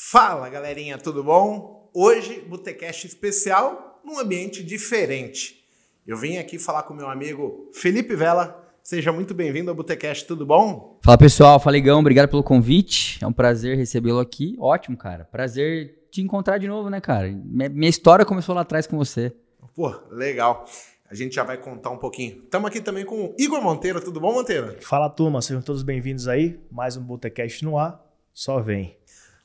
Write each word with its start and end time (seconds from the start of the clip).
Fala 0.00 0.48
galerinha, 0.48 0.96
tudo 0.96 1.24
bom? 1.24 1.90
Hoje, 1.92 2.40
Botecast 2.48 3.04
especial 3.04 4.00
num 4.04 4.20
ambiente 4.20 4.62
diferente. 4.62 5.64
Eu 6.06 6.16
vim 6.16 6.36
aqui 6.36 6.56
falar 6.56 6.84
com 6.84 6.94
meu 6.94 7.10
amigo 7.10 7.68
Felipe 7.74 8.14
Vela. 8.14 8.64
Seja 8.80 9.10
muito 9.10 9.34
bem-vindo 9.34 9.72
ao 9.72 9.74
Botecast, 9.74 10.24
tudo 10.24 10.46
bom? 10.46 11.00
Fala 11.02 11.18
pessoal, 11.18 11.58
fala 11.58 11.76
Igão, 11.76 11.98
obrigado 11.98 12.28
pelo 12.28 12.44
convite. 12.44 13.18
É 13.20 13.26
um 13.26 13.32
prazer 13.32 13.76
recebê-lo 13.76 14.20
aqui. 14.20 14.54
Ótimo, 14.60 14.96
cara. 14.96 15.24
Prazer 15.24 16.06
te 16.12 16.22
encontrar 16.22 16.58
de 16.58 16.68
novo, 16.68 16.88
né, 16.88 17.00
cara? 17.00 17.28
Minha 17.28 17.90
história 17.90 18.24
começou 18.24 18.54
lá 18.54 18.60
atrás 18.60 18.86
com 18.86 18.96
você. 18.96 19.34
Pô, 19.74 19.92
legal. 20.12 20.64
A 21.10 21.14
gente 21.16 21.34
já 21.34 21.42
vai 21.42 21.58
contar 21.58 21.90
um 21.90 21.98
pouquinho. 21.98 22.44
Estamos 22.44 22.68
aqui 22.68 22.80
também 22.80 23.04
com 23.04 23.24
o 23.24 23.34
Igor 23.36 23.60
Monteiro. 23.60 24.00
Tudo 24.00 24.20
bom, 24.20 24.32
Monteiro? 24.32 24.76
Fala, 24.80 25.10
turma. 25.10 25.42
Sejam 25.42 25.60
todos 25.60 25.82
bem-vindos 25.82 26.28
aí. 26.28 26.56
Mais 26.70 26.96
um 26.96 27.02
Botecast 27.02 27.64
no 27.64 27.76
ar. 27.76 28.00
Só 28.32 28.60
vem. 28.60 28.97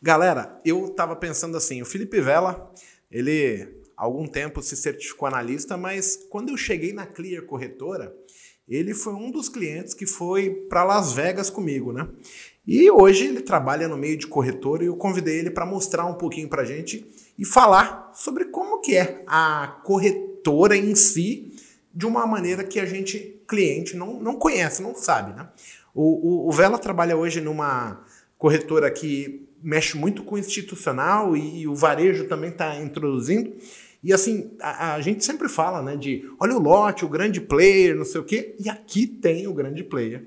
Galera, 0.06 0.60
eu 0.66 0.88
estava 0.88 1.16
pensando 1.16 1.56
assim, 1.56 1.82
o 1.82 1.86
Felipe 1.86 2.20
Vela, 2.20 2.70
ele 3.10 3.66
há 3.96 4.04
algum 4.04 4.28
tempo 4.28 4.62
se 4.62 4.76
certificou 4.76 5.30
analista, 5.30 5.78
mas 5.78 6.18
quando 6.30 6.50
eu 6.50 6.58
cheguei 6.58 6.92
na 6.92 7.06
Clear 7.06 7.46
Corretora, 7.46 8.14
ele 8.68 8.94
foi 8.94 9.14
um 9.14 9.32
dos 9.32 9.48
clientes 9.48 9.94
que 9.94 10.06
foi 10.06 10.50
para 10.68 10.84
Las 10.84 11.14
Vegas 11.14 11.50
comigo, 11.50 11.94
né? 11.94 12.06
E 12.68 12.92
hoje 12.92 13.28
ele 13.28 13.40
trabalha 13.40 13.88
no 13.88 13.96
meio 13.96 14.18
de 14.18 14.28
corretora 14.28 14.84
e 14.84 14.88
eu 14.88 14.98
convidei 14.98 15.40
ele 15.40 15.50
para 15.50 15.66
mostrar 15.66 16.06
um 16.06 16.16
pouquinho 16.16 16.50
para 16.50 16.66
gente 16.66 17.10
e 17.40 17.46
falar 17.46 18.12
sobre 18.14 18.44
como 18.44 18.82
que 18.82 18.98
é 18.98 19.24
a 19.26 19.80
corretora 19.86 20.76
em 20.76 20.96
si 20.96 21.54
de 21.94 22.06
uma 22.06 22.28
maneira 22.28 22.66
que 22.66 22.78
a 22.78 22.86
gente, 22.86 23.42
cliente, 23.48 23.96
não, 23.96 24.22
não 24.22 24.36
conhece, 24.36 24.82
não 24.82 24.94
sabe, 24.94 25.34
né? 25.34 25.48
O, 25.96 26.44
o, 26.44 26.50
o 26.50 26.52
Vela 26.52 26.78
trabalha 26.78 27.16
hoje 27.16 27.40
numa 27.40 28.04
corretora 28.38 28.92
que 28.92 29.48
mexe 29.64 29.98
muito 29.98 30.24
com 30.24 30.36
o 30.36 30.38
institucional 30.38 31.36
e, 31.38 31.66
o 31.68 31.74
varejo 31.74 32.28
também 32.28 32.50
está 32.50 32.80
introduzindo. 32.80 33.54
E 34.04 34.12
assim, 34.12 34.52
a, 34.60 34.96
a, 34.96 35.02
gente 35.02 35.24
sempre 35.24 35.48
fala, 35.48 35.82
né, 35.82 35.96
de 35.96 36.30
olha 36.38 36.56
o 36.56 36.60
lote, 36.60 37.06
o 37.06 37.10
grande 37.10 37.40
player, 37.40 37.96
não 37.96 38.04
sei 38.04 38.20
o 38.20 38.24
quê, 38.24 38.54
e 38.60 38.70
aqui 38.70 39.08
tem 39.08 39.48
o 39.48 39.54
grande 39.54 39.82
player. 39.84 40.26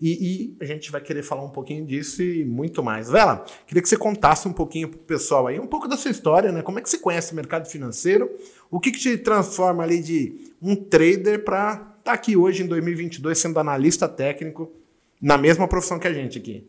E, 0.00 0.10
e, 0.10 0.56
a 0.60 0.64
gente 0.64 0.90
vai 0.90 1.00
querer 1.00 1.22
falar 1.22 1.44
um 1.44 1.50
pouquinho 1.50 1.84
disso 1.84 2.22
e 2.22 2.44
muito 2.44 2.82
mais. 2.82 3.10
Vela, 3.10 3.44
queria 3.66 3.82
que 3.82 3.88
você 3.88 3.96
contasse 3.96 4.46
um 4.48 4.52
pouquinho 4.52 4.88
para 4.88 4.96
o 4.96 5.02
pessoal 5.02 5.46
aí, 5.48 5.58
um 5.58 5.66
pouco 5.66 5.88
da 5.88 5.96
sua 5.96 6.10
história, 6.10 6.52
né? 6.52 6.62
Como 6.62 6.78
é 6.78 6.82
que 6.82 6.88
você 6.88 6.98
conhece 6.98 7.32
o 7.32 7.36
mercado 7.36 7.68
financeiro? 7.68 8.30
O 8.70 8.78
que, 8.78 8.92
que 8.92 8.98
te 8.98 9.18
transforma 9.18 9.82
ali 9.82 10.00
de 10.00 10.52
um 10.62 10.76
trader 10.76 11.44
para 11.44 11.72
estar 11.72 11.98
tá 12.04 12.12
aqui 12.12 12.36
hoje 12.36 12.62
em 12.62 12.66
2022 12.66 13.36
sendo 13.36 13.58
analista 13.58 14.08
técnico 14.08 14.72
na 15.20 15.36
mesma 15.36 15.66
profissão 15.66 15.98
que 15.98 16.06
a 16.06 16.12
gente 16.12 16.38
aqui? 16.38 16.64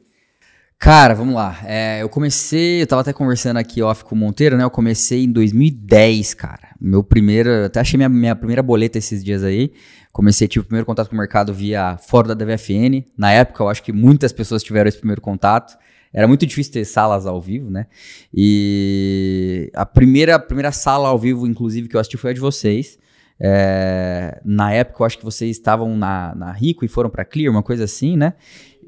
Cara, 0.81 1.13
vamos 1.13 1.35
lá. 1.35 1.59
É, 1.65 2.01
eu 2.01 2.07
comecei, 2.07 2.81
eu 2.81 2.87
tava 2.87 3.01
até 3.01 3.11
conversando 3.11 3.57
aqui 3.57 3.81
off 3.81 4.05
com 4.05 4.15
o 4.15 4.17
Monteiro, 4.17 4.55
né? 4.55 4.63
Eu 4.63 4.69
comecei 4.71 5.25
em 5.25 5.31
2010, 5.31 6.33
cara. 6.35 6.69
Meu 6.79 7.03
primeiro, 7.03 7.65
até 7.65 7.81
achei 7.81 7.97
minha, 7.97 8.07
minha 8.07 8.33
primeira 8.33 8.63
boleta 8.63 8.97
esses 8.97 9.21
dias 9.21 9.43
aí. 9.43 9.73
Comecei, 10.13 10.47
tive 10.47 10.63
o 10.63 10.65
primeiro 10.65 10.85
contato 10.85 11.09
com 11.09 11.15
o 11.15 11.17
mercado 11.17 11.53
via 11.53 11.97
fora 11.97 12.29
da 12.29 12.33
DVFN. 12.33 13.03
Na 13.17 13.29
época, 13.29 13.61
eu 13.61 13.67
acho 13.67 13.83
que 13.83 13.91
muitas 13.91 14.31
pessoas 14.31 14.63
tiveram 14.63 14.87
esse 14.87 14.97
primeiro 14.97 15.19
contato. 15.19 15.77
Era 16.13 16.29
muito 16.29 16.45
difícil 16.45 16.71
ter 16.71 16.85
salas 16.85 17.27
ao 17.27 17.41
vivo, 17.41 17.69
né? 17.69 17.85
E 18.33 19.69
a 19.75 19.85
primeira, 19.85 20.35
a 20.35 20.39
primeira 20.39 20.71
sala 20.71 21.09
ao 21.09 21.19
vivo, 21.19 21.45
inclusive, 21.45 21.89
que 21.89 21.97
eu 21.97 21.99
assisti 21.99 22.15
foi 22.15 22.31
a 22.31 22.33
de 22.33 22.39
vocês. 22.39 22.97
É, 23.41 24.41
na 24.43 24.73
época, 24.73 25.01
eu 25.01 25.05
acho 25.05 25.17
que 25.17 25.23
vocês 25.23 25.51
estavam 25.51 25.95
na, 25.95 26.35
na 26.35 26.51
Rico 26.51 26.83
e 26.83 26.87
foram 26.87 27.09
para 27.09 27.23
Clear, 27.23 27.51
uma 27.51 27.63
coisa 27.63 27.85
assim, 27.85 28.17
né? 28.17 28.33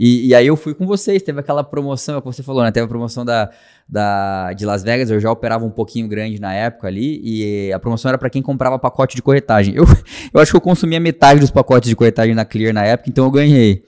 E, 0.04 0.30
e, 0.30 0.34
aí 0.34 0.48
eu 0.48 0.58
fui 0.58 0.74
com 0.74 0.88
vocês, 0.88 1.22
teve 1.22 1.40
aquela 1.40 1.64
promoção, 1.64 2.16
é 2.16 2.18
o 2.18 2.22
que 2.22 2.26
você 2.26 2.42
falou, 2.42 2.64
né? 2.64 2.72
Teve 2.72 2.86
a 2.86 2.88
promoção 2.88 3.24
da, 3.24 3.52
da, 3.88 4.52
de 4.52 4.66
Las 4.66 4.82
Vegas, 4.82 5.12
eu 5.12 5.20
já 5.20 5.32
operava 5.32 5.64
um 5.64 5.70
pouquinho 5.70 6.08
grande 6.08 6.42
na 6.42 6.52
época 6.52 6.88
ali, 6.88 7.22
e 7.24 7.72
a 7.72 7.78
promoção 7.78 8.10
era 8.10 8.18
para 8.18 8.28
quem 8.28 8.42
comprava 8.42 8.80
pacote 8.80 9.16
de 9.16 9.22
corretagem. 9.22 9.76
Eu, 9.76 9.86
eu 10.34 10.42
acho 10.42 10.50
que 10.50 10.58
eu 10.58 10.62
consumia 10.62 11.00
metade 11.00 11.40
dos 11.40 11.52
pacotes 11.52 11.88
de 11.88 11.96
corretagem 11.96 12.34
na 12.34 12.44
Clear 12.44 12.74
na 12.74 12.84
época, 12.84 13.12
então 13.12 13.26
eu 13.26 13.30
ganhei. 13.30 13.86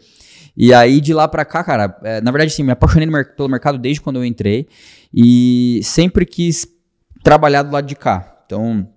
E 0.56 0.72
aí 0.72 1.02
de 1.02 1.16
lá 1.16 1.28
para 1.28 1.44
cá, 1.44 1.64
cara, 1.64 1.98
é, 2.04 2.22
na 2.22 2.30
verdade 2.30 2.54
sim, 2.54 2.62
me 2.62 2.74
apaixonei 2.74 3.10
pelo 3.36 3.50
mercado 3.50 3.80
desde 3.80 4.00
quando 4.00 4.18
eu 4.18 4.26
entrei, 4.26 4.68
e 5.12 5.80
sempre 5.82 6.28
quis 6.28 6.68
trabalhar 7.24 7.64
do 7.64 7.72
lado 7.72 7.88
de 7.88 7.96
cá. 7.96 8.44
Então, 8.46 8.88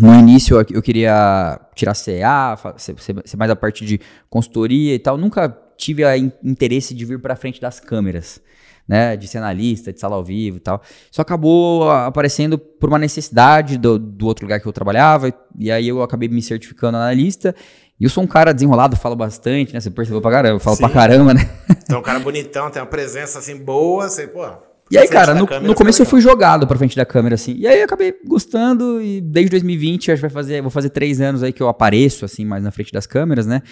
no 0.00 0.14
início 0.14 0.56
eu, 0.56 0.64
eu 0.70 0.82
queria 0.82 1.60
tirar 1.74 1.96
CA, 1.96 2.56
ser, 2.76 2.94
ser 3.24 3.36
mais 3.36 3.50
a 3.50 3.56
parte 3.56 3.84
de 3.84 4.00
consultoria 4.30 4.94
e 4.94 5.00
tal, 5.00 5.18
nunca 5.18 5.63
tive 5.76 6.04
a 6.04 6.16
in 6.16 6.32
interesse 6.42 6.94
de 6.94 7.04
vir 7.04 7.20
para 7.20 7.36
frente 7.36 7.60
das 7.60 7.80
câmeras, 7.80 8.40
né, 8.86 9.16
de 9.16 9.26
ser 9.26 9.38
analista, 9.38 9.92
de 9.92 10.00
sala 10.00 10.16
ao 10.16 10.24
vivo 10.24 10.58
e 10.58 10.60
tal. 10.60 10.82
Isso 11.10 11.20
acabou 11.20 11.90
aparecendo 11.90 12.58
por 12.58 12.88
uma 12.88 12.98
necessidade 12.98 13.78
do, 13.78 13.98
do 13.98 14.26
outro 14.26 14.44
lugar 14.44 14.60
que 14.60 14.66
eu 14.66 14.72
trabalhava, 14.72 15.32
e 15.58 15.70
aí 15.70 15.88
eu 15.88 16.02
acabei 16.02 16.28
me 16.28 16.42
certificando 16.42 16.96
analista. 16.96 17.54
E 17.98 18.04
eu 18.04 18.10
sou 18.10 18.24
um 18.24 18.26
cara 18.26 18.52
desenrolado, 18.52 18.96
falo 18.96 19.14
bastante, 19.14 19.72
né? 19.72 19.80
Você 19.80 19.90
percebeu 19.90 20.20
pra 20.20 20.30
caramba, 20.30 20.56
eu 20.56 20.60
falo 20.60 20.76
Sim. 20.76 20.82
pra 20.82 20.92
caramba, 20.92 21.32
né? 21.32 21.48
Então, 21.84 22.00
um 22.00 22.02
cara 22.02 22.18
bonitão, 22.18 22.68
tem 22.70 22.82
uma 22.82 22.88
presença 22.88 23.38
assim 23.38 23.56
boa, 23.56 24.08
você, 24.08 24.26
pô, 24.26 24.44
e 24.90 24.98
aí, 24.98 25.08
cara, 25.08 25.34
no, 25.34 25.46
no 25.62 25.74
começo 25.74 26.02
eu 26.02 26.06
fui 26.06 26.20
jogado 26.20 26.66
pra 26.66 26.76
frente 26.76 26.94
da 26.94 27.06
câmera, 27.06 27.34
assim. 27.34 27.54
E 27.56 27.66
aí 27.66 27.78
eu 27.78 27.84
acabei 27.84 28.14
gostando 28.26 29.00
e 29.00 29.20
desde 29.20 29.50
2020, 29.50 30.12
acho 30.12 30.20
que 30.20 30.28
vai 30.28 30.30
fazer, 30.30 30.60
vou 30.60 30.70
fazer 30.70 30.90
três 30.90 31.20
anos 31.20 31.42
aí 31.42 31.52
que 31.52 31.62
eu 31.62 31.68
apareço, 31.68 32.24
assim, 32.24 32.44
mais 32.44 32.62
na 32.62 32.70
frente 32.70 32.92
das 32.92 33.06
câmeras, 33.06 33.46
né? 33.46 33.62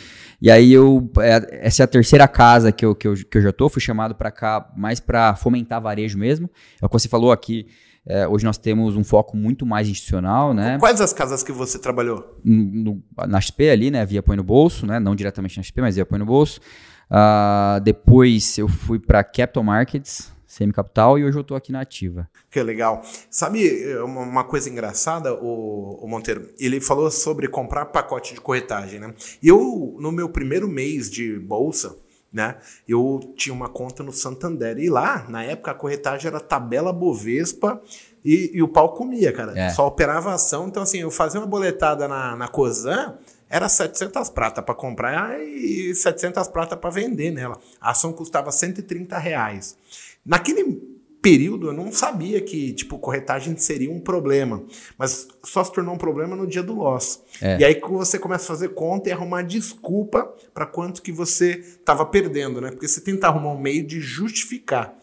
E 0.40 0.50
aí 0.50 0.72
eu, 0.72 1.10
é, 1.18 1.66
essa 1.66 1.82
é 1.82 1.84
a 1.84 1.86
terceira 1.86 2.26
casa 2.26 2.72
que 2.72 2.84
eu, 2.84 2.94
que 2.94 3.06
eu, 3.06 3.14
que 3.14 3.38
eu 3.38 3.42
já 3.42 3.52
tô, 3.52 3.68
fui 3.68 3.82
chamado 3.82 4.14
pra 4.14 4.30
cá 4.30 4.70
mais 4.76 5.00
pra 5.00 5.34
fomentar 5.34 5.80
varejo 5.80 6.18
mesmo. 6.18 6.50
É 6.80 6.86
o 6.86 6.88
que 6.88 6.98
você 6.98 7.08
falou 7.08 7.30
aqui, 7.30 7.66
é, 8.04 8.26
hoje 8.26 8.44
nós 8.44 8.58
temos 8.58 8.96
um 8.96 9.04
foco 9.04 9.36
muito 9.36 9.64
mais 9.64 9.88
institucional, 9.88 10.52
né? 10.52 10.76
Quais 10.78 11.00
as 11.00 11.12
casas 11.12 11.42
que 11.42 11.52
você 11.52 11.78
trabalhou? 11.78 12.36
No, 12.44 13.00
na 13.28 13.40
XP 13.40 13.70
ali, 13.70 13.90
né? 13.90 14.04
Via 14.04 14.22
Põe 14.22 14.36
no 14.36 14.42
Bolso, 14.42 14.86
né? 14.86 14.98
Não 14.98 15.14
diretamente 15.14 15.56
na 15.56 15.62
XP, 15.62 15.80
mas 15.80 15.94
via 15.94 16.04
Põe 16.04 16.18
no 16.18 16.26
Bolso. 16.26 16.60
Uh, 17.08 17.80
depois 17.80 18.58
eu 18.58 18.66
fui 18.66 18.98
para 18.98 19.22
Capital 19.22 19.62
Markets, 19.62 20.32
semi-capital 20.52 21.18
e 21.18 21.24
hoje 21.24 21.38
eu 21.38 21.40
estou 21.40 21.56
aqui 21.56 21.72
na 21.72 21.80
ativa. 21.80 22.28
Que 22.50 22.62
legal. 22.62 23.02
Sabe 23.30 23.66
é, 23.90 24.02
uma 24.02 24.44
coisa 24.44 24.68
engraçada, 24.68 25.34
o, 25.34 25.98
o, 26.02 26.06
Monteiro? 26.06 26.50
Ele 26.58 26.78
falou 26.78 27.10
sobre 27.10 27.48
comprar 27.48 27.86
pacote 27.86 28.34
de 28.34 28.40
corretagem, 28.40 29.00
né? 29.00 29.14
Eu, 29.42 29.96
no 29.98 30.12
meu 30.12 30.28
primeiro 30.28 30.68
mês 30.68 31.10
de 31.10 31.38
bolsa, 31.38 31.96
né? 32.30 32.56
Eu 32.86 33.32
tinha 33.34 33.54
uma 33.54 33.70
conta 33.70 34.02
no 34.02 34.12
Santander. 34.12 34.76
E 34.78 34.90
lá, 34.90 35.26
na 35.26 35.42
época, 35.42 35.70
a 35.70 35.74
corretagem 35.74 36.26
era 36.26 36.38
tabela 36.38 36.92
Bovespa 36.92 37.80
e, 38.22 38.50
e 38.52 38.62
o 38.62 38.68
pau 38.68 38.92
comia, 38.92 39.32
cara. 39.32 39.58
É. 39.58 39.70
Só 39.70 39.86
operava 39.86 40.34
ação. 40.34 40.68
Então, 40.68 40.82
assim, 40.82 40.98
eu 40.98 41.10
fazia 41.10 41.40
uma 41.40 41.46
boletada 41.46 42.06
na, 42.06 42.36
na 42.36 42.46
Cosan, 42.46 43.16
era 43.48 43.70
700 43.70 44.28
prata 44.28 44.62
para 44.62 44.74
comprar 44.74 45.40
e 45.40 45.94
700 45.94 46.48
prata 46.48 46.76
para 46.76 46.90
vender 46.90 47.30
nela. 47.30 47.58
A 47.80 47.92
ação 47.92 48.12
custava 48.12 48.52
130 48.52 49.16
reais. 49.18 49.76
Naquele 50.24 50.92
período 51.22 51.68
eu 51.68 51.72
não 51.72 51.92
sabia 51.92 52.40
que 52.40 52.72
tipo 52.72 52.98
corretagem 52.98 53.56
seria 53.56 53.90
um 53.90 54.00
problema, 54.00 54.64
mas 54.98 55.28
só 55.44 55.62
se 55.62 55.72
tornou 55.72 55.94
um 55.94 55.98
problema 55.98 56.34
no 56.34 56.46
dia 56.46 56.62
do 56.62 56.74
loss. 56.74 57.22
É. 57.40 57.60
E 57.60 57.64
aí 57.64 57.74
que 57.76 57.88
você 57.88 58.18
começa 58.18 58.44
a 58.44 58.48
fazer 58.48 58.70
conta 58.70 59.08
e 59.08 59.12
arrumar 59.12 59.42
desculpa 59.42 60.34
para 60.52 60.66
quanto 60.66 61.00
que 61.00 61.12
você 61.12 61.60
estava 61.60 62.04
perdendo, 62.04 62.60
né? 62.60 62.70
Porque 62.70 62.88
você 62.88 63.00
tenta 63.00 63.28
arrumar 63.28 63.52
um 63.52 63.60
meio 63.60 63.86
de 63.86 64.00
justificar. 64.00 64.98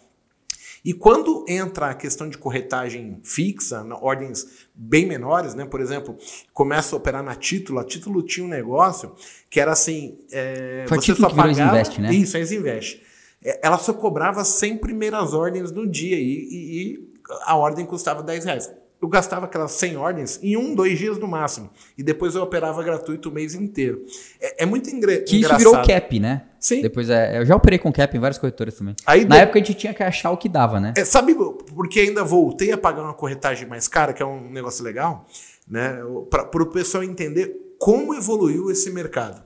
E 0.83 0.93
quando 0.93 1.45
entra 1.47 1.89
a 1.89 1.93
questão 1.93 2.29
de 2.29 2.37
corretagem 2.37 3.19
fixa, 3.23 3.83
na 3.83 3.97
ordens 3.97 4.67
bem 4.73 5.05
menores, 5.05 5.53
né? 5.53 5.65
Por 5.65 5.81
exemplo, 5.81 6.17
começa 6.53 6.95
a 6.95 6.97
operar 6.97 7.23
na 7.23 7.35
título, 7.35 7.79
a 7.79 7.83
título 7.83 8.21
tinha 8.23 8.45
um 8.45 8.49
negócio 8.49 9.13
que 9.49 9.59
era 9.59 9.71
assim, 9.71 10.17
é, 10.31 10.85
Foi 10.87 10.97
você 10.97 11.15
só 11.15 11.29
pagava, 11.29 11.61
investe, 11.61 12.01
né? 12.01 12.13
Isso, 12.13 12.37
eles 12.37 12.51
investe. 12.51 13.08
É, 13.43 13.59
ela 13.63 13.77
só 13.77 13.93
cobrava 13.93 14.43
100 14.43 14.77
primeiras 14.77 15.33
ordens 15.33 15.71
no 15.71 15.87
dia 15.87 16.17
e, 16.17 16.23
e, 16.23 16.93
e, 16.93 17.09
a 17.43 17.55
ordem 17.55 17.85
custava 17.85 18.21
10 18.21 18.45
reais. 18.45 18.71
Eu 19.01 19.07
gastava 19.07 19.45
aquelas 19.45 19.71
100 19.71 19.95
ordens 19.95 20.39
em 20.43 20.57
um, 20.57 20.75
dois 20.75 20.99
dias 20.99 21.17
no 21.17 21.25
máximo. 21.25 21.69
E 21.97 22.03
depois 22.03 22.35
eu 22.35 22.41
operava 22.41 22.83
gratuito 22.83 23.29
o 23.29 23.31
mês 23.31 23.55
inteiro. 23.55 24.03
É, 24.41 24.63
é 24.63 24.65
muito 24.65 24.89
ingre 24.89 25.19
que 25.19 25.37
engraçado. 25.37 25.61
isso 25.61 25.71
virou 25.71 25.87
cap, 25.87 26.19
né? 26.19 26.43
Sim. 26.59 26.81
Depois 26.81 27.09
é, 27.09 27.37
eu 27.37 27.45
já 27.45 27.55
operei 27.55 27.79
com 27.79 27.93
cap 27.93 28.15
em 28.15 28.19
várias 28.19 28.37
corretoras 28.37 28.75
também. 28.75 28.93
Aí 29.05 29.23
Na 29.23 29.37
de... 29.37 29.41
época 29.43 29.59
a 29.59 29.63
gente 29.63 29.73
tinha 29.75 29.93
que 29.93 30.03
achar 30.03 30.31
o 30.31 30.37
que 30.37 30.49
dava, 30.49 30.81
né? 30.81 30.93
É, 30.97 31.05
sabe, 31.05 31.33
porque 31.73 32.01
ainda 32.01 32.25
voltei 32.25 32.73
a 32.73 32.77
pagar 32.77 33.03
uma 33.03 33.13
corretagem 33.13 33.65
mais 33.69 33.87
cara, 33.87 34.11
que 34.11 34.21
é 34.21 34.25
um 34.25 34.49
negócio 34.49 34.83
legal, 34.83 35.25
né? 35.65 35.97
Para 36.29 36.63
o 36.63 36.65
pessoal 36.65 37.01
entender 37.01 37.55
como 37.79 38.13
evoluiu 38.13 38.69
esse 38.69 38.91
mercado. 38.91 39.41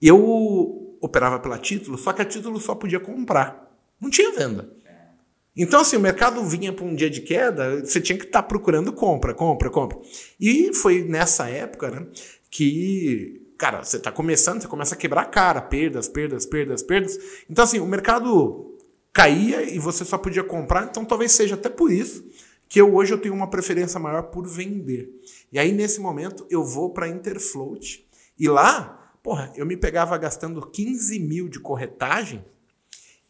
Eu 0.00 0.83
operava 1.04 1.38
pela 1.38 1.58
título, 1.58 1.98
só 1.98 2.12
que 2.12 2.22
a 2.22 2.24
título 2.24 2.58
só 2.60 2.74
podia 2.74 3.00
comprar. 3.00 3.70
Não 4.00 4.10
tinha 4.10 4.32
venda. 4.32 4.72
Então, 5.56 5.80
assim, 5.80 5.96
o 5.96 6.00
mercado 6.00 6.44
vinha 6.44 6.72
para 6.72 6.84
um 6.84 6.94
dia 6.94 7.08
de 7.08 7.20
queda, 7.20 7.80
você 7.84 8.00
tinha 8.00 8.18
que 8.18 8.24
estar 8.24 8.42
tá 8.42 8.48
procurando 8.48 8.92
compra, 8.92 9.32
compra, 9.32 9.70
compra. 9.70 9.98
E 10.40 10.72
foi 10.74 11.04
nessa 11.04 11.48
época 11.48 11.90
né, 11.90 12.06
que, 12.50 13.40
cara, 13.56 13.84
você 13.84 13.98
está 13.98 14.10
começando, 14.10 14.60
você 14.60 14.68
começa 14.68 14.94
a 14.94 14.98
quebrar 14.98 15.22
a 15.22 15.26
cara, 15.26 15.60
perdas, 15.62 16.08
perdas, 16.08 16.44
perdas, 16.44 16.82
perdas. 16.82 17.18
Então, 17.48 17.62
assim, 17.62 17.78
o 17.78 17.86
mercado 17.86 18.74
caía 19.12 19.62
e 19.62 19.78
você 19.78 20.04
só 20.04 20.18
podia 20.18 20.42
comprar. 20.42 20.88
Então 20.90 21.04
talvez 21.04 21.32
seja 21.32 21.54
até 21.54 21.70
por 21.70 21.90
isso 21.90 22.24
que 22.68 22.80
eu 22.80 22.92
hoje 22.92 23.14
eu 23.14 23.18
tenho 23.18 23.34
uma 23.34 23.48
preferência 23.48 24.00
maior 24.00 24.24
por 24.24 24.46
vender. 24.48 25.08
E 25.52 25.58
aí 25.58 25.70
nesse 25.70 26.00
momento 26.00 26.44
eu 26.50 26.64
vou 26.64 26.90
para 26.90 27.08
Interfloat 27.08 28.04
e 28.36 28.48
lá, 28.48 29.03
porra, 29.24 29.50
eu 29.56 29.64
me 29.64 29.74
pegava 29.74 30.16
gastando 30.18 30.60
15 30.60 31.18
mil 31.18 31.48
de 31.48 31.58
corretagem 31.58 32.44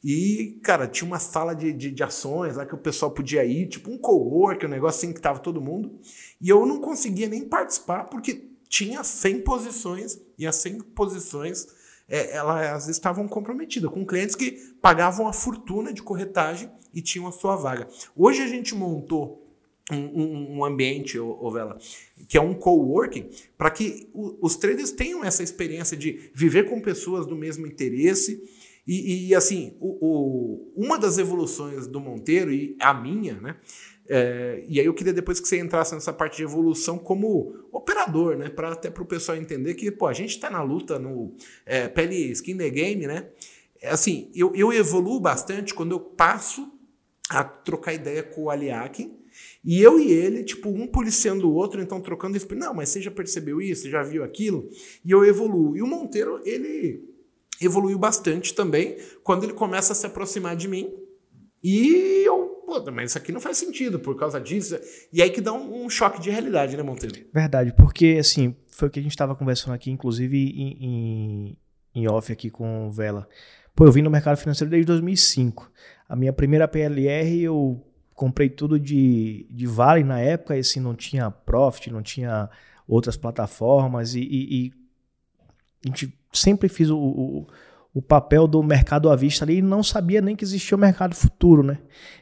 e, 0.02 0.58
cara, 0.62 0.88
tinha 0.88 1.06
uma 1.06 1.20
sala 1.20 1.54
de, 1.54 1.72
de, 1.72 1.92
de, 1.92 2.02
ações 2.02 2.56
lá 2.56 2.66
que 2.66 2.74
o 2.74 2.78
pessoal 2.78 3.12
podia 3.12 3.44
ir, 3.44 3.68
tipo 3.68 3.90
um 3.90 3.96
co-work, 3.96 4.66
um 4.66 4.68
negócio 4.68 4.98
assim 4.98 5.14
que 5.14 5.20
tava 5.20 5.38
todo 5.38 5.62
mundo. 5.62 5.98
E 6.40 6.48
eu 6.48 6.66
não 6.66 6.80
conseguia 6.80 7.28
nem 7.28 7.48
participar 7.48 8.04
porque 8.04 8.50
tinha 8.68 9.04
100 9.04 9.42
posições 9.42 10.20
e 10.36 10.46
as 10.46 10.56
100 10.56 10.80
posições 10.80 11.68
é, 12.08 12.36
elas 12.36 12.88
estavam 12.88 13.28
comprometidas 13.28 13.90
com 13.90 14.04
clientes 14.04 14.34
que 14.34 14.74
pagavam 14.82 15.28
a 15.28 15.32
fortuna 15.32 15.92
de 15.92 16.02
corretagem 16.02 16.70
e 16.92 17.00
tinham 17.00 17.28
a 17.28 17.32
sua 17.32 17.54
vaga. 17.54 17.88
Hoje 18.16 18.42
a 18.42 18.48
gente 18.48 18.74
montou 18.74 19.43
um, 19.92 20.58
um, 20.58 20.64
ambiente, 20.64 21.18
Vela, 21.52 21.78
que 22.28 22.38
é 22.38 22.40
um 22.40 22.54
coworking, 22.54 23.28
para 23.56 23.70
que 23.70 24.08
os 24.14 24.56
traders 24.56 24.90
tenham 24.90 25.22
essa 25.22 25.42
experiência 25.42 25.96
de 25.96 26.30
viver 26.32 26.68
com 26.68 26.80
pessoas 26.80 27.26
do 27.26 27.36
mesmo 27.36 27.66
interesse. 27.66 28.42
E, 28.86 29.28
e 29.28 29.34
assim, 29.34 29.76
o, 29.80 29.98
o, 30.00 30.72
uma 30.74 30.98
das 30.98 31.18
evoluções 31.18 31.86
do 31.86 32.00
Monteiro, 32.00 32.52
e 32.52 32.76
a 32.80 32.94
minha, 32.94 33.34
né? 33.34 33.56
É, 34.06 34.62
e 34.68 34.78
aí 34.78 34.84
eu 34.84 34.92
queria 34.92 35.14
depois 35.14 35.40
que 35.40 35.48
você 35.48 35.58
entrasse 35.58 35.94
nessa 35.94 36.12
parte 36.12 36.36
de 36.36 36.42
evolução 36.42 36.98
como 36.98 37.54
operador, 37.72 38.36
né? 38.36 38.50
Para 38.50 38.72
até 38.72 38.90
para 38.90 39.02
o 39.02 39.06
pessoal 39.06 39.36
entender 39.36 39.74
que 39.74 39.90
pô, 39.90 40.06
a 40.06 40.12
gente 40.12 40.30
está 40.30 40.50
na 40.50 40.62
luta 40.62 40.98
no 40.98 41.34
é, 41.64 41.88
pele 41.88 42.30
skin 42.32 42.56
the 42.56 42.68
game, 42.68 43.06
né? 43.06 43.28
É, 43.80 43.88
assim, 43.88 44.30
eu, 44.34 44.54
eu 44.54 44.72
evoluo 44.72 45.18
bastante 45.18 45.72
quando 45.72 45.92
eu 45.92 46.00
passo 46.00 46.70
a 47.30 47.42
trocar 47.42 47.94
ideia 47.94 48.22
com 48.22 48.42
o 48.42 48.50
Aliakin 48.50 49.23
e 49.64 49.80
eu 49.80 49.98
e 49.98 50.10
ele, 50.10 50.44
tipo, 50.44 50.68
um 50.68 50.86
policiando 50.86 51.48
o 51.48 51.54
outro, 51.54 51.80
então 51.80 52.00
trocando 52.00 52.36
isso. 52.36 52.52
Não, 52.54 52.74
mas 52.74 52.88
você 52.88 53.00
já 53.00 53.10
percebeu 53.10 53.60
isso? 53.60 53.88
Já 53.88 54.02
viu 54.02 54.24
aquilo? 54.24 54.68
E 55.04 55.10
eu 55.10 55.24
evoluo. 55.24 55.76
E 55.76 55.82
o 55.82 55.86
Monteiro, 55.86 56.40
ele 56.44 57.02
evoluiu 57.60 57.98
bastante 57.98 58.54
também 58.54 58.96
quando 59.22 59.44
ele 59.44 59.52
começa 59.52 59.92
a 59.92 59.96
se 59.96 60.06
aproximar 60.06 60.56
de 60.56 60.68
mim. 60.68 60.92
E 61.62 62.22
eu 62.26 62.54
pô, 62.64 62.90
mas 62.90 63.10
isso 63.10 63.18
aqui 63.18 63.32
não 63.32 63.40
faz 63.40 63.58
sentido 63.58 63.98
por 63.98 64.16
causa 64.16 64.40
disso. 64.40 64.78
E 65.12 65.22
aí 65.22 65.30
que 65.30 65.40
dá 65.40 65.52
um, 65.52 65.84
um 65.84 65.90
choque 65.90 66.20
de 66.20 66.30
realidade, 66.30 66.76
né, 66.76 66.82
Monteiro? 66.82 67.14
Verdade, 67.32 67.72
porque 67.76 68.16
assim, 68.18 68.54
foi 68.68 68.88
o 68.88 68.90
que 68.90 68.98
a 68.98 69.02
gente 69.02 69.12
estava 69.12 69.34
conversando 69.34 69.74
aqui, 69.74 69.90
inclusive 69.90 70.36
em, 70.36 70.84
em, 70.84 71.58
em, 71.94 72.08
off 72.08 72.32
aqui 72.32 72.50
com 72.50 72.88
o 72.88 72.90
Vela. 72.90 73.28
Pô, 73.74 73.86
eu 73.86 73.92
vim 73.92 74.02
no 74.02 74.10
mercado 74.10 74.36
financeiro 74.36 74.70
desde 74.70 74.86
2005. 74.86 75.70
A 76.08 76.16
minha 76.16 76.32
primeira 76.32 76.68
PLR 76.68 77.42
eu 77.42 77.84
comprei 78.14 78.48
tudo 78.48 78.78
de, 78.78 79.46
de 79.50 79.66
Vale 79.66 80.04
na 80.04 80.20
época, 80.20 80.56
e 80.56 80.60
assim, 80.60 80.80
não 80.80 80.94
tinha 80.94 81.30
Profit, 81.30 81.90
não 81.90 82.02
tinha 82.02 82.48
outras 82.86 83.16
plataformas, 83.16 84.14
e, 84.14 84.20
e, 84.20 84.66
e 84.66 84.72
a 85.84 85.88
gente 85.88 86.16
sempre 86.32 86.68
fiz 86.68 86.90
o, 86.90 86.98
o 86.98 87.46
o 87.94 88.02
papel 88.02 88.48
do 88.48 88.60
mercado 88.60 89.08
à 89.08 89.14
vista 89.14 89.44
ali 89.44 89.58
e 89.58 89.62
não 89.62 89.80
sabia 89.80 90.20
nem 90.20 90.34
que 90.34 90.42
existia 90.42 90.76
o 90.76 90.80
mercado 90.80 91.14
futuro, 91.14 91.62
né? 91.62 91.78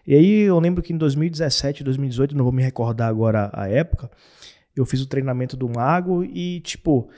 E 0.07 0.15
aí 0.15 0.41
eu 0.43 0.59
lembro 0.61 0.83
que 0.83 0.93
em 0.93 0.99
2017, 0.99 1.83
2018, 1.83 2.37
não 2.37 2.45
vou 2.45 2.53
me 2.53 2.63
recordar 2.63 3.09
agora 3.09 3.51
a 3.55 3.67
época, 3.69 4.11
eu 4.77 4.85
fiz 4.85 5.01
o 5.01 5.07
treinamento 5.07 5.57
do 5.57 5.67
Mago 5.67 6.23
e, 6.25 6.61
tipo, 6.61 7.09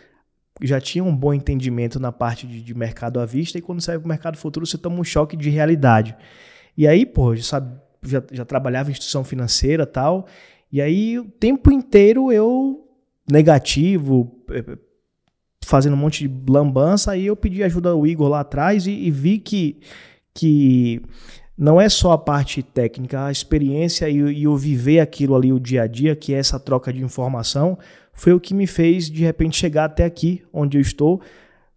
já 0.63 0.81
tinha 0.81 1.03
um 1.03 1.15
bom 1.15 1.35
entendimento 1.35 1.99
na 1.99 2.13
parte 2.13 2.47
de, 2.47 2.63
de 2.63 2.75
mercado 2.75 3.19
à 3.19 3.27
vista 3.27 3.59
e 3.59 3.61
quando 3.61 3.81
sai 3.81 3.99
para 3.99 4.05
o 4.05 4.09
mercado 4.09 4.39
futuro 4.39 4.65
você 4.65 4.79
toma 4.79 5.01
um 5.01 5.05
choque 5.05 5.37
de 5.37 5.51
realidade. 5.51 6.17
E 6.77 6.87
aí, 6.87 7.05
pô, 7.05 7.37
sabe, 7.39 7.77
já, 8.05 8.23
já 8.33 8.45
trabalhava 8.45 8.91
em 8.91 8.93
instituição 8.93 9.25
financeira 9.25 9.87
tal, 9.87 10.27
e 10.73 10.81
aí 10.81 11.19
o 11.19 11.25
tempo 11.25 11.71
inteiro 11.71 12.33
eu 12.33 12.87
negativo, 13.31 14.45
fazendo 15.65 15.95
um 15.95 15.99
monte 15.99 16.29
de 16.29 16.53
lambança, 16.53 17.13
aí 17.13 17.27
eu 17.27 17.37
pedi 17.37 17.63
ajuda 17.63 17.91
ao 17.91 18.07
Igor 18.07 18.29
lá 18.29 18.41
atrás 18.41 18.87
e, 18.87 18.93
e, 18.93 19.11
vi 19.11 19.39
que, 19.39 19.79
que 20.33 21.01
não 21.57 21.81
é 21.81 21.89
só 21.89 22.13
a 22.13 22.19
parte 22.19 22.63
técnica, 22.63 23.27
a 23.27 23.33
experiência 23.33 24.09
e, 24.09 24.17
e 24.17 24.47
o 24.47 24.57
viver 24.57 25.01
aquilo 25.01 25.35
ali, 25.35 25.53
o 25.53 25.61
dia 25.61 25.83
a 25.83 25.87
dia, 25.87 26.15
que 26.15 26.35
é 26.35 26.39
essa 26.39 26.61
troca 26.61 26.93
de 26.93 27.03
informação, 27.03 27.79
foi 28.13 28.33
o 28.33 28.41
que 28.41 28.55
me 28.55 28.67
fez 28.67 29.11
de 29.11 29.25
repente 29.25 29.57
chegar 29.57 29.87
até 29.87 30.05
aqui, 30.05 30.43
onde 30.53 30.77
eu 30.77 30.83
estou, 30.83 31.21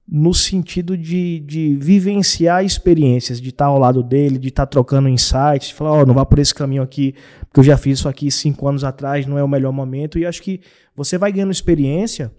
no 0.09 0.33
sentido 0.33 0.98
de, 0.98 1.39
de 1.42 1.75
vivenciar 1.75 2.63
experiências, 2.63 3.42
de 3.42 3.50
estar 3.50 3.65
ao 3.65 3.77
lado 3.77 4.01
dele, 4.01 4.39
de 4.39 4.48
estar 4.48 4.65
trocando 4.65 5.09
insights, 5.09 5.68
de 5.68 5.74
falar, 5.74 5.92
ó, 5.92 6.01
oh, 6.01 6.06
não 6.06 6.13
vá 6.13 6.25
por 6.25 6.39
esse 6.39 6.56
caminho 6.56 6.81
aqui, 6.81 7.13
porque 7.42 7.59
eu 7.59 7.63
já 7.63 7.77
fiz 7.77 8.00
isso 8.00 8.07
aqui 8.07 8.31
cinco 8.31 8.68
anos 8.68 8.86
atrás, 8.86 9.25
não 9.25 9.38
é 9.38 9.44
o 9.44 9.48
melhor 9.48 9.74
momento, 9.74 10.18
e 10.18 10.25
acho 10.25 10.42
que 10.42 10.62
você 10.95 11.18
vai 11.18 11.31
ganhando 11.31 11.51
experiência 11.51 12.31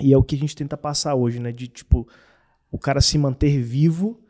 e 0.00 0.12
é 0.12 0.16
o 0.16 0.22
que 0.22 0.34
a 0.34 0.38
gente 0.38 0.56
tenta 0.56 0.76
passar 0.76 1.14
hoje, 1.14 1.38
né? 1.38 1.52
De 1.52 1.68
tipo, 1.68 2.08
o 2.70 2.78
cara 2.78 3.00
se 3.00 3.16
manter 3.16 3.62
vivo 3.62 4.20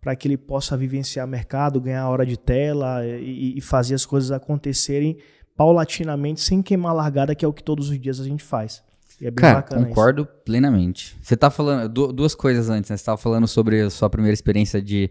para 0.00 0.14
que 0.14 0.28
ele 0.28 0.36
possa 0.36 0.76
vivenciar 0.76 1.26
mercado, 1.26 1.80
ganhar 1.80 2.08
hora 2.08 2.24
de 2.24 2.38
tela 2.38 3.04
e, 3.04 3.58
e, 3.58 3.60
fazer 3.60 3.94
as 3.94 4.06
coisas 4.06 4.30
acontecerem 4.30 5.18
paulatinamente, 5.56 6.40
sem 6.40 6.62
queimar 6.62 6.92
a 6.92 6.94
largada, 6.94 7.34
que 7.34 7.44
é 7.44 7.48
o 7.48 7.52
que 7.52 7.64
todos 7.64 7.90
os 7.90 8.00
dias 8.00 8.20
a 8.20 8.24
gente 8.24 8.44
faz. 8.44 8.82
E 9.20 9.26
é 9.26 9.30
bem 9.30 9.40
Cara, 9.40 9.56
bacana 9.56 9.86
concordo 9.86 10.22
isso. 10.22 10.30
plenamente. 10.44 11.16
Você 11.20 11.36
tá 11.36 11.50
falando, 11.50 11.88
duas 12.12 12.34
coisas 12.34 12.68
antes, 12.70 12.90
né? 12.90 12.96
Você 12.96 13.04
tava 13.04 13.18
falando 13.18 13.48
sobre 13.48 13.80
a 13.80 13.90
sua 13.90 14.08
primeira 14.08 14.34
experiência 14.34 14.80
de 14.80 15.10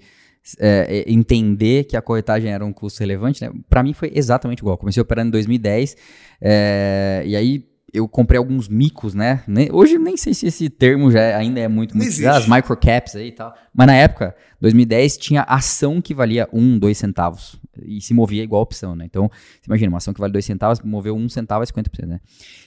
é, 0.59 1.03
entender 1.07 1.83
que 1.83 1.97
a 1.97 2.01
corretagem 2.01 2.51
era 2.51 2.65
um 2.65 2.71
custo 2.71 2.99
relevante, 3.01 3.43
né? 3.43 3.51
Para 3.69 3.83
mim 3.83 3.93
foi 3.93 4.11
exatamente 4.13 4.59
igual. 4.59 4.77
Comecei 4.77 5.01
operando 5.01 5.27
em 5.27 5.31
2010, 5.31 5.97
é, 6.39 7.23
e 7.25 7.35
aí 7.35 7.66
eu 7.93 8.07
comprei 8.07 8.37
alguns 8.37 8.67
micos, 8.67 9.13
né? 9.13 9.43
Hoje 9.71 9.97
nem 9.97 10.17
sei 10.17 10.33
se 10.33 10.47
esse 10.47 10.69
termo 10.69 11.09
já 11.09 11.21
é, 11.21 11.35
ainda 11.35 11.59
é 11.59 11.67
muito, 11.67 11.95
muito 11.95 12.27
as 12.27 12.47
microcaps 12.47 13.15
aí 13.15 13.29
e 13.29 13.31
tal. 13.31 13.53
Mas 13.73 13.87
na 13.87 13.95
época, 13.95 14.35
2010, 14.59 15.17
tinha 15.17 15.41
ação 15.43 16.01
que 16.01 16.13
valia 16.13 16.49
1, 16.51 16.79
2 16.79 16.97
centavos. 16.97 17.59
E 17.81 18.01
se 18.01 18.13
movia 18.13 18.43
igual 18.43 18.61
opção, 18.61 18.95
né? 18.95 19.05
Então, 19.05 19.29
você 19.29 19.67
imagina, 19.67 19.89
uma 19.89 19.99
ação 19.99 20.13
que 20.13 20.19
vale 20.19 20.33
2 20.33 20.43
centavos, 20.43 20.81
moveu 20.81 21.15
1 21.15 21.29
centavo 21.29 21.63
a 21.63 21.65
50%, 21.65 22.05
né? 22.05 22.19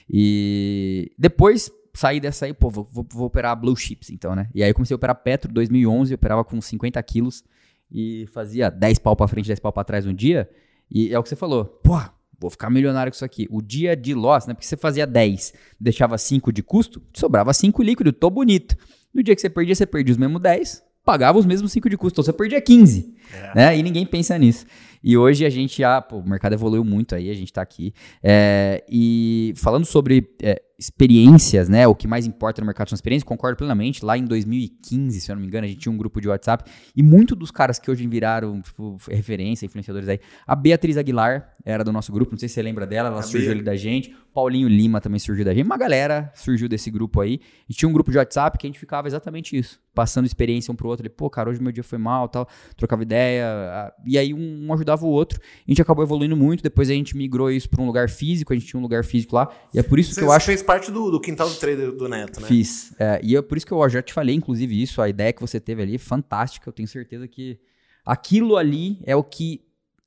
E 0.09 1.11
depois 1.17 1.71
saí 1.93 2.19
dessa 2.19 2.45
aí, 2.45 2.53
pô, 2.53 2.69
vou, 2.69 2.87
vou, 2.91 3.05
vou, 3.11 3.25
operar 3.27 3.55
blue 3.55 3.75
chips, 3.75 4.09
então, 4.09 4.35
né? 4.35 4.49
E 4.55 4.63
aí 4.63 4.69
eu 4.69 4.73
comecei 4.73 4.93
a 4.93 4.97
operar 4.97 5.15
Petro 5.15 5.51
2011, 5.51 6.13
operava 6.13 6.43
com 6.43 6.59
50 6.59 7.01
quilos 7.03 7.43
e 7.91 8.25
fazia 8.31 8.71
10 8.71 8.99
pau 8.99 9.15
pra 9.15 9.27
frente, 9.27 9.47
10 9.47 9.59
pau 9.59 9.71
pra 9.71 9.83
trás 9.83 10.05
um 10.05 10.13
dia. 10.13 10.49
E 10.89 11.13
é 11.13 11.19
o 11.19 11.23
que 11.23 11.29
você 11.29 11.35
falou, 11.35 11.65
pô, 11.65 11.99
vou 12.41 12.49
ficar 12.49 12.71
milionário 12.71 13.11
com 13.11 13.15
isso 13.15 13.23
aqui. 13.23 13.47
O 13.51 13.61
dia 13.61 13.95
de 13.95 14.15
loss, 14.15 14.47
né? 14.47 14.55
Porque 14.55 14.65
você 14.65 14.75
fazia 14.75 15.05
10, 15.05 15.53
deixava 15.79 16.17
5 16.17 16.51
de 16.51 16.63
custo, 16.63 16.99
sobrava 17.13 17.53
5 17.53 17.83
líquido, 17.83 18.11
tô 18.11 18.31
bonito. 18.31 18.75
No 19.13 19.21
dia 19.21 19.35
que 19.35 19.41
você 19.41 19.49
perdia, 19.49 19.75
você 19.75 19.85
perdia 19.85 20.11
os 20.11 20.17
mesmos 20.17 20.41
10, 20.41 20.83
pagava 21.05 21.37
os 21.37 21.45
mesmos 21.45 21.71
5 21.71 21.87
de 21.87 21.97
custo, 21.97 22.15
então 22.15 22.23
você 22.23 22.33
perdia 22.33 22.59
15. 22.59 23.13
É. 23.31 23.55
Né? 23.55 23.77
E 23.77 23.83
ninguém 23.83 24.05
pensa 24.05 24.37
nisso. 24.39 24.65
E 25.03 25.15
hoje 25.15 25.45
a 25.45 25.49
gente 25.49 25.77
já, 25.77 26.01
pô, 26.01 26.17
o 26.17 26.27
mercado 26.27 26.53
evoluiu 26.53 26.83
muito 26.83 27.13
aí, 27.13 27.29
a 27.29 27.33
gente 27.33 27.53
tá 27.53 27.61
aqui. 27.61 27.93
É, 28.23 28.83
e 28.89 29.53
falando 29.55 29.85
sobre 29.85 30.27
é, 30.41 30.61
experiências, 30.81 31.69
né? 31.69 31.87
O 31.87 31.93
que 31.93 32.07
mais 32.07 32.25
importa 32.25 32.59
no 32.59 32.65
mercado 32.65 32.89
são 32.89 32.95
experiências, 32.95 33.23
concordo 33.23 33.55
plenamente. 33.55 34.03
Lá 34.03 34.17
em 34.17 34.25
2015, 34.25 35.21
se 35.21 35.31
eu 35.31 35.35
não 35.35 35.41
me 35.41 35.47
engano, 35.47 35.65
a 35.65 35.67
gente 35.67 35.79
tinha 35.79 35.93
um 35.93 35.97
grupo 35.97 36.19
de 36.19 36.27
WhatsApp 36.27 36.69
e 36.95 37.03
muitos 37.03 37.37
dos 37.37 37.51
caras 37.51 37.77
que 37.77 37.91
hoje 37.91 38.05
viraram 38.07 38.59
tipo, 38.61 38.97
referência, 39.07 39.67
influenciadores 39.67 40.09
aí. 40.09 40.19
A 40.45 40.55
Beatriz 40.55 40.97
Aguilar 40.97 41.53
era 41.63 41.83
do 41.83 41.91
nosso 41.91 42.11
grupo, 42.11 42.31
não 42.31 42.39
sei 42.39 42.49
se 42.49 42.55
você 42.55 42.63
lembra 42.63 42.87
dela, 42.87 43.09
ela 43.09 43.19
a 43.19 43.21
surgiu 43.21 43.49
Bia. 43.49 43.51
ali 43.51 43.63
da 43.63 43.75
gente. 43.75 44.11
Paulinho 44.33 44.67
Lima 44.67 45.01
também 45.01 45.19
surgiu 45.19 45.43
da 45.43 45.53
gente. 45.53 45.65
Uma 45.65 45.77
galera 45.77 46.31
surgiu 46.33 46.69
desse 46.69 46.89
grupo 46.89 47.19
aí. 47.19 47.39
E 47.69 47.73
tinha 47.73 47.87
um 47.87 47.93
grupo 47.93 48.11
de 48.11 48.17
WhatsApp 48.17 48.57
que 48.57 48.65
a 48.65 48.69
gente 48.69 48.79
ficava 48.79 49.07
exatamente 49.07 49.57
isso, 49.57 49.79
passando 49.93 50.25
experiência 50.25 50.71
um 50.71 50.75
pro 50.75 50.87
outro. 50.87 51.05
Ele, 51.05 51.13
pô, 51.13 51.29
cara, 51.29 51.49
hoje 51.49 51.61
meu 51.61 51.71
dia 51.71 51.83
foi 51.83 51.97
mal, 51.97 52.29
tal, 52.29 52.47
trocava 52.77 53.03
ideia. 53.03 53.93
E 54.05 54.17
aí 54.17 54.33
um, 54.33 54.73
ajudava 54.73 55.05
o 55.05 55.09
outro. 55.09 55.39
A 55.67 55.69
gente 55.69 55.81
acabou 55.81 56.03
evoluindo 56.03 56.35
muito. 56.35 56.63
Depois 56.63 56.89
a 56.89 56.93
gente 56.93 57.15
migrou 57.15 57.51
isso 57.51 57.69
para 57.69 57.81
um 57.81 57.85
lugar 57.85 58.09
físico. 58.09 58.53
A 58.53 58.55
gente 58.55 58.67
tinha 58.67 58.79
um 58.79 58.83
lugar 58.83 59.03
físico 59.03 59.35
lá. 59.35 59.49
E 59.73 59.79
é 59.79 59.83
por 59.83 59.99
isso 59.99 60.15
que 60.15 60.21
eu 60.21 60.31
acho. 60.31 60.45
Parte 60.71 60.89
do, 60.89 61.11
do 61.11 61.19
quintal 61.19 61.49
do 61.49 61.55
trader 61.55 61.91
do 61.91 62.07
Neto, 62.07 62.39
né? 62.39 62.47
Fiz. 62.47 62.93
É, 62.97 63.19
e 63.21 63.35
é 63.35 63.41
por 63.41 63.57
isso 63.57 63.65
que 63.65 63.73
eu 63.73 63.89
já 63.89 64.01
te 64.01 64.13
falei, 64.13 64.33
inclusive, 64.33 64.81
isso. 64.81 65.01
A 65.01 65.09
ideia 65.09 65.33
que 65.33 65.41
você 65.41 65.59
teve 65.59 65.81
ali 65.81 65.95
é 65.95 65.97
fantástica. 65.97 66.69
Eu 66.69 66.73
tenho 66.73 66.87
certeza 66.87 67.27
que 67.27 67.59
aquilo 68.05 68.55
ali 68.55 68.99
é 69.03 69.13
o 69.13 69.23
que 69.23 69.61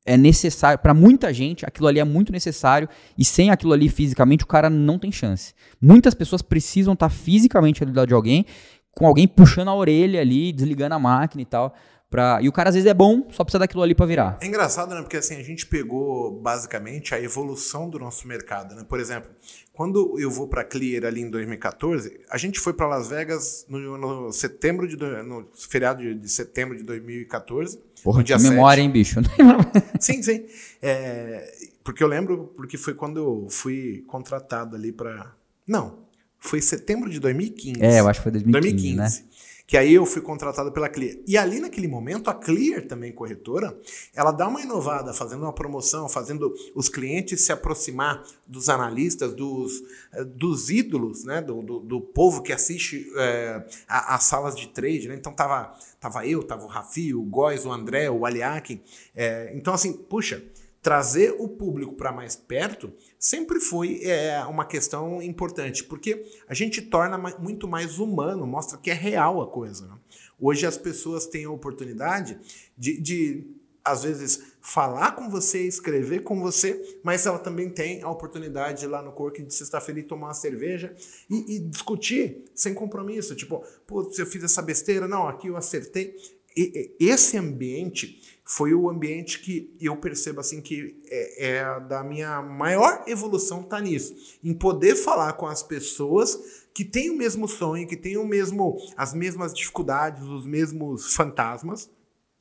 é 0.06 0.16
necessário 0.16 0.78
para 0.78 0.92
muita 0.92 1.33
gente, 1.33 1.64
aquilo 1.64 1.88
ali 1.88 1.99
é 1.99 2.04
muito 2.04 2.30
necessário 2.30 2.87
e 3.16 3.25
sem 3.25 3.50
aquilo 3.50 3.73
ali 3.73 3.88
fisicamente 3.88 4.44
o 4.44 4.47
cara 4.47 4.68
não 4.68 4.99
tem 4.99 5.11
chance. 5.11 5.54
Muitas 5.80 6.12
pessoas 6.14 6.42
precisam 6.42 6.92
estar 6.92 7.09
tá 7.09 7.14
fisicamente 7.14 7.83
ali 7.83 7.90
do 7.90 7.97
lado 7.97 8.09
de 8.09 8.14
alguém, 8.14 8.44
com 8.92 9.06
alguém 9.06 9.26
puxando 9.26 9.68
a 9.68 9.75
orelha 9.75 10.21
ali, 10.21 10.52
desligando 10.52 10.94
a 10.94 10.99
máquina 10.99 11.42
e 11.42 11.47
tal, 11.47 11.75
Pra... 12.14 12.38
E 12.40 12.49
o 12.49 12.52
cara 12.52 12.68
às 12.68 12.76
vezes 12.76 12.88
é 12.88 12.94
bom, 12.94 13.26
só 13.33 13.42
precisa 13.42 13.59
daquilo 13.59 13.83
ali 13.83 13.92
para 13.92 14.06
virar. 14.06 14.38
É 14.40 14.47
engraçado, 14.47 14.94
né? 14.94 15.02
Porque 15.02 15.16
assim, 15.16 15.35
a 15.35 15.42
gente 15.42 15.66
pegou 15.66 16.40
basicamente 16.40 17.12
a 17.12 17.21
evolução 17.21 17.90
do 17.90 17.99
nosso 17.99 18.28
mercado, 18.28 18.76
né? 18.76 18.85
Por 18.88 19.00
exemplo, 19.00 19.28
quando 19.75 20.19
eu 20.21 20.31
vou 20.31 20.47
para 20.47 20.62
Clear 20.62 21.04
ali 21.04 21.21
em 21.21 21.28
2014, 21.28 22.21
a 22.31 22.38
gente 22.38 22.61
foi 22.61 22.73
para 22.73 22.87
Las 22.87 23.09
Vegas 23.09 23.66
no, 23.69 23.99
no, 23.99 24.33
setembro 24.33 24.87
de 24.87 24.97
no 24.97 25.49
feriado 25.52 26.00
de, 26.00 26.14
de 26.14 26.28
setembro 26.28 26.76
de 26.76 26.85
2014. 26.85 27.81
Porra, 28.02 28.23
dia 28.23 28.38
memória, 28.38 28.81
7. 28.81 28.87
hein, 28.87 28.93
bicho? 28.93 29.21
sim, 29.99 30.23
sim. 30.23 30.45
É, 30.81 31.52
porque 31.83 32.04
eu 32.04 32.07
lembro, 32.07 32.52
porque 32.57 32.78
foi 32.78 32.95
quando 32.95 33.16
eu 33.19 33.47
fui 33.50 34.04
contratado 34.07 34.76
ali 34.76 34.93
para. 34.93 35.35
Não, 35.66 35.99
foi 36.38 36.61
setembro 36.61 37.11
de 37.11 37.19
2015. 37.19 37.83
É, 37.83 37.99
eu 37.99 38.07
acho 38.07 38.21
que 38.21 38.23
foi 38.23 38.33
2015, 38.33 38.97
2015 38.97 39.23
né? 39.23 39.28
Que 39.66 39.78
aí 39.78 39.94
eu 39.94 40.04
fui 40.04 40.21
contratado 40.21 40.71
pela 40.71 40.90
Clear. 40.90 41.16
E 41.26 41.38
ali 41.38 41.59
naquele 41.59 41.88
momento, 41.88 42.28
a 42.28 42.35
Clear, 42.35 42.87
também 42.87 43.12
corretora, 43.12 43.78
ela 44.14 44.30
dá 44.30 44.47
uma 44.47 44.61
inovada, 44.61 45.14
fazendo 45.14 45.42
uma 45.42 45.54
promoção, 45.54 46.06
fazendo 46.06 46.54
os 46.75 46.90
clientes 46.90 47.47
se 47.47 47.50
aproximar 47.50 48.23
dos 48.47 48.68
analistas, 48.68 49.33
dos, 49.33 49.83
eh, 50.12 50.25
dos 50.25 50.68
ídolos, 50.68 51.25
né? 51.25 51.40
Do, 51.40 51.62
do, 51.62 51.80
do 51.80 52.00
povo 52.00 52.42
que 52.42 52.52
assiste 52.52 53.11
é, 53.16 53.64
as 53.88 54.25
salas 54.25 54.54
de 54.54 54.68
trade. 54.68 55.09
Né? 55.09 55.14
Então 55.14 55.33
tava, 55.33 55.75
tava 55.99 56.26
eu, 56.26 56.42
tava 56.42 56.64
o 56.64 56.68
Rafi, 56.68 57.14
o 57.14 57.23
Góis, 57.23 57.64
o 57.64 57.73
André, 57.73 58.11
o 58.11 58.26
Aliakin. 58.26 58.83
É, 59.16 59.50
então, 59.54 59.73
assim, 59.73 59.94
puxa 59.94 60.42
trazer 60.85 61.35
o 61.38 61.49
público 61.49 61.95
para 61.95 62.12
mais 62.12 62.37
perto 62.37 62.93
sempre 63.19 63.59
foi 63.59 64.03
é, 64.05 64.38
uma 64.45 64.67
questão 64.67 65.23
importante, 65.23 65.83
porque 65.83 66.31
a 66.47 66.53
gente 66.53 66.83
torna 66.83 67.17
muito 67.38 67.67
mais 67.67 67.99
humano, 67.99 68.47
mostra 68.47 68.76
que 68.76 68.91
é 68.91 68.95
real 68.95 69.41
a 69.41 69.47
coisa. 69.47 69.87
Né? 69.87 69.97
Hoje 70.38 70.67
as 70.67 70.76
pessoas 70.76 71.26
têm 71.26 71.47
a 71.47 71.50
oportunidade 71.50 72.38
de, 72.76 73.00
de, 73.00 73.47
às 73.83 74.03
vezes, 74.05 74.53
falar 74.61 75.12
com 75.12 75.31
você, 75.31 75.67
escrever 75.67 76.23
com 76.23 76.38
você, 76.38 76.99
mas 77.03 77.25
ela 77.25 77.38
também 77.38 77.71
tem 77.71 78.03
a 78.03 78.11
oportunidade 78.11 78.81
de 78.81 78.85
ir 78.85 78.88
lá 78.88 79.00
no 79.00 79.12
Cork 79.12 79.43
de 79.43 79.55
sexta-feira 79.55 80.00
e 80.00 80.03
tomar 80.03 80.26
uma 80.26 80.35
cerveja 80.35 80.95
e, 81.31 81.57
e, 81.57 81.59
discutir 81.61 82.45
sem 82.55 82.75
compromisso. 82.75 83.35
Tipo, 83.35 83.64
pô, 83.87 84.05
se 84.12 84.21
eu 84.21 84.26
fiz 84.26 84.45
essa 84.45 84.61
besteira, 84.61 85.09
não, 85.09 85.26
aqui 85.26 85.47
eu 85.47 85.57
acertei. 85.57 86.14
E, 86.55 86.95
esse 87.00 87.38
ambiente 87.38 88.34
foi 88.45 88.75
o 88.75 88.91
ambiente 88.91 89.41
que 89.41 89.75
eu 89.81 89.97
percebo 89.97 90.41
assim 90.41 90.61
que 90.61 91.01
é, 91.07 91.47
é 91.47 91.81
da 91.81 92.05
minha 92.05 92.43
maior 92.43 93.03
evolução 93.07 93.63
tá 93.63 93.81
nisso, 93.81 94.15
em 94.45 94.53
poder 94.53 94.97
falar 94.97 95.33
com 95.33 95.47
as 95.47 95.63
pessoas 95.63 96.65
que 96.75 96.85
têm 96.85 97.11
o 97.11 97.17
mesmo 97.17 97.49
sonho, 97.49 97.89
que 97.89 97.97
têm 97.97 98.19
o 98.19 98.27
mesmo 98.27 98.77
as 98.97 99.15
mesmas 99.15 99.55
dificuldades, 99.55 100.23
os 100.25 100.45
mesmos 100.45 101.15
fantasmas 101.15 101.91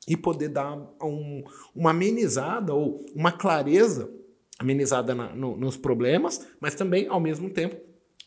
e 0.06 0.16
poder 0.16 0.48
dar 0.48 0.76
um, 1.02 1.42
uma 1.74 1.90
amenizada 1.90 2.74
ou 2.74 3.00
uma 3.14 3.32
clareza 3.32 4.12
amenizada 4.58 5.14
na, 5.14 5.34
no, 5.34 5.56
nos 5.56 5.76
problemas, 5.76 6.46
mas 6.60 6.74
também 6.74 7.08
ao 7.08 7.18
mesmo 7.18 7.48
tempo 7.48 7.76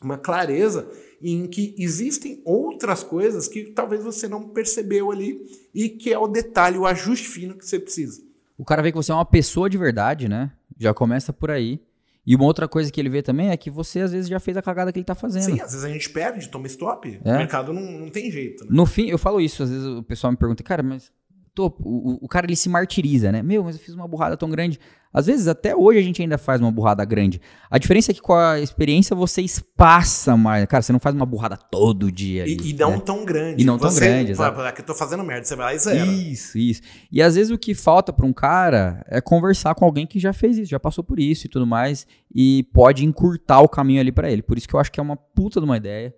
uma 0.01 0.17
clareza 0.17 0.87
em 1.21 1.47
que 1.47 1.75
existem 1.77 2.41
outras 2.45 3.03
coisas 3.03 3.47
que 3.47 3.71
talvez 3.71 4.03
você 4.03 4.27
não 4.27 4.49
percebeu 4.49 5.11
ali 5.11 5.41
e 5.73 5.89
que 5.89 6.13
é 6.13 6.19
o 6.19 6.27
detalhe, 6.27 6.77
o 6.77 6.85
ajuste 6.85 7.27
fino 7.27 7.55
que 7.55 7.65
você 7.65 7.79
precisa. 7.79 8.21
O 8.57 8.65
cara 8.65 8.81
vê 8.81 8.91
que 8.91 8.97
você 8.97 9.11
é 9.11 9.15
uma 9.15 9.25
pessoa 9.25 9.69
de 9.69 9.77
verdade, 9.77 10.27
né? 10.27 10.51
Já 10.77 10.93
começa 10.93 11.31
por 11.31 11.51
aí. 11.51 11.79
E 12.25 12.35
uma 12.35 12.43
outra 12.43 12.67
coisa 12.67 12.91
que 12.91 12.99
ele 12.99 13.09
vê 13.09 13.21
também 13.21 13.51
é 13.51 13.57
que 13.57 13.69
você 13.69 14.01
às 14.01 14.11
vezes 14.11 14.29
já 14.29 14.39
fez 14.39 14.57
a 14.57 14.61
cagada 14.61 14.91
que 14.91 14.99
ele 14.99 15.05
tá 15.05 15.15
fazendo. 15.15 15.43
Sim, 15.43 15.61
às 15.61 15.71
vezes 15.71 15.83
a 15.83 15.89
gente 15.89 16.09
perde, 16.09 16.49
toma 16.49 16.67
stop. 16.67 17.19
É. 17.23 17.33
O 17.33 17.37
mercado 17.37 17.71
não, 17.71 17.81
não 17.81 18.09
tem 18.09 18.29
jeito. 18.29 18.65
Né? 18.65 18.69
No 18.73 18.85
fim, 18.85 19.07
eu 19.07 19.17
falo 19.17 19.39
isso, 19.39 19.63
às 19.63 19.69
vezes 19.69 19.85
o 19.85 20.03
pessoal 20.03 20.31
me 20.31 20.37
pergunta, 20.37 20.61
cara, 20.61 20.83
mas 20.83 21.09
tô, 21.55 21.67
o, 21.79 22.25
o 22.25 22.27
cara 22.27 22.45
ele 22.45 22.55
se 22.55 22.67
martiriza, 22.67 23.31
né? 23.31 23.41
Meu, 23.41 23.63
mas 23.63 23.77
eu 23.77 23.81
fiz 23.81 23.95
uma 23.95 24.07
burrada 24.07 24.35
tão 24.35 24.49
grande. 24.49 24.79
Às 25.17 25.25
vezes, 25.25 25.47
até 25.47 25.75
hoje, 25.75 25.97
a 25.97 26.01
gente 26.03 26.21
ainda 26.21 26.38
faz 26.38 26.62
uma 26.62 26.71
burrada 26.71 27.03
grande. 27.03 27.41
A 27.71 27.79
diferença 27.79 28.12
é 28.12 28.13
que 28.13 28.21
com 28.21 28.36
a 28.36 28.59
experiência 28.59 29.15
você 29.15 29.41
espaça 29.41 30.38
mais. 30.38 30.63
Cara, 30.67 30.83
você 30.83 30.93
não 30.93 31.00
faz 31.00 31.15
uma 31.15 31.25
burrada 31.25 31.57
todo 31.57 32.12
dia. 32.12 32.43
Ali, 32.43 32.55
e, 32.62 32.69
e 32.69 32.74
não 32.74 32.91
né? 32.91 33.01
tão 33.03 33.25
grande. 33.25 33.63
E 33.63 33.65
não 33.65 33.79
você, 33.79 33.88
tão 33.88 33.95
grande, 33.95 34.31
exato. 34.33 34.74
que 34.75 34.81
eu 34.81 34.86
tô 34.86 34.93
fazendo 34.93 35.24
merda, 35.24 35.43
você 35.43 35.55
vai 35.55 35.65
lá 35.65 35.74
e 35.74 35.79
zera. 35.79 36.05
Isso, 36.05 36.59
isso. 36.59 36.81
E 37.12 37.19
às 37.19 37.33
vezes 37.33 37.51
o 37.51 37.57
que 37.57 37.74
falta 37.74 38.13
para 38.13 38.27
um 38.27 38.31
cara 38.31 39.03
é 39.07 39.19
conversar 39.19 39.74
com 39.74 39.86
alguém 39.86 40.05
que 40.05 40.19
já 40.19 40.33
fez 40.33 40.55
isso, 40.59 40.69
já 40.69 40.79
passou 40.79 41.03
por 41.03 41.19
isso 41.19 41.47
e 41.47 41.50
tudo 41.50 41.65
mais. 41.65 42.05
E 42.31 42.67
pode 42.71 43.03
encurtar 43.03 43.62
o 43.62 43.67
caminho 43.67 44.00
ali 44.00 44.12
para 44.12 44.29
ele. 44.29 44.43
Por 44.43 44.55
isso 44.55 44.67
que 44.67 44.75
eu 44.75 44.79
acho 44.79 44.91
que 44.91 45.00
é 45.00 45.03
uma 45.03 45.17
puta 45.17 45.59
de 45.59 45.65
uma 45.65 45.77
ideia. 45.77 46.13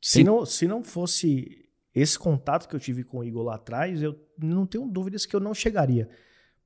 Se, 0.00 0.18
Tem... 0.18 0.24
não, 0.24 0.46
se 0.46 0.68
não 0.68 0.84
fosse 0.84 1.66
esse 1.92 2.16
contato 2.16 2.68
que 2.68 2.76
eu 2.76 2.78
tive 2.78 3.02
com 3.02 3.18
o 3.18 3.24
Igor 3.24 3.42
lá 3.42 3.56
atrás, 3.56 4.00
eu 4.00 4.14
não 4.38 4.66
tenho 4.66 4.86
dúvidas 4.86 5.26
que 5.26 5.34
eu 5.34 5.40
não 5.40 5.52
chegaria. 5.52 6.08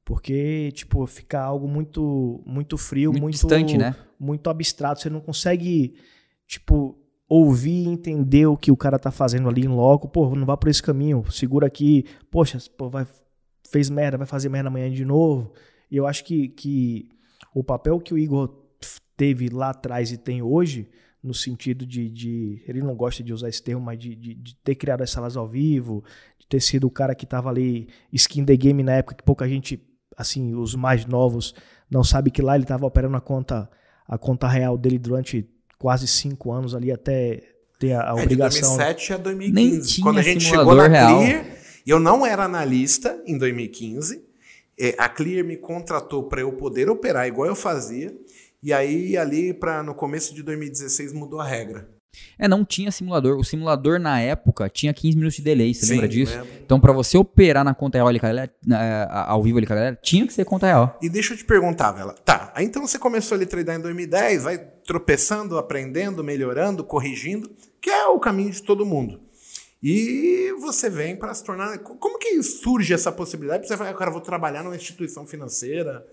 Porque, 0.04 0.72
tipo, 0.72 1.06
fica 1.06 1.40
algo 1.40 1.68
muito 1.68 2.42
muito 2.46 2.76
frio, 2.76 3.10
muito, 3.10 3.22
muito 3.22 3.34
distante, 3.34 3.78
né? 3.78 3.94
Muito 4.18 4.50
abstrato. 4.50 5.00
Você 5.00 5.10
não 5.10 5.20
consegue, 5.20 5.94
tipo, 6.46 6.98
ouvir 7.28 7.84
e 7.84 7.88
entender 7.88 8.46
o 8.46 8.56
que 8.56 8.72
o 8.72 8.76
cara 8.76 8.98
tá 8.98 9.10
fazendo 9.10 9.48
ali 9.48 9.62
em 9.62 9.68
loco. 9.68 10.08
Pô, 10.08 10.34
não 10.34 10.44
vá 10.44 10.56
por 10.56 10.68
esse 10.68 10.82
caminho, 10.82 11.24
segura 11.30 11.66
aqui. 11.66 12.04
Poxa, 12.30 12.58
pô, 12.76 12.90
vai, 12.90 13.06
fez 13.70 13.88
merda, 13.88 14.18
vai 14.18 14.26
fazer 14.26 14.48
merda 14.48 14.68
amanhã 14.68 14.90
de 14.90 15.04
novo. 15.04 15.52
E 15.90 15.96
eu 15.96 16.06
acho 16.06 16.24
que, 16.24 16.48
que 16.48 17.08
o 17.54 17.62
papel 17.62 18.00
que 18.00 18.12
o 18.12 18.18
Igor 18.18 18.52
teve 19.16 19.48
lá 19.48 19.70
atrás 19.70 20.10
e 20.10 20.16
tem 20.16 20.42
hoje, 20.42 20.88
no 21.22 21.34
sentido 21.34 21.86
de, 21.86 22.08
de 22.08 22.64
ele 22.66 22.80
não 22.80 22.94
gosta 22.96 23.22
de 23.22 23.32
usar 23.32 23.48
esse 23.48 23.62
termo, 23.62 23.82
mas 23.82 23.98
de, 23.98 24.16
de, 24.16 24.34
de, 24.34 24.56
ter 24.56 24.74
criado 24.74 25.02
as 25.02 25.10
salas 25.10 25.36
ao 25.36 25.46
vivo, 25.46 26.02
de 26.38 26.46
ter 26.46 26.60
sido 26.60 26.86
o 26.86 26.90
cara 26.90 27.14
que 27.14 27.26
tava 27.26 27.50
ali 27.50 27.88
skin 28.12 28.44
the 28.44 28.56
game 28.56 28.82
na 28.82 28.92
época 28.92 29.16
que 29.16 29.22
pouca 29.22 29.46
gente 29.48 29.76
assim, 30.20 30.54
os 30.54 30.74
mais 30.74 31.06
novos 31.06 31.54
não 31.90 32.04
sabem 32.04 32.32
que 32.32 32.42
lá 32.42 32.54
ele 32.54 32.64
estava 32.64 32.86
operando 32.86 33.16
a 33.16 33.20
conta, 33.20 33.68
a 34.06 34.18
conta 34.18 34.46
real 34.46 34.76
dele 34.76 34.98
durante 34.98 35.48
quase 35.78 36.06
cinco 36.06 36.52
anos 36.52 36.74
ali 36.74 36.92
até 36.92 37.42
ter 37.78 37.92
a, 37.92 38.12
a 38.12 38.18
é, 38.18 38.22
obrigação. 38.22 38.60
De 38.60 38.76
2007 38.76 39.12
a 39.14 39.16
2015. 39.16 39.70
Nem 39.70 39.80
tinha 39.80 40.04
Quando 40.04 40.18
a 40.18 40.22
gente 40.22 40.44
chegou 40.44 40.74
na 40.74 40.86
real. 40.86 41.18
Clear, 41.18 41.46
eu 41.86 41.98
não 41.98 42.26
era 42.26 42.44
analista 42.44 43.20
em 43.26 43.38
2015. 43.38 44.22
É, 44.78 44.94
a 44.98 45.08
Clear 45.08 45.44
me 45.44 45.56
contratou 45.56 46.24
para 46.24 46.42
eu 46.42 46.52
poder 46.52 46.88
operar 46.88 47.26
igual 47.26 47.48
eu 47.48 47.56
fazia. 47.56 48.14
E 48.62 48.74
aí, 48.74 49.16
ali, 49.16 49.54
para 49.54 49.82
no 49.82 49.94
começo 49.94 50.34
de 50.34 50.42
2016, 50.42 51.14
mudou 51.14 51.40
a 51.40 51.44
regra. 51.44 51.88
É, 52.38 52.48
não 52.48 52.64
tinha 52.64 52.90
simulador. 52.90 53.38
O 53.38 53.44
simulador 53.44 53.98
na 53.98 54.20
época 54.20 54.68
tinha 54.68 54.92
15 54.92 55.16
minutos 55.16 55.36
de 55.36 55.42
delay, 55.42 55.74
você 55.74 55.86
Sim, 55.86 55.92
lembra 55.92 56.08
disso? 56.08 56.36
Lembro. 56.36 56.50
Então, 56.64 56.80
para 56.80 56.92
você 56.92 57.16
operar 57.18 57.64
na 57.64 57.74
conta 57.74 57.98
real 57.98 58.08
ali, 58.08 58.18
galera, 58.18 58.50
ao 59.08 59.42
vivo 59.42 59.58
ali, 59.58 59.66
galera, 59.66 59.98
tinha 60.02 60.26
que 60.26 60.32
ser 60.32 60.44
conta 60.44 60.66
real. 60.66 60.98
E 61.02 61.08
deixa 61.08 61.34
eu 61.34 61.36
te 61.36 61.44
perguntar, 61.44 61.92
Vela. 61.92 62.14
Tá, 62.24 62.52
aí 62.54 62.64
então 62.64 62.86
você 62.86 62.98
começou 62.98 63.40
a 63.40 63.46
tradar 63.46 63.76
em 63.76 63.82
2010, 63.82 64.44
vai 64.44 64.58
tropeçando, 64.58 65.58
aprendendo, 65.58 66.24
melhorando, 66.24 66.82
corrigindo, 66.82 67.50
que 67.80 67.90
é 67.90 68.06
o 68.06 68.18
caminho 68.18 68.50
de 68.50 68.62
todo 68.62 68.84
mundo. 68.84 69.20
E 69.82 70.52
você 70.60 70.90
vem 70.90 71.16
para 71.16 71.32
se 71.32 71.42
tornar. 71.42 71.78
Como 71.78 72.18
que 72.18 72.42
surge 72.42 72.92
essa 72.92 73.10
possibilidade? 73.10 73.66
Você 73.66 73.76
vai, 73.76 73.94
cara, 73.94 74.10
vou 74.10 74.20
trabalhar 74.20 74.62
numa 74.62 74.76
instituição 74.76 75.26
financeira. 75.26 76.04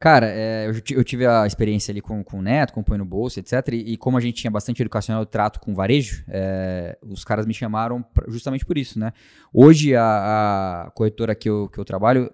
Cara, 0.00 0.28
é, 0.28 0.68
eu, 0.68 0.98
eu, 0.98 1.04
tive 1.04 1.26
a 1.26 1.44
experiência 1.44 1.90
ali 1.90 2.00
com, 2.00 2.22
com 2.22 2.38
o 2.38 2.42
Neto, 2.42 2.72
com 2.72 2.80
o 2.80 2.84
Põe 2.84 2.98
no 2.98 3.04
Bolso, 3.04 3.40
etc. 3.40 3.68
E, 3.72 3.94
e, 3.94 3.96
como 3.96 4.16
a 4.16 4.20
gente 4.20 4.36
tinha 4.36 4.50
bastante 4.50 4.80
educacional 4.80 5.26
trato 5.26 5.58
com 5.58 5.74
varejo, 5.74 6.24
é, 6.28 6.96
os 7.02 7.24
caras 7.24 7.44
me 7.46 7.52
chamaram 7.52 8.00
pra, 8.00 8.24
justamente 8.30 8.64
por 8.64 8.78
isso, 8.78 8.96
né? 8.96 9.12
Hoje 9.52 9.96
a, 9.96 10.84
a, 10.86 10.90
corretora 10.92 11.34
que 11.34 11.50
eu, 11.50 11.68
que 11.68 11.78
eu 11.80 11.84
trabalho 11.84 12.32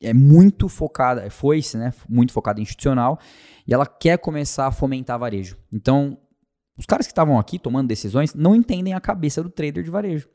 é 0.00 0.14
muito 0.14 0.70
focada, 0.70 1.28
foi 1.28 1.60
né? 1.74 1.92
Muito 2.08 2.32
focada 2.32 2.60
em 2.60 2.62
institucional 2.62 3.18
e 3.66 3.74
ela 3.74 3.84
quer 3.84 4.16
começar 4.16 4.66
a 4.66 4.72
fomentar 4.72 5.18
varejo. 5.18 5.58
Então, 5.70 6.16
os 6.82 6.86
caras 6.86 7.06
que 7.06 7.12
estavam 7.12 7.38
aqui 7.38 7.60
tomando 7.60 7.86
decisões 7.86 8.34
não 8.34 8.56
entendem 8.56 8.92
a 8.92 9.00
cabeça 9.00 9.40
do 9.40 9.48
trader 9.48 9.84
de 9.84 9.90
varejo. 9.90 10.28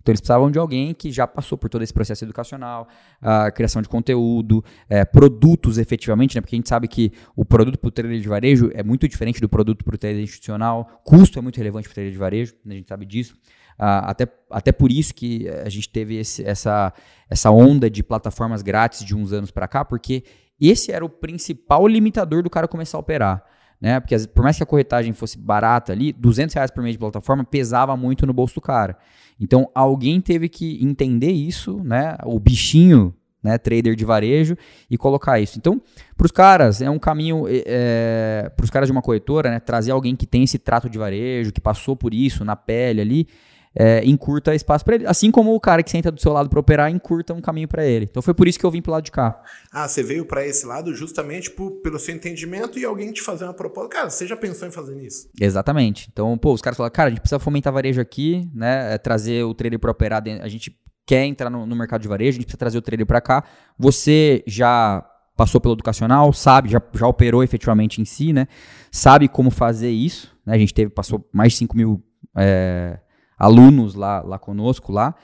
Então 0.00 0.10
eles 0.10 0.20
precisavam 0.20 0.50
de 0.50 0.58
alguém 0.58 0.92
que 0.92 1.12
já 1.12 1.28
passou 1.28 1.56
por 1.56 1.70
todo 1.70 1.82
esse 1.82 1.94
processo 1.94 2.24
educacional, 2.24 2.88
a 3.20 3.52
criação 3.52 3.80
de 3.80 3.88
conteúdo, 3.88 4.64
é, 4.88 5.04
produtos 5.04 5.78
efetivamente, 5.78 6.34
né? 6.34 6.40
Porque 6.40 6.56
a 6.56 6.58
gente 6.58 6.68
sabe 6.68 6.88
que 6.88 7.12
o 7.36 7.44
produto 7.44 7.78
para 7.78 7.86
o 7.86 7.90
trader 7.92 8.20
de 8.20 8.28
varejo 8.28 8.68
é 8.74 8.82
muito 8.82 9.06
diferente 9.06 9.40
do 9.40 9.48
produto 9.48 9.84
para 9.84 9.94
o 9.94 9.98
trader 9.98 10.20
institucional, 10.20 11.00
custo 11.04 11.38
é 11.38 11.42
muito 11.42 11.56
relevante 11.58 11.84
para 11.84 11.92
o 11.92 11.94
trader 11.94 12.10
de 12.10 12.18
varejo, 12.18 12.54
né? 12.64 12.74
a 12.74 12.78
gente 12.78 12.88
sabe 12.88 13.06
disso. 13.06 13.34
Uh, 13.74 14.02
até, 14.02 14.26
até 14.50 14.72
por 14.72 14.90
isso 14.90 15.14
que 15.14 15.48
a 15.48 15.68
gente 15.68 15.88
teve 15.88 16.16
esse, 16.16 16.44
essa, 16.44 16.92
essa 17.30 17.48
onda 17.52 17.88
de 17.88 18.02
plataformas 18.02 18.60
grátis 18.60 19.04
de 19.04 19.14
uns 19.14 19.32
anos 19.32 19.52
para 19.52 19.68
cá, 19.68 19.84
porque 19.84 20.24
esse 20.60 20.90
era 20.90 21.04
o 21.04 21.08
principal 21.08 21.86
limitador 21.86 22.42
do 22.42 22.50
cara 22.50 22.66
começar 22.66 22.98
a 22.98 23.00
operar 23.00 23.52
né? 23.82 23.98
Porque 23.98 24.16
por 24.28 24.44
mais 24.44 24.56
que 24.56 24.62
a 24.62 24.66
corretagem 24.66 25.12
fosse 25.12 25.36
barata 25.36 25.92
ali, 25.92 26.12
200 26.12 26.54
reais 26.54 26.70
por 26.70 26.84
mês 26.84 26.94
de 26.94 27.00
plataforma 27.00 27.42
pesava 27.42 27.96
muito 27.96 28.24
no 28.24 28.32
bolso 28.32 28.54
do 28.54 28.60
cara. 28.60 28.96
Então 29.40 29.68
alguém 29.74 30.20
teve 30.20 30.48
que 30.48 30.82
entender 30.82 31.32
isso, 31.32 31.82
né? 31.82 32.16
O 32.24 32.38
bichinho, 32.38 33.12
né? 33.42 33.58
Trader 33.58 33.96
de 33.96 34.04
varejo 34.04 34.56
e 34.88 34.96
colocar 34.96 35.40
isso. 35.40 35.58
Então, 35.58 35.82
para 36.16 36.24
os 36.24 36.30
caras 36.30 36.80
é 36.80 36.88
um 36.88 36.98
caminho, 36.98 37.48
é, 37.48 37.64
é 37.66 38.52
para 38.56 38.62
os 38.62 38.70
caras 38.70 38.86
de 38.86 38.92
uma 38.92 39.02
corretora, 39.02 39.50
né? 39.50 39.58
Trazer 39.58 39.90
alguém 39.90 40.14
que 40.14 40.28
tem 40.28 40.44
esse 40.44 40.60
trato 40.60 40.88
de 40.88 40.96
varejo, 40.96 41.50
que 41.50 41.60
passou 41.60 41.96
por 41.96 42.14
isso 42.14 42.44
na 42.44 42.54
pele 42.54 43.00
ali, 43.00 43.26
é, 43.74 44.04
encurta 44.04 44.54
espaço 44.54 44.84
para 44.84 44.96
ele. 44.96 45.06
Assim 45.06 45.30
como 45.30 45.54
o 45.54 45.60
cara 45.60 45.82
que 45.82 45.90
senta 45.90 46.10
do 46.10 46.20
seu 46.20 46.32
lado 46.32 46.48
para 46.48 46.60
operar 46.60 46.90
encurta 46.90 47.32
um 47.32 47.40
caminho 47.40 47.68
para 47.68 47.84
ele. 47.84 48.06
Então 48.10 48.22
foi 48.22 48.34
por 48.34 48.46
isso 48.46 48.58
que 48.58 48.66
eu 48.66 48.70
vim 48.70 48.82
pro 48.82 48.92
lado 48.92 49.04
de 49.04 49.10
cá. 49.10 49.42
Ah, 49.72 49.88
você 49.88 50.02
veio 50.02 50.24
para 50.24 50.46
esse 50.46 50.66
lado 50.66 50.94
justamente 50.94 51.50
por, 51.50 51.70
pelo 51.82 51.98
seu 51.98 52.14
entendimento 52.14 52.78
e 52.78 52.84
alguém 52.84 53.12
te 53.12 53.22
fazer 53.22 53.44
uma 53.44 53.54
proposta. 53.54 53.88
Cara, 53.88 54.10
você 54.10 54.26
já 54.26 54.36
pensou 54.36 54.68
em 54.68 54.70
fazer 54.70 55.00
isso? 55.00 55.28
Exatamente. 55.40 56.08
Então, 56.12 56.36
pô, 56.36 56.52
os 56.52 56.60
caras 56.60 56.76
falaram, 56.76 56.92
cara, 56.92 57.08
a 57.08 57.10
gente 57.10 57.20
precisa 57.20 57.38
fomentar 57.38 57.72
varejo 57.72 58.00
aqui, 58.00 58.48
né? 58.54 58.94
É, 58.94 58.98
trazer 58.98 59.44
o 59.44 59.54
trader 59.54 59.78
para 59.78 59.90
operar. 59.90 60.22
Dentro, 60.22 60.44
a 60.44 60.48
gente 60.48 60.76
quer 61.06 61.24
entrar 61.24 61.50
no, 61.50 61.66
no 61.66 61.74
mercado 61.74 62.02
de 62.02 62.08
varejo, 62.08 62.30
a 62.30 62.32
gente 62.34 62.44
precisa 62.44 62.58
trazer 62.58 62.78
o 62.78 62.82
trader 62.82 63.06
para 63.06 63.20
cá. 63.20 63.44
Você 63.78 64.42
já 64.46 65.04
passou 65.36 65.60
pelo 65.60 65.74
educacional, 65.74 66.32
sabe, 66.32 66.68
já, 66.68 66.80
já 66.94 67.06
operou 67.06 67.42
efetivamente 67.42 68.00
em 68.00 68.04
si, 68.04 68.32
né? 68.32 68.46
Sabe 68.90 69.28
como 69.28 69.50
fazer 69.50 69.90
isso. 69.90 70.30
Né? 70.44 70.54
A 70.54 70.58
gente 70.58 70.74
teve, 70.74 70.90
passou 70.90 71.26
mais 71.32 71.52
de 71.52 71.58
5 71.58 71.76
mil 71.76 72.02
é, 72.36 72.98
alunos 73.42 73.96
lá, 73.96 74.22
lá 74.22 74.38
conosco 74.38 74.92
lá. 74.92 75.16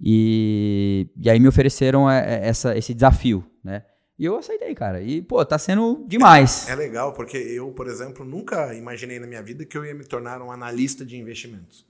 E, 0.00 1.08
e 1.16 1.28
aí 1.28 1.38
me 1.38 1.46
ofereceram 1.46 2.10
é, 2.10 2.18
é, 2.18 2.48
essa, 2.48 2.76
esse 2.76 2.94
desafio, 2.94 3.44
né? 3.62 3.84
E 4.18 4.24
eu 4.24 4.38
aceitei, 4.38 4.74
cara. 4.74 5.02
E, 5.02 5.20
pô, 5.20 5.44
tá 5.44 5.58
sendo 5.58 6.02
demais. 6.08 6.68
É, 6.68 6.72
é, 6.72 6.74
legal, 6.74 7.12
porque 7.12 7.36
eu, 7.36 7.70
por 7.72 7.86
exemplo, 7.86 8.24
nunca 8.24 8.74
imaginei 8.74 9.18
na 9.18 9.26
minha 9.26 9.42
vida 9.42 9.66
que 9.66 9.76
eu 9.76 9.84
ia 9.84 9.94
me 9.94 10.04
tornar 10.04 10.40
um 10.40 10.50
analista 10.50 11.04
de 11.04 11.18
investimentos. 11.18 11.86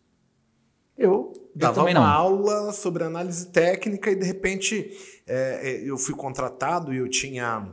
Eu 0.99 1.33
dava 1.55 1.89
eu 1.89 1.97
uma 1.97 2.09
aula 2.09 2.73
sobre 2.73 3.05
análise 3.05 3.47
técnica 3.49 4.11
e, 4.11 4.17
de 4.17 4.27
repente, 4.27 4.91
é, 5.25 5.83
eu 5.85 5.97
fui 5.97 6.15
contratado 6.17 6.93
e 6.93 6.97
eu 6.97 7.09
tinha, 7.09 7.73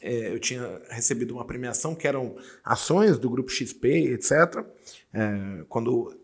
é, 0.00 0.32
eu 0.32 0.38
tinha 0.38 0.80
recebido 0.90 1.34
uma 1.34 1.44
premiação 1.44 1.94
que 1.94 2.06
eram 2.06 2.36
ações 2.62 3.18
do 3.18 3.28
Grupo 3.28 3.50
XP, 3.50 4.12
etc. 4.12 4.64
É, 5.12 5.64
quando 5.68 6.14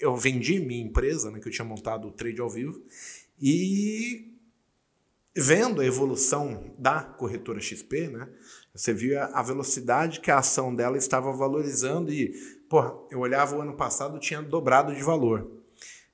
eu 0.00 0.16
vendi 0.16 0.58
minha 0.58 0.82
empresa, 0.82 1.30
né, 1.30 1.38
que 1.38 1.46
eu 1.46 1.52
tinha 1.52 1.64
montado 1.64 2.08
o 2.08 2.10
Trade 2.10 2.40
ao 2.40 2.48
Vivo, 2.48 2.82
e 3.40 4.34
vendo 5.36 5.80
a 5.80 5.86
evolução 5.86 6.74
da 6.78 7.02
corretora 7.02 7.60
XP, 7.60 8.08
né, 8.08 8.28
você 8.74 8.92
via 8.92 9.26
a 9.26 9.42
velocidade 9.42 10.20
que 10.20 10.30
a 10.30 10.38
ação 10.38 10.74
dela 10.74 10.96
estava 10.96 11.30
valorizando 11.32 12.12
e, 12.12 12.32
porra, 12.68 12.94
eu 13.10 13.20
olhava 13.20 13.56
o 13.56 13.60
ano 13.60 13.74
passado, 13.76 14.18
tinha 14.18 14.42
dobrado 14.42 14.94
de 14.94 15.02
valor. 15.02 15.60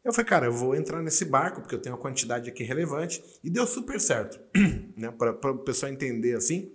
Eu 0.05 0.13
falei, 0.13 0.29
cara, 0.29 0.47
eu 0.47 0.53
vou 0.53 0.75
entrar 0.75 1.03
nesse 1.03 1.25
barco, 1.25 1.61
porque 1.61 1.75
eu 1.75 1.81
tenho 1.81 1.95
uma 1.95 2.01
quantidade 2.01 2.49
aqui 2.49 2.63
relevante, 2.63 3.23
e 3.43 3.51
deu 3.51 3.67
super 3.67 4.01
certo, 4.01 4.39
né, 4.97 5.11
para 5.11 5.51
o 5.51 5.59
pessoal 5.59 5.91
entender 5.91 6.37
assim. 6.37 6.73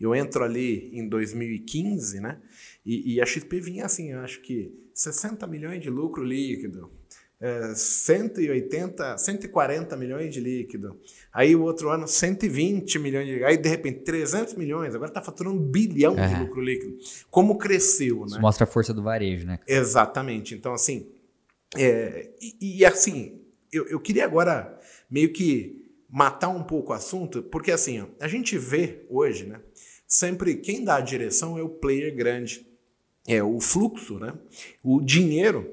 Eu 0.00 0.14
entro 0.14 0.44
ali 0.44 0.90
em 0.92 1.08
2015, 1.08 2.20
né? 2.20 2.40
E, 2.86 3.16
e, 3.16 3.20
a 3.20 3.26
XP 3.26 3.60
vinha 3.60 3.84
assim, 3.84 4.12
eu 4.12 4.20
acho 4.20 4.40
que 4.40 4.72
60 4.94 5.44
milhões 5.48 5.82
de 5.82 5.90
lucro 5.90 6.22
líquido, 6.22 6.88
é, 7.40 7.74
180, 7.74 9.18
140 9.18 9.96
milhões 9.96 10.32
de 10.32 10.40
líquido. 10.40 10.96
Aí 11.32 11.56
o 11.56 11.62
outro 11.62 11.90
ano 11.90 12.06
120 12.06 12.98
milhões 13.00 13.26
de 13.26 13.44
aí 13.44 13.56
de 13.56 13.68
repente 13.68 14.04
300 14.04 14.54
milhões, 14.54 14.94
agora 14.94 15.10
está 15.10 15.20
faturando 15.20 15.56
um 15.56 15.60
bilhão 15.60 16.16
é. 16.16 16.28
de 16.28 16.40
lucro 16.40 16.62
líquido. 16.62 16.96
Como 17.28 17.58
cresceu, 17.58 18.24
Isso 18.24 18.36
né? 18.36 18.40
mostra 18.40 18.62
a 18.62 18.68
força 18.68 18.94
do 18.94 19.02
varejo, 19.02 19.44
né? 19.44 19.58
Exatamente. 19.66 20.54
Então 20.54 20.72
assim, 20.72 21.10
é, 21.76 22.30
e, 22.40 22.78
e, 22.78 22.84
assim, 22.84 23.42
eu, 23.72 23.86
eu 23.88 24.00
queria 24.00 24.24
agora 24.24 24.78
meio 25.10 25.32
que 25.32 25.84
matar 26.08 26.48
um 26.48 26.62
pouco 26.62 26.92
o 26.92 26.94
assunto, 26.94 27.42
porque 27.42 27.72
assim, 27.72 28.00
ó, 28.00 28.06
a 28.20 28.28
gente 28.28 28.56
vê 28.56 29.04
hoje, 29.10 29.44
né? 29.44 29.60
Sempre 30.06 30.56
quem 30.56 30.84
dá 30.84 30.96
a 30.96 31.00
direção 31.00 31.58
é 31.58 31.62
o 31.62 31.68
player 31.68 32.14
grande 32.14 32.65
é 33.26 33.42
o 33.42 33.60
fluxo, 33.60 34.18
né? 34.18 34.32
O 34.82 35.00
dinheiro 35.00 35.68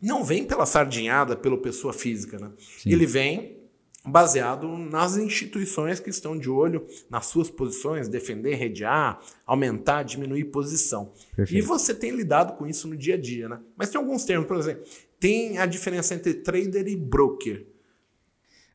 não 0.00 0.24
vem 0.24 0.44
pela 0.44 0.66
sardinhada, 0.66 1.36
pela 1.36 1.56
pessoa 1.56 1.92
física, 1.92 2.38
né? 2.38 2.50
Ele 2.84 3.06
vem 3.06 3.62
baseado 4.04 4.66
nas 4.66 5.16
instituições 5.16 6.00
que 6.00 6.10
estão 6.10 6.36
de 6.36 6.50
olho 6.50 6.84
nas 7.08 7.26
suas 7.26 7.48
posições, 7.48 8.08
defender, 8.08 8.56
redear, 8.56 9.20
aumentar, 9.46 10.02
diminuir 10.02 10.46
posição. 10.46 11.12
Perfeito. 11.36 11.58
E 11.58 11.64
você 11.64 11.94
tem 11.94 12.10
lidado 12.10 12.56
com 12.56 12.66
isso 12.66 12.88
no 12.88 12.96
dia 12.96 13.14
a 13.14 13.18
dia, 13.18 13.48
né? 13.48 13.60
Mas 13.76 13.90
tem 13.90 14.00
alguns 14.00 14.24
termos, 14.24 14.48
por 14.48 14.56
exemplo, 14.56 14.82
tem 15.20 15.58
a 15.58 15.66
diferença 15.66 16.14
entre 16.14 16.34
trader 16.34 16.88
e 16.88 16.96
broker. 16.96 17.64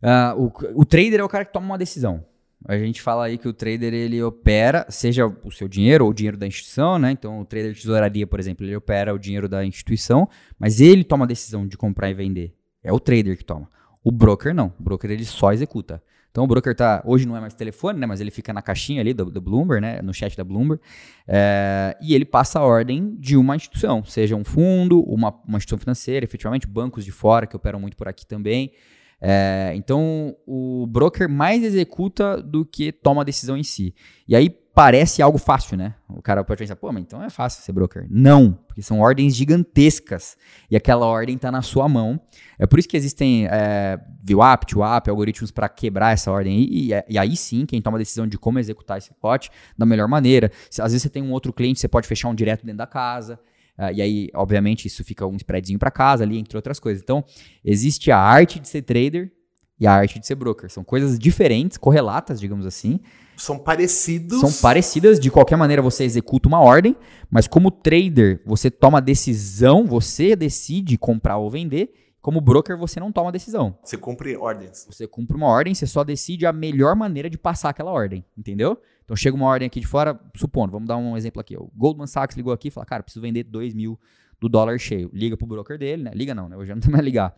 Uh, 0.01 0.43
o, 0.75 0.81
o 0.81 0.85
trader 0.85 1.19
é 1.19 1.23
o 1.23 1.29
cara 1.29 1.43
que 1.43 1.51
toma 1.51 1.65
uma 1.65 1.77
decisão. 1.77 2.25
A 2.65 2.77
gente 2.77 3.01
fala 3.01 3.25
aí 3.25 3.37
que 3.37 3.47
o 3.47 3.53
trader 3.53 3.93
ele 3.93 4.21
opera, 4.21 4.85
seja 4.89 5.27
o 5.43 5.51
seu 5.51 5.67
dinheiro 5.67 6.05
ou 6.05 6.11
o 6.11 6.13
dinheiro 6.13 6.37
da 6.37 6.47
instituição, 6.47 6.97
né? 6.97 7.11
Então 7.11 7.39
o 7.39 7.45
trader 7.45 7.71
de 7.71 7.81
tesouraria, 7.81 8.25
por 8.25 8.39
exemplo, 8.39 8.65
ele 8.65 8.75
opera 8.75 9.13
o 9.13 9.19
dinheiro 9.19 9.47
da 9.47 9.63
instituição, 9.63 10.27
mas 10.59 10.81
ele 10.81 11.03
toma 11.03 11.25
a 11.25 11.27
decisão 11.27 11.67
de 11.67 11.77
comprar 11.77 12.09
e 12.09 12.13
vender. 12.13 12.53
É 12.83 12.91
o 12.91 12.99
trader 12.99 13.37
que 13.37 13.45
toma. 13.45 13.69
O 14.03 14.11
broker 14.11 14.53
não. 14.53 14.73
O 14.79 14.83
broker 14.83 15.11
ele 15.11 15.25
só 15.25 15.53
executa. 15.53 16.01
Então 16.31 16.43
o 16.43 16.47
broker 16.47 16.75
tá 16.75 17.01
hoje 17.03 17.27
não 17.27 17.35
é 17.35 17.39
mais 17.39 17.53
telefone, 17.53 17.99
né? 17.99 18.05
Mas 18.05 18.21
ele 18.21 18.31
fica 18.31 18.53
na 18.53 18.61
caixinha 18.61 19.01
ali 19.01 19.13
do, 19.13 19.25
do 19.25 19.41
Bloomberg, 19.41 19.81
né? 19.81 20.01
No 20.01 20.13
chat 20.13 20.35
da 20.37 20.43
Bloomberg 20.43 20.81
é, 21.27 21.97
e 22.01 22.13
ele 22.13 22.25
passa 22.25 22.59
a 22.59 22.63
ordem 22.63 23.15
de 23.17 23.35
uma 23.35 23.55
instituição, 23.55 24.03
seja 24.03 24.35
um 24.35 24.43
fundo, 24.43 25.01
uma, 25.01 25.33
uma 25.47 25.57
instituição 25.57 25.79
financeira, 25.79 26.23
efetivamente 26.23 26.67
bancos 26.67 27.03
de 27.03 27.11
fora 27.11 27.47
que 27.47 27.55
operam 27.55 27.79
muito 27.79 27.97
por 27.97 28.07
aqui 28.07 28.25
também. 28.25 28.71
É, 29.19 29.73
então, 29.75 30.35
o 30.45 30.85
broker 30.87 31.27
mais 31.27 31.63
executa 31.63 32.41
do 32.41 32.65
que 32.65 32.91
toma 32.91 33.21
a 33.21 33.25
decisão 33.25 33.57
em 33.57 33.63
si. 33.63 33.93
E 34.27 34.35
aí 34.35 34.49
parece 34.77 35.23
algo 35.23 35.39
fácil, 35.39 35.75
né? 35.75 35.95
O 36.07 36.21
cara 36.21 36.43
pode 36.43 36.59
pensar, 36.59 36.75
pô, 36.75 36.91
mas 36.91 37.01
então 37.01 37.23
é 37.23 37.31
fácil 37.31 37.63
ser 37.63 37.71
broker. 37.71 38.05
Não, 38.11 38.53
porque 38.67 38.83
são 38.83 38.99
ordens 38.99 39.35
gigantescas 39.35 40.37
e 40.69 40.75
aquela 40.75 41.03
ordem 41.07 41.35
está 41.35 41.51
na 41.51 41.63
sua 41.63 41.89
mão. 41.89 42.21
É 42.59 42.67
por 42.67 42.77
isso 42.77 42.87
que 42.87 42.95
existem 42.95 43.47
é, 43.47 43.99
VWAP, 44.23 44.67
TWAP, 44.67 45.09
algoritmos 45.09 45.49
para 45.49 45.67
quebrar 45.67 46.13
essa 46.13 46.31
ordem. 46.31 46.59
E, 46.59 46.91
e, 46.91 47.03
e, 47.09 47.17
aí 47.17 47.35
sim, 47.35 47.65
quem 47.65 47.81
toma 47.81 47.97
a 47.97 47.99
decisão 47.99 48.27
de 48.27 48.37
como 48.37 48.59
executar 48.59 48.99
esse 48.99 49.11
pote 49.15 49.49
da 49.75 49.83
melhor 49.83 50.07
maneira. 50.07 50.51
Às 50.79 50.91
vezes 50.91 51.01
você 51.01 51.09
tem 51.09 51.23
um 51.23 51.31
outro 51.31 51.51
cliente, 51.51 51.79
você 51.79 51.87
pode 51.87 52.07
fechar 52.07 52.29
um 52.29 52.35
direto 52.35 52.63
dentro 52.63 52.77
da 52.77 52.85
casa. 52.85 53.39
Uh, 53.77 53.93
e 53.93 54.01
aí, 54.01 54.29
obviamente, 54.33 54.87
isso 54.87 55.03
fica 55.03 55.25
um 55.25 55.35
spreadzinho 55.35 55.77
para 55.77 55.91
casa 55.91 56.23
ali, 56.23 56.37
entre 56.37 56.57
outras 56.57 56.79
coisas. 56.79 57.03
Então, 57.03 57.23
existe 57.63 58.11
a 58.11 58.17
arte 58.17 58.59
de 58.59 58.67
ser 58.67 58.81
trader 58.81 59.31
e 59.79 59.85
a 59.85 59.93
arte 59.93 60.19
de 60.19 60.25
ser 60.25 60.35
broker. 60.35 60.69
São 60.71 60.83
coisas 60.83 61.19
diferentes, 61.19 61.77
correlatas, 61.77 62.39
digamos 62.39 62.65
assim. 62.65 62.99
São 63.35 63.59
parecidos. 63.59 64.39
São 64.39 64.51
parecidas, 64.51 65.19
de 65.19 65.29
qualquer 65.29 65.55
maneira 65.55 65.81
você 65.81 66.03
executa 66.03 66.47
uma 66.47 66.59
ordem, 66.59 66.95
mas 67.29 67.47
como 67.47 67.69
trader, 67.69 68.41
você 68.45 68.71
toma 68.71 68.99
decisão, 68.99 69.85
você 69.85 70.35
decide 70.35 70.97
comprar 70.97 71.37
ou 71.37 71.49
vender. 71.49 71.93
Como 72.27 72.41
broker, 72.41 72.77
você 72.77 72.99
não 72.99 73.09
toma 73.09 73.31
decisão. 73.31 73.79
Você 73.81 73.95
cumpre 73.95 74.35
ordens. 74.35 74.85
Você 74.91 75.07
cumpre 75.07 75.37
uma 75.37 75.47
ordem, 75.47 75.73
você 75.73 75.87
só 75.87 76.03
decide 76.03 76.45
a 76.45 76.51
melhor 76.51 76.93
maneira 76.93 77.29
de 77.29 77.37
passar 77.37 77.69
aquela 77.69 77.89
ordem, 77.89 78.25
entendeu? 78.37 78.77
Então 79.05 79.15
chega 79.15 79.33
uma 79.33 79.45
ordem 79.45 79.65
aqui 79.65 79.79
de 79.79 79.87
fora, 79.87 80.19
supondo, 80.35 80.73
vamos 80.73 80.89
dar 80.89 80.97
um 80.97 81.15
exemplo 81.15 81.39
aqui. 81.39 81.55
O 81.55 81.71
Goldman 81.73 82.05
Sachs 82.05 82.35
ligou 82.35 82.51
aqui 82.51 82.67
e 82.67 82.71
falou, 82.71 82.85
cara, 82.85 83.01
preciso 83.01 83.21
vender 83.21 83.43
2 83.43 83.73
mil 83.73 83.97
do 84.41 84.49
dólar 84.49 84.77
cheio. 84.77 85.09
Liga 85.13 85.37
pro 85.37 85.47
broker 85.47 85.77
dele, 85.77 86.03
né? 86.03 86.11
Liga 86.13 86.35
não, 86.35 86.49
né? 86.49 86.57
Hoje 86.57 86.73
não 86.73 86.81
tem 86.81 86.91
mais 86.91 87.01
ligar. 87.01 87.33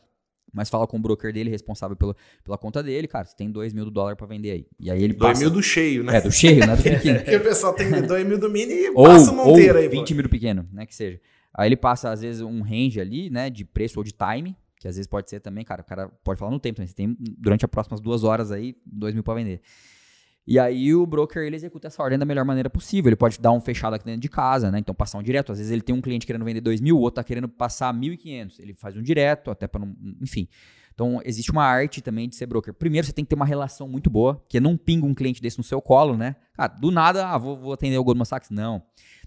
Mas 0.52 0.71
fala 0.71 0.88
com 0.88 0.97
o 0.97 0.99
broker 0.99 1.32
dele, 1.32 1.52
responsável 1.52 1.95
pela, 1.95 2.15
pela 2.43 2.58
conta 2.58 2.82
dele, 2.82 3.08
cara, 3.08 3.25
você 3.25 3.36
tem 3.36 3.52
2 3.52 3.73
mil 3.73 3.86
do 3.86 3.91
dólar 3.91 4.15
para 4.15 4.25
vender 4.25 4.49
aí. 4.49 4.67
E 4.80 4.89
aí 4.89 5.04
ele 5.04 5.13
2 5.13 5.38
mil 5.38 5.52
do 5.52 5.62
cheio, 5.62 6.04
né? 6.04 6.17
É, 6.17 6.21
do 6.21 6.32
cheio, 6.32 6.65
né? 6.65 6.75
Do 6.75 6.82
pequeno. 6.82 7.19
Porque 7.19 7.36
o 7.36 7.43
pessoal 7.43 7.73
tem 7.73 7.91
2 7.91 8.25
mil 8.25 8.39
do 8.39 8.49
mini 8.49 8.73
e 8.73 8.89
ou, 8.89 9.04
passa 9.04 9.32
monteiro 9.32 9.75
ou 9.75 9.82
aí. 9.82 9.88
20 9.88 10.08
pô. 10.08 10.13
mil 10.15 10.23
do 10.23 10.30
pequeno, 10.30 10.67
né? 10.73 10.88
Que 10.88 10.95
seja. 10.95 11.21
Aí 11.54 11.69
ele 11.69 11.78
passa, 11.78 12.10
às 12.10 12.21
vezes, 12.21 12.41
um 12.41 12.63
range 12.63 12.99
ali, 12.99 13.30
né? 13.30 13.52
De 13.52 13.63
preço 13.63 13.99
ou 13.99 14.04
de 14.04 14.13
time, 14.13 14.58
que 14.79 14.87
às 14.87 14.95
vezes 14.95 15.07
pode 15.07 15.29
ser 15.29 15.41
também, 15.41 15.63
cara, 15.65 15.81
o 15.81 15.85
cara 15.85 16.07
pode 16.23 16.39
falar 16.39 16.51
no 16.51 16.59
tempo, 16.59 16.79
né? 16.79 16.87
Você 16.87 16.93
tem 16.93 17.15
durante 17.19 17.65
as 17.65 17.69
próximas 17.69 17.99
duas 17.99 18.23
horas 18.23 18.49
aí, 18.51 18.75
2 18.85 19.13
mil 19.13 19.23
para 19.23 19.33
vender. 19.35 19.61
E 20.47 20.57
aí 20.57 20.95
o 20.95 21.05
broker 21.05 21.43
ele 21.43 21.55
executa 21.55 21.89
essa 21.89 22.01
ordem 22.01 22.17
da 22.17 22.25
melhor 22.25 22.43
maneira 22.43 22.69
possível. 22.69 23.09
Ele 23.09 23.15
pode 23.15 23.39
dar 23.39 23.51
um 23.51 23.61
fechado 23.61 23.93
aqui 23.93 24.05
dentro 24.05 24.21
de 24.21 24.29
casa, 24.29 24.71
né? 24.71 24.79
Então 24.79 24.95
passar 24.95 25.19
um 25.19 25.21
direto. 25.21 25.51
Às 25.51 25.59
vezes 25.59 25.71
ele 25.71 25.81
tem 25.81 25.93
um 25.93 26.01
cliente 26.01 26.25
querendo 26.25 26.43
vender 26.43 26.61
2 26.61 26.81
mil, 26.81 26.97
o 26.97 27.01
outro 27.01 27.17
tá 27.17 27.23
querendo 27.23 27.47
passar 27.47 27.93
1.500. 27.93 28.55
Ele 28.57 28.73
faz 28.73 28.95
um 28.95 29.01
direto, 29.03 29.51
até 29.51 29.67
para 29.67 29.85
não. 29.85 29.95
Enfim. 30.21 30.47
Então 30.93 31.21
existe 31.23 31.51
uma 31.51 31.63
arte 31.63 32.01
também 32.01 32.27
de 32.27 32.35
ser 32.35 32.45
broker. 32.45 32.73
Primeiro 32.73 33.05
você 33.05 33.13
tem 33.13 33.23
que 33.23 33.29
ter 33.29 33.35
uma 33.35 33.45
relação 33.45 33.87
muito 33.87 34.09
boa, 34.09 34.43
que 34.49 34.59
não 34.59 34.75
pinga 34.75 35.05
um 35.05 35.13
cliente 35.13 35.41
desse 35.41 35.57
no 35.57 35.63
seu 35.63 35.81
colo, 35.81 36.17
né? 36.17 36.35
Cara, 36.53 36.73
do 36.73 36.89
nada, 36.89 37.27
ah, 37.27 37.37
vou, 37.37 37.55
vou 37.55 37.73
atender 37.73 37.97
o 37.97 38.03
Goldman 38.03 38.25
Sachs. 38.25 38.49
Não. 38.49 38.79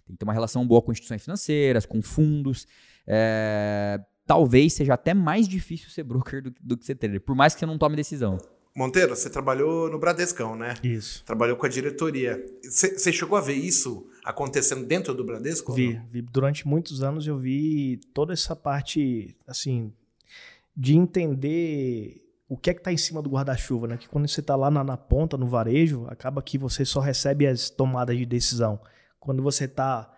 Tem 0.04 0.14
que 0.14 0.16
ter 0.16 0.24
uma 0.24 0.32
relação 0.32 0.66
boa 0.66 0.82
com 0.82 0.90
instituições 0.90 1.22
financeiras, 1.22 1.86
com 1.86 2.02
fundos. 2.02 2.66
É, 3.06 4.00
talvez 4.26 4.72
seja 4.74 4.94
até 4.94 5.14
mais 5.14 5.48
difícil 5.48 5.90
ser 5.90 6.02
broker 6.04 6.42
do, 6.42 6.54
do 6.60 6.76
que 6.76 6.84
ser 6.84 6.94
trader, 6.94 7.20
por 7.20 7.34
mais 7.34 7.54
que 7.54 7.60
você 7.60 7.66
não 7.66 7.78
tome 7.78 7.96
decisão. 7.96 8.38
Monteiro, 8.74 9.14
você 9.14 9.28
trabalhou 9.28 9.90
no 9.90 9.98
Bradescão, 9.98 10.56
né? 10.56 10.74
Isso. 10.82 11.22
Trabalhou 11.26 11.56
com 11.56 11.66
a 11.66 11.68
diretoria. 11.68 12.42
Você 12.62 13.12
chegou 13.12 13.36
a 13.36 13.40
ver 13.40 13.52
isso 13.52 14.06
acontecendo 14.24 14.86
dentro 14.86 15.14
do 15.14 15.22
Bradesco? 15.22 15.74
Vi, 15.74 16.00
vi. 16.10 16.22
Durante 16.22 16.66
muitos 16.66 17.02
anos 17.02 17.26
eu 17.26 17.36
vi 17.36 18.00
toda 18.14 18.32
essa 18.32 18.56
parte, 18.56 19.36
assim, 19.46 19.92
de 20.74 20.96
entender 20.96 22.22
o 22.48 22.56
que 22.56 22.70
é 22.70 22.74
que 22.74 22.80
está 22.80 22.92
em 22.92 22.96
cima 22.96 23.20
do 23.20 23.28
guarda-chuva, 23.28 23.86
né? 23.86 23.96
Que 23.98 24.08
quando 24.08 24.26
você 24.26 24.40
está 24.40 24.56
lá 24.56 24.70
na, 24.70 24.82
na, 24.82 24.96
ponta, 24.96 25.36
no 25.36 25.46
varejo, 25.46 26.06
acaba 26.08 26.42
que 26.42 26.56
você 26.56 26.84
só 26.84 27.00
recebe 27.00 27.46
as 27.46 27.68
tomadas 27.68 28.16
de 28.16 28.24
decisão. 28.24 28.80
Quando 29.20 29.42
você 29.42 29.64
está 29.64 30.11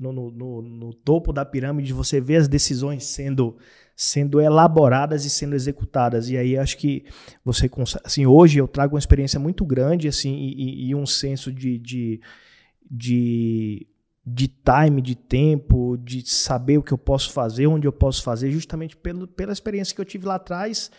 no, 0.00 0.30
no, 0.30 0.62
no, 0.62 0.94
topo 0.94 1.30
da 1.30 1.44
pirâmide, 1.44 1.92
você 1.92 2.20
vê 2.20 2.36
as 2.36 2.48
decisões 2.48 3.04
sendo, 3.04 3.58
sendo 3.94 4.40
elaboradas 4.40 5.26
e 5.26 5.30
sendo 5.30 5.54
executadas. 5.54 6.30
E 6.30 6.38
aí 6.38 6.56
acho 6.56 6.78
que 6.78 7.04
você 7.44 7.68
consegue. 7.68 8.02
Assim, 8.06 8.24
hoje 8.24 8.58
eu 8.58 8.66
trago 8.66 8.94
uma 8.94 8.98
experiência 8.98 9.38
muito 9.38 9.62
grande 9.64 10.08
assim, 10.08 10.34
e, 10.34 10.88
e 10.88 10.94
um 10.94 11.04
senso 11.04 11.52
de, 11.52 11.78
de, 11.78 12.20
de, 12.90 13.86
de, 14.24 14.48
time, 14.48 15.02
de 15.02 15.14
tempo, 15.14 15.98
de 15.98 16.26
saber 16.26 16.78
o 16.78 16.82
que 16.82 16.92
eu 16.92 16.98
posso 16.98 17.30
fazer, 17.30 17.66
onde 17.66 17.86
eu 17.86 17.92
posso 17.92 18.22
fazer, 18.22 18.50
justamente 18.50 18.96
pelo, 18.96 19.28
pela 19.28 19.52
experiência 19.52 19.94
que 19.94 20.00
eu 20.00 20.06
tive 20.06 20.24
lá 20.24 20.36
atrás 20.36 20.90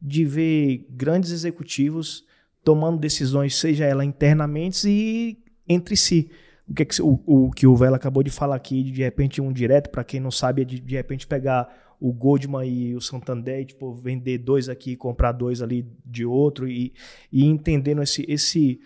de 0.00 0.26
ver 0.26 0.86
grandes 0.90 1.30
executivos 1.30 2.26
tomando 2.62 2.98
decisões, 2.98 3.56
seja 3.56 3.86
ela 3.86 4.04
internamente 4.04 4.86
e 4.86 5.38
entre 5.66 5.96
si 5.96 6.30
o 6.70 6.74
que, 6.74 6.82
é 6.82 6.84
que 6.84 7.02
o, 7.02 7.20
o, 7.26 7.50
que 7.50 7.66
o 7.66 7.74
Vela 7.74 7.96
acabou 7.96 8.22
de 8.22 8.30
falar 8.30 8.54
aqui, 8.54 8.84
de 8.84 9.02
repente 9.02 9.40
um 9.40 9.52
direto, 9.52 9.90
para 9.90 10.04
quem 10.04 10.20
não 10.20 10.30
sabe, 10.30 10.62
é 10.62 10.64
de, 10.64 10.78
de 10.78 10.94
repente 10.94 11.26
pegar 11.26 11.68
o 11.98 12.12
Goldman 12.12 12.64
e 12.64 12.94
o 12.94 13.00
Santander, 13.00 13.66
tipo, 13.66 13.92
vender 13.92 14.38
dois 14.38 14.68
aqui 14.68 14.92
e 14.92 14.96
comprar 14.96 15.32
dois 15.32 15.60
ali 15.60 15.84
de 16.06 16.24
outro 16.24 16.68
e, 16.68 16.94
e 17.32 17.44
entendendo 17.44 18.00
esse, 18.02 18.24
esse 18.28 18.80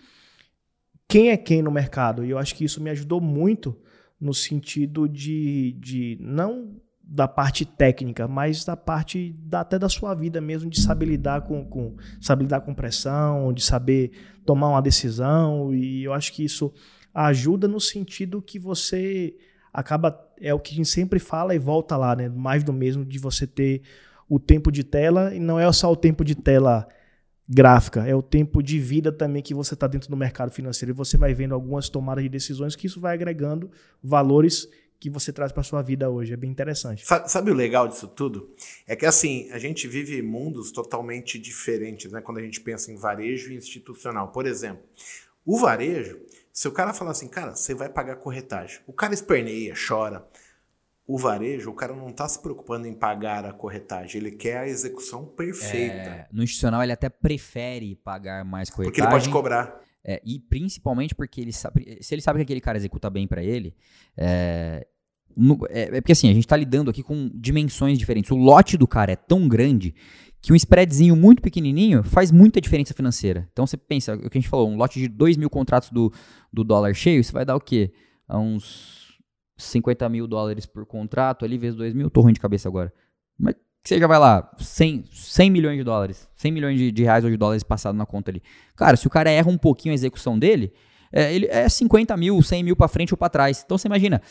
quem 1.07 1.29
é 1.29 1.37
quem 1.37 1.61
no 1.61 1.69
mercado. 1.69 2.25
E 2.25 2.31
eu 2.31 2.39
acho 2.39 2.55
que 2.55 2.65
isso 2.65 2.81
me 2.81 2.89
ajudou 2.89 3.21
muito 3.21 3.79
no 4.19 4.33
sentido 4.33 5.07
de, 5.07 5.73
de 5.79 6.17
não 6.19 6.81
da 7.03 7.27
parte 7.27 7.65
técnica, 7.65 8.27
mas 8.27 8.65
da 8.65 8.75
parte 8.75 9.35
da, 9.37 9.61
até 9.61 9.77
da 9.77 9.87
sua 9.87 10.15
vida 10.15 10.41
mesmo, 10.41 10.71
de 10.71 10.81
saber 10.81 11.05
lidar 11.05 11.41
com, 11.41 11.63
com, 11.63 11.95
saber 12.19 12.45
lidar 12.45 12.61
com 12.61 12.73
pressão, 12.73 13.53
de 13.53 13.61
saber 13.61 14.11
tomar 14.43 14.69
uma 14.69 14.81
decisão. 14.81 15.71
E 15.71 16.03
eu 16.03 16.13
acho 16.13 16.33
que 16.33 16.43
isso 16.43 16.73
ajuda 17.15 17.65
no 17.65 17.79
sentido 17.79 18.41
que 18.41 18.59
você 18.59 19.35
acaba 19.73 20.21
é 20.39 20.53
o 20.53 20.59
que 20.59 20.73
a 20.73 20.75
gente 20.75 20.89
sempre 20.89 21.17
fala 21.17 21.55
e 21.55 21.59
volta 21.59 21.95
lá, 21.95 22.13
né? 22.13 22.27
Mais 22.27 22.63
do 22.63 22.73
mesmo 22.73 23.05
de 23.05 23.17
você 23.17 23.47
ter 23.47 23.81
o 24.27 24.37
tempo 24.37 24.69
de 24.69 24.83
tela 24.83 25.33
e 25.33 25.39
não 25.39 25.57
é 25.57 25.71
só 25.71 25.89
o 25.89 25.95
tempo 25.95 26.25
de 26.25 26.35
tela 26.35 26.87
gráfica, 27.47 28.05
é 28.07 28.15
o 28.15 28.23
tempo 28.23 28.61
de 28.61 28.79
vida 28.79 29.11
também 29.11 29.41
que 29.41 29.53
você 29.53 29.75
está 29.75 29.87
dentro 29.87 30.09
do 30.09 30.17
mercado 30.17 30.51
financeiro 30.51 30.91
e 30.91 30.95
você 30.95 31.15
vai 31.15 31.33
vendo 31.33 31.53
algumas 31.53 31.87
tomadas 31.87 32.23
de 32.23 32.29
decisões 32.29 32.75
que 32.75 32.87
isso 32.87 32.99
vai 32.99 33.13
agregando 33.13 33.69
valores 34.03 34.67
que 34.99 35.09
você 35.09 35.31
traz 35.31 35.51
para 35.51 35.61
sua 35.61 35.81
vida 35.81 36.09
hoje. 36.09 36.33
É 36.33 36.37
bem 36.37 36.49
interessante. 36.49 37.05
Sabe, 37.05 37.31
sabe, 37.31 37.51
o 37.51 37.53
legal 37.53 37.87
disso 37.87 38.07
tudo? 38.07 38.49
É 38.87 38.95
que 38.95 39.05
assim, 39.05 39.49
a 39.51 39.59
gente 39.59 39.87
vive 39.87 40.21
mundos 40.21 40.71
totalmente 40.71 41.37
diferentes, 41.37 42.11
né? 42.11 42.21
Quando 42.21 42.39
a 42.39 42.41
gente 42.41 42.59
pensa 42.59 42.91
em 42.91 42.95
varejo 42.95 43.51
e 43.51 43.55
institucional. 43.55 44.29
Por 44.29 44.47
exemplo, 44.47 44.83
o 45.45 45.59
varejo, 45.59 46.17
se 46.55 46.69
o 46.69 46.71
cara 46.71 46.93
falar 46.93 47.11
assim, 47.11 47.27
cara, 47.27 47.53
você 47.53 47.75
vai 47.75 47.89
pagar 47.89 48.15
corretagem, 48.15 48.79
o 48.87 48.93
cara 48.93 49.13
esperneia, 49.13 49.73
chora. 49.75 50.25
O 51.05 51.19
varejo, 51.19 51.69
o 51.69 51.73
cara 51.73 51.93
não 51.93 52.09
está 52.09 52.27
se 52.27 52.41
preocupando 52.41 52.87
em 52.87 52.93
pagar 52.93 53.45
a 53.45 53.53
corretagem, 53.53 54.21
ele 54.21 54.31
quer 54.31 54.57
a 54.59 54.67
execução 54.67 55.25
perfeita. 55.25 55.93
É, 55.93 56.27
no 56.31 56.41
institucional, 56.41 56.81
ele 56.81 56.93
até 56.93 57.09
prefere 57.09 57.95
pagar 57.97 58.43
mais 58.43 58.69
corretagem. 58.71 58.91
Porque 58.91 59.01
ele 59.01 59.21
pode 59.21 59.29
cobrar. 59.29 59.81
É, 60.03 60.21
e 60.25 60.39
principalmente 60.39 61.13
porque 61.13 61.41
ele 61.41 61.51
sabe, 61.51 61.99
se 62.01 62.15
ele 62.15 62.21
sabe 62.21 62.39
que 62.39 62.43
aquele 62.43 62.61
cara 62.61 62.77
executa 62.77 63.09
bem 63.09 63.27
para 63.27 63.43
ele, 63.43 63.75
é, 64.17 64.87
no, 65.35 65.59
é, 65.69 65.97
é, 65.97 66.01
porque 66.01 66.13
assim, 66.13 66.29
a 66.29 66.33
gente 66.33 66.45
está 66.45 66.55
lidando 66.55 66.89
aqui 66.89 67.03
com 67.03 67.29
dimensões 67.35 67.99
diferentes. 67.99 68.31
O 68.31 68.35
lote 68.35 68.77
do 68.77 68.87
cara 68.87 69.11
é 69.11 69.15
tão 69.17 69.47
grande 69.47 69.93
que 70.45 70.53
um 70.53 70.55
spreadzinho 70.55 71.15
muito 71.15 71.41
pequenininho 71.41 72.03
faz 72.03 72.31
muita 72.31 72.61
diferença 72.61 72.93
financeira. 72.93 73.49
Então 73.51 73.65
você 73.65 73.75
pensa, 73.75 74.13
o 74.13 74.29
que 74.29 74.37
a 74.37 74.39
gente 74.39 74.47
falou, 74.47 74.69
um 74.69 74.77
lote 74.77 74.99
de 74.99 75.07
2 75.07 75.37
mil 75.37 75.49
contratos 75.49 75.89
do, 75.89 76.13
do 76.53 76.63
dólar 76.63 76.93
cheio, 76.93 77.19
isso 77.19 77.33
vai 77.33 77.43
dar 77.43 77.55
o 77.55 77.59
quê? 77.59 77.91
A 78.27 78.37
uns 78.37 79.17
50 79.57 80.07
mil 80.07 80.27
dólares 80.27 80.67
por 80.67 80.85
contrato, 80.85 81.43
ali 81.45 81.57
vezes 81.57 81.75
2 81.75 81.95
mil, 81.95 82.11
tô 82.11 82.21
ruim 82.21 82.31
de 82.31 82.39
cabeça 82.39 82.69
agora. 82.69 82.93
Mas 83.35 83.55
você 83.83 83.97
já 83.97 84.05
vai 84.05 84.19
lá, 84.19 84.47
100, 84.59 85.05
100 85.11 85.49
milhões 85.49 85.79
de 85.79 85.83
dólares, 85.83 86.29
100 86.35 86.51
milhões 86.51 86.77
de, 86.77 86.91
de 86.91 87.01
reais 87.01 87.23
ou 87.23 87.31
de 87.31 87.37
dólares 87.37 87.63
passado 87.63 87.95
na 87.95 88.05
conta 88.05 88.29
ali. 88.29 88.43
Cara, 88.75 88.95
se 88.97 89.07
o 89.07 89.09
cara 89.09 89.31
erra 89.31 89.49
um 89.49 89.57
pouquinho 89.57 89.93
a 89.93 89.95
execução 89.95 90.37
dele, 90.37 90.71
é, 91.11 91.33
ele 91.33 91.47
é 91.47 91.67
50 91.67 92.15
mil, 92.17 92.39
100 92.39 92.63
mil 92.63 92.75
para 92.75 92.87
frente 92.87 93.11
ou 93.11 93.17
para 93.17 93.29
trás. 93.29 93.63
Então 93.65 93.79
você 93.79 93.87
imagina, 93.87 94.21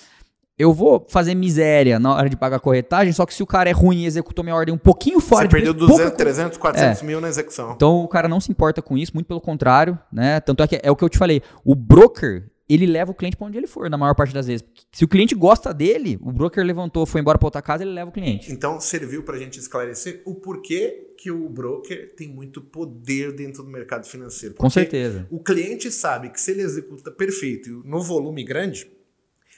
eu 0.58 0.72
vou 0.72 1.04
fazer 1.08 1.34
miséria 1.34 1.98
na 1.98 2.14
hora 2.14 2.28
de 2.28 2.36
pagar 2.36 2.56
a 2.56 2.60
corretagem, 2.60 3.12
só 3.12 3.26
que 3.26 3.34
se 3.34 3.42
o 3.42 3.46
cara 3.46 3.68
é 3.68 3.72
ruim 3.72 4.02
e 4.02 4.06
executou 4.06 4.44
minha 4.44 4.54
ordem 4.54 4.74
um 4.74 4.78
pouquinho 4.78 5.20
fora 5.20 5.42
Você 5.42 5.48
de 5.48 5.54
perdeu 5.54 5.74
200, 5.74 6.02
pouca... 6.02 6.16
300, 6.16 6.58
400 6.58 7.02
é. 7.02 7.04
mil 7.04 7.20
na 7.20 7.28
execução. 7.28 7.72
Então 7.72 8.04
o 8.04 8.08
cara 8.08 8.28
não 8.28 8.40
se 8.40 8.50
importa 8.52 8.80
com 8.80 8.96
isso, 8.96 9.12
muito 9.14 9.26
pelo 9.26 9.40
contrário, 9.40 9.98
né? 10.12 10.40
Tanto 10.40 10.62
é 10.62 10.68
que 10.68 10.80
é 10.82 10.90
o 10.90 10.96
que 10.96 11.04
eu 11.04 11.08
te 11.08 11.18
falei, 11.18 11.42
o 11.64 11.74
broker, 11.74 12.48
ele 12.68 12.86
leva 12.86 13.10
o 13.10 13.14
cliente 13.14 13.36
para 13.36 13.48
onde 13.48 13.58
ele 13.58 13.66
for, 13.66 13.90
na 13.90 13.98
maior 13.98 14.14
parte 14.14 14.32
das 14.32 14.46
vezes. 14.46 14.64
Se 14.92 15.04
o 15.04 15.08
cliente 15.08 15.34
gosta 15.34 15.74
dele, 15.74 16.18
o 16.22 16.32
broker 16.32 16.64
levantou, 16.64 17.04
foi 17.04 17.20
embora 17.20 17.36
para 17.36 17.46
outra 17.48 17.60
casa, 17.60 17.82
ele 17.82 17.92
leva 17.92 18.10
o 18.10 18.12
cliente. 18.12 18.52
Então 18.52 18.80
serviu 18.80 19.24
para 19.24 19.34
a 19.34 19.38
gente 19.38 19.58
esclarecer 19.58 20.22
o 20.24 20.36
porquê 20.36 21.14
que 21.18 21.30
o 21.30 21.48
broker 21.48 22.14
tem 22.16 22.28
muito 22.28 22.60
poder 22.60 23.32
dentro 23.32 23.62
do 23.62 23.70
mercado 23.70 24.06
financeiro. 24.06 24.54
Com 24.54 24.70
certeza. 24.70 25.26
O 25.30 25.42
cliente 25.42 25.90
sabe 25.90 26.30
que 26.30 26.40
se 26.40 26.52
ele 26.52 26.62
executa 26.62 27.10
perfeito 27.10 27.82
no 27.84 28.00
volume 28.00 28.44
grande, 28.44 28.93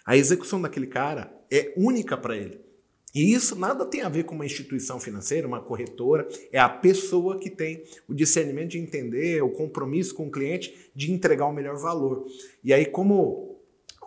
a 0.07 0.17
execução 0.17 0.63
daquele 0.63 0.87
cara 0.87 1.37
é 1.51 1.75
única 1.77 2.17
para 2.17 2.37
ele. 2.37 2.65
E 3.13 3.33
isso 3.33 3.59
nada 3.59 3.87
tem 3.87 4.03
a 4.03 4.09
ver 4.11 4.25
com 4.25 4.35
uma 4.35 4.45
instituição 4.45 5.01
financeira, 5.01 5.49
uma 5.49 5.61
corretora, 5.61 6.29
é 6.53 6.59
a 6.59 6.69
pessoa 6.69 7.39
que 7.39 7.51
tem 7.51 7.83
o 8.07 8.15
discernimento 8.15 8.73
de 8.73 8.79
entender, 8.79 9.43
o 9.43 9.51
compromisso 9.51 10.15
com 10.15 10.27
o 10.27 10.31
cliente 10.31 10.91
de 10.95 11.11
entregar 11.11 11.47
o 11.47 11.53
melhor 11.53 11.77
valor. 11.79 12.27
E 12.63 12.75
aí, 12.75 12.85
como 12.85 13.57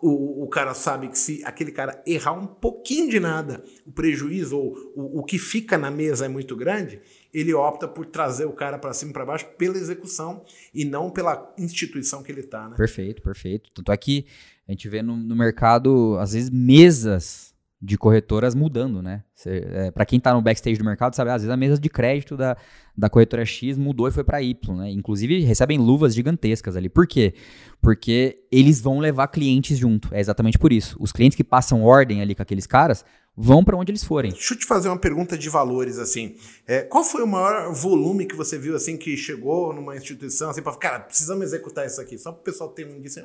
o, 0.01 0.43
o 0.43 0.47
cara 0.47 0.73
sabe 0.73 1.09
que 1.09 1.17
se 1.17 1.41
aquele 1.43 1.71
cara 1.71 2.01
errar 2.05 2.33
um 2.33 2.45
pouquinho 2.45 3.09
de 3.09 3.19
nada, 3.19 3.63
o 3.85 3.91
prejuízo 3.91 4.57
ou 4.57 4.77
o, 4.95 5.19
o 5.19 5.23
que 5.23 5.37
fica 5.37 5.77
na 5.77 5.89
mesa 5.89 6.25
é 6.25 6.29
muito 6.29 6.55
grande, 6.55 7.01
ele 7.33 7.53
opta 7.53 7.87
por 7.87 8.05
trazer 8.05 8.45
o 8.45 8.53
cara 8.53 8.77
para 8.77 8.93
cima 8.93 9.11
e 9.11 9.13
para 9.13 9.25
baixo 9.25 9.47
pela 9.57 9.77
execução 9.77 10.43
e 10.73 10.85
não 10.85 11.09
pela 11.09 11.53
instituição 11.57 12.23
que 12.23 12.31
ele 12.31 12.41
está. 12.41 12.69
Né? 12.69 12.75
Perfeito, 12.75 13.21
perfeito. 13.21 13.71
Tanto 13.73 13.91
é 13.91 13.97
que 13.97 14.25
a 14.69 14.71
gente 14.71 14.87
vê 14.87 15.01
no, 15.01 15.17
no 15.17 15.35
mercado, 15.35 16.15
às 16.19 16.33
vezes, 16.33 16.51
mesas 16.51 17.55
de 17.81 17.97
corretoras 17.97 18.53
mudando, 18.53 19.01
né? 19.01 19.23
É, 19.47 19.89
para 19.89 20.05
quem 20.05 20.17
está 20.17 20.31
no 20.31 20.43
backstage 20.43 20.77
do 20.77 20.85
mercado, 20.85 21.15
sabe, 21.15 21.31
às 21.31 21.41
vezes 21.41 21.49
a 21.49 21.57
mesa 21.57 21.79
de 21.79 21.89
crédito 21.89 22.37
da, 22.37 22.55
da 22.95 23.09
corretora 23.09 23.43
X 23.43 23.79
mudou 23.79 24.07
e 24.07 24.11
foi 24.11 24.23
para 24.23 24.43
Y, 24.43 24.77
né? 24.77 24.91
Inclusive 24.91 25.39
recebem 25.39 25.79
luvas 25.79 26.13
gigantescas 26.13 26.75
ali. 26.75 26.87
Por 26.87 27.07
quê? 27.07 27.33
Porque 27.81 28.43
eles 28.51 28.79
vão 28.79 28.99
levar 28.99 29.29
clientes 29.29 29.75
junto. 29.75 30.13
É 30.13 30.19
exatamente 30.19 30.59
por 30.59 30.71
isso. 30.71 30.95
Os 30.99 31.11
clientes 31.11 31.35
que 31.35 31.43
passam 31.43 31.81
ordem 31.81 32.21
ali 32.21 32.35
com 32.35 32.43
aqueles 32.43 32.67
caras 32.67 33.03
vão 33.35 33.63
para 33.63 33.75
onde 33.75 33.89
eles 33.89 34.03
forem. 34.03 34.31
Deixa 34.31 34.53
eu 34.53 34.59
te 34.59 34.67
fazer 34.67 34.89
uma 34.89 34.99
pergunta 34.99 35.35
de 35.35 35.49
valores 35.49 35.97
assim. 35.97 36.35
É, 36.67 36.81
qual 36.81 37.03
foi 37.03 37.23
o 37.23 37.27
maior 37.27 37.73
volume 37.73 38.27
que 38.27 38.35
você 38.35 38.59
viu 38.59 38.75
assim 38.75 38.97
que 38.97 39.17
chegou 39.17 39.73
numa 39.73 39.95
instituição 39.95 40.51
assim 40.51 40.61
para, 40.61 40.75
cara, 40.75 40.99
precisamos 40.99 41.43
executar 41.43 41.87
isso 41.87 41.99
aqui, 41.99 42.19
só 42.19 42.31
para 42.31 42.41
o 42.41 42.43
pessoal 42.43 42.69
ter 42.69 42.85
um 42.85 43.01
disso. 43.01 43.21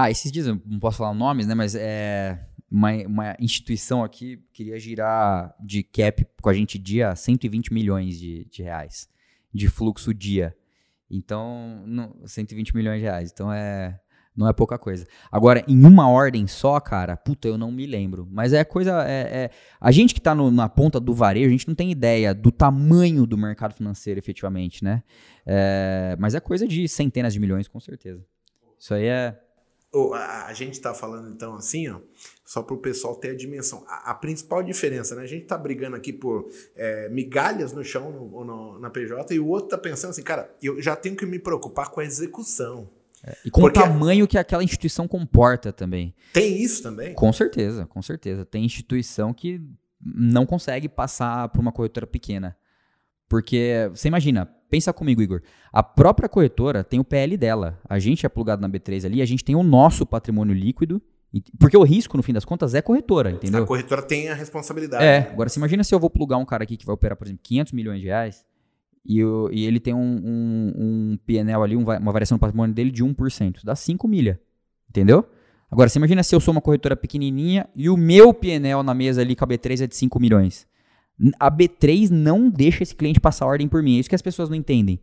Ah, 0.00 0.12
esses 0.12 0.30
dias, 0.30 0.46
não 0.46 0.78
posso 0.78 0.98
falar 0.98 1.12
nomes, 1.12 1.44
né? 1.48 1.56
Mas 1.56 1.74
é 1.74 2.38
uma, 2.70 2.92
uma 3.04 3.36
instituição 3.40 4.04
aqui 4.04 4.40
queria 4.52 4.78
girar 4.78 5.52
de 5.58 5.82
cap 5.82 6.24
com 6.40 6.48
a 6.48 6.54
gente 6.54 6.78
dia 6.78 7.16
120 7.16 7.72
milhões 7.72 8.16
de, 8.16 8.44
de 8.44 8.62
reais 8.62 9.08
de 9.52 9.66
fluxo 9.66 10.14
dia. 10.14 10.56
Então, 11.10 11.82
não, 11.84 12.14
120 12.24 12.76
milhões 12.76 12.98
de 12.98 13.06
reais. 13.06 13.32
Então 13.32 13.52
é. 13.52 13.98
Não 14.36 14.48
é 14.48 14.52
pouca 14.52 14.78
coisa. 14.78 15.04
Agora, 15.32 15.64
em 15.66 15.84
uma 15.84 16.08
ordem 16.08 16.46
só, 16.46 16.78
cara, 16.78 17.16
puta, 17.16 17.48
eu 17.48 17.58
não 17.58 17.72
me 17.72 17.84
lembro. 17.84 18.24
Mas 18.30 18.52
é 18.52 18.62
coisa. 18.62 19.02
É, 19.04 19.46
é 19.46 19.50
a 19.80 19.90
gente 19.90 20.14
que 20.14 20.20
tá 20.20 20.32
no, 20.32 20.48
na 20.48 20.68
ponta 20.68 21.00
do 21.00 21.12
varejo, 21.12 21.48
a 21.48 21.50
gente 21.50 21.66
não 21.66 21.74
tem 21.74 21.90
ideia 21.90 22.32
do 22.32 22.52
tamanho 22.52 23.26
do 23.26 23.36
mercado 23.36 23.74
financeiro, 23.74 24.20
efetivamente, 24.20 24.84
né? 24.84 25.02
É, 25.44 26.16
mas 26.20 26.36
é 26.36 26.40
coisa 26.40 26.68
de 26.68 26.86
centenas 26.86 27.32
de 27.32 27.40
milhões, 27.40 27.66
com 27.66 27.80
certeza. 27.80 28.24
Isso 28.78 28.94
aí 28.94 29.06
é 29.06 29.36
a, 30.14 30.52
gente 30.52 30.74
está 30.74 30.92
falando 30.92 31.30
então 31.30 31.54
assim, 31.54 31.88
ó, 31.88 31.98
só 32.44 32.62
para 32.62 32.74
o 32.74 32.78
pessoal 32.78 33.14
ter 33.16 33.30
a 33.30 33.36
dimensão. 33.36 33.84
A, 33.88 34.10
a, 34.10 34.14
principal 34.14 34.62
diferença, 34.62 35.14
né? 35.14 35.22
A 35.22 35.26
gente 35.26 35.44
está 35.44 35.56
brigando 35.56 35.96
aqui 35.96 36.12
por 36.12 36.50
é, 36.76 37.08
migalhas 37.08 37.72
no 37.72 37.82
chão 37.82 38.10
no, 38.10 38.44
no, 38.44 38.78
na 38.78 38.90
PJ 38.90 39.34
e 39.34 39.40
o 39.40 39.46
outro 39.46 39.66
está 39.66 39.78
pensando 39.78 40.10
assim, 40.10 40.22
cara, 40.22 40.54
eu 40.62 40.80
já 40.80 40.94
tenho 40.94 41.16
que 41.16 41.24
me 41.24 41.38
preocupar 41.38 41.90
com 41.90 42.00
a 42.00 42.04
execução. 42.04 42.88
É, 43.24 43.36
e 43.46 43.50
com 43.50 43.62
Porque 43.62 43.78
o 43.78 43.82
tamanho 43.82 44.28
que 44.28 44.36
aquela 44.36 44.62
instituição 44.62 45.08
comporta 45.08 45.72
também. 45.72 46.14
Tem 46.32 46.62
isso 46.62 46.82
também? 46.82 47.14
Com 47.14 47.32
certeza, 47.32 47.86
com 47.86 48.02
certeza. 48.02 48.44
Tem 48.44 48.64
instituição 48.64 49.32
que 49.32 49.60
não 50.00 50.46
consegue 50.46 50.88
passar 50.88 51.48
por 51.48 51.60
uma 51.60 51.72
corretora 51.72 52.06
pequena. 52.06 52.56
Porque, 53.28 53.90
você 53.92 54.08
imagina, 54.08 54.46
pensa 54.70 54.92
comigo, 54.92 55.20
Igor. 55.20 55.42
A 55.72 55.82
própria 55.82 56.28
corretora 56.28 56.82
tem 56.82 56.98
o 56.98 57.04
PL 57.04 57.36
dela. 57.36 57.78
A 57.88 57.98
gente 57.98 58.24
é 58.24 58.28
plugado 58.28 58.62
na 58.62 58.68
B3 58.68 59.04
ali, 59.04 59.20
a 59.20 59.26
gente 59.26 59.44
tem 59.44 59.54
o 59.54 59.62
nosso 59.62 60.06
patrimônio 60.06 60.54
líquido. 60.54 61.02
Porque 61.58 61.76
o 61.76 61.82
risco, 61.82 62.16
no 62.16 62.22
fim 62.22 62.32
das 62.32 62.44
contas, 62.44 62.74
é 62.74 62.80
corretora, 62.80 63.30
entendeu? 63.30 63.62
A 63.62 63.66
corretora 63.66 64.00
tem 64.00 64.30
a 64.30 64.34
responsabilidade. 64.34 65.04
É. 65.04 65.20
Né? 65.20 65.28
Agora, 65.30 65.50
você 65.50 65.60
imagina 65.60 65.84
se 65.84 65.94
eu 65.94 66.00
vou 66.00 66.08
plugar 66.08 66.38
um 66.38 66.44
cara 66.44 66.64
aqui 66.64 66.74
que 66.74 66.86
vai 66.86 66.94
operar, 66.94 67.18
por 67.18 67.26
exemplo, 67.26 67.42
500 67.42 67.72
milhões 67.74 68.00
de 68.00 68.06
reais 68.06 68.46
e, 69.04 69.18
eu, 69.18 69.50
e 69.52 69.66
ele 69.66 69.78
tem 69.78 69.92
um, 69.92 69.98
um, 69.98 70.72
um 70.76 71.18
PNL 71.26 71.62
ali, 71.62 71.76
um, 71.76 71.82
uma 71.82 72.12
variação 72.12 72.36
no 72.36 72.40
patrimônio 72.40 72.74
dele 72.74 72.90
de 72.90 73.04
1%. 73.04 73.58
Dá 73.62 73.76
5 73.76 74.08
milha, 74.08 74.40
entendeu? 74.88 75.26
Agora, 75.70 75.90
você 75.90 75.98
imagina 75.98 76.22
se 76.22 76.34
eu 76.34 76.40
sou 76.40 76.52
uma 76.52 76.62
corretora 76.62 76.96
pequenininha 76.96 77.68
e 77.76 77.90
o 77.90 77.96
meu 77.96 78.32
PNL 78.32 78.82
na 78.82 78.94
mesa 78.94 79.20
ali 79.20 79.36
com 79.36 79.44
a 79.44 79.48
B3 79.48 79.84
é 79.84 79.86
de 79.86 79.96
5 79.96 80.18
milhões 80.18 80.67
a 81.38 81.50
B3 81.50 81.58
é 81.58 81.96
de 81.96 82.06
5 82.08 82.08
milhões. 82.08 82.08
A 82.08 82.08
B3 82.08 82.10
não 82.10 82.48
deixa 82.50 82.82
esse 82.82 82.94
cliente 82.94 83.20
passar 83.20 83.46
ordem 83.46 83.68
por 83.68 83.82
mim. 83.82 83.96
É 83.96 84.00
isso 84.00 84.08
que 84.08 84.14
as 84.14 84.22
pessoas 84.22 84.48
não 84.48 84.56
entendem. 84.56 85.00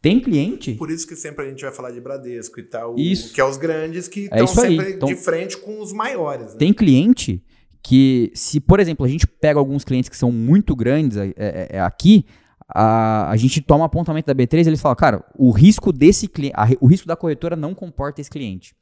Tem 0.00 0.20
cliente. 0.20 0.74
Por 0.74 0.90
isso 0.90 1.06
que 1.06 1.16
sempre 1.16 1.46
a 1.46 1.48
gente 1.48 1.62
vai 1.62 1.72
falar 1.72 1.90
de 1.90 2.00
Bradesco 2.00 2.60
e 2.60 2.62
tal, 2.62 2.94
Isso. 2.96 3.34
que 3.34 3.40
é 3.40 3.44
os 3.44 3.56
grandes 3.56 4.06
que 4.06 4.28
É 4.30 4.42
estão 4.44 4.64
aí. 4.64 4.76
sempre 4.76 4.92
Então- 4.92 5.08
de 5.08 5.16
frente 5.16 5.56
com 5.56 5.80
os 5.80 5.92
maiores. 5.92 6.52
né? 6.52 6.58
Tem 6.58 6.72
cliente 6.72 7.42
que, 7.82 8.30
se, 8.34 8.60
por 8.60 8.78
exemplo, 8.78 9.04
a 9.04 9.08
gente 9.08 9.26
pega 9.26 9.58
alguns 9.58 9.84
clientes 9.84 10.08
que 10.08 10.16
são 10.16 10.30
muito 10.30 10.76
grandes 10.76 11.16
é, 11.16 11.32
é, 11.36 11.68
é, 11.72 11.80
aqui, 11.80 12.24
a, 12.68 13.30
a 13.30 13.36
gente 13.36 13.60
toma 13.60 13.84
apontamento 13.86 14.26
da 14.26 14.34
B3 14.34 14.66
e 14.66 14.68
eles 14.68 14.80
falam, 14.80 14.96
cara, 14.96 15.24
o 15.36 15.50
risco 15.50 15.92
desse 15.92 16.28
cliente, 16.28 16.54
o 16.80 16.86
risco 16.86 17.08
da 17.08 17.16
corretora 17.16 17.56
não 17.56 17.74
comporta 17.74 18.20
esse 18.20 18.30
cliente. 18.30 18.74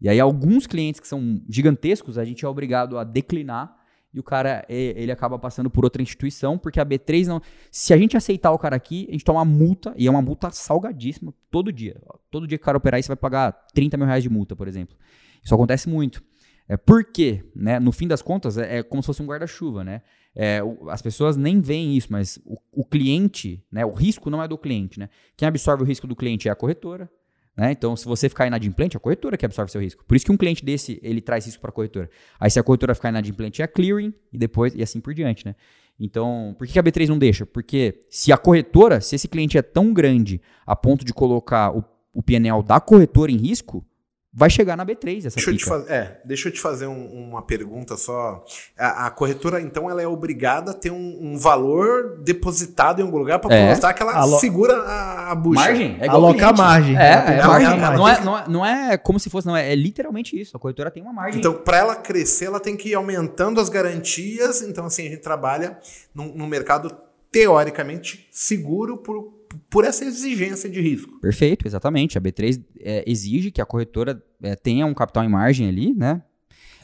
E 0.00 0.08
aí, 0.08 0.20
alguns 0.20 0.66
clientes 0.66 1.00
que 1.00 1.08
são 1.08 1.40
gigantescos, 1.48 2.18
a 2.18 2.24
gente 2.24 2.44
é 2.44 2.48
obrigado 2.48 2.98
a 2.98 3.04
declinar 3.04 3.74
e 4.12 4.18
o 4.18 4.22
cara, 4.22 4.64
ele 4.68 5.12
acaba 5.12 5.38
passando 5.38 5.68
por 5.68 5.84
outra 5.84 6.00
instituição, 6.02 6.56
porque 6.58 6.80
a 6.80 6.86
B3 6.86 7.26
não. 7.26 7.42
Se 7.70 7.92
a 7.92 7.96
gente 7.98 8.16
aceitar 8.16 8.50
o 8.52 8.58
cara 8.58 8.74
aqui, 8.74 9.06
a 9.08 9.12
gente 9.12 9.24
toma 9.24 9.40
uma 9.40 9.44
multa, 9.44 9.92
e 9.96 10.06
é 10.06 10.10
uma 10.10 10.22
multa 10.22 10.50
salgadíssima 10.50 11.34
todo 11.50 11.70
dia. 11.72 12.00
Todo 12.30 12.46
dia 12.46 12.56
que 12.58 12.62
o 12.62 12.64
cara 12.64 12.78
operar 12.78 13.02
você 13.02 13.08
vai 13.08 13.16
pagar 13.16 13.52
30 13.74 13.96
mil 13.96 14.06
reais 14.06 14.22
de 14.22 14.30
multa, 14.30 14.56
por 14.56 14.66
exemplo. 14.66 14.96
Isso 15.44 15.54
acontece 15.54 15.88
muito. 15.88 16.22
É, 16.68 16.76
por 16.76 17.04
quê? 17.04 17.44
Né? 17.54 17.78
No 17.78 17.92
fim 17.92 18.06
das 18.08 18.20
contas, 18.22 18.58
é, 18.58 18.78
é 18.78 18.82
como 18.82 19.02
se 19.02 19.06
fosse 19.06 19.22
um 19.22 19.26
guarda-chuva, 19.26 19.82
né? 19.84 20.02
É, 20.34 20.62
o- 20.62 20.88
as 20.90 21.00
pessoas 21.00 21.36
nem 21.36 21.60
veem 21.60 21.96
isso, 21.96 22.08
mas 22.10 22.38
o, 22.44 22.56
o 22.72 22.84
cliente, 22.84 23.64
né? 23.72 23.84
O 23.86 23.92
risco 23.92 24.28
não 24.30 24.42
é 24.42 24.48
do 24.48 24.58
cliente, 24.58 24.98
né? 24.98 25.08
Quem 25.36 25.48
absorve 25.48 25.82
o 25.82 25.86
risco 25.86 26.06
do 26.06 26.14
cliente 26.14 26.48
é 26.48 26.50
a 26.50 26.54
corretora. 26.54 27.10
Né? 27.58 27.72
Então, 27.72 27.96
se 27.96 28.04
você 28.04 28.28
ficar 28.28 28.46
inadimplente, 28.46 28.96
é 28.96 28.98
a 28.98 29.00
corretora 29.00 29.36
que 29.36 29.44
absorve 29.44 29.72
seu 29.72 29.80
risco. 29.80 30.04
Por 30.06 30.16
isso 30.16 30.24
que 30.24 30.30
um 30.30 30.36
cliente 30.36 30.64
desse, 30.64 31.00
ele 31.02 31.20
traz 31.20 31.44
risco 31.44 31.60
para 31.60 31.70
a 31.70 31.72
corretora. 31.72 32.08
Aí, 32.38 32.48
se 32.48 32.60
a 32.60 32.62
corretora 32.62 32.94
ficar 32.94 33.08
inadimplente, 33.08 33.60
é 33.60 33.64
a 33.64 33.68
clearing 33.68 34.14
e 34.32 34.38
depois, 34.38 34.76
e 34.76 34.82
assim 34.82 35.00
por 35.00 35.12
diante, 35.12 35.44
né? 35.44 35.56
Então, 35.98 36.54
por 36.56 36.68
que 36.68 36.78
a 36.78 36.82
B3 36.82 37.08
não 37.08 37.18
deixa? 37.18 37.44
Porque 37.44 37.98
se 38.08 38.32
a 38.32 38.36
corretora, 38.36 39.00
se 39.00 39.16
esse 39.16 39.26
cliente 39.26 39.58
é 39.58 39.62
tão 39.62 39.92
grande 39.92 40.40
a 40.64 40.76
ponto 40.76 41.04
de 41.04 41.12
colocar 41.12 41.76
o, 41.76 41.84
o 42.14 42.22
PNL 42.22 42.62
da 42.62 42.78
corretora 42.78 43.32
em 43.32 43.36
risco, 43.36 43.84
vai 44.32 44.50
chegar 44.50 44.76
na 44.76 44.84
B3 44.84 45.26
essa 45.26 45.36
Deixa 45.36 45.50
eu, 45.50 45.56
te 45.56 45.64
faz- 45.64 45.88
é, 45.90 46.20
deixa 46.24 46.48
eu 46.48 46.52
te 46.52 46.60
fazer 46.60 46.86
um- 46.86 47.28
uma 47.28 47.42
pergunta 47.42 47.96
só. 47.96 48.44
A, 48.78 49.06
a 49.06 49.10
corretora, 49.10 49.60
então, 49.60 49.90
ela 49.90 50.02
é 50.02 50.06
obrigada 50.06 50.70
a 50.72 50.74
ter 50.74 50.90
um, 50.90 51.18
um 51.20 51.38
valor 51.38 52.18
depositado 52.22 53.00
em 53.00 53.04
algum 53.04 53.16
lugar 53.18 53.38
para 53.38 53.54
É. 53.54 53.68
mostrar 53.70 53.92
que 53.94 54.02
ela 54.02 54.12
Alo- 54.14 54.38
segura 54.38 54.74
a, 54.82 55.32
a 55.32 55.34
bucha. 55.34 55.60
Margem? 55.60 55.96
É 56.00 56.04
igual 56.06 56.24
Alocar 56.26 56.56
margem. 56.56 56.96
É, 56.96 57.10
é 57.12 57.40
que 57.40 57.46
margem. 57.46 57.66
alocar 57.68 57.96
Não, 57.96 58.08
é, 58.08 58.20
não, 58.24 58.38
é, 58.38 58.44
não 58.48 58.66
é 58.66 58.98
como 58.98 59.18
se 59.18 59.30
fosse, 59.30 59.46
não. 59.46 59.56
É, 59.56 59.72
é 59.72 59.74
literalmente 59.74 60.38
isso. 60.38 60.56
A 60.56 60.60
corretora 60.60 60.90
tem 60.90 61.02
uma 61.02 61.12
margem. 61.12 61.40
Então, 61.40 61.54
para 61.54 61.78
ela 61.78 61.96
crescer, 61.96 62.44
ela 62.46 62.60
tem 62.60 62.76
que 62.76 62.90
ir 62.90 62.94
aumentando 62.94 63.60
as 63.60 63.68
garantias. 63.68 64.62
Então, 64.62 64.84
assim, 64.86 65.06
a 65.06 65.10
gente 65.10 65.22
trabalha 65.22 65.78
num, 66.14 66.34
num 66.34 66.46
mercado 66.46 66.94
teoricamente 67.30 68.28
seguro 68.30 68.98
por, 68.98 69.32
por 69.70 69.84
essa 69.84 70.04
exigência 70.04 70.68
de 70.68 70.80
risco. 70.80 71.18
Perfeito, 71.20 71.66
exatamente. 71.66 72.16
A 72.18 72.20
B3 72.20 72.62
é, 72.80 73.04
exige 73.06 73.50
que 73.50 73.60
a 73.60 73.66
corretora 73.66 74.22
é, 74.42 74.54
tenha 74.56 74.86
um 74.86 74.94
capital 74.94 75.24
em 75.24 75.28
margem 75.28 75.68
ali, 75.68 75.94
né? 75.94 76.22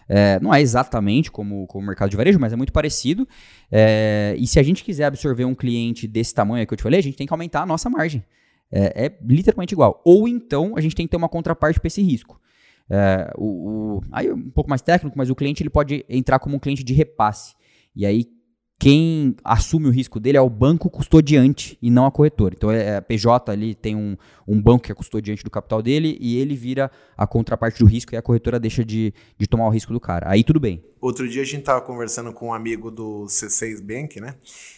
É, 0.07 0.39
não 0.41 0.53
é 0.55 0.61
exatamente 0.61 1.31
como, 1.31 1.67
como 1.67 1.83
o 1.83 1.87
mercado 1.87 2.11
de 2.11 2.17
varejo, 2.17 2.39
mas 2.39 2.53
é 2.53 2.57
muito 2.57 2.73
parecido. 2.73 3.27
É, 3.73 4.35
e 4.39 4.47
se 4.47 4.61
a 4.61 4.63
gente 4.63 4.85
quiser 4.85 5.05
absorver 5.05 5.47
um 5.47 5.55
cliente 5.55 6.07
desse 6.07 6.35
tamanho 6.35 6.67
que 6.67 6.75
eu 6.75 6.77
te 6.77 6.83
falei, 6.83 7.01
a 7.01 7.03
gente 7.03 7.17
tem 7.17 7.27
que 7.27 7.33
aumentar 7.33 7.63
a 7.63 7.67
nossa 7.67 7.89
margem. 7.89 8.23
É, 8.71 9.07
é 9.07 9.19
literalmente 9.25 9.73
igual. 9.73 10.03
Ou 10.05 10.29
então 10.29 10.75
a 10.77 10.81
gente 10.83 10.95
tem 10.95 11.07
que 11.07 11.11
ter 11.11 11.17
uma 11.17 11.29
contraparte 11.29 11.81
para 11.81 11.87
esse 11.87 12.03
risco. 12.03 12.39
É, 12.91 13.33
o, 13.39 13.47
o- 13.47 14.01
aí 14.13 14.27
é 14.27 14.35
um 14.35 14.51
pouco 14.51 14.69
mais 14.69 14.83
técnico, 14.83 15.17
mas 15.17 15.31
o 15.31 15.35
cliente 15.35 15.63
ele 15.63 15.71
pode 15.71 16.05
entrar 16.07 16.39
como 16.39 16.57
um 16.57 16.59
cliente 16.59 16.85
de 16.85 16.93
repasse. 16.93 17.55
E 17.97 18.05
aí 18.05 18.27
quem 18.79 19.35
assume 19.45 19.87
o 19.87 19.91
risco 19.91 20.21
dele 20.21 20.37
é 20.37 20.41
o 20.41 20.51
banco 20.51 20.91
custodiante 20.91 21.79
e 21.81 21.91
não 21.91 22.05
a 22.07 22.11
corretora. 22.11 22.55
Então 22.57 22.71
é, 22.71 22.97
a 22.97 23.03
PJ 23.03 23.51
ali 23.51 23.75
tem 23.75 23.95
um, 23.97 24.17
um 24.47 24.61
banco 24.61 24.85
que 24.85 24.93
é 24.93 24.95
custodiante 24.95 25.43
do 25.45 25.51
capital 25.51 25.81
dele 25.81 26.19
e 26.21 26.37
ele 26.39 26.55
vira 26.55 26.91
a 27.17 27.27
contraparte 27.27 27.79
do 27.79 27.87
risco 27.87 28.15
e 28.15 28.17
a 28.17 28.23
corretora 28.23 28.59
deixa 28.61 28.85
de, 28.85 29.15
de 29.39 29.47
tomar 29.47 29.67
o 29.67 29.71
risco 29.71 29.93
do 29.93 30.01
cara. 30.01 30.29
Aí 30.29 30.43
tudo 30.45 30.61
bem. 30.61 30.85
Outro 31.01 31.29
dia 31.29 31.43
a 31.43 31.47
gente 31.47 31.63
tava 31.63 31.81
conversando 31.81 32.33
com 32.33 32.49
um 32.49 32.53
amigo 32.55 32.91
do 32.91 33.25
C6 33.27 33.81
Bank, 33.81 34.21
né? 34.21 34.35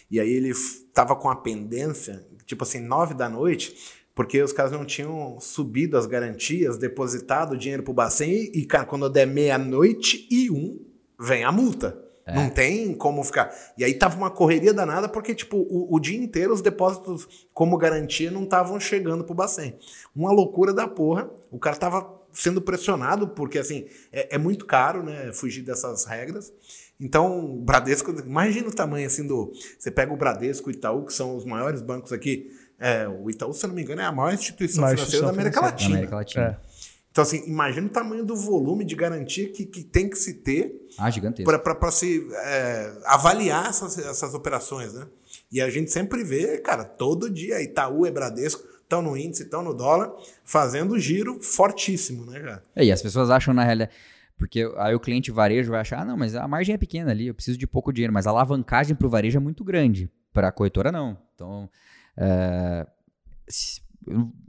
E 0.09 0.19
aí 0.19 0.29
ele 0.29 0.51
f- 0.51 0.85
tava 0.93 1.15
com 1.15 1.29
a 1.29 1.35
pendência, 1.35 2.25
tipo 2.45 2.63
assim, 2.63 2.79
nove 2.79 3.13
da 3.13 3.27
noite, 3.27 3.73
porque 4.13 4.41
os 4.41 4.53
caras 4.53 4.71
não 4.71 4.85
tinham 4.85 5.37
subido 5.39 5.97
as 5.97 6.05
garantias, 6.05 6.77
depositado 6.77 7.53
o 7.55 7.57
dinheiro 7.57 7.83
pro 7.83 7.93
Bacen 7.93 8.29
e, 8.31 8.59
e, 8.61 8.65
cara, 8.65 8.85
quando 8.85 9.09
der 9.09 9.25
meia-noite 9.27 10.27
e 10.31 10.49
um, 10.51 10.79
vem 11.19 11.43
a 11.43 11.51
multa. 11.51 12.06
Não 12.33 12.49
tem 12.49 12.93
como 12.93 13.23
ficar. 13.23 13.53
E 13.77 13.83
aí 13.83 13.93
tava 13.93 14.17
uma 14.17 14.29
correria 14.29 14.73
danada, 14.73 15.07
porque, 15.07 15.33
tipo, 15.33 15.57
o, 15.57 15.95
o 15.95 15.99
dia 15.99 16.17
inteiro 16.17 16.53
os 16.53 16.61
depósitos 16.61 17.47
como 17.53 17.77
garantia 17.77 18.29
não 18.29 18.43
estavam 18.43 18.79
chegando 18.79 19.23
pro 19.23 19.33
Bacen. 19.33 19.77
Uma 20.15 20.31
loucura 20.31 20.73
da 20.73 20.87
porra. 20.87 21.29
O 21.51 21.57
cara 21.57 21.75
tava 21.75 22.17
sendo 22.33 22.61
pressionado, 22.61 23.29
porque, 23.29 23.57
assim, 23.57 23.85
é, 24.11 24.35
é 24.35 24.37
muito 24.37 24.65
caro, 24.65 25.03
né? 25.03 25.31
Fugir 25.33 25.63
dessas 25.63 26.05
regras. 26.05 26.51
Então, 26.99 27.57
o 27.57 27.61
Bradesco, 27.61 28.11
imagina 28.25 28.67
o 28.67 28.73
tamanho 28.73 29.05
assim 29.05 29.25
do. 29.25 29.51
Você 29.77 29.91
pega 29.91 30.11
o 30.11 30.17
Bradesco 30.17 30.69
e 30.69 30.73
o 30.73 30.75
Itaú, 30.75 31.05
que 31.05 31.13
são 31.13 31.35
os 31.35 31.45
maiores 31.45 31.81
bancos 31.81 32.11
aqui. 32.11 32.51
É, 32.79 33.07
o 33.07 33.29
Itaú, 33.29 33.53
se 33.53 33.65
eu 33.65 33.69
não 33.69 33.75
me 33.75 33.83
engano, 33.83 34.01
é 34.01 34.05
a 34.05 34.11
maior 34.11 34.33
instituição 34.33 34.83
Maior 34.83 34.97
financeira 34.97 35.25
da 35.25 35.31
América 35.31 35.59
instituição 35.59 35.61
Na 35.61 35.69
Latina. 35.69 35.95
América 35.95 36.15
Latina. 36.15 36.59
É. 36.63 36.66
Então, 37.17 37.23
assim, 37.23 37.49
imagina 37.49 37.87
o 37.87 37.89
tamanho 37.89 38.23
do 38.23 38.35
volume 38.35 38.85
de 38.85 38.93
garantia 38.93 39.49
que, 39.49 39.65
que 39.65 39.83
tem 39.83 40.07
que 40.07 40.15
se 40.15 40.35
ter 40.35 40.87
Ah, 40.99 41.09
para 41.73 41.89
se 41.89 42.29
é, 42.31 42.93
avaliar 43.05 43.71
essas, 43.71 43.97
essas 43.97 44.35
operações, 44.35 44.93
né? 44.93 45.07
E 45.51 45.59
a 45.59 45.67
gente 45.67 45.91
sempre 45.91 46.23
vê, 46.23 46.59
cara, 46.59 46.83
todo 46.83 47.27
dia 47.27 47.59
Itaú 47.59 48.05
e 48.05 48.11
Bradesco 48.11 48.63
estão 48.83 49.01
no 49.01 49.17
índice, 49.17 49.41
estão 49.41 49.63
no 49.63 49.73
dólar, 49.73 50.13
fazendo 50.45 50.99
giro 50.99 51.41
fortíssimo, 51.41 52.23
né, 52.27 52.39
cara? 52.39 52.63
É, 52.75 52.85
e 52.85 52.91
as 52.91 53.01
pessoas 53.01 53.31
acham 53.31 53.51
na 53.51 53.63
realidade. 53.63 53.89
Porque 54.37 54.71
aí 54.77 54.93
o 54.93 54.99
cliente 54.99 55.31
varejo 55.31 55.71
vai 55.71 55.81
achar, 55.81 56.01
ah, 56.01 56.05
não, 56.05 56.15
mas 56.15 56.35
a 56.35 56.47
margem 56.47 56.75
é 56.75 56.77
pequena 56.77 57.09
ali, 57.09 57.25
eu 57.25 57.33
preciso 57.33 57.57
de 57.57 57.65
pouco 57.65 57.91
dinheiro. 57.91 58.13
Mas 58.13 58.27
a 58.27 58.29
alavancagem 58.29 58.95
para 58.95 59.07
o 59.07 59.09
varejo 59.09 59.37
é 59.37 59.41
muito 59.41 59.63
grande. 59.63 60.07
Para 60.31 60.49
a 60.49 60.51
corretora, 60.51 60.91
não. 60.91 61.17
Então, 61.33 61.67
é, 62.15 62.85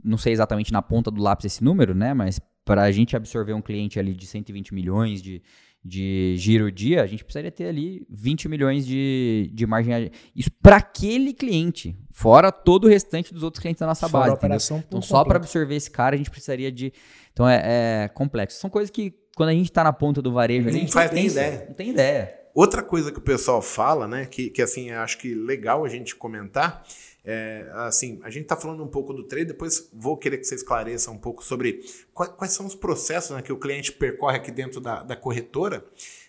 não 0.03 0.19
sei 0.19 0.33
exatamente 0.33 0.71
na 0.71 0.83
ponta 0.83 1.09
do 1.09 1.19
lápis 1.19 1.45
esse 1.45 1.63
número, 1.63 1.95
né? 1.95 2.13
Mas 2.13 2.39
para 2.69 2.83
a 2.83 2.91
gente 2.91 3.15
absorver 3.15 3.53
um 3.53 3.63
cliente 3.63 3.97
ali 3.97 4.13
de 4.13 4.27
120 4.27 4.75
milhões 4.75 5.23
de, 5.23 5.41
de 5.83 6.35
giro 6.37 6.71
dia, 6.71 7.01
a 7.01 7.07
gente 7.07 7.23
precisaria 7.23 7.49
ter 7.49 7.65
ali 7.65 8.05
20 8.07 8.47
milhões 8.47 8.85
de, 8.85 9.49
de 9.55 9.65
margem. 9.65 10.11
Isso 10.35 10.51
para 10.61 10.75
aquele 10.75 11.33
cliente, 11.33 11.97
fora 12.11 12.51
todo 12.51 12.85
o 12.85 12.87
restante 12.87 13.33
dos 13.33 13.41
outros 13.41 13.59
clientes 13.59 13.79
da 13.79 13.87
nossa 13.87 14.07
Fora 14.07 14.25
base. 14.25 14.35
operação 14.35 14.83
Então, 14.87 15.01
só 15.01 15.25
para 15.25 15.37
absorver 15.37 15.75
esse 15.75 15.89
cara, 15.89 16.13
a 16.13 16.17
gente 16.19 16.29
precisaria 16.29 16.71
de. 16.71 16.93
Então, 17.33 17.49
é, 17.49 18.03
é 18.03 18.07
complexo. 18.09 18.59
São 18.59 18.69
coisas 18.69 18.91
que, 18.91 19.15
quando 19.35 19.49
a 19.49 19.53
gente 19.53 19.71
tá 19.71 19.83
na 19.83 19.91
ponta 19.91 20.21
do 20.21 20.31
varejo, 20.31 20.69
Não 20.69 20.75
a 20.75 20.79
gente 20.79 20.93
faz 20.93 21.11
nem 21.11 21.23
pensa, 21.23 21.41
ideia. 21.41 21.65
Não 21.69 21.73
tem 21.73 21.89
ideia. 21.89 22.35
Outra 22.53 22.83
coisa 22.83 23.11
que 23.11 23.17
o 23.17 23.23
pessoal 23.23 23.63
fala, 23.63 24.07
né, 24.07 24.27
que, 24.27 24.51
que 24.51 24.61
assim, 24.61 24.91
acho 24.91 25.17
que 25.17 25.33
legal 25.33 25.83
a 25.83 25.89
gente 25.89 26.15
comentar, 26.15 26.83
é, 27.31 27.69
assim, 27.73 28.19
a 28.23 28.29
gente 28.31 28.47
tá 28.47 28.55
falando 28.55 28.83
um 28.83 28.87
pouco 28.87 29.13
do 29.13 29.23
trade, 29.23 29.45
depois 29.45 29.87
vou 29.93 30.17
querer 30.17 30.39
que 30.39 30.45
você 30.45 30.55
esclareça 30.55 31.11
um 31.11 31.17
pouco 31.17 31.43
sobre 31.43 31.83
quais, 32.11 32.31
quais 32.31 32.53
são 32.53 32.65
os 32.65 32.73
processos 32.73 33.35
né, 33.35 33.41
que 33.43 33.53
o 33.53 33.57
cliente 33.59 33.91
percorre 33.91 34.37
aqui 34.37 34.51
dentro 34.51 34.81
da, 34.81 35.03
da 35.03 35.15
corretora, 35.15 35.85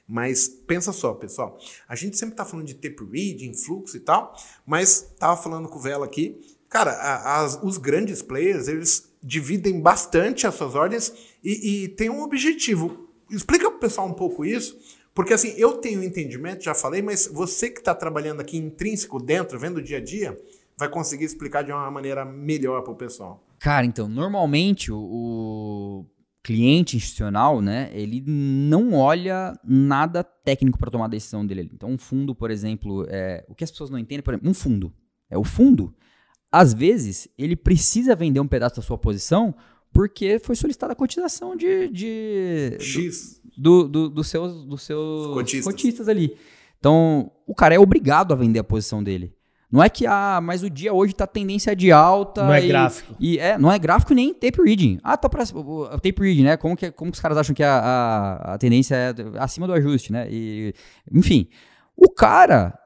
mas 0.07 0.47
pensa 0.47 0.93
só, 0.93 1.15
pessoal, 1.15 1.59
a 1.89 1.97
gente 1.97 2.19
sempre 2.19 2.35
tá 2.35 2.45
falando 2.45 2.67
de 2.67 2.75
tape 2.75 3.03
reading, 3.11 3.55
fluxo 3.55 3.97
e 3.97 4.01
tal, 4.01 4.37
mas 4.67 5.15
tava 5.19 5.41
falando 5.41 5.69
com 5.71 5.79
o 5.79 5.81
Vela 5.81 6.05
aqui, 6.05 6.39
cara, 6.69 6.91
a- 6.93 7.61
os 7.63 7.79
grandes 7.79 8.21
players, 8.21 8.69
eles 8.69 9.09
dividem 9.23 9.81
bastante 9.81 10.47
as 10.47 10.55
suas 10.55 10.75
ordens 10.75 11.15
e, 11.43 11.85
e 11.85 11.89
tem 11.89 12.11
um 12.11 12.23
objetivo. 12.23 13.09
Explica 13.31 13.71
pro 13.71 13.81
pessoal 13.81 14.07
um 14.07 14.13
pouco 14.15 14.45
isso, 14.45 14.79
porque 15.15 15.33
assim, 15.33 15.55
eu 15.57 15.75
tenho 15.79 16.03
entendimento, 16.03 16.63
já 16.65 16.75
falei, 16.75 17.01
mas 17.01 17.27
você 17.27 17.71
que 17.71 17.79
está 17.79 17.95
trabalhando 17.95 18.41
aqui 18.41 18.59
intrínseco 18.59 19.19
dentro, 19.19 19.59
vendo 19.59 19.79
o 19.79 19.83
dia 19.83 19.99
a 19.99 20.01
dia, 20.01 20.39
vai 20.81 20.89
conseguir 20.89 21.25
explicar 21.25 21.63
de 21.63 21.71
uma 21.71 21.91
maneira 21.91 22.25
melhor 22.25 22.83
para 22.83 22.93
o 22.93 22.97
pessoal. 22.97 23.45
Cara, 23.59 23.87
então, 23.87 24.09
normalmente 24.09 24.91
o, 24.91 26.07
cliente 26.43 26.97
institucional, 26.97 27.61
né, 27.61 27.91
ele 27.93 28.25
não 28.27 28.95
olha 28.95 29.53
nada 29.63 30.25
técnico 30.25 30.79
para 30.79 30.91
tomar 30.91 31.05
a 31.05 31.09
decisão 31.09 31.47
dele. 31.47 31.71
Então, 31.73 31.91
um 31.91 31.99
fundo, 31.99 32.35
por 32.35 32.51
exemplo, 32.51 33.07
é, 33.09 33.45
o 33.49 33.55
que 33.55 33.63
as 33.63 33.71
pessoas 33.71 33.91
não 33.91 33.99
entendem, 33.99 34.23
por 34.23 34.33
exemplo, 34.33 34.51
um 34.51 34.55
fundo. 34.55 34.93
É 35.29 35.37
o 35.37 35.45
fundo, 35.45 35.95
às 36.51 36.73
vezes, 36.73 37.29
ele 37.39 37.55
precisa 37.55 38.17
vender 38.17 38.41
um 38.41 38.49
pedaço 38.49 38.77
da 38.77 38.83
sua 38.83 38.99
posição 38.99 39.55
porque 39.93 40.39
foi 40.39 40.57
solicitada 40.57 40.93
a 40.93 40.97
cotização 40.97 41.55
de, 41.55 41.89
de, 41.89 42.77
X. 42.81 43.41
do, 43.57 43.87
do, 43.87 44.09
dos 44.09 44.29
seus, 44.29 44.65
dos 44.65 44.83
seus 44.83 45.27
Cotistas. 45.35 45.73
cotistas. 45.73 46.09
ali. 46.09 46.37
Então, 46.79 47.31
o 47.47 47.55
cara 47.55 47.75
é 47.75 47.79
obrigado 47.79 48.33
a 48.33 48.37
vender 48.37 48.59
a 48.59 48.65
posição 48.65 49.05
dele. 49.05 49.35
Não 49.71 49.83
é 49.83 49.89
que, 49.89 50.05
ah, 50.07 50.41
mas 50.43 50.63
o 50.65 50.69
dia 50.71 50.93
hoje 50.93 51.13
tá 51.15 51.27
tendência 51.27 51.77
de 51.77 51.93
alta. 51.93 52.43
Não 52.45 52.53
é 52.53 52.65
e, 52.65 52.69
gráfico. 52.69 53.15
E 53.21 53.39
é, 53.39 53.57
não 53.57 53.71
é 53.71 53.79
gráfico 53.79 54.13
nem 54.13 54.35
tape 54.35 54.61
reading. 54.63 54.99
Ah, 55.03 55.17
tá 55.17 55.29
pra. 55.29 55.45
o- 55.55 55.83
o 55.85 55.89
tape 56.01 56.17
reading, 56.21 56.43
né? 56.43 56.57
Como 56.57 56.77
que, 56.77 56.91
como 56.91 57.11
que 57.13 57.17
os 57.17 57.21
caras 57.23 57.39
acham 57.39 57.55
que 57.55 57.63
a, 57.63 57.79
a, 57.79 58.55
a 58.55 58.59
tendência 58.59 58.97
é 58.97 59.15
acima 59.39 59.67
do 59.69 59.73
ajuste, 59.73 60.13
né? 60.13 60.27
E, 60.31 60.75
enfim. 61.13 61.47
O 61.97 62.09
cara, 62.11 62.77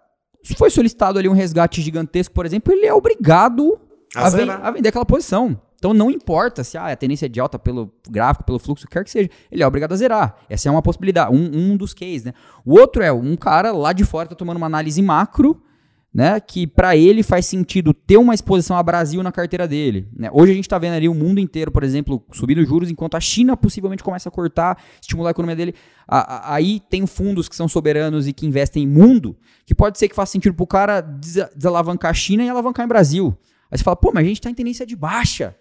se 0.42 0.54
foi 0.54 0.68
solicitado 0.68 1.18
ali 1.18 1.28
um 1.28 1.32
resgate 1.32 1.80
gigantesco, 1.80 2.34
por 2.34 2.44
exemplo, 2.44 2.72
ele 2.72 2.84
é 2.84 2.92
obrigado 2.92 3.78
A 4.14 4.28
ven- 4.28 4.50
a 4.50 4.70
vender 4.70 4.88
aquela 4.90 5.06
posição. 5.06 5.58
Então 5.78 5.92
não 5.94 6.10
importa 6.10 6.64
se 6.64 6.76
ah, 6.78 6.86
a 6.86 6.96
tendência 6.96 7.26
é 7.26 7.28
de 7.28 7.38
alta 7.40 7.58
pelo 7.58 7.92
gráfico, 8.10 8.44
pelo 8.44 8.58
fluxo, 8.58 8.86
quer 8.88 9.04
que 9.04 9.10
seja, 9.10 9.28
ele 9.52 9.62
é 9.62 9.66
obrigado 9.66 9.92
a 9.92 9.96
zerar. 9.96 10.36
Essa 10.48 10.68
é 10.68 10.72
uma 10.72 10.80
possibilidade, 10.82 11.34
um, 11.34 11.72
um 11.72 11.76
dos 11.76 11.92
cases, 11.94 12.24
né? 12.24 12.32
O 12.64 12.78
outro 12.78 13.02
é 13.02 13.12
um 13.12 13.36
cara 13.36 13.70
lá 13.72 13.92
de 13.92 14.02
fora 14.04 14.28
tá 14.28 14.34
tomando 14.34 14.56
uma 14.56 14.66
análise 14.66 15.00
macro, 15.02 15.62
né? 16.14 16.38
Que 16.38 16.64
para 16.66 16.96
ele 16.96 17.24
faz 17.24 17.44
sentido 17.46 17.92
ter 17.92 18.16
uma 18.16 18.32
exposição 18.34 18.76
a 18.76 18.82
Brasil 18.82 19.20
na 19.22 19.32
carteira 19.32 19.66
dele. 19.66 20.06
né? 20.16 20.30
Hoje 20.32 20.52
a 20.52 20.54
gente 20.54 20.68
tá 20.68 20.78
vendo 20.78 20.94
ali 20.94 21.08
o 21.08 21.14
mundo 21.14 21.40
inteiro, 21.40 21.72
por 21.72 21.82
exemplo, 21.82 22.24
subindo 22.32 22.64
juros, 22.64 22.88
enquanto 22.88 23.16
a 23.16 23.20
China 23.20 23.56
possivelmente 23.56 24.02
começa 24.04 24.28
a 24.28 24.32
cortar, 24.32 24.78
estimular 25.00 25.30
a 25.30 25.32
economia 25.32 25.56
dele. 25.56 25.74
A- 26.06 26.36
a- 26.52 26.54
aí 26.54 26.78
tem 26.88 27.04
fundos 27.06 27.48
que 27.48 27.56
são 27.56 27.66
soberanos 27.66 28.28
e 28.28 28.32
que 28.32 28.46
investem 28.46 28.84
em 28.84 28.86
mundo, 28.86 29.36
que 29.66 29.74
pode 29.74 29.98
ser 29.98 30.08
que 30.08 30.14
faça 30.14 30.30
sentido 30.32 30.54
pro 30.54 30.66
cara 30.66 31.00
des- 31.00 31.48
desalavancar 31.56 32.12
a 32.12 32.14
China 32.14 32.44
e 32.44 32.48
alavancar 32.48 32.84
em 32.84 32.88
Brasil. 32.88 33.36
Aí 33.70 33.76
você 33.78 33.82
fala, 33.82 33.96
pô, 33.96 34.12
mas 34.14 34.24
a 34.24 34.28
gente 34.28 34.40
tá 34.40 34.48
em 34.48 34.54
tendência 34.54 34.86
de 34.86 34.94
baixa. 34.94 35.56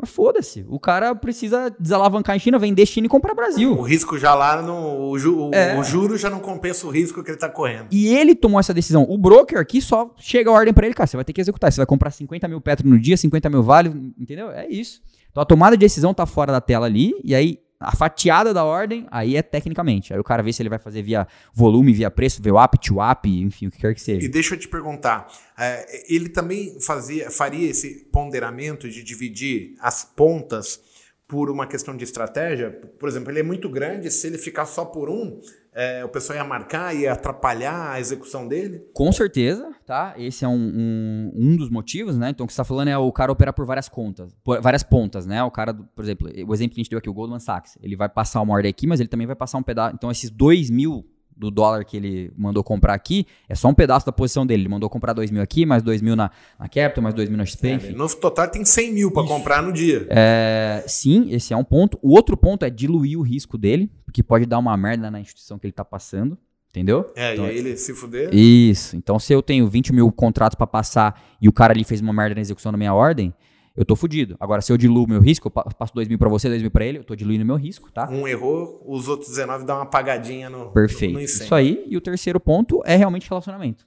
Mas 0.00 0.10
foda-se, 0.10 0.64
o 0.68 0.78
cara 0.78 1.12
precisa 1.14 1.74
desalavancar 1.80 2.36
em 2.36 2.38
China, 2.38 2.56
vender 2.58 2.86
China 2.86 3.06
e 3.06 3.10
comprar 3.10 3.32
O 3.32 3.36
Brasil. 3.36 3.82
risco 3.82 4.16
já 4.16 4.32
lá, 4.34 4.62
no, 4.62 5.08
o, 5.10 5.18
ju- 5.18 5.48
o- 5.48 5.54
É. 5.54 5.76
o 5.76 5.82
juro 5.82 6.16
já 6.16 6.30
não 6.30 6.38
compensa 6.38 6.86
o 6.86 6.90
risco 6.90 7.24
que 7.24 7.30
ele 7.32 7.38
tá 7.38 7.48
correndo. 7.48 7.88
E 7.90 8.06
ele 8.08 8.34
tomou 8.36 8.60
essa 8.60 8.72
decisão. 8.72 9.04
O 9.08 9.18
broker 9.18 9.58
aqui 9.58 9.82
só 9.82 10.14
chega 10.16 10.50
a 10.50 10.52
ordem 10.52 10.72
pra 10.72 10.86
ele, 10.86 10.94
cara, 10.94 11.06
você 11.08 11.16
vai 11.16 11.24
ter 11.24 11.32
que 11.32 11.40
executar. 11.40 11.72
Você 11.72 11.78
vai 11.78 11.86
comprar 11.86 12.12
50 12.12 12.46
mil 12.46 12.60
Petro 12.60 12.88
no 12.88 12.98
dia, 12.98 13.16
50 13.16 13.50
mil 13.50 13.62
Vale, 13.62 13.88
entendeu? 14.16 14.50
É 14.52 14.68
isso. 14.68 15.00
Então 15.30 15.42
a 15.42 15.46
tomada 15.46 15.76
de 15.76 15.80
decisão 15.80 16.14
tá 16.14 16.24
fora 16.26 16.52
da 16.52 16.60
tela 16.60 16.86
ali, 16.86 17.12
e 17.24 17.34
aí 17.34 17.58
a 17.80 17.94
fatiada 17.94 18.52
da 18.52 18.64
ordem, 18.64 19.06
aí 19.10 19.36
é 19.36 19.42
tecnicamente. 19.42 20.12
Aí 20.12 20.18
o 20.18 20.24
cara 20.24 20.42
vê 20.42 20.52
se 20.52 20.60
ele 20.60 20.68
vai 20.68 20.78
fazer 20.78 21.02
via 21.02 21.26
volume, 21.54 21.92
via 21.92 22.10
preço, 22.10 22.42
to 22.80 22.96
up, 23.00 23.28
enfim, 23.28 23.68
o 23.68 23.70
que 23.70 23.78
quer 23.78 23.94
que 23.94 24.00
seja. 24.00 24.24
E 24.24 24.28
deixa 24.28 24.54
eu 24.54 24.58
te 24.58 24.66
perguntar, 24.66 25.28
é, 25.56 26.12
ele 26.12 26.28
também 26.28 26.80
fazia, 26.80 27.30
faria 27.30 27.70
esse 27.70 28.08
ponderamento 28.12 28.88
de 28.88 29.02
dividir 29.02 29.74
as 29.80 30.04
pontas 30.04 30.80
por 31.28 31.50
uma 31.50 31.66
questão 31.66 31.96
de 31.96 32.02
estratégia? 32.02 32.70
Por 32.98 33.08
exemplo, 33.08 33.30
ele 33.30 33.40
é 33.40 33.44
muito 33.44 33.68
grande, 33.68 34.10
se 34.10 34.26
ele 34.26 34.38
ficar 34.38 34.66
só 34.66 34.84
por 34.84 35.08
um, 35.08 35.40
é, 35.80 36.04
o 36.04 36.08
pessoal 36.08 36.36
ia 36.40 36.44
marcar, 36.44 36.92
ia 36.92 37.12
atrapalhar 37.12 37.92
a 37.92 38.00
execução 38.00 38.48
dele? 38.48 38.82
Com 38.92 39.12
certeza, 39.12 39.70
tá? 39.86 40.12
Esse 40.18 40.44
é 40.44 40.48
um, 40.48 40.56
um, 40.56 41.32
um 41.36 41.56
dos 41.56 41.70
motivos, 41.70 42.18
né? 42.18 42.30
Então, 42.30 42.42
o 42.42 42.48
que 42.48 42.52
você 42.52 42.60
está 42.60 42.64
falando 42.64 42.88
é 42.88 42.98
o 42.98 43.12
cara 43.12 43.30
operar 43.30 43.54
por 43.54 43.64
várias 43.64 43.88
contas, 43.88 44.34
por 44.42 44.60
várias 44.60 44.82
pontas, 44.82 45.24
né? 45.24 45.40
O 45.44 45.52
cara, 45.52 45.72
por 45.72 46.02
exemplo, 46.02 46.26
o 46.26 46.52
exemplo 46.52 46.74
que 46.74 46.80
a 46.80 46.82
gente 46.82 46.90
deu 46.90 46.98
aqui, 46.98 47.08
o 47.08 47.14
Goldman 47.14 47.38
Sachs, 47.38 47.78
ele 47.80 47.94
vai 47.94 48.08
passar 48.08 48.40
uma 48.40 48.54
ordem 48.54 48.68
aqui, 48.68 48.88
mas 48.88 48.98
ele 48.98 49.08
também 49.08 49.24
vai 49.24 49.36
passar 49.36 49.56
um 49.56 49.62
pedaço. 49.62 49.94
Então, 49.94 50.10
esses 50.10 50.30
2 50.30 50.68
mil 50.68 51.06
do 51.38 51.50
dólar 51.50 51.84
que 51.84 51.96
ele 51.96 52.32
mandou 52.36 52.64
comprar 52.64 52.94
aqui, 52.94 53.26
é 53.48 53.54
só 53.54 53.68
um 53.68 53.74
pedaço 53.74 54.04
da 54.04 54.12
posição 54.12 54.44
dele. 54.44 54.62
Ele 54.62 54.68
mandou 54.68 54.90
comprar 54.90 55.12
2 55.12 55.30
mil 55.30 55.40
aqui, 55.40 55.64
mais 55.64 55.82
2 55.82 56.02
mil 56.02 56.16
na, 56.16 56.30
na 56.58 56.68
Capital, 56.68 57.02
mais 57.02 57.14
2 57.14 57.28
mil 57.28 57.38
na 57.38 57.44
XP, 57.46 57.70
enfim. 57.70 57.92
No 57.92 58.08
total 58.08 58.48
tem 58.48 58.64
100 58.64 58.92
mil 58.92 59.10
para 59.12 59.26
comprar 59.26 59.62
no 59.62 59.72
dia. 59.72 60.06
É, 60.10 60.84
sim, 60.86 61.28
esse 61.30 61.54
é 61.54 61.56
um 61.56 61.64
ponto. 61.64 61.98
O 62.02 62.10
outro 62.10 62.36
ponto 62.36 62.64
é 62.64 62.70
diluir 62.70 63.18
o 63.18 63.22
risco 63.22 63.56
dele, 63.56 63.90
porque 64.04 64.22
pode 64.22 64.46
dar 64.46 64.58
uma 64.58 64.76
merda 64.76 65.10
na 65.10 65.20
instituição 65.20 65.58
que 65.58 65.66
ele 65.66 65.72
tá 65.72 65.84
passando, 65.84 66.36
entendeu? 66.70 67.10
É, 67.14 67.34
Então, 67.34 67.46
e 67.46 67.50
aí 67.50 67.58
ele 67.58 67.76
se 67.76 67.94
fuder. 67.94 68.34
Isso. 68.34 68.96
Então, 68.96 69.18
se 69.18 69.32
eu 69.32 69.40
tenho 69.40 69.68
20 69.68 69.92
mil 69.92 70.10
contratos 70.10 70.56
pra 70.56 70.66
passar 70.66 71.22
e 71.40 71.48
o 71.48 71.52
cara 71.52 71.72
ali 71.72 71.84
fez 71.84 72.00
uma 72.00 72.12
merda 72.12 72.34
na 72.34 72.40
execução 72.40 72.72
da 72.72 72.78
minha 72.78 72.92
ordem, 72.92 73.32
eu 73.78 73.84
tô 73.84 73.94
fudido. 73.96 74.36
Agora, 74.40 74.60
se 74.60 74.72
eu 74.72 74.76
diluo 74.76 75.06
meu 75.08 75.20
risco, 75.20 75.46
eu 75.46 75.50
pa- 75.50 75.64
passo 75.64 75.94
2 75.94 76.08
mil 76.08 76.18
pra 76.18 76.28
você, 76.28 76.48
2 76.48 76.60
mil 76.60 76.70
pra 76.70 76.84
ele, 76.84 76.98
eu 76.98 77.04
tô 77.04 77.14
diluindo 77.14 77.44
meu 77.44 77.56
risco, 77.56 77.90
tá? 77.92 78.08
Um 78.10 78.26
errou, 78.26 78.82
os 78.86 79.08
outros 79.08 79.28
19 79.30 79.64
dão 79.64 79.76
uma 79.76 79.82
apagadinha 79.84 80.50
no, 80.50 80.70
Perfeito. 80.72 81.14
no. 81.14 81.20
Isso 81.20 81.54
aí. 81.54 81.84
E 81.88 81.96
o 81.96 82.00
terceiro 82.00 82.38
ponto 82.40 82.82
é 82.84 82.96
realmente 82.96 83.28
relacionamento. 83.28 83.86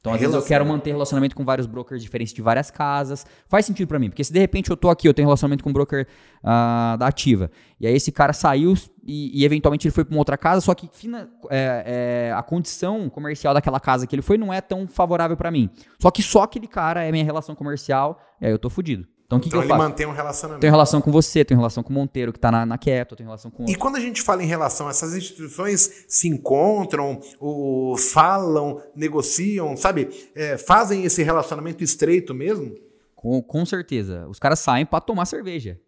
Então, 0.00 0.14
às 0.14 0.20
vezes 0.20 0.32
eu 0.34 0.42
quero 0.42 0.64
manter 0.64 0.92
relacionamento 0.92 1.34
com 1.34 1.44
vários 1.44 1.66
brokers 1.66 2.00
diferentes 2.00 2.32
de 2.32 2.40
várias 2.40 2.70
casas. 2.70 3.26
Faz 3.48 3.66
sentido 3.66 3.88
pra 3.88 3.98
mim, 3.98 4.08
porque 4.08 4.22
se 4.22 4.32
de 4.32 4.38
repente 4.38 4.70
eu 4.70 4.76
tô 4.76 4.88
aqui, 4.88 5.08
eu 5.08 5.12
tenho 5.12 5.26
relacionamento 5.26 5.64
com 5.64 5.70
um 5.70 5.72
broker 5.72 6.06
ah, 6.42 6.96
da 6.96 7.08
ativa, 7.08 7.50
e 7.80 7.86
aí 7.86 7.94
esse 7.94 8.12
cara 8.12 8.32
saiu 8.32 8.74
e, 9.04 9.40
e 9.40 9.44
eventualmente 9.44 9.88
ele 9.88 9.92
foi 9.92 10.04
pra 10.04 10.14
uma 10.14 10.20
outra 10.20 10.38
casa, 10.38 10.60
só 10.60 10.72
que 10.72 10.88
fina- 10.92 11.28
é, 11.50 12.28
é, 12.28 12.32
a 12.32 12.42
condição 12.44 13.10
comercial 13.10 13.52
daquela 13.52 13.80
casa 13.80 14.06
que 14.06 14.14
ele 14.14 14.22
foi 14.22 14.38
não 14.38 14.52
é 14.54 14.60
tão 14.60 14.86
favorável 14.86 15.36
pra 15.36 15.50
mim. 15.50 15.68
Só 16.00 16.12
que 16.12 16.22
só 16.22 16.42
aquele 16.44 16.68
cara 16.68 17.02
é 17.04 17.10
minha 17.10 17.24
relação 17.24 17.56
comercial, 17.56 18.20
e 18.40 18.46
aí 18.46 18.52
eu 18.52 18.58
tô 18.58 18.70
fudido. 18.70 19.04
Então 19.28 19.36
o 19.36 19.42
que, 19.42 19.48
Então 19.48 19.60
que 19.60 19.66
eu 19.66 19.68
ele 19.68 19.68
faço? 19.68 19.82
mantém 19.90 20.06
um 20.06 20.12
relacionamento. 20.12 20.62
Tenho 20.62 20.72
relação 20.72 21.02
com 21.02 21.12
você, 21.12 21.44
tenho 21.44 21.60
relação 21.60 21.82
com 21.82 21.90
o 21.90 21.92
Monteiro, 21.92 22.32
que 22.32 22.40
tá 22.40 22.50
na, 22.50 22.64
na 22.64 22.78
Keto, 22.78 23.14
tenho 23.14 23.28
relação 23.28 23.50
com. 23.50 23.66
E 23.68 23.74
quando 23.74 23.96
a 23.96 24.00
gente 24.00 24.22
fala 24.22 24.42
em 24.42 24.46
relação, 24.46 24.88
essas 24.88 25.14
instituições 25.14 26.06
se 26.08 26.28
encontram, 26.28 27.20
o, 27.38 27.94
falam, 27.98 28.82
negociam, 28.96 29.76
sabe? 29.76 30.08
É, 30.34 30.56
fazem 30.56 31.04
esse 31.04 31.22
relacionamento 31.22 31.84
estreito 31.84 32.34
mesmo? 32.34 32.74
Com, 33.14 33.42
com 33.42 33.66
certeza. 33.66 34.26
Os 34.28 34.38
caras 34.38 34.60
saem 34.60 34.86
pra 34.86 34.98
tomar 34.98 35.26
cerveja. 35.26 35.78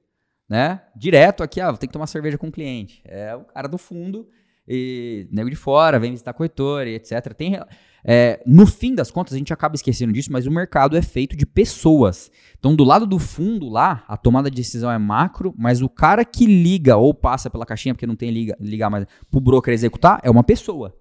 Né? 0.47 0.83
Direto 0.95 1.43
aqui, 1.43 1.63
ah, 1.63 1.73
tem 1.73 1.89
que 1.89 1.93
tomar 1.95 2.09
cerveja 2.09 2.37
com 2.37 2.49
o 2.49 2.53
cliente. 2.53 3.01
É 3.07 3.35
o 3.35 3.45
cara 3.45 3.69
do 3.69 3.79
fundo 3.79 4.29
e 4.69 5.27
nego 5.33 5.49
de 5.49 5.57
fora, 5.57 5.99
vem 5.99 6.11
visitar 6.11 6.35
corretor 6.35 6.87
e 6.87 6.95
etc. 6.95 7.33
Tem, 7.33 7.59
é, 8.05 8.43
no 8.47 8.67
fim 8.67 8.95
das 8.95 9.11
contas, 9.11 9.35
a 9.35 9.39
gente 9.39 9.53
acaba 9.53 9.75
esquecendo 9.75 10.13
disso, 10.13 10.33
mas 10.33 10.47
o 10.47 10.51
mercado 10.51 10.97
é 10.97 11.03
feito 11.03 11.37
de 11.37 11.45
pessoas. 11.45 12.31
Então, 12.59 12.75
do 12.75 12.85
lado 12.85 13.07
do 13.07 13.19
fundo 13.19 13.69
lá, 13.69 14.05
a 14.09 14.17
tomada 14.17 14.51
de 14.51 14.57
decisão 14.57 14.91
é 14.91 14.99
macro, 14.99 15.55
mas 15.57 15.83
o 15.83 15.89
cara 15.89 16.25
que 16.25 16.47
liga 16.47 16.97
ou 16.97 17.13
passa 17.13 17.51
pela 17.51 17.67
caixinha, 17.67 17.95
porque 17.95 18.07
não 18.07 18.17
tem 18.17 18.31
liga, 18.31 18.57
ligar 18.61 18.91
mais, 18.91 19.07
pro 19.31 19.41
broker 19.41 19.73
executar, 19.73 20.21
é 20.23 20.31
uma 20.31 20.43
pessoa. 20.43 20.95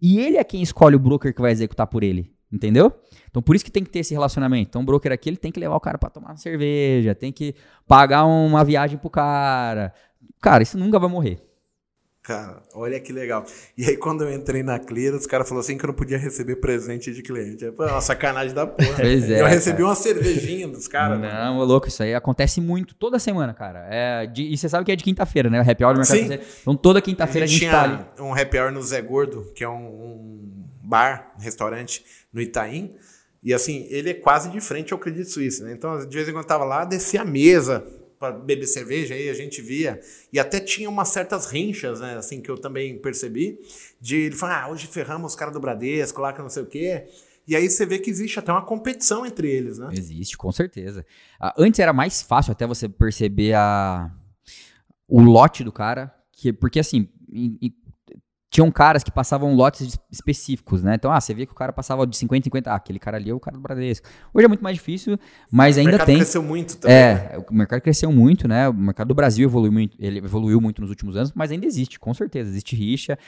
E 0.00 0.18
ele 0.18 0.36
é 0.36 0.44
quem 0.44 0.62
escolhe 0.62 0.96
o 0.96 0.98
broker 0.98 1.34
que 1.34 1.40
vai 1.40 1.52
executar 1.52 1.86
por 1.86 2.02
ele. 2.02 2.32
Entendeu? 2.52 2.92
Então 3.28 3.42
por 3.42 3.56
isso 3.56 3.64
que 3.64 3.70
tem 3.70 3.82
que 3.82 3.90
ter 3.90 3.98
esse 3.98 4.14
relacionamento. 4.14 4.68
Então 4.68 4.82
o 4.82 4.84
broker 4.84 5.10
aqui 5.10 5.28
ele 5.28 5.36
tem 5.36 5.50
que 5.50 5.58
levar 5.58 5.74
o 5.74 5.80
cara 5.80 5.98
pra 5.98 6.08
tomar 6.08 6.28
uma 6.28 6.36
cerveja, 6.36 7.12
tem 7.12 7.32
que 7.32 7.52
pagar 7.84 8.24
uma 8.26 8.62
viagem 8.62 8.96
pro 8.96 9.10
cara. 9.10 9.92
Cara, 10.40 10.62
isso 10.62 10.78
nunca 10.78 11.00
vai 11.00 11.08
morrer. 11.08 11.42
Cara, 12.26 12.62
olha 12.74 12.98
que 12.98 13.12
legal. 13.12 13.44
E 13.76 13.84
aí, 13.84 13.98
quando 13.98 14.24
eu 14.24 14.32
entrei 14.32 14.62
na 14.62 14.78
Clear, 14.78 15.14
os 15.14 15.26
caras 15.26 15.46
falaram 15.46 15.60
assim 15.60 15.76
que 15.76 15.84
eu 15.84 15.88
não 15.88 15.94
podia 15.94 16.16
receber 16.16 16.56
presente 16.56 17.12
de 17.12 17.22
cliente. 17.22 17.66
É 17.66 17.70
uma 17.70 18.00
sacanagem 18.00 18.54
da 18.54 18.66
porra. 18.66 18.94
Pois 18.96 19.28
é, 19.30 19.42
eu 19.42 19.46
recebi 19.46 19.76
cara. 19.76 19.88
uma 19.90 19.94
cervejinha 19.94 20.66
dos 20.66 20.88
caras. 20.88 21.20
mano. 21.20 21.30
Não, 21.30 21.58
ô 21.58 21.64
louco, 21.64 21.86
isso 21.86 22.02
aí 22.02 22.14
acontece 22.14 22.62
muito 22.62 22.94
toda 22.94 23.18
semana, 23.18 23.52
cara. 23.52 23.86
É, 23.90 24.26
de- 24.26 24.50
e 24.54 24.56
você 24.56 24.70
sabe 24.70 24.86
que 24.86 24.92
é 24.92 24.96
de 24.96 25.04
quinta-feira, 25.04 25.50
né? 25.50 25.60
O 25.60 25.70
happy 25.70 25.84
hour 25.84 25.92
do 25.92 25.98
mercado 25.98 26.16
Sim. 26.16 26.22
financeiro. 26.24 26.52
Então 26.62 26.74
toda 26.74 26.98
A 26.98 27.02
quinta-feira 27.02 27.44
a 27.44 27.46
gente 27.46 27.60
gente 27.60 27.70
tá 27.70 27.82
ali. 27.82 27.98
tinha 28.16 28.26
um 28.26 28.32
happy 28.34 28.58
hour 28.58 28.72
no 28.72 28.82
Zé 28.82 29.02
Gordo, 29.02 29.52
que 29.54 29.62
é 29.62 29.68
um, 29.68 29.74
um 29.84 30.66
bar, 30.82 31.34
um 31.38 31.42
restaurante 31.42 32.02
no 32.32 32.40
Itaim. 32.40 32.94
E 33.42 33.52
assim, 33.52 33.86
ele 33.90 34.08
é 34.08 34.14
quase 34.14 34.48
de 34.48 34.62
frente 34.62 34.94
ao 34.94 34.98
Credit 34.98 35.28
Suisse, 35.28 35.62
né? 35.62 35.74
Então, 35.74 35.98
de 36.08 36.16
vez 36.16 36.26
em 36.26 36.32
quando 36.32 36.44
eu 36.44 36.48
tava 36.48 36.64
lá, 36.64 36.86
descia 36.86 37.20
a 37.20 37.24
mesa 37.26 37.84
para 38.24 38.38
beber 38.38 38.66
cerveja, 38.66 39.14
aí 39.14 39.28
a 39.28 39.34
gente 39.34 39.60
via. 39.60 40.00
E 40.32 40.38
até 40.38 40.58
tinha 40.60 40.88
umas 40.88 41.08
certas 41.08 41.46
rinchas, 41.46 42.00
né? 42.00 42.16
Assim, 42.16 42.40
que 42.40 42.50
eu 42.50 42.56
também 42.56 42.98
percebi. 42.98 43.58
De 44.00 44.16
ele 44.16 44.36
falar, 44.36 44.64
ah, 44.64 44.70
hoje 44.70 44.86
ferramos 44.86 45.32
os 45.32 45.36
caras 45.36 45.52
do 45.52 45.60
Bradesco 45.60 46.20
lá, 46.20 46.32
que 46.32 46.40
não 46.40 46.48
sei 46.48 46.62
o 46.62 46.66
quê. 46.66 47.06
E 47.46 47.54
aí 47.54 47.68
você 47.68 47.84
vê 47.84 47.98
que 47.98 48.08
existe 48.08 48.38
até 48.38 48.50
uma 48.50 48.64
competição 48.64 49.26
entre 49.26 49.50
eles, 49.50 49.78
né? 49.78 49.90
Existe, 49.92 50.36
com 50.38 50.50
certeza. 50.50 51.04
Ah, 51.38 51.54
antes 51.58 51.78
era 51.78 51.92
mais 51.92 52.22
fácil 52.22 52.52
até 52.52 52.66
você 52.66 52.88
perceber 52.88 53.52
a, 53.54 54.10
o 55.06 55.20
lote 55.20 55.62
do 55.62 55.70
cara, 55.70 56.14
que, 56.32 56.52
porque 56.52 56.78
assim, 56.80 57.08
em- 57.30 57.58
tinham 58.54 58.70
caras 58.70 59.02
que 59.02 59.10
passavam 59.10 59.52
lotes 59.56 59.80
es- 59.80 59.98
específicos, 60.12 60.80
né? 60.80 60.94
Então, 60.94 61.10
ah, 61.10 61.20
você 61.20 61.34
via 61.34 61.44
que 61.44 61.50
o 61.50 61.56
cara 61.56 61.72
passava 61.72 62.06
de 62.06 62.16
50 62.16 62.38
em 62.38 62.44
50, 62.44 62.70
ah, 62.70 62.76
aquele 62.76 63.00
cara 63.00 63.16
ali 63.16 63.28
é 63.28 63.34
o 63.34 63.40
cara 63.40 63.56
do 63.56 63.60
Bradesco. 63.60 64.06
Hoje 64.32 64.44
é 64.44 64.48
muito 64.48 64.62
mais 64.62 64.76
difícil, 64.76 65.18
mas 65.50 65.76
o 65.76 65.80
ainda 65.80 65.90
mercado 65.90 66.06
tem. 66.06 66.16
cresceu 66.18 66.40
muito 66.40 66.76
também. 66.76 66.96
né? 66.96 67.30
É, 67.32 67.38
o 67.50 67.52
mercado 67.52 67.80
cresceu 67.80 68.12
muito, 68.12 68.46
né? 68.46 68.68
O 68.68 68.72
mercado 68.72 69.08
do 69.08 69.14
Brasil 69.14 69.48
evoluiu 69.48 69.72
muito, 69.72 69.96
ele 69.98 70.18
evoluiu 70.20 70.60
muito 70.60 70.80
nos 70.80 70.88
últimos 70.90 71.16
anos, 71.16 71.32
mas 71.34 71.50
ainda 71.50 71.66
existe, 71.66 71.98
com 71.98 72.14
certeza, 72.14 72.48
existe 72.48 72.76
rixa. 72.76 73.18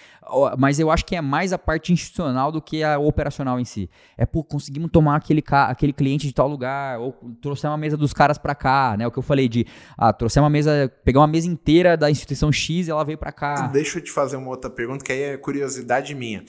Mas 0.56 0.78
eu 0.78 0.92
acho 0.92 1.04
que 1.04 1.16
é 1.16 1.20
mais 1.20 1.52
a 1.52 1.58
parte 1.58 1.92
institucional 1.92 2.52
do 2.52 2.62
que 2.62 2.84
a 2.84 2.96
operacional 2.96 3.58
em 3.58 3.64
si. 3.64 3.90
É, 4.16 4.24
pô, 4.24 4.44
conseguimos 4.44 4.90
tomar 4.92 5.16
aquele, 5.16 5.42
ca- 5.42 5.66
aquele 5.66 5.92
cliente 5.92 6.26
de 6.28 6.32
tal 6.32 6.46
lugar, 6.46 7.00
ou 7.00 7.12
trouxemos 7.42 7.74
a 7.74 7.78
mesa 7.78 7.96
dos 7.96 8.12
caras 8.12 8.38
pra 8.38 8.54
cá, 8.54 8.94
né? 8.96 9.04
O 9.06 9.10
que 9.10 9.18
eu 9.18 9.22
falei 9.24 9.48
de, 9.48 9.66
ah, 9.98 10.12
trouxemos 10.12 10.44
uma 10.44 10.50
mesa, 10.50 10.88
pegar 11.04 11.18
uma 11.18 11.26
mesa 11.26 11.48
inteira 11.48 11.96
da 11.96 12.08
instituição 12.08 12.52
X 12.52 12.86
e 12.86 12.90
ela 12.92 13.04
veio 13.04 13.18
pra 13.18 13.32
cá. 13.32 13.66
Deixa 13.68 13.98
eu 13.98 14.04
te 14.04 14.12
fazer 14.12 14.36
uma 14.36 14.50
outra 14.50 14.70
pergunta, 14.70 15.04
que 15.04 15.15
aí 15.16 15.22
é 15.34 15.36
curiosidade 15.36 16.14
minha. 16.14 16.44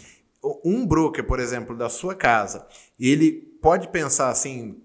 Um 0.63 0.85
broker, 0.85 1.25
por 1.25 1.39
exemplo, 1.39 1.75
da 1.75 1.89
sua 1.89 2.15
casa, 2.15 2.65
ele 2.99 3.31
pode 3.61 3.87
pensar 3.89 4.29
assim, 4.29 4.77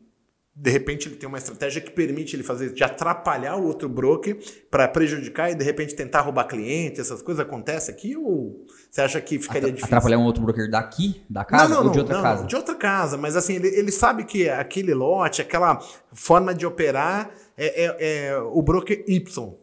de 0.54 0.70
repente 0.70 1.08
ele 1.08 1.16
tem 1.16 1.28
uma 1.28 1.38
estratégia 1.38 1.80
que 1.80 1.90
permite 1.90 2.36
ele 2.36 2.42
fazer 2.42 2.72
de 2.72 2.84
atrapalhar 2.84 3.56
o 3.56 3.64
outro 3.64 3.88
broker 3.88 4.36
para 4.70 4.86
prejudicar 4.86 5.50
e 5.50 5.54
de 5.54 5.64
repente 5.64 5.94
tentar 5.94 6.20
roubar 6.20 6.44
cliente, 6.44 7.00
essas 7.00 7.22
coisas 7.22 7.44
acontecem 7.44 7.94
aqui 7.94 8.16
ou 8.16 8.64
você 8.90 9.00
acha 9.00 9.20
que 9.20 9.38
ficaria 9.38 9.60
Atra 9.60 9.72
difícil? 9.72 9.96
Atrapalhar 9.96 10.18
um 10.18 10.24
outro 10.24 10.42
broker 10.42 10.70
daqui, 10.70 11.22
da 11.28 11.44
casa 11.44 11.68
não, 11.68 11.80
não, 11.80 11.86
ou 11.86 11.92
de 11.92 11.98
outra 12.00 12.16
não, 12.16 12.22
casa? 12.22 12.44
De 12.44 12.56
outra 12.56 12.74
casa, 12.74 13.16
mas 13.16 13.34
assim, 13.34 13.54
ele, 13.54 13.68
ele 13.68 13.90
sabe 13.90 14.24
que 14.24 14.48
aquele 14.48 14.92
lote, 14.92 15.40
aquela 15.40 15.80
forma 16.12 16.54
de 16.54 16.66
operar 16.66 17.30
é, 17.56 17.84
é, 17.84 18.26
é 18.28 18.38
o 18.38 18.60
broker 18.62 19.04
Y. 19.06 19.61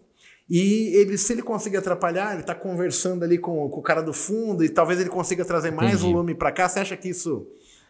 E 0.50 0.95
ele, 0.95 1.18
se 1.18 1.34
ele 1.34 1.43
conseguir 1.43 1.78
atrapalhar, 1.78 2.32
ele 2.32 2.41
está 2.41 2.56
conversando 2.56 3.24
ali 3.24 3.38
com, 3.38 3.70
com, 3.70 3.80
o 3.80 3.84
cara 3.84 4.02
do 4.02 4.14
fundo 4.14 4.64
e 4.64 4.70
talvez 4.70 5.00
ele 5.00 5.10
consiga 5.10 5.45
trazer 5.45 5.72
mais 5.72 5.93
Entendi. 5.93 6.12
volume 6.12 6.34
para 6.34 6.52
cá. 6.52 6.68
Você 6.68 6.80
acha 6.80 6.97
que 6.97 7.10
isso 7.10 7.47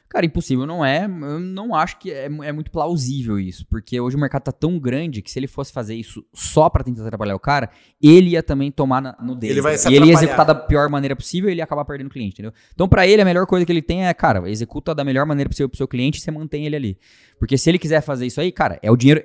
Cara, 0.09 0.25
impossível 0.25 0.65
não 0.65 0.83
é. 0.83 1.05
Eu 1.05 1.39
não 1.39 1.75
acho 1.75 1.99
que 1.99 2.11
é, 2.11 2.25
é, 2.25 2.51
muito 2.51 2.71
plausível 2.71 3.39
isso. 3.39 3.63
Porque 3.69 4.01
hoje 4.01 4.15
o 4.15 4.19
mercado 4.19 4.41
tá 4.41 4.51
tão 4.51 4.79
grande 4.79 5.21
que 5.21 5.29
se 5.29 5.37
ele 5.37 5.47
fosse 5.47 5.71
fazer 5.71 5.93
isso 5.93 6.25
só 6.33 6.67
para 6.67 6.83
tentar 6.83 7.03
atrapalhar 7.03 7.35
o 7.35 7.39
cara, 7.39 7.69
ele 8.01 8.31
ia 8.31 8.41
também 8.41 8.71
tomar 8.71 9.03
na, 9.03 9.15
no 9.21 9.35
dele. 9.35 9.53
Ele 9.53 9.61
vai 9.61 9.77
se 9.77 9.87
e 9.87 9.95
ele 9.95 10.07
ia 10.07 10.13
executar 10.13 10.47
da 10.47 10.55
pior 10.55 10.89
maneira 10.89 11.15
possível 11.15 11.47
e 11.47 11.53
ele 11.53 11.61
ia 11.61 11.63
acabar 11.63 11.85
perdendo 11.85 12.07
o 12.07 12.09
cliente, 12.09 12.33
entendeu? 12.33 12.51
Então, 12.73 12.89
para 12.89 13.05
ele, 13.05 13.21
a 13.21 13.25
melhor 13.25 13.45
coisa 13.45 13.63
que 13.63 13.71
ele 13.71 13.83
tem 13.83 14.07
é, 14.07 14.13
cara, 14.15 14.49
executa 14.49 14.95
da 14.95 15.03
melhor 15.03 15.27
maneira 15.27 15.47
possível 15.47 15.69
pro 15.69 15.77
seu 15.77 15.87
cliente 15.87 16.17
e 16.17 16.21
você 16.21 16.31
mantém 16.31 16.65
ele 16.65 16.75
ali. 16.75 16.97
Porque 17.37 17.55
se 17.55 17.69
ele 17.69 17.77
quiser 17.77 18.01
fazer 18.01 18.25
isso 18.25 18.41
aí, 18.41 18.51
cara, 18.51 18.79
é 18.81 18.89
o 18.89 18.97
dinheiro. 18.97 19.23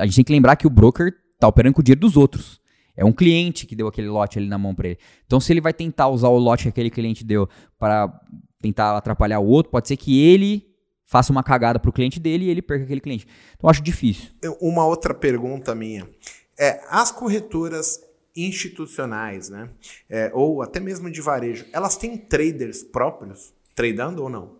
A 0.00 0.04
gente 0.04 0.16
tem 0.16 0.24
que 0.24 0.32
lembrar 0.32 0.56
que 0.56 0.66
o 0.66 0.70
broker 0.70 1.14
tá 1.38 1.46
operando 1.46 1.74
com 1.74 1.80
o 1.80 1.84
dinheiro 1.84 2.00
dos 2.00 2.16
outros. 2.16 2.60
É 2.96 3.04
um 3.04 3.12
cliente 3.12 3.66
que 3.66 3.74
deu 3.74 3.88
aquele 3.88 4.08
lote 4.08 4.38
ali 4.38 4.48
na 4.48 4.58
mão 4.58 4.74
para 4.74 4.88
ele. 4.88 4.98
Então, 5.26 5.40
se 5.40 5.52
ele 5.52 5.60
vai 5.60 5.72
tentar 5.72 6.08
usar 6.08 6.28
o 6.28 6.38
lote 6.38 6.64
que 6.64 6.68
aquele 6.68 6.90
cliente 6.90 7.24
deu 7.24 7.48
para 7.78 8.12
tentar 8.60 8.96
atrapalhar 8.96 9.40
o 9.40 9.46
outro, 9.46 9.70
pode 9.70 9.88
ser 9.88 9.96
que 9.96 10.22
ele 10.22 10.66
faça 11.04 11.32
uma 11.32 11.42
cagada 11.42 11.78
pro 11.78 11.92
cliente 11.92 12.18
dele 12.18 12.46
e 12.46 12.50
ele 12.50 12.62
perca 12.62 12.84
aquele 12.84 13.00
cliente. 13.00 13.26
Então, 13.54 13.66
eu 13.66 13.70
acho 13.70 13.82
difícil. 13.82 14.30
Uma 14.60 14.86
outra 14.86 15.12
pergunta 15.12 15.74
minha. 15.74 16.08
É, 16.58 16.80
as 16.88 17.10
corretoras 17.10 18.00
institucionais, 18.36 19.48
né? 19.48 19.68
É, 20.08 20.30
ou 20.34 20.62
até 20.62 20.80
mesmo 20.80 21.10
de 21.10 21.20
varejo, 21.20 21.66
elas 21.72 21.96
têm 21.96 22.16
traders 22.16 22.82
próprios 22.82 23.52
tradando 23.74 24.22
ou 24.22 24.28
não? 24.28 24.56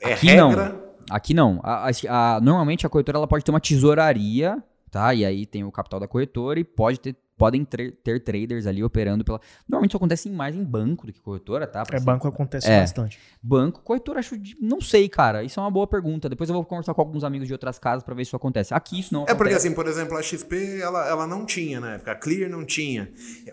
É 0.00 0.12
Aqui 0.12 0.26
regra? 0.26 0.68
Não. 0.70 0.86
Aqui 1.08 1.34
não. 1.34 1.60
A, 1.62 1.88
a, 1.88 2.36
a, 2.36 2.40
normalmente 2.40 2.86
a 2.86 2.88
corretora 2.88 3.18
ela 3.18 3.28
pode 3.28 3.44
ter 3.44 3.50
uma 3.50 3.60
tesouraria, 3.60 4.62
tá? 4.90 5.14
E 5.14 5.24
aí 5.24 5.46
tem 5.46 5.64
o 5.64 5.72
capital 5.72 6.00
da 6.00 6.08
corretora 6.08 6.58
e 6.58 6.64
pode 6.64 6.98
ter 6.98 7.16
podem 7.36 7.64
ter, 7.64 7.92
ter, 8.02 8.20
traders 8.20 8.66
ali 8.66 8.82
operando 8.82 9.24
pela. 9.24 9.40
Normalmente 9.68 9.90
isso 9.90 9.96
acontece 9.96 10.30
mais 10.30 10.54
em 10.56 10.64
banco 10.64 11.06
do 11.06 11.12
que 11.12 11.20
corretora, 11.20 11.66
tá? 11.66 11.84
Pra 11.84 11.96
é, 11.96 12.00
ser... 12.00 12.04
banco 12.04 12.26
acontece 12.26 12.70
é. 12.70 12.80
bastante. 12.80 13.18
Banco, 13.42 13.82
corretora, 13.82 14.20
acho. 14.20 14.36
De... 14.36 14.56
Não 14.60 14.80
sei, 14.80 15.08
cara. 15.08 15.44
Isso 15.44 15.60
é 15.60 15.62
uma 15.62 15.70
boa 15.70 15.86
pergunta. 15.86 16.28
Depois 16.28 16.48
eu 16.48 16.54
vou 16.54 16.64
conversar 16.64 16.94
com 16.94 17.00
alguns 17.00 17.24
amigos 17.24 17.46
de 17.46 17.52
outras 17.52 17.78
casas 17.78 18.02
para 18.02 18.14
ver 18.14 18.24
se 18.24 18.28
isso 18.28 18.36
acontece. 18.36 18.72
Aqui 18.72 19.00
isso 19.00 19.12
não 19.12 19.20
é 19.20 19.24
acontece. 19.24 19.34
É 19.34 19.38
porque, 19.38 19.54
assim, 19.54 19.74
por 19.74 19.86
exemplo, 19.86 20.16
a 20.16 20.22
XP, 20.22 20.80
ela, 20.80 21.06
ela 21.06 21.26
não 21.26 21.44
tinha 21.44 21.78
na 21.80 21.94
época. 21.94 22.12
A 22.12 22.14
Clear 22.14 22.50
não 22.50 22.64
tinha. 22.64 23.10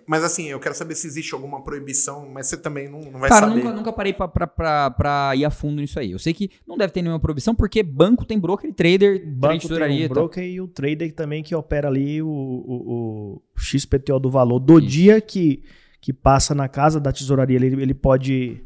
Mas, 0.07 0.23
assim, 0.23 0.47
eu 0.47 0.59
quero 0.59 0.75
saber 0.75 0.95
se 0.95 1.05
existe 1.05 1.33
alguma 1.33 1.63
proibição, 1.63 2.29
mas 2.29 2.47
você 2.47 2.57
também 2.57 2.89
não, 2.89 3.01
não 3.01 3.19
vai 3.19 3.29
cara, 3.29 3.47
saber. 3.47 3.61
Cara, 3.61 3.65
nunca, 3.65 3.77
nunca 3.77 3.93
parei 3.93 4.13
pra, 4.13 4.27
pra, 4.27 4.47
pra, 4.47 4.91
pra, 4.91 5.35
ir 5.35 5.45
a 5.45 5.51
fundo 5.51 5.81
nisso 5.81 5.99
aí. 5.99 6.11
Eu 6.11 6.19
sei 6.19 6.33
que 6.33 6.49
não 6.65 6.77
deve 6.77 6.93
ter 6.93 7.01
nenhuma 7.01 7.19
proibição, 7.19 7.53
porque 7.53 7.83
banco 7.83 8.25
tem 8.25 8.39
broker 8.39 8.69
e 8.69 8.73
trader, 8.73 9.25
banco 9.25 9.67
tem 9.67 10.05
um 10.05 10.07
broker 10.07 10.43
e 10.43 10.61
o 10.61 10.67
trader 10.67 11.13
também 11.13 11.43
que 11.43 11.53
opera 11.53 11.87
ali 11.87 12.21
o, 12.21 12.27
o, 12.27 13.33
o 13.35 13.41
XPTO 13.55 14.19
do 14.19 14.29
valor 14.29 14.59
do 14.59 14.79
Isso. 14.79 14.87
dia 14.87 15.21
que, 15.21 15.63
que 16.01 16.11
passa 16.11 16.53
na 16.53 16.67
casa 16.67 16.99
da 16.99 17.11
tesouraria, 17.11 17.55
ele, 17.55 17.81
ele 17.81 17.93
pode 17.93 18.63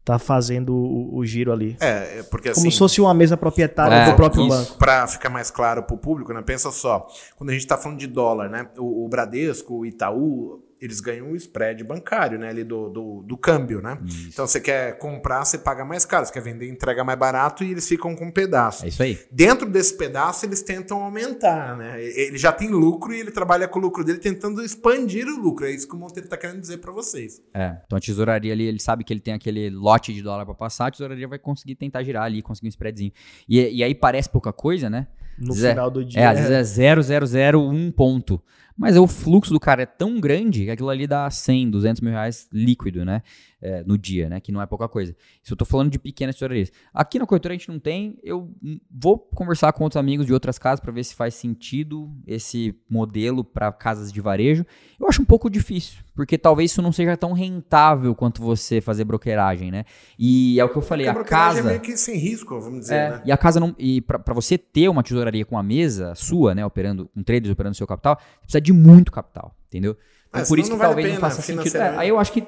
estar 0.00 0.14
tá 0.14 0.18
fazendo 0.18 0.74
o, 0.74 1.16
o, 1.16 1.24
giro 1.24 1.52
ali. 1.52 1.76
É, 1.80 2.22
porque 2.24 2.48
assim... 2.48 2.60
Como 2.60 2.72
se 2.72 2.78
fosse 2.78 3.00
uma 3.00 3.14
mesa 3.14 3.36
proprietária 3.36 3.94
é, 3.94 4.10
do 4.10 4.16
próprio 4.16 4.46
isso. 4.46 4.56
banco. 4.56 4.78
Para 4.78 5.06
ficar 5.06 5.30
mais 5.30 5.50
claro 5.50 5.82
para 5.84 5.94
o 5.94 5.98
público, 5.98 6.32
né? 6.32 6.42
pensa 6.42 6.70
só, 6.72 7.06
quando 7.36 7.50
a 7.50 7.52
gente 7.52 7.62
está 7.62 7.78
falando 7.78 7.98
de 7.98 8.06
dólar, 8.06 8.50
né? 8.50 8.68
O, 8.76 9.04
o 9.04 9.08
Bradesco, 9.08 9.78
o 9.78 9.86
Itaú, 9.86 10.62
eles 10.82 11.00
ganham 11.00 11.30
o 11.30 11.36
spread 11.36 11.84
bancário, 11.84 12.36
né? 12.36 12.48
Ali 12.48 12.64
do, 12.64 12.90
do, 12.90 13.22
do 13.22 13.36
câmbio, 13.36 13.80
né? 13.80 13.96
Isso. 14.04 14.30
Então 14.30 14.46
você 14.48 14.60
quer 14.60 14.98
comprar, 14.98 15.44
você 15.44 15.56
paga 15.56 15.84
mais 15.84 16.04
caro. 16.04 16.26
Você 16.26 16.32
quer 16.32 16.42
vender, 16.42 16.68
entrega 16.68 17.04
mais 17.04 17.16
barato 17.16 17.62
e 17.62 17.70
eles 17.70 17.86
ficam 17.86 18.16
com 18.16 18.24
um 18.24 18.30
pedaço. 18.32 18.84
É 18.84 18.88
isso 18.88 19.00
aí. 19.00 19.16
Dentro 19.30 19.70
desse 19.70 19.96
pedaço, 19.96 20.44
eles 20.44 20.60
tentam 20.60 21.00
aumentar, 21.00 21.76
né? 21.76 22.02
Ele 22.02 22.36
já 22.36 22.50
tem 22.50 22.68
lucro 22.68 23.14
e 23.14 23.20
ele 23.20 23.30
trabalha 23.30 23.68
com 23.68 23.78
o 23.78 23.82
lucro 23.82 24.02
dele 24.02 24.18
tentando 24.18 24.60
expandir 24.60 25.28
o 25.28 25.40
lucro. 25.40 25.66
É 25.66 25.70
isso 25.70 25.86
que 25.86 25.94
o 25.94 25.98
Monteiro 25.98 26.26
está 26.26 26.36
querendo 26.36 26.60
dizer 26.60 26.78
para 26.78 26.90
vocês. 26.90 27.40
É. 27.54 27.76
Então 27.86 27.96
a 27.96 28.00
tesouraria 28.00 28.52
ali, 28.52 28.64
ele 28.64 28.80
sabe 28.80 29.04
que 29.04 29.12
ele 29.12 29.20
tem 29.20 29.34
aquele 29.34 29.70
lote 29.70 30.12
de 30.12 30.20
dólar 30.20 30.44
para 30.44 30.54
passar, 30.54 30.88
a 30.88 30.90
tesouraria 30.90 31.28
vai 31.28 31.38
conseguir 31.38 31.76
tentar 31.76 32.02
girar 32.02 32.24
ali, 32.24 32.42
conseguir 32.42 32.66
um 32.66 32.70
spreadzinho. 32.70 33.12
E, 33.48 33.60
e 33.60 33.84
aí 33.84 33.94
parece 33.94 34.28
pouca 34.28 34.52
coisa, 34.52 34.90
né? 34.90 35.06
No 35.38 35.54
final 35.54 35.90
do 35.90 36.04
dia. 36.04 36.20
É, 36.20 36.26
às 36.26 36.38
vezes 36.38 36.78
é 36.78 36.94
0,001 36.94 37.90
ponto. 37.92 38.40
Mas 38.76 38.96
o 38.96 39.06
fluxo 39.06 39.52
do 39.52 39.60
cara 39.60 39.82
é 39.82 39.86
tão 39.86 40.18
grande 40.18 40.64
que 40.64 40.70
aquilo 40.70 40.88
ali 40.88 41.06
dá 41.06 41.30
100, 41.30 41.70
200 41.70 42.00
mil 42.00 42.12
reais 42.12 42.48
líquido, 42.52 43.04
né? 43.04 43.22
É, 43.64 43.84
no 43.84 43.96
dia, 43.96 44.28
né? 44.28 44.40
Que 44.40 44.50
não 44.50 44.60
é 44.60 44.66
pouca 44.66 44.88
coisa. 44.88 45.14
Isso 45.40 45.52
eu 45.52 45.56
tô 45.56 45.64
falando 45.64 45.88
de 45.88 45.96
pequenas 45.96 46.34
tesourarias. 46.34 46.72
Aqui 46.92 47.16
na 47.16 47.26
corretora 47.26 47.54
a 47.54 47.56
gente 47.56 47.68
não 47.68 47.78
tem. 47.78 48.18
Eu 48.20 48.52
vou 48.90 49.16
conversar 49.16 49.72
com 49.72 49.84
outros 49.84 50.00
amigos 50.00 50.26
de 50.26 50.32
outras 50.32 50.58
casas 50.58 50.80
para 50.80 50.90
ver 50.90 51.04
se 51.04 51.14
faz 51.14 51.36
sentido 51.36 52.10
esse 52.26 52.74
modelo 52.90 53.44
para 53.44 53.70
casas 53.70 54.12
de 54.12 54.20
varejo. 54.20 54.66
Eu 54.98 55.06
acho 55.06 55.22
um 55.22 55.24
pouco 55.24 55.48
difícil, 55.48 56.02
porque 56.12 56.36
talvez 56.36 56.72
isso 56.72 56.82
não 56.82 56.90
seja 56.90 57.16
tão 57.16 57.32
rentável 57.32 58.16
quanto 58.16 58.42
você 58.42 58.80
fazer 58.80 59.04
brokeragem, 59.04 59.70
né? 59.70 59.84
E 60.18 60.58
é 60.58 60.64
o 60.64 60.68
que 60.68 60.78
eu 60.78 60.82
falei, 60.82 61.06
porque 61.12 61.32
a, 61.32 61.36
a 61.36 61.40
casa 61.40 61.60
é 61.60 61.62
meio 61.62 61.80
que 61.80 61.96
sem 61.96 62.18
risco, 62.18 62.60
vamos 62.60 62.80
dizer, 62.80 62.94
é, 62.94 63.10
né? 63.10 63.22
E 63.26 63.30
a 63.30 63.36
casa 63.36 63.60
não 63.60 63.74
e 63.78 64.00
para 64.00 64.34
você 64.34 64.58
ter 64.58 64.88
uma 64.88 65.04
tesouraria 65.04 65.44
com 65.44 65.56
a 65.56 65.62
mesa 65.62 66.14
sua, 66.16 66.52
né, 66.54 66.66
operando 66.66 67.08
com 67.08 67.20
um 67.20 67.22
traders 67.22 67.52
operando 67.52 67.76
seu 67.76 67.86
capital, 67.86 68.18
você 68.18 68.40
precisa 68.40 68.60
de 68.60 68.72
muito 68.72 69.12
capital, 69.12 69.54
entendeu? 69.68 69.96
Então, 70.28 70.42
Ah, 70.42 70.46
por 70.46 70.58
isso 70.58 70.70
que 70.70 70.72
não 70.72 70.78
vale 70.78 70.88
talvez 70.94 71.06
não 71.08 71.16
pena 71.16 71.20
faça 71.20 71.42
sentido. 71.42 71.76
É, 71.76 71.96
aí 71.98 72.08
eu 72.08 72.18
acho 72.18 72.32
que 72.32 72.46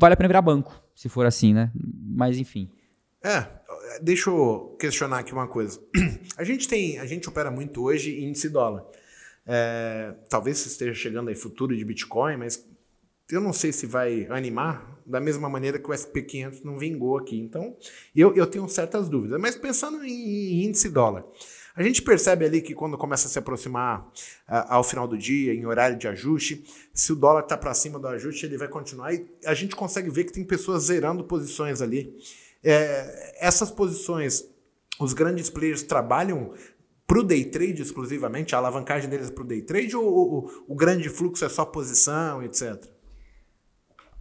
vale 0.00 0.14
a 0.14 0.16
pena 0.16 0.28
virar 0.28 0.42
banco, 0.42 0.82
se 0.94 1.08
for 1.08 1.26
assim, 1.26 1.52
né? 1.52 1.70
Mas 1.74 2.38
enfim. 2.38 2.70
É, 3.22 3.46
deixa 4.00 4.30
eu 4.30 4.76
questionar 4.80 5.18
aqui 5.18 5.32
uma 5.32 5.46
coisa. 5.46 5.78
A 6.38 6.44
gente 6.44 6.66
tem, 6.66 6.98
a 6.98 7.04
gente 7.04 7.28
opera 7.28 7.50
muito 7.50 7.82
hoje 7.82 8.18
em 8.18 8.30
índice 8.30 8.48
dólar. 8.48 8.82
É, 9.46 10.14
talvez 10.30 10.64
esteja 10.64 10.94
chegando 10.94 11.28
aí 11.28 11.34
futuro 11.34 11.76
de 11.76 11.84
Bitcoin, 11.84 12.38
mas 12.38 12.66
eu 13.30 13.40
não 13.40 13.52
sei 13.52 13.72
se 13.72 13.86
vai 13.86 14.26
animar 14.30 15.00
da 15.06 15.20
mesma 15.20 15.48
maneira 15.48 15.78
que 15.78 15.90
o 15.90 15.92
SP500 15.92 16.62
não 16.64 16.78
vingou 16.78 17.18
aqui. 17.18 17.38
Então, 17.38 17.76
eu, 18.14 18.34
eu 18.34 18.46
tenho 18.46 18.68
certas 18.68 19.08
dúvidas. 19.08 19.40
Mas 19.40 19.56
pensando 19.56 20.04
em, 20.04 20.64
índice 20.64 20.88
dólar, 20.88 21.24
a 21.74 21.82
gente 21.82 22.02
percebe 22.02 22.44
ali 22.44 22.60
que 22.60 22.74
quando 22.74 22.96
começa 22.96 23.26
a 23.26 23.30
se 23.30 23.38
aproximar 23.38 24.08
ao 24.46 24.84
final 24.84 25.06
do 25.06 25.18
dia, 25.18 25.54
em 25.54 25.66
horário 25.66 25.98
de 25.98 26.06
ajuste, 26.06 26.64
se 26.92 27.12
o 27.12 27.16
dólar 27.16 27.40
está 27.40 27.56
para 27.56 27.74
cima 27.74 27.98
do 27.98 28.06
ajuste, 28.08 28.46
ele 28.46 28.56
vai 28.56 28.68
continuar. 28.68 29.12
E 29.12 29.26
a 29.44 29.54
gente 29.54 29.74
consegue 29.74 30.10
ver 30.10 30.24
que 30.24 30.32
tem 30.32 30.44
pessoas 30.44 30.84
zerando 30.84 31.24
posições 31.24 31.80
ali. 31.80 32.16
É, 32.62 33.46
essas 33.46 33.70
posições, 33.70 34.44
os 35.00 35.12
grandes 35.12 35.48
players 35.48 35.82
trabalham 35.82 36.52
para 37.06 37.18
o 37.18 37.24
day 37.24 37.44
trade 37.44 37.82
exclusivamente, 37.82 38.54
a 38.54 38.58
alavancagem 38.58 39.10
deles 39.10 39.30
para 39.30 39.42
o 39.42 39.46
day 39.46 39.62
trade, 39.62 39.96
ou 39.96 40.04
o, 40.06 40.64
o 40.68 40.74
grande 40.76 41.08
fluxo 41.08 41.44
é 41.44 41.48
só 41.48 41.64
posição, 41.64 42.40
etc? 42.42 42.99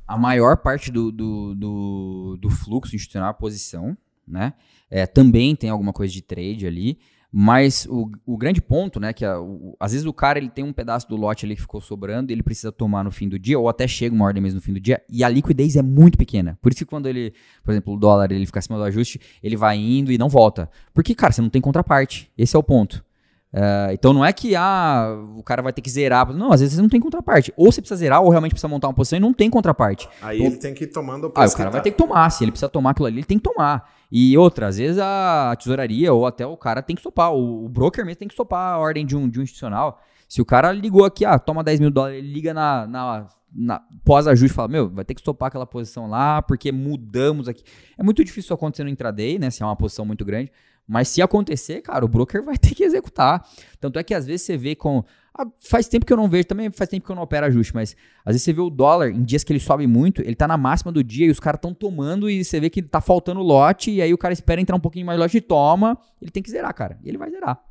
A 0.09 0.17
maior 0.17 0.57
parte 0.57 0.91
do, 0.91 1.11
do, 1.11 1.53
do, 1.53 2.37
do 2.41 2.49
fluxo 2.49 2.95
institucional 2.95 3.29
a 3.29 3.33
posição, 3.33 3.95
né? 4.27 4.53
É, 4.89 5.05
também 5.05 5.55
tem 5.55 5.69
alguma 5.69 5.93
coisa 5.93 6.11
de 6.11 6.21
trade 6.21 6.65
ali. 6.65 6.97
Mas 7.31 7.85
o, 7.87 8.09
o 8.25 8.35
grande 8.35 8.59
ponto, 8.59 8.99
né, 8.99 9.13
que 9.13 9.23
a, 9.23 9.39
o, 9.39 9.77
às 9.79 9.91
vezes 9.91 10.07
o 10.07 10.11
cara 10.11 10.39
ele 10.39 10.49
tem 10.49 10.63
um 10.63 10.73
pedaço 10.73 11.07
do 11.07 11.15
lote 11.15 11.45
ali 11.45 11.55
que 11.55 11.61
ficou 11.61 11.79
sobrando 11.79 12.31
ele 12.31 12.41
precisa 12.41 12.71
tomar 12.71 13.03
no 13.03 13.11
fim 13.11 13.29
do 13.29 13.37
dia, 13.37 13.59
ou 13.59 13.69
até 13.69 13.87
chega 13.87 14.15
uma 14.15 14.25
ordem 14.25 14.41
mesmo 14.41 14.55
no 14.55 14.63
fim 14.63 14.73
do 14.73 14.79
dia, 14.79 14.99
e 15.07 15.23
a 15.23 15.29
liquidez 15.29 15.75
é 15.75 15.83
muito 15.83 16.17
pequena. 16.17 16.57
Por 16.59 16.71
isso 16.71 16.79
que 16.79 16.89
quando 16.89 17.05
ele, 17.05 17.31
por 17.63 17.69
exemplo, 17.69 17.93
o 17.93 17.97
dólar 17.99 18.31
ele 18.31 18.47
fica 18.47 18.57
acima 18.57 18.79
do 18.79 18.83
ajuste, 18.83 19.21
ele 19.43 19.55
vai 19.55 19.77
indo 19.77 20.11
e 20.11 20.17
não 20.17 20.27
volta. 20.27 20.71
Porque, 20.91 21.13
cara, 21.13 21.31
você 21.31 21.41
não 21.41 21.51
tem 21.51 21.61
contraparte. 21.61 22.31
Esse 22.35 22.55
é 22.55 22.59
o 22.59 22.63
ponto. 22.63 23.05
Uh, 23.51 23.91
então 23.91 24.13
não 24.13 24.23
é 24.23 24.31
que 24.31 24.55
ah, 24.55 25.17
o 25.35 25.41
cara 25.41 25.61
vai 25.61 25.73
ter 25.73 25.81
que 25.81 25.89
zerar. 25.89 26.31
Não, 26.33 26.51
às 26.51 26.61
vezes 26.61 26.75
você 26.75 26.81
não 26.81 26.89
tem 26.89 26.99
contraparte. 26.99 27.51
Ou 27.57 27.71
você 27.71 27.81
precisa 27.81 27.97
zerar, 27.97 28.21
ou 28.21 28.29
realmente 28.29 28.51
precisa 28.51 28.67
montar 28.67 28.87
uma 28.87 28.93
posição 28.93 29.17
e 29.17 29.19
não 29.19 29.33
tem 29.33 29.49
contraparte. 29.49 30.07
Aí 30.21 30.37
então, 30.37 30.51
ele 30.51 30.57
tem 30.57 30.73
que 30.73 30.83
ir 30.83 30.87
tomando 30.87 31.27
o 31.27 31.33
Ah, 31.35 31.45
o 31.45 31.51
cara 31.51 31.69
vai 31.71 31.81
ter 31.81 31.91
que 31.91 31.97
tomar. 31.97 32.29
Se 32.29 32.43
ele 32.43 32.51
precisa 32.51 32.69
tomar 32.69 32.91
aquilo 32.91 33.07
ali, 33.07 33.17
ele 33.17 33.25
tem 33.25 33.37
que 33.37 33.43
tomar. 33.43 33.91
E 34.11 34.37
outra, 34.37 34.67
às 34.67 34.77
vezes 34.77 34.99
a 34.99 35.55
tesouraria 35.57 36.13
ou 36.13 36.25
até 36.25 36.45
o 36.45 36.55
cara 36.57 36.81
tem 36.81 36.95
que 36.95 37.01
stopar. 37.01 37.33
O, 37.33 37.65
o 37.65 37.69
broker 37.69 38.05
mesmo 38.05 38.19
tem 38.19 38.27
que 38.27 38.33
stopar 38.33 38.73
a 38.73 38.77
ordem 38.77 39.05
de 39.05 39.15
um, 39.15 39.27
de 39.27 39.39
um 39.39 39.43
institucional. 39.43 39.99
Se 40.27 40.41
o 40.41 40.45
cara 40.45 40.71
ligou 40.71 41.03
aqui, 41.03 41.25
ah, 41.25 41.39
toma 41.39 41.63
10 41.63 41.79
mil 41.79 41.89
dólares, 41.89 42.19
ele 42.19 42.31
liga 42.31 42.53
na, 42.53 42.85
na, 42.85 43.27
na 43.51 43.81
pós-ajuste 44.05 44.53
e 44.53 44.55
fala, 44.55 44.67
meu, 44.67 44.87
vai 44.87 45.03
ter 45.03 45.15
que 45.15 45.21
stopar 45.21 45.47
aquela 45.47 45.65
posição 45.65 46.07
lá, 46.07 46.39
porque 46.39 46.71
mudamos 46.71 47.47
aqui. 47.47 47.63
É 47.97 48.03
muito 48.03 48.23
difícil 48.23 48.41
isso 48.41 48.53
acontecer 48.53 48.83
no 48.83 48.89
intraday, 48.91 49.39
né? 49.39 49.49
Se 49.49 49.63
é 49.63 49.65
uma 49.65 49.75
posição 49.75 50.05
muito 50.05 50.23
grande. 50.23 50.51
Mas 50.89 51.07
se 51.07 51.21
acontecer, 51.21 51.81
cara, 51.81 52.03
o 52.03 52.07
broker 52.07 52.43
vai 52.43 52.57
ter 52.57 52.73
que 52.73 52.83
executar. 52.83 53.47
Tanto 53.79 53.99
é 53.99 54.03
que 54.03 54.11
às 54.11 54.25
vezes 54.25 54.41
você 54.41 54.57
vê 54.57 54.75
com. 54.75 55.03
Ah, 55.37 55.45
faz 55.59 55.87
tempo 55.87 56.03
que 56.03 56.11
eu 56.11 56.17
não 56.17 56.27
vejo, 56.27 56.47
também 56.47 56.71
faz 56.71 56.89
tempo 56.89 57.05
que 57.05 57.11
eu 57.11 57.15
não 57.15 57.21
opero 57.21 57.45
ajuste, 57.45 57.75
mas 57.75 57.95
às 58.25 58.33
vezes 58.33 58.41
você 58.41 58.51
vê 58.51 58.59
o 58.59 58.71
dólar, 58.71 59.11
em 59.11 59.23
dias 59.23 59.43
que 59.43 59.53
ele 59.53 59.59
sobe 59.59 59.85
muito, 59.85 60.21
ele 60.23 60.33
tá 60.33 60.47
na 60.47 60.57
máxima 60.57 60.91
do 60.91 61.03
dia 61.03 61.27
e 61.27 61.29
os 61.29 61.39
caras 61.39 61.59
estão 61.59 61.75
tomando 61.75 62.27
e 62.27 62.43
você 62.43 62.59
vê 62.59 62.71
que 62.71 62.81
tá 62.81 62.99
faltando 62.99 63.39
lote, 63.41 63.91
e 63.91 64.01
aí 64.01 64.11
o 64.11 64.17
cara 64.17 64.33
espera 64.33 64.59
entrar 64.59 64.75
um 64.75 64.79
pouquinho 64.79 65.05
mais 65.05 65.19
lote 65.19 65.37
e 65.37 65.41
toma, 65.41 65.97
ele 66.19 66.31
tem 66.31 66.41
que 66.41 66.49
zerar, 66.49 66.73
cara. 66.73 66.99
E 67.03 67.07
ele 67.07 67.19
vai 67.19 67.29
zerar. 67.29 67.61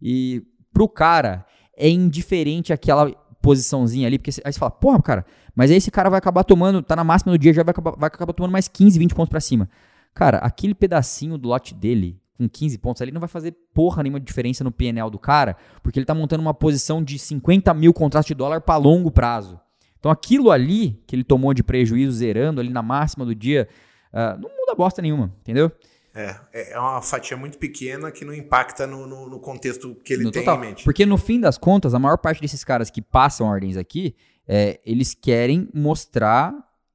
E 0.00 0.42
pro 0.72 0.88
cara, 0.88 1.44
é 1.76 1.90
indiferente 1.90 2.72
aquela 2.72 3.12
posiçãozinha 3.42 4.06
ali, 4.06 4.18
porque 4.18 4.30
aí 4.42 4.52
você 4.52 4.58
fala, 4.58 4.70
porra, 4.70 5.02
cara, 5.02 5.26
mas 5.54 5.70
aí 5.70 5.76
esse 5.76 5.90
cara 5.90 6.08
vai 6.08 6.18
acabar 6.18 6.42
tomando, 6.42 6.82
tá 6.82 6.96
na 6.96 7.04
máxima 7.04 7.32
do 7.32 7.38
dia, 7.38 7.52
já 7.52 7.62
vai 7.62 7.72
acabar, 7.72 7.94
vai 7.96 8.06
acabar 8.06 8.32
tomando 8.32 8.52
mais 8.52 8.66
15, 8.66 8.98
20 8.98 9.14
pontos 9.14 9.28
para 9.28 9.40
cima. 9.40 9.68
Cara, 10.14 10.38
aquele 10.38 10.74
pedacinho 10.74 11.36
do 11.36 11.48
lote 11.48 11.74
dele, 11.74 12.21
com 12.42 12.48
15 12.48 12.78
pontos 12.78 13.02
ali, 13.02 13.12
não 13.12 13.20
vai 13.20 13.28
fazer 13.28 13.54
porra 13.72 14.02
nenhuma 14.02 14.20
diferença 14.20 14.64
no 14.64 14.72
PNL 14.72 15.10
do 15.10 15.18
cara, 15.18 15.56
porque 15.82 15.98
ele 15.98 16.06
tá 16.06 16.14
montando 16.14 16.42
uma 16.42 16.54
posição 16.54 17.02
de 17.02 17.18
50 17.18 17.72
mil 17.74 17.92
contratos 17.92 18.26
de 18.26 18.34
dólar 18.34 18.60
para 18.60 18.76
longo 18.76 19.10
prazo. 19.10 19.60
Então 19.98 20.10
aquilo 20.10 20.50
ali 20.50 21.00
que 21.06 21.14
ele 21.14 21.24
tomou 21.24 21.54
de 21.54 21.62
prejuízo 21.62 22.12
zerando 22.12 22.60
ali 22.60 22.70
na 22.70 22.82
máxima 22.82 23.24
do 23.24 23.34
dia, 23.34 23.68
uh, 24.12 24.40
não 24.40 24.50
muda 24.50 24.74
bosta 24.74 25.00
nenhuma, 25.00 25.32
entendeu? 25.40 25.70
É, 26.14 26.36
é, 26.52 26.72
é 26.72 26.78
uma 26.78 27.00
fatia 27.00 27.36
muito 27.36 27.56
pequena 27.56 28.10
que 28.10 28.24
não 28.24 28.34
impacta 28.34 28.86
no, 28.86 29.06
no, 29.06 29.30
no 29.30 29.40
contexto 29.40 29.94
que 30.04 30.12
ele 30.12 30.24
no 30.24 30.30
tem 30.30 30.44
total. 30.44 30.58
em 30.58 30.68
mente. 30.68 30.84
Porque 30.84 31.06
no 31.06 31.16
fim 31.16 31.40
das 31.40 31.56
contas, 31.56 31.94
a 31.94 31.98
maior 31.98 32.18
parte 32.18 32.40
desses 32.40 32.62
caras 32.64 32.90
que 32.90 33.00
passam 33.00 33.46
ordens 33.46 33.76
aqui, 33.76 34.14
é, 34.46 34.80
eles 34.84 35.14
querem 35.14 35.68
mostrar 35.72 36.52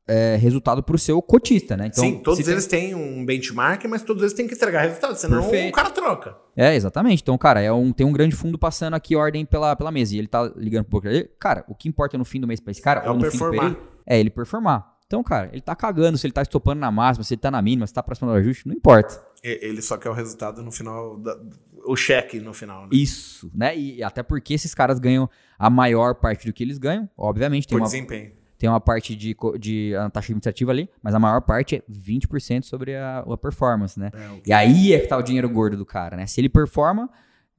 é, 0.07 0.37
resultado 0.37 0.81
para 0.81 0.95
o 0.95 0.99
seu 0.99 1.21
cotista, 1.21 1.75
né? 1.75 1.87
Então, 1.87 2.03
Sim, 2.03 2.19
todos 2.19 2.47
eles 2.47 2.65
tem... 2.65 2.87
têm 2.87 2.95
um 2.95 3.25
benchmark, 3.25 3.83
mas 3.85 4.01
todos 4.01 4.23
eles 4.23 4.33
têm 4.33 4.47
que 4.47 4.55
entregar 4.55 4.81
resultado, 4.83 5.15
senão 5.15 5.41
Perfeito. 5.41 5.69
o 5.69 5.71
cara 5.73 5.89
troca. 5.89 6.37
É, 6.55 6.75
exatamente. 6.75 7.21
Então, 7.21 7.37
cara, 7.37 7.61
é 7.61 7.71
um, 7.71 7.91
tem 7.91 8.05
um 8.05 8.11
grande 8.11 8.35
fundo 8.35 8.57
passando 8.57 8.93
aqui 8.93 9.15
ordem 9.15 9.45
pela, 9.45 9.75
pela 9.75 9.91
mesa 9.91 10.15
e 10.15 10.19
ele 10.19 10.27
tá 10.27 10.51
ligando 10.55 10.85
pro 10.85 11.01
broker. 11.01 11.29
Cara, 11.39 11.65
o 11.67 11.75
que 11.75 11.89
importa 11.89 12.17
no 12.17 12.25
fim 12.25 12.39
do 12.39 12.47
mês 12.47 12.59
para 12.59 12.71
esse 12.71 12.81
cara, 12.81 13.01
é 13.01 13.09
ou 13.09 13.15
no 13.15 13.21
performar. 13.21 13.51
fim 13.51 13.69
do 13.69 13.75
período, 13.75 13.91
é 14.05 14.19
ele 14.19 14.29
performar. 14.29 14.97
Então, 15.05 15.23
cara, 15.23 15.49
ele 15.53 15.61
tá 15.61 15.75
cagando 15.75 16.17
se 16.17 16.27
ele 16.27 16.33
tá 16.33 16.41
estopando 16.41 16.79
na 16.79 16.91
máxima, 16.91 17.23
se 17.23 17.33
ele 17.33 17.41
tá 17.41 17.49
na 17.49 17.61
mínima, 17.61 17.87
se 17.87 17.93
tá 17.93 18.03
próximo 18.03 18.29
do 18.29 18.35
ajuste, 18.35 18.67
não 18.67 18.75
importa. 18.75 19.21
Ele 19.41 19.81
só 19.81 19.97
quer 19.97 20.09
o 20.09 20.13
resultado 20.13 20.61
no 20.61 20.71
final, 20.71 21.17
da, 21.17 21.37
o 21.85 21.95
cheque 21.95 22.39
no 22.39 22.53
final. 22.53 22.83
Né? 22.83 22.89
Isso, 22.91 23.49
né? 23.53 23.77
E 23.77 24.03
até 24.03 24.21
porque 24.21 24.53
esses 24.53 24.73
caras 24.73 24.99
ganham 24.99 25.29
a 25.57 25.69
maior 25.69 26.15
parte 26.15 26.45
do 26.45 26.51
que 26.51 26.61
eles 26.61 26.77
ganham, 26.77 27.09
obviamente. 27.17 27.67
Tem 27.67 27.77
Por 27.77 27.81
uma, 27.81 27.87
desempenho. 27.87 28.31
Tem 28.57 28.69
uma 28.69 28.79
parte 28.79 29.15
de, 29.15 29.35
de 29.59 29.91
taxa 30.11 30.27
administrativa 30.27 30.71
ali, 30.71 30.89
mas 31.01 31.13
a 31.13 31.19
maior 31.19 31.41
parte 31.41 31.75
é 31.75 31.83
20% 31.91 32.63
sobre 32.63 32.95
a, 32.95 33.19
a 33.19 33.37
performance, 33.37 33.99
né? 33.99 34.11
É, 34.13 34.41
e 34.47 34.53
aí 34.53 34.93
é 34.93 34.99
que 34.99 35.07
tá 35.07 35.17
o 35.17 35.21
dinheiro 35.21 35.49
gordo 35.49 35.77
do 35.77 35.85
cara, 35.85 36.17
né? 36.17 36.25
Se 36.25 36.41
ele 36.41 36.49
performa, 36.49 37.09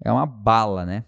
é 0.04 0.10
uma 0.10 0.26
bala, 0.26 0.84
né? 0.84 1.04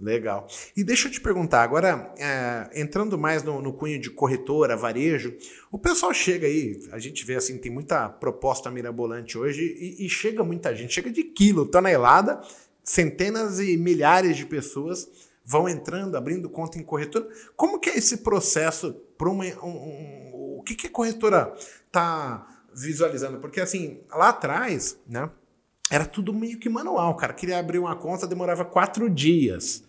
Legal. 0.00 0.46
E 0.76 0.84
deixa 0.84 1.08
eu 1.08 1.12
te 1.12 1.20
perguntar, 1.20 1.64
agora, 1.64 2.14
é, 2.16 2.70
entrando 2.80 3.18
mais 3.18 3.42
no, 3.42 3.60
no, 3.60 3.72
cunho 3.72 4.00
de 4.00 4.08
corretora, 4.10 4.76
varejo, 4.76 5.36
o 5.72 5.78
pessoal 5.78 6.14
chega 6.14 6.46
aí, 6.46 6.80
a 6.92 7.00
gente 7.00 7.24
vê 7.26 7.34
assim, 7.34 7.58
tem 7.58 7.72
muita 7.72 8.08
proposta 8.08 8.70
mirabolante 8.70 9.36
hoje 9.36 9.60
e, 9.60 10.06
e 10.06 10.08
chega 10.08 10.44
muita 10.44 10.72
gente, 10.72 10.94
chega 10.94 11.10
de 11.10 11.24
quilo, 11.24 11.66
tonelada, 11.66 12.40
centenas 12.84 13.58
e 13.58 13.76
milhares 13.76 14.36
de 14.36 14.46
pessoas 14.46 15.08
vão 15.44 15.68
entrando, 15.68 16.16
abrindo 16.16 16.48
conta 16.48 16.78
em 16.78 16.84
corretora. 16.84 17.26
Como 17.56 17.80
que 17.80 17.90
é 17.90 17.98
esse 17.98 18.18
processo 18.18 18.94
para 19.18 19.28
uma. 19.28 19.44
Um, 19.44 19.68
um, 19.68 20.56
o 20.58 20.62
que, 20.62 20.74
que 20.74 20.86
a 20.86 20.90
corretora 20.90 21.52
está 21.86 22.46
visualizando? 22.74 23.38
Porque 23.38 23.60
assim, 23.60 24.00
lá 24.10 24.28
atrás, 24.28 24.96
né? 25.06 25.28
Era 25.90 26.04
tudo 26.04 26.32
meio 26.32 26.58
que 26.58 26.68
manual, 26.68 27.14
cara. 27.16 27.32
Queria 27.32 27.58
abrir 27.58 27.78
uma 27.78 27.96
conta, 27.96 28.26
demorava 28.26 28.64
quatro 28.64 29.10
dias. 29.10 29.82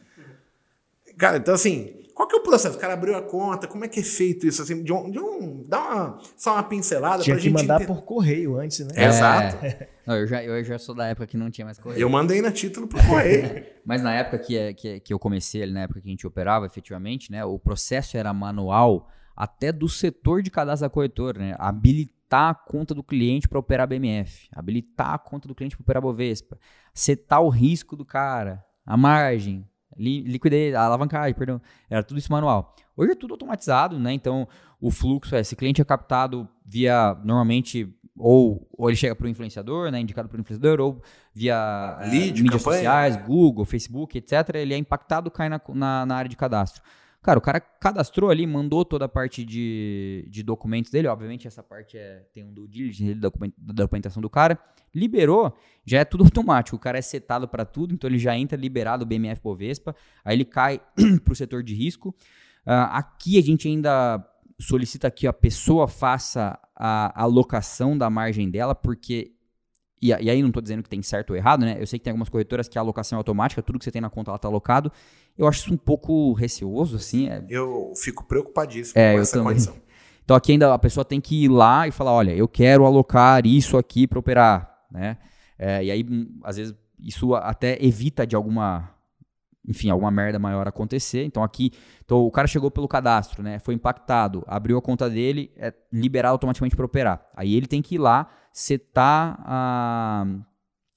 Cara, 1.17 1.37
então 1.37 1.53
assim, 1.53 1.99
qual 2.19 2.27
que 2.27 2.35
é 2.35 2.39
o 2.39 2.43
processo? 2.43 2.77
O 2.77 2.79
cara 2.81 2.93
abriu 2.93 3.15
a 3.15 3.21
conta, 3.21 3.67
como 3.67 3.85
é 3.85 3.87
que 3.87 3.99
é 3.99 4.03
feito 4.03 4.47
isso? 4.47 4.61
Assim, 4.61 4.83
de 4.83 4.91
um, 4.91 5.09
de 5.09 5.19
um 5.19 5.63
dá 5.65 5.79
uma, 5.79 6.17
só 6.35 6.53
uma 6.53 6.63
pincelada 6.63 7.23
Tinha 7.23 7.35
pra 7.35 7.43
que 7.43 7.49
mandar 7.49 7.85
por 7.85 8.03
correio 8.03 8.57
antes, 8.57 8.79
né? 8.79 8.91
É, 8.95 9.05
Exato. 9.05 9.57
Não, 10.05 10.15
eu, 10.17 10.27
já, 10.27 10.43
eu 10.43 10.63
já 10.63 10.77
sou 10.77 10.95
da 10.95 11.07
época 11.07 11.27
que 11.27 11.37
não 11.37 11.49
tinha 11.49 11.63
mais 11.63 11.77
correio. 11.77 12.01
Eu 12.01 12.09
mandei 12.09 12.41
na 12.41 12.51
título 12.51 12.87
por 12.87 12.99
correio. 13.05 13.65
Mas 13.85 14.01
na 14.01 14.13
época 14.15 14.39
que, 14.39 14.57
é, 14.57 14.73
que, 14.73 14.99
que 14.99 15.13
eu 15.13 15.19
comecei, 15.19 15.65
na 15.67 15.83
época 15.83 16.01
que 16.01 16.07
a 16.07 16.11
gente 16.11 16.27
operava 16.27 16.65
efetivamente, 16.65 17.31
né? 17.31 17.45
O 17.45 17.59
processo 17.59 18.17
era 18.17 18.33
manual 18.33 19.09
até 19.39 19.71
do 19.71 19.87
setor 19.87 20.43
de 20.43 20.51
cadastro 20.51 20.85
da 20.85 20.93
corretora, 20.93 21.39
né? 21.39 21.55
Habilitar 21.57 22.49
a 22.49 22.53
conta 22.53 22.93
do 22.93 23.01
cliente 23.01 23.47
para 23.47 23.57
operar 23.57 23.87
BMF, 23.87 24.49
habilitar 24.51 25.13
a 25.13 25.17
conta 25.17 25.47
do 25.47 25.55
cliente 25.55 25.77
para 25.77 25.83
operar 25.83 26.03
Bovespa, 26.03 26.59
setar 26.93 27.41
o 27.41 27.47
risco 27.47 27.95
do 27.95 28.03
cara, 28.03 28.61
a 28.85 28.97
margem, 28.97 29.65
li, 29.97 30.23
liquidez, 30.23 30.75
a 30.75 30.81
alavancagem, 30.81 31.33
perdão. 31.33 31.61
Era 31.89 32.03
tudo 32.03 32.17
isso 32.17 32.29
manual. 32.29 32.75
Hoje 32.97 33.13
é 33.13 33.15
tudo 33.15 33.33
automatizado, 33.33 33.97
né? 33.97 34.11
Então, 34.11 34.45
o 34.81 34.91
fluxo 34.91 35.33
é, 35.33 35.41
se 35.41 35.55
cliente 35.55 35.81
é 35.81 35.85
captado 35.85 36.45
via, 36.65 37.15
normalmente, 37.23 37.87
ou, 38.17 38.67
ou 38.77 38.89
ele 38.89 38.97
chega 38.97 39.15
para 39.15 39.25
o 39.25 39.29
influenciador, 39.29 39.89
né? 39.89 40.01
Indicado 40.01 40.27
para 40.27 40.37
o 40.37 40.41
influenciador, 40.41 40.81
ou 40.81 41.01
via 41.33 41.97
Lead, 42.01 42.41
é, 42.41 42.43
mídias 42.43 42.61
campanha. 42.61 42.77
sociais, 42.79 43.15
Google, 43.25 43.63
Facebook, 43.63 44.17
etc. 44.17 44.55
Ele 44.55 44.73
é 44.73 44.77
impactado, 44.77 45.31
cai 45.31 45.47
na, 45.47 45.61
na, 45.69 46.05
na 46.05 46.15
área 46.17 46.27
de 46.27 46.35
cadastro. 46.35 46.83
Cara, 47.21 47.37
o 47.37 47.41
cara 47.41 47.59
cadastrou 47.59 48.29
ali, 48.29 48.47
mandou 48.47 48.85
toda 48.85 49.05
a 49.05 49.09
parte 49.09 49.43
de, 49.43 50.25
de 50.29 50.41
documentos 50.41 50.89
dele. 50.89 51.07
Obviamente, 51.07 51.47
essa 51.47 51.61
parte 51.61 51.97
é, 51.97 52.25
tem 52.33 52.45
um 52.45 52.53
due 52.53 52.67
diligence 52.67 53.13
da 53.13 53.29
documentação 53.57 54.21
do 54.21 54.29
cara. 54.29 54.57
Liberou, 54.95 55.53
já 55.85 55.99
é 55.99 56.05
tudo 56.05 56.23
automático. 56.25 56.77
O 56.77 56.79
cara 56.79 56.97
é 56.97 57.01
setado 57.01 57.47
para 57.47 57.65
tudo, 57.65 57.93
então 57.93 58.09
ele 58.09 58.17
já 58.17 58.37
entra 58.37 58.57
liberado 58.57 59.03
o 59.03 59.05
BMF 59.05 59.41
Bovespa. 59.41 59.93
Aí 60.23 60.35
ele 60.35 60.45
cai 60.45 60.81
para 61.23 61.31
o 61.33 61.35
setor 61.35 61.61
de 61.61 61.75
risco. 61.75 62.09
Uh, 62.65 62.87
aqui 62.91 63.37
a 63.37 63.41
gente 63.41 63.67
ainda 63.67 64.25
solicita 64.57 65.11
que 65.11 65.27
a 65.27 65.33
pessoa 65.33 65.87
faça 65.87 66.57
a 66.75 67.21
alocação 67.21 67.97
da 67.97 68.09
margem 68.09 68.49
dela, 68.49 68.73
porque 68.73 69.33
e, 70.01 70.07
e, 70.07 70.29
aí 70.29 70.41
não 70.41 70.49
estou 70.49 70.61
dizendo 70.61 70.81
que 70.81 70.89
tem 70.89 71.01
certo 71.01 71.31
ou 71.31 71.35
errado, 71.35 71.65
né? 71.65 71.77
Eu 71.79 71.85
sei 71.85 71.99
que 71.99 72.03
tem 72.03 72.11
algumas 72.11 72.29
corretoras 72.29 72.67
que 72.67 72.77
a 72.77 72.81
alocação 72.81 73.17
é 73.17 73.19
automática, 73.19 73.61
tudo 73.61 73.77
que 73.77 73.85
você 73.85 73.91
tem 73.91 74.01
na 74.01 74.09
conta 74.09 74.31
ela 74.31 74.37
está 74.37 74.47
alocado. 74.47 74.91
Eu 75.37 75.47
acho 75.47 75.59
isso 75.59 75.73
um 75.73 75.77
pouco 75.77 76.33
receoso, 76.33 76.95
assim. 76.95 77.29
É... 77.29 77.43
Eu 77.49 77.93
fico 77.95 78.23
preocupadíssimo 78.25 78.99
é, 78.99 79.13
com 79.13 79.21
essa 79.21 79.33
também. 79.33 79.53
condição. 79.53 79.75
Então 80.29 80.37
aqui 80.37 80.51
ainda 80.51 80.71
a 80.71 80.77
pessoa 80.77 81.03
tem 81.03 81.19
que 81.19 81.45
ir 81.45 81.47
lá 81.47 81.87
e 81.87 81.91
falar, 81.91 82.11
olha, 82.11 82.31
eu 82.35 82.47
quero 82.47 82.85
alocar 82.85 83.43
isso 83.47 83.75
aqui 83.79 84.05
para 84.05 84.19
operar, 84.19 84.85
né? 84.91 85.17
É, 85.57 85.83
e 85.83 85.89
aí, 85.89 86.05
hum, 86.07 86.39
às 86.43 86.57
vezes, 86.57 86.75
isso 86.99 87.33
até 87.33 87.83
evita 87.83 88.27
de 88.27 88.35
alguma, 88.35 88.91
enfim, 89.67 89.89
alguma 89.89 90.11
merda 90.11 90.37
maior 90.37 90.67
acontecer. 90.67 91.23
Então 91.23 91.43
aqui, 91.43 91.71
então, 92.05 92.19
o 92.19 92.29
cara 92.29 92.47
chegou 92.47 92.69
pelo 92.69 92.87
cadastro, 92.87 93.41
né? 93.41 93.57
Foi 93.57 93.73
impactado, 93.73 94.43
abriu 94.45 94.77
a 94.77 94.81
conta 94.83 95.09
dele, 95.09 95.51
é 95.57 95.73
liberado 95.91 96.33
automaticamente 96.33 96.75
para 96.75 96.85
operar. 96.85 97.27
Aí 97.35 97.55
ele 97.55 97.65
tem 97.65 97.81
que 97.81 97.95
ir 97.95 97.97
lá 97.97 98.29
setar 98.51 99.39
a, 99.45 100.25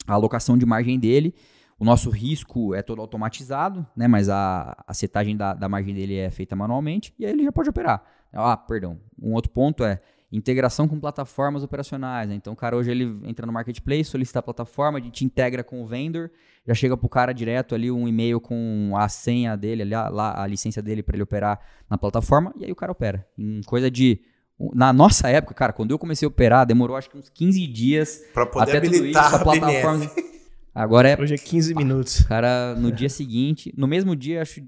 a 0.06 0.12
alocação 0.12 0.56
de 0.56 0.66
margem 0.66 0.98
dele. 0.98 1.34
O 1.78 1.84
nosso 1.84 2.10
risco 2.10 2.74
é 2.74 2.82
todo 2.82 3.00
automatizado, 3.00 3.86
né? 3.96 4.06
Mas 4.06 4.28
a, 4.28 4.76
a 4.86 4.94
setagem 4.94 5.36
da, 5.36 5.52
da 5.52 5.68
margem 5.68 5.94
dele 5.94 6.16
é 6.16 6.30
feita 6.30 6.54
manualmente 6.54 7.12
e 7.18 7.26
aí 7.26 7.32
ele 7.32 7.44
já 7.44 7.52
pode 7.52 7.68
operar. 7.68 8.02
Ah, 8.32 8.56
perdão. 8.56 9.00
Um 9.20 9.32
outro 9.34 9.50
ponto 9.50 9.84
é 9.84 10.00
integração 10.32 10.88
com 10.88 10.98
plataformas 10.98 11.62
operacionais. 11.62 12.28
Né? 12.28 12.34
Então, 12.34 12.54
o 12.54 12.56
cara 12.56 12.76
hoje 12.76 12.90
ele 12.90 13.20
entra 13.24 13.46
no 13.46 13.52
marketplace, 13.52 14.04
solicita 14.04 14.38
a 14.38 14.42
plataforma, 14.42 14.98
a 14.98 15.02
gente 15.02 15.24
integra 15.24 15.62
com 15.62 15.82
o 15.82 15.86
vendor, 15.86 16.30
já 16.66 16.72
chega 16.72 16.96
para 16.96 17.06
o 17.06 17.08
cara 17.08 17.32
direto 17.32 17.74
ali 17.74 17.90
um 17.90 18.08
e-mail 18.08 18.40
com 18.40 18.92
a 18.96 19.08
senha 19.08 19.56
dele, 19.56 19.82
ali, 19.82 19.94
a, 19.94 20.42
a 20.42 20.46
licença 20.46 20.80
dele 20.80 21.02
para 21.02 21.16
ele 21.16 21.22
operar 21.22 21.60
na 21.88 21.98
plataforma, 21.98 22.52
e 22.56 22.64
aí 22.64 22.72
o 22.72 22.76
cara 22.76 22.92
opera. 22.92 23.26
Em 23.36 23.60
coisa 23.62 23.90
de 23.90 24.20
na 24.74 24.92
nossa 24.92 25.28
época, 25.28 25.54
cara, 25.54 25.72
quando 25.72 25.90
eu 25.90 25.98
comecei 25.98 26.26
a 26.26 26.28
operar, 26.28 26.66
demorou 26.66 26.96
acho 26.96 27.10
que 27.10 27.16
uns 27.16 27.28
15 27.28 27.66
dias 27.66 28.22
para 28.32 28.46
poder 28.46 28.76
até 28.76 28.78
habilitar 28.78 29.24
tudo 29.24 29.34
isso, 29.34 29.36
a 29.36 29.58
plataforma. 29.58 30.10
Agora 30.74 31.08
é. 31.08 31.20
Hoje 31.20 31.34
é 31.34 31.38
15 31.38 31.74
minutos. 31.74 32.20
Cara, 32.22 32.74
no 32.76 32.92
dia 32.92 33.08
seguinte, 33.08 33.74
no 33.76 33.86
mesmo 33.86 34.14
dia, 34.14 34.42
acho. 34.42 34.62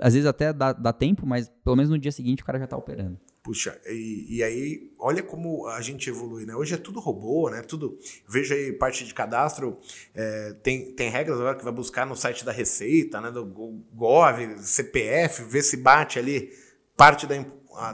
Às 0.00 0.14
vezes 0.14 0.26
até 0.26 0.52
dá, 0.52 0.72
dá 0.72 0.92
tempo, 0.92 1.26
mas 1.26 1.50
pelo 1.62 1.76
menos 1.76 1.90
no 1.90 1.98
dia 1.98 2.10
seguinte 2.10 2.42
o 2.42 2.46
cara 2.46 2.58
já 2.58 2.66
tá 2.66 2.76
operando. 2.76 3.18
Puxa, 3.42 3.78
e, 3.86 4.36
e, 4.36 4.42
aí, 4.42 4.92
olha 4.98 5.22
como 5.22 5.66
a 5.66 5.80
gente 5.80 6.08
evolui, 6.08 6.46
né? 6.46 6.54
Hoje 6.54 6.74
é 6.74 6.78
tudo 6.78 7.00
robô, 7.00 7.50
né? 7.50 7.60
Tudo. 7.60 7.98
Veja 8.26 8.54
aí, 8.54 8.72
parte 8.72 9.04
de 9.04 9.12
cadastro, 9.12 9.78
é, 10.14 10.54
tem, 10.62 10.94
tem 10.94 11.10
regras 11.10 11.38
agora 11.38 11.56
que 11.56 11.64
vai 11.64 11.72
buscar 11.72 12.06
no 12.06 12.16
site 12.16 12.44
da 12.44 12.52
Receita, 12.52 13.20
né? 13.20 13.30
Do 13.30 13.44
Gov, 13.44 14.38
CPF, 14.58 15.42
ver 15.44 15.62
se 15.62 15.76
bate 15.76 16.18
ali 16.18 16.50
parte 16.96 17.26
da, 17.26 17.34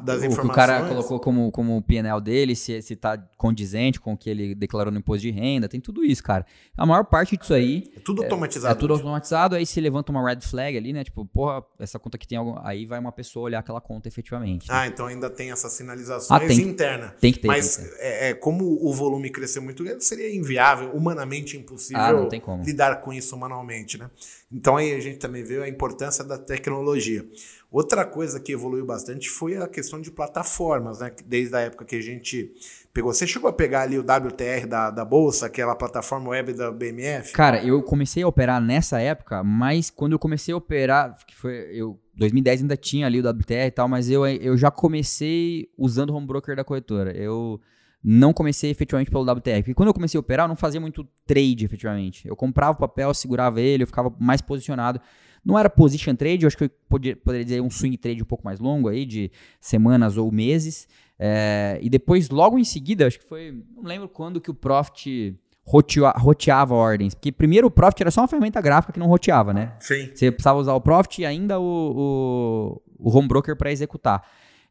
das 0.02 0.22
informações. 0.22 0.48
O, 0.48 0.52
o 0.52 0.54
cara 0.54 0.88
colocou 0.88 1.20
como, 1.20 1.50
como 1.50 1.76
o 1.76 1.82
PNL 1.82 2.20
dele, 2.20 2.54
se, 2.54 2.80
se 2.82 2.96
tá 2.96 3.18
condizente 3.36 4.00
com 4.00 4.12
o 4.12 4.16
que 4.16 4.28
ele 4.28 4.54
declarou 4.54 4.92
no 4.92 4.98
imposto 4.98 5.22
de 5.22 5.30
renda, 5.30 5.68
tem 5.68 5.80
tudo 5.80 6.04
isso, 6.04 6.22
cara. 6.22 6.44
A 6.76 6.84
maior 6.84 7.04
parte 7.04 7.36
disso 7.36 7.54
aí. 7.54 7.90
É 7.96 8.00
tudo 8.00 8.22
automatizado. 8.22 8.72
É, 8.72 8.76
é 8.76 8.78
tudo 8.78 8.94
automatizado, 8.94 9.54
aí 9.56 9.64
se 9.66 9.80
levanta 9.80 10.10
uma 10.12 10.26
red 10.26 10.40
flag 10.40 10.76
ali, 10.76 10.92
né? 10.92 11.04
Tipo, 11.04 11.24
porra, 11.24 11.64
essa 11.78 11.98
conta 11.98 12.16
aqui 12.16 12.26
tem 12.26 12.38
algum. 12.38 12.58
Aí 12.62 12.86
vai 12.86 12.98
uma 12.98 13.12
pessoa 13.12 13.44
olhar 13.44 13.60
aquela 13.60 13.80
conta 13.80 14.08
efetivamente. 14.08 14.68
Né? 14.68 14.74
Ah, 14.74 14.86
então 14.86 15.06
ainda 15.06 15.30
tem 15.30 15.50
essas 15.50 15.72
sinalizações 15.72 16.30
ah, 16.30 16.46
tem, 16.46 16.60
internas. 16.60 17.12
Tem 17.20 17.32
que 17.32 17.40
ter. 17.40 17.48
Mas 17.48 17.78
é, 17.98 18.30
é, 18.30 18.34
como 18.34 18.64
o 18.64 18.92
volume 18.92 19.30
cresceu 19.30 19.62
muito 19.62 19.84
grande, 19.84 20.04
seria 20.04 20.34
inviável, 20.34 20.90
humanamente 20.92 21.56
impossível 21.56 22.02
ah, 22.02 22.64
lidar 22.64 23.00
com 23.00 23.12
isso 23.12 23.36
manualmente, 23.36 23.98
né? 23.98 24.10
Então 24.50 24.76
aí 24.76 24.94
a 24.94 25.00
gente 25.00 25.18
também 25.18 25.44
vê 25.44 25.62
a 25.62 25.68
importância 25.68 26.24
da 26.24 26.38
tecnologia. 26.38 27.24
Outra 27.70 28.04
coisa 28.06 28.40
que 28.40 28.52
evoluiu 28.52 28.86
bastante 28.86 29.28
foi 29.28 29.56
a 29.56 29.68
questão 29.68 30.00
de 30.00 30.10
plataformas, 30.10 31.00
né? 31.00 31.12
Desde 31.26 31.54
a 31.54 31.60
época 31.60 31.84
que 31.84 31.96
a 31.96 32.00
gente 32.00 32.50
pegou. 32.94 33.12
Você 33.12 33.26
chegou 33.26 33.50
a 33.50 33.52
pegar 33.52 33.82
ali 33.82 33.98
o 33.98 34.00
WTR 34.00 34.66
da, 34.66 34.90
da 34.90 35.04
Bolsa, 35.04 35.46
aquela 35.46 35.74
plataforma 35.76 36.30
web 36.30 36.54
da 36.54 36.72
BMF? 36.72 37.32
Cara, 37.34 37.62
eu 37.62 37.82
comecei 37.82 38.22
a 38.22 38.28
operar 38.28 38.58
nessa 38.58 39.00
época, 39.00 39.44
mas 39.44 39.90
quando 39.90 40.12
eu 40.12 40.18
comecei 40.18 40.54
a 40.54 40.56
operar, 40.56 41.18
que 41.26 41.36
foi 41.36 41.68
eu 41.72 42.00
2010 42.16 42.62
ainda 42.62 42.76
tinha 42.76 43.06
ali 43.06 43.20
o 43.20 43.28
WTR 43.28 43.66
e 43.66 43.70
tal, 43.70 43.86
mas 43.86 44.10
eu, 44.10 44.26
eu 44.26 44.56
já 44.56 44.70
comecei 44.70 45.68
usando 45.76 46.10
o 46.10 46.14
home 46.14 46.26
broker 46.26 46.56
da 46.56 46.64
corretora. 46.64 47.16
Eu 47.16 47.60
não 48.02 48.32
comecei 48.32 48.70
efetivamente 48.70 49.10
pelo 49.10 49.30
WTR. 49.30 49.58
Porque 49.58 49.74
quando 49.74 49.88
eu 49.88 49.94
comecei 49.94 50.18
a 50.18 50.20
operar, 50.20 50.44
eu 50.44 50.48
não 50.48 50.56
fazia 50.56 50.80
muito 50.80 51.06
trade 51.26 51.64
efetivamente. 51.64 52.26
Eu 52.26 52.34
comprava 52.34 52.72
o 52.72 52.80
papel, 52.80 53.12
segurava 53.12 53.60
ele, 53.60 53.82
eu 53.82 53.86
ficava 53.86 54.12
mais 54.18 54.40
posicionado. 54.40 55.00
Não 55.48 55.58
era 55.58 55.70
position 55.70 56.14
trade, 56.14 56.42
eu 56.42 56.46
acho 56.46 56.58
que 56.58 56.64
eu 56.64 56.70
podia, 56.86 57.16
poderia 57.16 57.42
dizer 57.42 57.62
um 57.62 57.70
swing 57.70 57.96
trade 57.96 58.22
um 58.22 58.26
pouco 58.26 58.44
mais 58.44 58.60
longo 58.60 58.86
aí, 58.86 59.06
de 59.06 59.32
semanas 59.58 60.18
ou 60.18 60.30
meses. 60.30 60.86
É, 61.18 61.78
e 61.80 61.88
depois, 61.88 62.28
logo 62.28 62.58
em 62.58 62.64
seguida, 62.64 63.06
acho 63.06 63.18
que 63.18 63.24
foi. 63.24 63.64
Não 63.74 63.82
lembro 63.82 64.10
quando 64.10 64.42
que 64.42 64.50
o 64.50 64.54
Profit 64.54 65.34
rotea, 65.64 66.10
roteava 66.10 66.74
ordens. 66.74 67.14
Porque 67.14 67.32
primeiro 67.32 67.66
o 67.66 67.70
Profit 67.70 68.02
era 68.02 68.10
só 68.10 68.20
uma 68.20 68.28
ferramenta 68.28 68.60
gráfica 68.60 68.92
que 68.92 68.98
não 68.98 69.06
roteava, 69.06 69.54
né? 69.54 69.72
Sim. 69.80 70.10
Você 70.14 70.30
precisava 70.30 70.58
usar 70.58 70.74
o 70.74 70.82
Profit 70.82 71.22
e 71.22 71.24
ainda 71.24 71.58
o, 71.58 72.82
o, 72.98 73.08
o 73.10 73.16
home 73.16 73.26
broker 73.26 73.56
para 73.56 73.72
executar. 73.72 74.22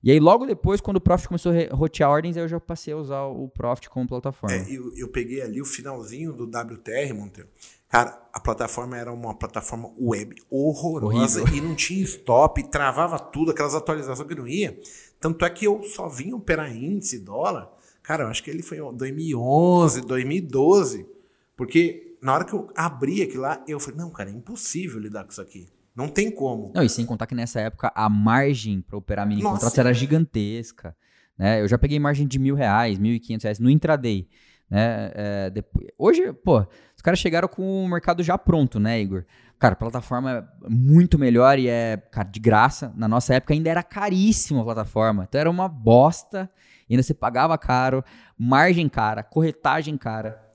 E 0.03 0.11
aí, 0.11 0.19
logo 0.19 0.45
depois, 0.45 0.79
quando 0.79 0.97
o 0.97 1.01
Profit 1.01 1.27
começou 1.27 1.51
a 1.51 1.75
rotear 1.75 2.09
ordens, 2.09 2.37
eu 2.37 2.47
já 2.47 2.59
passei 2.59 2.93
a 2.93 2.97
usar 2.97 3.23
o 3.23 3.49
Profit 3.49 3.89
como 3.89 4.07
plataforma. 4.07 4.55
É, 4.55 4.71
eu, 4.71 4.95
eu 4.95 5.07
peguei 5.09 5.41
ali 5.41 5.61
o 5.61 5.65
finalzinho 5.65 6.31
do 6.33 6.43
WTR, 6.43 7.13
Monteiro. 7.13 7.49
Cara, 7.89 8.21
a 8.33 8.39
plataforma 8.39 8.97
era 8.97 9.11
uma 9.11 9.33
plataforma 9.33 9.91
web 9.99 10.35
horrorosa 10.49 11.41
Horrível. 11.41 11.57
e 11.57 11.67
não 11.67 11.75
tinha 11.75 12.03
stop, 12.03 12.61
travava 12.69 13.17
tudo, 13.17 13.51
aquelas 13.51 13.73
atualizações 13.73 14.27
que 14.27 14.35
não 14.35 14.47
ia. 14.47 14.79
Tanto 15.19 15.45
é 15.45 15.49
que 15.49 15.65
eu 15.65 15.81
só 15.83 16.07
vim 16.09 16.33
operar 16.33 16.75
índice 16.75 17.19
dólar, 17.19 17.71
cara, 18.03 18.25
eu 18.25 18.27
acho 18.27 18.43
que 18.43 18.51
ele 18.51 18.61
foi 18.61 18.77
em 18.77 18.93
2011, 18.93 20.01
2012, 20.01 21.07
porque 21.55 22.17
na 22.21 22.35
hora 22.35 22.43
que 22.43 22.53
eu 22.53 22.69
abri 22.75 23.21
aquilo 23.21 23.43
lá, 23.43 23.63
eu 23.67 23.79
falei, 23.79 23.99
não, 23.99 24.09
cara, 24.09 24.29
é 24.29 24.33
impossível 24.33 24.99
lidar 24.99 25.23
com 25.23 25.31
isso 25.31 25.41
aqui. 25.41 25.67
Não 25.97 26.07
tem 26.07 26.29
como. 26.29 26.71
Não, 26.75 26.83
e 26.83 26.89
sem 26.89 27.07
contar 27.07 27.25
que 27.25 27.33
nessa 27.33 27.59
época 27.59 27.91
a 27.95 28.07
margem 28.07 28.81
para 28.81 28.95
operar 28.95 29.27
mini 29.27 29.41
Nossa. 29.41 29.55
contratos 29.55 29.79
era 29.79 29.91
gigantesca. 29.91 30.95
Né? 31.35 31.59
Eu 31.59 31.67
já 31.67 31.75
peguei 31.75 31.99
margem 31.99 32.27
de 32.27 32.37
mil 32.37 32.53
reais, 32.53 32.99
mil 32.99 33.15
e 33.15 33.19
quinhentos 33.19 33.45
reais 33.45 33.57
no 33.57 33.67
intraday. 33.67 34.27
Né? 34.69 35.11
É, 35.15 35.49
depois, 35.49 35.87
hoje, 35.97 36.31
pô, 36.33 36.59
os 36.95 37.01
caras 37.01 37.19
chegaram 37.19 37.47
com 37.47 37.83
o 37.83 37.87
mercado 37.87 38.21
já 38.21 38.37
pronto, 38.37 38.79
né, 38.79 39.01
Igor? 39.01 39.25
Cara, 39.57 39.73
a 39.73 39.77
plataforma 39.77 40.47
é 40.63 40.69
muito 40.69 41.17
melhor 41.17 41.57
e 41.57 41.67
é, 41.67 41.97
cara, 42.11 42.29
de 42.29 42.39
graça. 42.39 42.93
Na 42.95 43.07
nossa 43.07 43.33
época 43.33 43.55
ainda 43.55 43.71
era 43.71 43.81
caríssima 43.81 44.61
a 44.61 44.65
plataforma. 44.65 45.25
Então 45.27 45.41
era 45.41 45.49
uma 45.49 45.67
bosta. 45.67 46.47
Ainda 46.87 47.01
você 47.01 47.13
pagava 47.15 47.57
caro, 47.57 48.03
margem 48.37 48.87
cara, 48.87 49.23
corretagem 49.23 49.97
cara. 49.97 50.46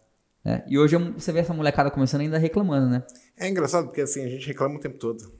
Né? 0.44 0.64
E 0.68 0.78
hoje 0.78 0.96
você 0.96 1.32
vê 1.32 1.40
essa 1.40 1.54
molecada 1.54 1.90
começando 1.90 2.22
ainda 2.22 2.38
reclamando, 2.38 2.88
né? 2.90 3.02
É 3.36 3.48
engraçado 3.48 3.86
porque 3.86 4.00
assim, 4.00 4.24
a 4.24 4.28
gente 4.28 4.46
reclama 4.46 4.76
o 4.76 4.80
tempo 4.80 4.98
todo. 4.98 5.32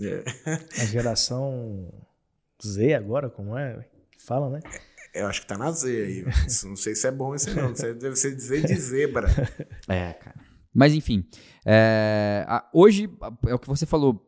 É. 0.00 0.22
A 0.80 0.84
geração 0.84 1.92
Z 2.64 2.94
agora, 2.94 3.28
como 3.30 3.56
é? 3.56 3.84
Que 4.10 4.22
fala, 4.22 4.50
né? 4.50 4.60
Eu 5.14 5.26
acho 5.26 5.40
que 5.40 5.46
tá 5.46 5.56
na 5.56 5.70
Z 5.70 5.88
aí. 5.88 6.24
Não 6.68 6.76
sei 6.76 6.94
se 6.94 7.06
é 7.06 7.10
bom 7.10 7.34
isso 7.34 7.54
não. 7.54 7.72
Deve 7.72 8.16
ser 8.16 8.34
dizer 8.34 8.66
de 8.66 8.74
zebra. 8.74 9.28
É, 9.88 10.12
cara. 10.12 10.36
Mas 10.74 10.92
enfim, 10.92 11.26
é, 11.64 12.44
a- 12.46 12.68
hoje 12.74 13.08
a- 13.22 13.32
é 13.48 13.54
o 13.54 13.58
que 13.58 13.66
você 13.68 13.86
falou. 13.86 14.22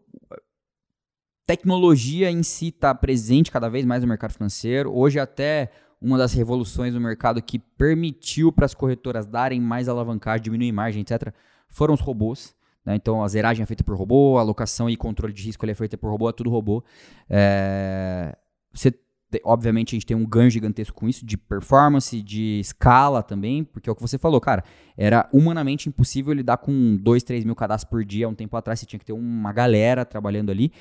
Tecnologia 1.46 2.30
em 2.30 2.42
si 2.42 2.68
está 2.68 2.94
presente 2.94 3.50
cada 3.50 3.68
vez 3.70 3.84
mais 3.86 4.02
no 4.02 4.08
mercado 4.08 4.32
financeiro. 4.34 4.92
Hoje 4.94 5.18
até 5.18 5.70
uma 6.00 6.16
das 6.16 6.32
revoluções 6.32 6.94
no 6.94 7.00
mercado 7.00 7.42
que 7.42 7.58
permitiu 7.58 8.52
para 8.52 8.64
as 8.66 8.74
corretoras 8.74 9.26
darem 9.26 9.60
mais 9.60 9.88
alavancagem, 9.88 10.42
diminuir 10.44 10.70
margem, 10.72 11.02
etc., 11.02 11.32
foram 11.68 11.94
os 11.94 12.00
robôs. 12.00 12.54
né? 12.84 12.94
Então 12.94 13.22
a 13.22 13.28
zeragem 13.28 13.62
é 13.62 13.66
feita 13.66 13.84
por 13.84 13.96
robô, 13.96 14.38
a 14.38 14.40
alocação 14.40 14.88
e 14.88 14.96
controle 14.96 15.32
de 15.32 15.42
risco 15.42 15.66
é 15.68 15.74
feita 15.74 15.98
por 15.98 16.10
robô, 16.10 16.28
é 16.30 16.32
tudo 16.32 16.48
robô. 16.50 16.82
É, 17.28 18.36
você 18.72 18.90
te- 18.90 19.42
obviamente 19.44 19.94
a 19.94 19.96
gente 19.96 20.06
tem 20.06 20.16
um 20.16 20.24
ganho 20.26 20.48
gigantesco 20.50 20.96
com 20.98 21.06
isso, 21.08 21.24
de 21.26 21.36
performance, 21.36 22.22
de 22.22 22.58
escala 22.60 23.22
também, 23.22 23.62
porque 23.64 23.88
é 23.88 23.92
o 23.92 23.94
que 23.94 24.00
você 24.00 24.16
falou, 24.16 24.40
cara, 24.40 24.64
era 24.96 25.28
humanamente 25.32 25.88
impossível 25.88 26.32
lidar 26.32 26.56
com 26.58 26.96
2, 26.96 27.22
3 27.22 27.44
mil 27.44 27.54
cadastros 27.54 27.90
por 27.90 28.04
dia. 28.04 28.28
Um 28.28 28.34
tempo 28.34 28.56
atrás 28.56 28.80
você 28.80 28.86
tinha 28.86 28.98
que 28.98 29.04
ter 29.04 29.12
uma 29.12 29.52
galera 29.52 30.04
trabalhando 30.04 30.50
ali, 30.50 30.72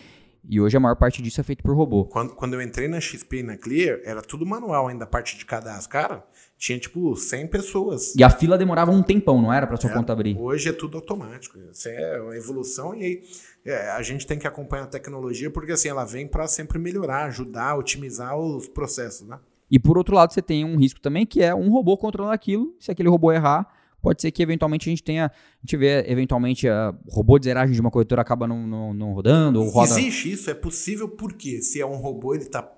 e 0.49 0.61
hoje 0.61 0.77
a 0.77 0.79
maior 0.79 0.95
parte 0.95 1.21
disso 1.21 1.41
é 1.41 1.43
feito 1.43 1.61
por 1.61 1.75
robô. 1.75 2.05
Quando, 2.05 2.33
quando 2.33 2.53
eu 2.53 2.61
entrei 2.61 2.87
na 2.87 2.99
XP 3.01 3.39
e 3.39 3.43
na 3.43 3.57
Clear, 3.57 3.99
era 4.03 4.21
tudo 4.21 4.45
manual 4.45 4.87
ainda, 4.87 5.03
a 5.03 5.07
parte 5.07 5.37
de 5.37 5.45
cadastro. 5.45 5.89
Cara, 5.89 6.25
tinha 6.57 6.79
tipo 6.79 7.15
100 7.15 7.47
pessoas. 7.47 8.15
E 8.15 8.23
a 8.23 8.29
fila 8.29 8.57
demorava 8.57 8.91
um 8.91 9.03
tempão, 9.03 9.41
não 9.41 9.51
era, 9.51 9.67
para 9.67 9.77
sua 9.77 9.91
É, 9.91 9.93
conta 9.93 10.13
abrir? 10.13 10.37
Hoje 10.37 10.69
é 10.69 10.73
tudo 10.73 10.97
automático. 10.97 11.57
Isso 11.71 11.89
é 11.89 12.21
uma 12.21 12.35
evolução 12.35 12.95
e 12.95 13.03
aí 13.03 13.23
é, 13.65 13.91
a 13.91 14.01
gente 14.01 14.25
tem 14.25 14.39
que 14.39 14.47
acompanhar 14.47 14.83
a 14.83 14.87
tecnologia 14.87 15.51
porque 15.51 15.73
assim 15.73 15.89
ela 15.89 16.05
vem 16.05 16.25
para 16.27 16.47
sempre 16.47 16.79
melhorar, 16.79 17.25
ajudar, 17.25 17.75
otimizar 17.75 18.37
os 18.37 18.67
processos, 18.67 19.27
né? 19.27 19.39
E 19.69 19.77
por 19.77 19.97
outro 19.97 20.15
lado, 20.15 20.33
você 20.33 20.41
tem 20.41 20.63
um 20.63 20.77
risco 20.77 21.01
também, 21.01 21.25
que 21.25 21.43
é 21.43 21.53
um 21.53 21.69
robô 21.69 21.97
controlando 21.97 22.33
aquilo. 22.33 22.73
Se 22.79 22.89
aquele 22.89 23.09
robô 23.09 23.33
errar, 23.33 23.67
pode 24.01 24.21
ser 24.21 24.31
que 24.31 24.41
eventualmente 24.41 24.89
a 24.89 24.91
gente 24.91 25.03
tenha. 25.03 25.25
A 25.25 25.31
gente 25.63 25.77
vê 25.77 26.03
eventualmente 26.07 26.67
a 26.67 26.93
robô 27.09 27.37
de 27.37 27.45
zeragem 27.45 27.73
de 27.73 27.81
uma 27.81 27.91
corretora 27.91 28.21
acaba 28.21 28.47
não, 28.47 28.65
não, 28.65 28.93
não 28.93 29.13
rodando, 29.13 29.61
ou 29.61 29.69
roda. 29.69 29.99
Existe 29.99 30.31
isso, 30.31 30.49
é 30.49 30.53
possível 30.53 31.09
porque 31.09 31.61
se 31.61 31.81
é 31.81 31.85
um 31.85 31.97
robô, 31.97 32.33
ele 32.35 32.45
tá. 32.45 32.71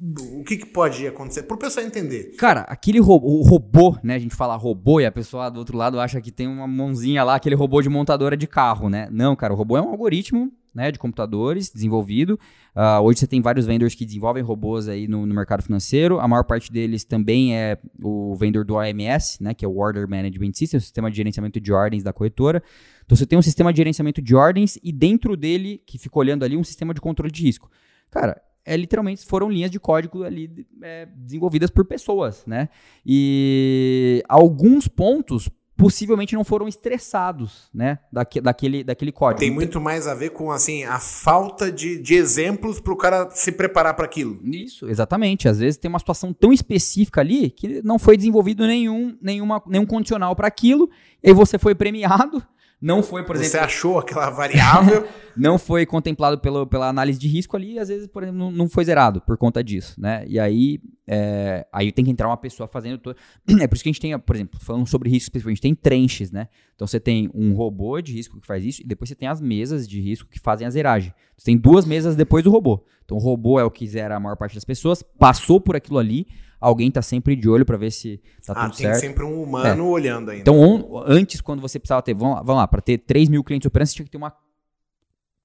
O 0.00 0.44
que, 0.44 0.58
que 0.58 0.66
pode 0.66 1.04
acontecer? 1.08 1.42
Para 1.42 1.56
o 1.56 1.58
pessoal 1.58 1.84
entender. 1.84 2.36
Cara, 2.36 2.60
aquele 2.62 3.00
robô, 3.00 3.26
o 3.26 3.42
robô, 3.42 3.96
né? 4.00 4.14
A 4.14 4.18
gente 4.18 4.34
fala 4.34 4.54
robô 4.54 5.00
e 5.00 5.06
a 5.06 5.10
pessoa 5.10 5.50
do 5.50 5.58
outro 5.58 5.76
lado 5.76 5.98
acha 5.98 6.20
que 6.20 6.30
tem 6.30 6.46
uma 6.46 6.68
mãozinha 6.68 7.24
lá, 7.24 7.34
aquele 7.34 7.56
robô 7.56 7.82
de 7.82 7.88
montadora 7.88 8.36
de 8.36 8.46
carro, 8.46 8.88
né? 8.88 9.08
Não, 9.10 9.34
cara, 9.34 9.52
o 9.52 9.56
robô 9.56 9.76
é 9.76 9.82
um 9.82 9.88
algoritmo 9.88 10.52
né, 10.74 10.90
de 10.90 10.98
computadores 10.98 11.70
desenvolvido. 11.70 12.38
Ah, 12.74 13.00
hoje 13.00 13.20
você 13.20 13.26
tem 13.26 13.40
vários 13.40 13.66
vendors 13.66 13.94
que 13.94 14.04
desenvolvem 14.04 14.42
robôs 14.42 14.88
aí 14.88 15.08
no, 15.08 15.26
no 15.26 15.34
mercado 15.34 15.62
financeiro. 15.62 16.20
A 16.20 16.28
maior 16.28 16.44
parte 16.44 16.72
deles 16.72 17.04
também 17.04 17.56
é 17.56 17.78
o 18.02 18.34
vendor 18.36 18.64
do 18.64 18.78
AMS, 18.78 19.38
né? 19.40 19.54
Que 19.54 19.64
é 19.64 19.68
o 19.68 19.76
Order 19.76 20.08
Management 20.08 20.52
System, 20.54 20.78
o 20.78 20.80
sistema 20.80 21.10
de 21.10 21.16
gerenciamento 21.16 21.60
de 21.60 21.72
ordens 21.72 22.02
da 22.02 22.12
corretora. 22.12 22.62
Então 23.04 23.16
você 23.16 23.26
tem 23.26 23.38
um 23.38 23.42
sistema 23.42 23.72
de 23.72 23.78
gerenciamento 23.78 24.22
de 24.22 24.34
ordens 24.34 24.78
e 24.82 24.92
dentro 24.92 25.36
dele, 25.36 25.82
que 25.86 25.98
fica 25.98 26.18
olhando 26.18 26.44
ali, 26.44 26.56
um 26.56 26.64
sistema 26.64 26.94
de 26.94 27.00
controle 27.00 27.32
de 27.32 27.42
risco. 27.42 27.70
Cara, 28.10 28.40
é, 28.64 28.76
literalmente 28.76 29.24
foram 29.24 29.50
linhas 29.50 29.70
de 29.70 29.80
código 29.80 30.24
ali 30.24 30.66
é, 30.82 31.06
desenvolvidas 31.06 31.70
por 31.70 31.86
pessoas, 31.86 32.44
né? 32.46 32.68
E 33.04 34.22
alguns 34.28 34.86
pontos 34.86 35.48
possivelmente 35.78 36.34
não 36.34 36.42
foram 36.42 36.66
estressados, 36.66 37.70
né? 37.72 38.00
Daque, 38.12 38.40
daquele, 38.40 38.82
daquele 38.82 39.12
código. 39.12 39.38
Tem 39.38 39.50
muito 39.50 39.80
mais 39.80 40.08
a 40.08 40.14
ver 40.14 40.30
com 40.30 40.50
assim 40.50 40.82
a 40.82 40.98
falta 40.98 41.70
de, 41.70 42.02
de 42.02 42.14
exemplos 42.16 42.80
para 42.80 42.92
o 42.92 42.96
cara 42.96 43.30
se 43.30 43.52
preparar 43.52 43.94
para 43.94 44.04
aquilo. 44.04 44.40
Isso, 44.42 44.88
exatamente. 44.88 45.48
Às 45.48 45.60
vezes 45.60 45.78
tem 45.78 45.88
uma 45.88 46.00
situação 46.00 46.32
tão 46.32 46.52
específica 46.52 47.20
ali 47.20 47.48
que 47.48 47.80
não 47.84 47.96
foi 47.96 48.16
desenvolvido 48.16 48.66
nenhum, 48.66 49.16
nenhuma, 49.22 49.62
nenhum 49.68 49.86
condicional 49.86 50.34
para 50.34 50.48
aquilo, 50.48 50.90
e 51.22 51.28
aí 51.28 51.34
você 51.34 51.56
foi 51.56 51.76
premiado, 51.76 52.42
não 52.80 53.02
foi, 53.02 53.24
por 53.24 53.36
Você 53.36 53.44
exemplo, 53.44 53.66
achou 53.66 53.98
aquela 53.98 54.30
variável. 54.30 55.06
não 55.36 55.58
foi 55.58 55.84
contemplado 55.84 56.38
pelo, 56.38 56.64
pela 56.64 56.88
análise 56.88 57.18
de 57.18 57.26
risco 57.26 57.56
ali, 57.56 57.72
e 57.72 57.78
às 57.78 57.88
vezes, 57.88 58.06
por 58.06 58.22
exemplo, 58.22 58.52
não, 58.52 58.68
foi 58.68 58.84
zerado 58.84 59.20
por 59.20 59.36
conta 59.36 59.64
disso, 59.64 60.00
né? 60.00 60.24
E 60.28 60.38
aí, 60.38 60.80
é, 61.04 61.66
aí 61.72 61.90
tem 61.90 62.04
que 62.04 62.10
entrar 62.10 62.28
uma 62.28 62.36
pessoa 62.36 62.68
fazendo. 62.68 62.98
To... 62.98 63.16
É 63.60 63.66
por 63.66 63.74
isso 63.74 63.82
que 63.82 63.88
a 63.88 63.92
gente 63.92 64.00
tem, 64.00 64.16
por 64.16 64.36
exemplo, 64.36 64.60
falando 64.60 64.86
sobre 64.86 65.10
risco 65.10 65.24
específico, 65.24 65.48
a 65.48 65.52
gente 65.52 65.62
tem 65.62 65.74
trenches, 65.74 66.30
né? 66.30 66.46
Então 66.76 66.86
você 66.86 67.00
tem 67.00 67.28
um 67.34 67.52
robô 67.52 68.00
de 68.00 68.12
risco 68.12 68.40
que 68.40 68.46
faz 68.46 68.64
isso, 68.64 68.82
e 68.82 68.86
depois 68.86 69.08
você 69.08 69.16
tem 69.16 69.28
as 69.28 69.40
mesas 69.40 69.88
de 69.88 70.00
risco 70.00 70.28
que 70.30 70.38
fazem 70.38 70.64
a 70.64 70.70
zeragem. 70.70 71.12
Você 71.36 71.46
tem 71.46 71.56
duas 71.56 71.84
mesas 71.84 72.14
depois 72.14 72.44
do 72.44 72.50
robô. 72.50 72.84
Então 73.04 73.16
o 73.16 73.20
robô 73.20 73.58
é 73.58 73.64
o 73.64 73.70
que 73.70 73.86
zera 73.88 74.16
a 74.16 74.20
maior 74.20 74.36
parte 74.36 74.54
das 74.54 74.64
pessoas, 74.64 75.02
passou 75.02 75.60
por 75.60 75.74
aquilo 75.74 75.98
ali, 75.98 76.28
alguém 76.60 76.90
tá 76.90 77.02
sempre 77.02 77.36
de 77.36 77.48
olho 77.48 77.64
para 77.64 77.76
ver 77.76 77.90
se 77.90 78.20
tá 78.44 78.52
ah, 78.52 78.64
tudo 78.66 78.76
tem 78.76 78.86
certo. 78.86 79.00
sempre 79.00 79.24
um 79.24 79.42
humano 79.42 79.86
olhando 79.86 80.30
ainda. 80.30 80.40
Então, 80.42 80.58
on- 80.58 81.02
antes, 81.06 81.40
quando 81.40 81.60
você 81.60 81.78
precisava 81.78 82.02
ter, 82.02 82.14
vamos 82.14 82.36
lá, 82.36 82.42
vamos 82.42 82.60
lá 82.60 82.68
para 82.68 82.80
ter 82.80 82.98
3 82.98 83.28
mil 83.28 83.42
clientes 83.44 83.66
operando, 83.66 83.88
você 83.88 83.94
tinha 83.96 84.04
que 84.04 84.10
ter 84.10 84.16
uma 84.18 84.32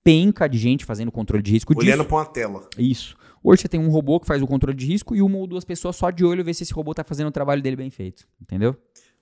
penca 0.04 0.48
de 0.48 0.58
gente 0.58 0.86
fazendo 0.86 1.12
controle 1.12 1.42
de 1.42 1.52
risco 1.52 1.74
olhando 1.78 2.06
para 2.06 2.18
uma 2.18 2.26
tela. 2.26 2.68
Isso. 2.78 3.16
Hoje 3.44 3.62
você 3.62 3.68
tem 3.68 3.80
um 3.80 3.90
robô 3.90 4.20
que 4.20 4.28
faz 4.28 4.42
o 4.42 4.48
controle 4.48 4.76
de 4.78 4.86
risco 4.86 5.16
e 5.16 5.22
uma 5.22 5.38
ou 5.38 5.48
duas 5.48 5.66
pessoas 5.66 5.96
só 5.96 6.10
de 6.10 6.24
olho 6.24 6.44
ver 6.44 6.54
se 6.54 6.64
esse 6.64 6.74
robô 6.74 6.94
tá 6.94 7.04
fazendo 7.04 7.28
o 7.28 7.32
trabalho 7.32 7.62
dele 7.62 7.76
bem 7.76 7.90
feito. 7.90 8.26
Entendeu? 8.42 8.76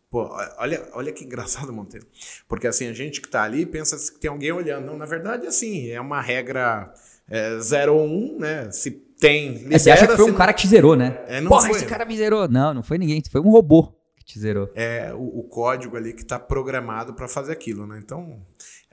Pô, 0.10 0.30
olha, 0.58 0.90
olha 0.94 1.12
que 1.12 1.24
engraçado, 1.24 1.72
Monteiro. 1.72 2.06
Porque 2.48 2.68
assim, 2.68 2.88
a 2.88 2.94
gente 2.94 3.22
que 3.22 3.30
tá 3.30 3.44
ali 3.44 3.66
pensa 3.66 3.96
que 4.14 4.20
tem 4.20 4.30
alguém 4.30 4.52
olhando. 4.52 4.86
Não, 4.86 4.98
na 4.98 5.06
verdade, 5.06 5.48
assim, 5.48 5.90
é 5.90 6.02
uma 6.02 6.20
regra 6.22 6.94
é, 7.32 7.60
0 7.60 7.96
ou 7.96 8.06
1, 8.06 8.38
né? 8.40 8.72
Se 8.72 8.92
tem, 8.92 9.50
libera, 9.54 9.76
É, 9.76 9.80
você 9.80 9.92
acha 9.92 10.08
que 10.08 10.16
foi 10.16 10.30
um 10.30 10.34
cara 10.36 10.52
que 10.54 10.62
te 10.62 10.68
zerou, 10.68 10.96
né? 10.96 11.20
É, 11.28 11.40
não 11.42 11.50
Porra, 11.50 11.68
foi. 11.68 11.78
esse 11.78 11.86
cara 11.86 12.06
me 12.06 12.18
zerou. 12.18 12.48
Não, 12.48 12.74
não 12.74 12.84
foi 12.84 12.98
ninguém. 12.98 13.22
Foi 13.32 13.40
um 13.42 13.50
robô 13.52 13.94
que 14.18 14.26
te 14.26 14.40
zerou. 14.40 14.70
é 14.76 15.14
o, 15.14 15.40
o 15.40 15.44
código 15.44 15.96
ali 15.98 16.12
que 16.14 16.22
está 16.24 16.38
programado 16.40 17.14
para 17.14 17.28
fazer 17.28 17.52
aquilo, 17.54 17.86
né? 17.88 18.00
Então, 18.04 18.40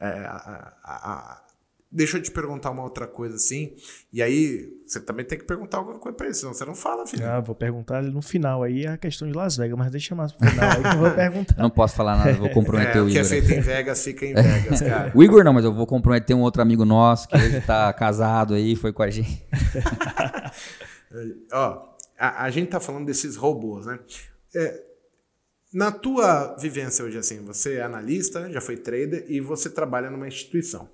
é, 0.00 0.06
a- 0.06 0.72
a- 0.84 1.12
a- 1.12 1.42
Deixa 1.90 2.18
eu 2.18 2.22
te 2.22 2.30
perguntar 2.30 2.70
uma 2.70 2.82
outra 2.82 3.06
coisa 3.06 3.36
assim. 3.36 3.74
E 4.12 4.22
aí, 4.22 4.68
você 4.86 5.00
também 5.00 5.24
tem 5.24 5.38
que 5.38 5.44
perguntar 5.46 5.78
alguma 5.78 5.98
coisa 5.98 6.14
pra 6.14 6.26
ele, 6.26 6.34
senão 6.34 6.52
você 6.52 6.62
não 6.66 6.74
fala, 6.74 7.06
filho. 7.06 7.24
Ah, 7.26 7.40
vou 7.40 7.54
perguntar 7.54 8.02
no 8.02 8.20
final 8.20 8.62
aí 8.62 8.86
a 8.86 8.98
questão 8.98 9.26
de 9.26 9.32
Las 9.34 9.56
Vegas, 9.56 9.78
mas 9.78 9.90
deixa 9.90 10.14
mais 10.14 10.30
pro 10.30 10.50
final 10.50 10.70
aí 10.70 10.82
que 10.82 10.88
eu 10.88 10.98
vou 10.98 11.10
perguntar. 11.16 11.54
Não 11.56 11.70
posso 11.70 11.96
falar 11.96 12.18
nada, 12.18 12.34
vou 12.34 12.50
comprometer 12.50 12.96
É, 12.96 13.00
o 13.00 13.06
o 13.06 13.08
que 13.08 13.16
é 13.16 13.20
Igor. 13.22 13.30
feito 13.30 13.50
em 13.52 13.60
Vegas 13.60 14.04
fica 14.04 14.26
em 14.26 14.34
Vegas, 14.34 14.80
cara. 14.84 15.12
O 15.14 15.22
Igor 15.22 15.42
não, 15.42 15.54
mas 15.54 15.64
eu 15.64 15.72
vou 15.72 15.86
comprometer 15.86 16.36
um 16.36 16.40
outro 16.42 16.60
amigo 16.60 16.84
nosso 16.84 17.26
que 17.26 17.36
hoje 17.36 17.60
tá 17.62 17.90
casado 17.96 18.52
aí, 18.52 18.76
foi 18.76 18.92
com 18.92 19.02
a 19.02 19.08
gente. 19.08 19.46
Ó, 21.52 21.88
a, 22.18 22.44
a 22.44 22.50
gente 22.50 22.68
tá 22.68 22.80
falando 22.80 23.06
desses 23.06 23.36
robôs, 23.36 23.86
né? 23.86 23.98
É, 24.54 24.82
na 25.72 25.90
tua 25.90 26.54
vivência 26.60 27.04
hoje, 27.04 27.16
assim, 27.18 27.42
você 27.44 27.76
é 27.76 27.82
analista, 27.82 28.50
já 28.50 28.60
foi 28.60 28.76
trader 28.76 29.24
e 29.28 29.40
você 29.40 29.70
trabalha 29.70 30.10
numa 30.10 30.28
instituição. 30.28 30.88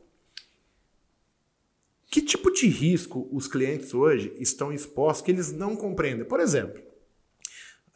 Que 2.14 2.22
tipo 2.22 2.48
de 2.52 2.68
risco 2.68 3.28
os 3.32 3.48
clientes 3.48 3.92
hoje 3.92 4.32
estão 4.38 4.72
expostos 4.72 5.24
que 5.24 5.32
eles 5.32 5.50
não 5.50 5.74
compreendem? 5.74 6.24
Por 6.24 6.38
exemplo, 6.38 6.80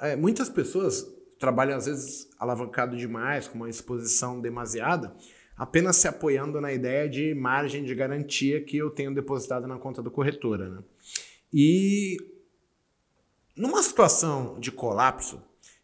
é, 0.01 0.17
muitas 0.17 0.49
pessoas 0.49 1.07
trabalham 1.39 1.77
às 1.77 1.87
vezes 1.87 2.29
alavancado 2.37 2.97
demais, 2.97 3.47
com 3.47 3.55
uma 3.55 3.71
exposição 3.71 4.41
demasiada, 4.41 5.15
apenas 5.57 5.99
se 5.99 6.09
apoiando 6.09 6.61
na 6.61 6.73
ideia 6.73 7.09
de 7.09 7.33
margem 7.33 7.85
de 7.85 7.95
garantia 7.95 8.61
que 8.61 8.77
eu 8.77 8.91
tenho 8.91 9.15
depositado 9.15 9.69
na 9.69 9.79
conta 9.79 10.03
do 10.03 10.11
corretora. 10.11 10.69
Né? 10.69 10.83
E 11.53 12.17
numa 13.55 13.85
situação 13.85 14.59
de 14.59 14.73
colapso, 14.73 15.41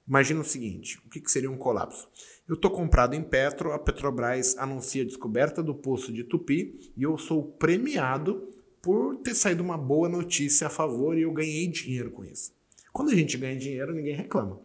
imagina 0.09 0.41
o 0.41 0.45
seguinte: 0.45 1.01
o 1.07 1.09
que, 1.09 1.21
que 1.21 1.31
seria 1.31 1.53
um 1.53 1.57
colapso? 1.57 2.09
Eu 2.47 2.57
estou 2.57 2.71
comprado 2.71 3.15
em 3.15 3.23
Petro, 3.23 3.73
a 3.73 3.79
Petrobras 3.79 4.59
anuncia 4.59 5.03
a 5.03 5.07
descoberta 5.07 5.63
do 5.63 5.75
poço 5.75 6.13
de 6.13 6.23
Tupi 6.23 6.93
e 6.95 7.03
eu 7.03 7.17
sou 7.17 7.43
premiado 7.43 8.51
por 8.83 9.17
ter 9.17 9.35
saído 9.35 9.63
uma 9.63 9.79
boa 9.79 10.11
notícia 10.11 10.67
a 10.67 10.71
favor 10.71 11.17
e 11.17 11.23
eu 11.23 11.33
ganhei 11.33 11.67
dinheiro 11.67 12.11
com 12.11 12.23
isso. 12.23 12.53
Quando 12.93 13.11
a 13.11 13.15
gente 13.15 13.39
ganha 13.39 13.57
dinheiro, 13.57 13.95
ninguém 13.95 14.15
reclama. 14.15 14.61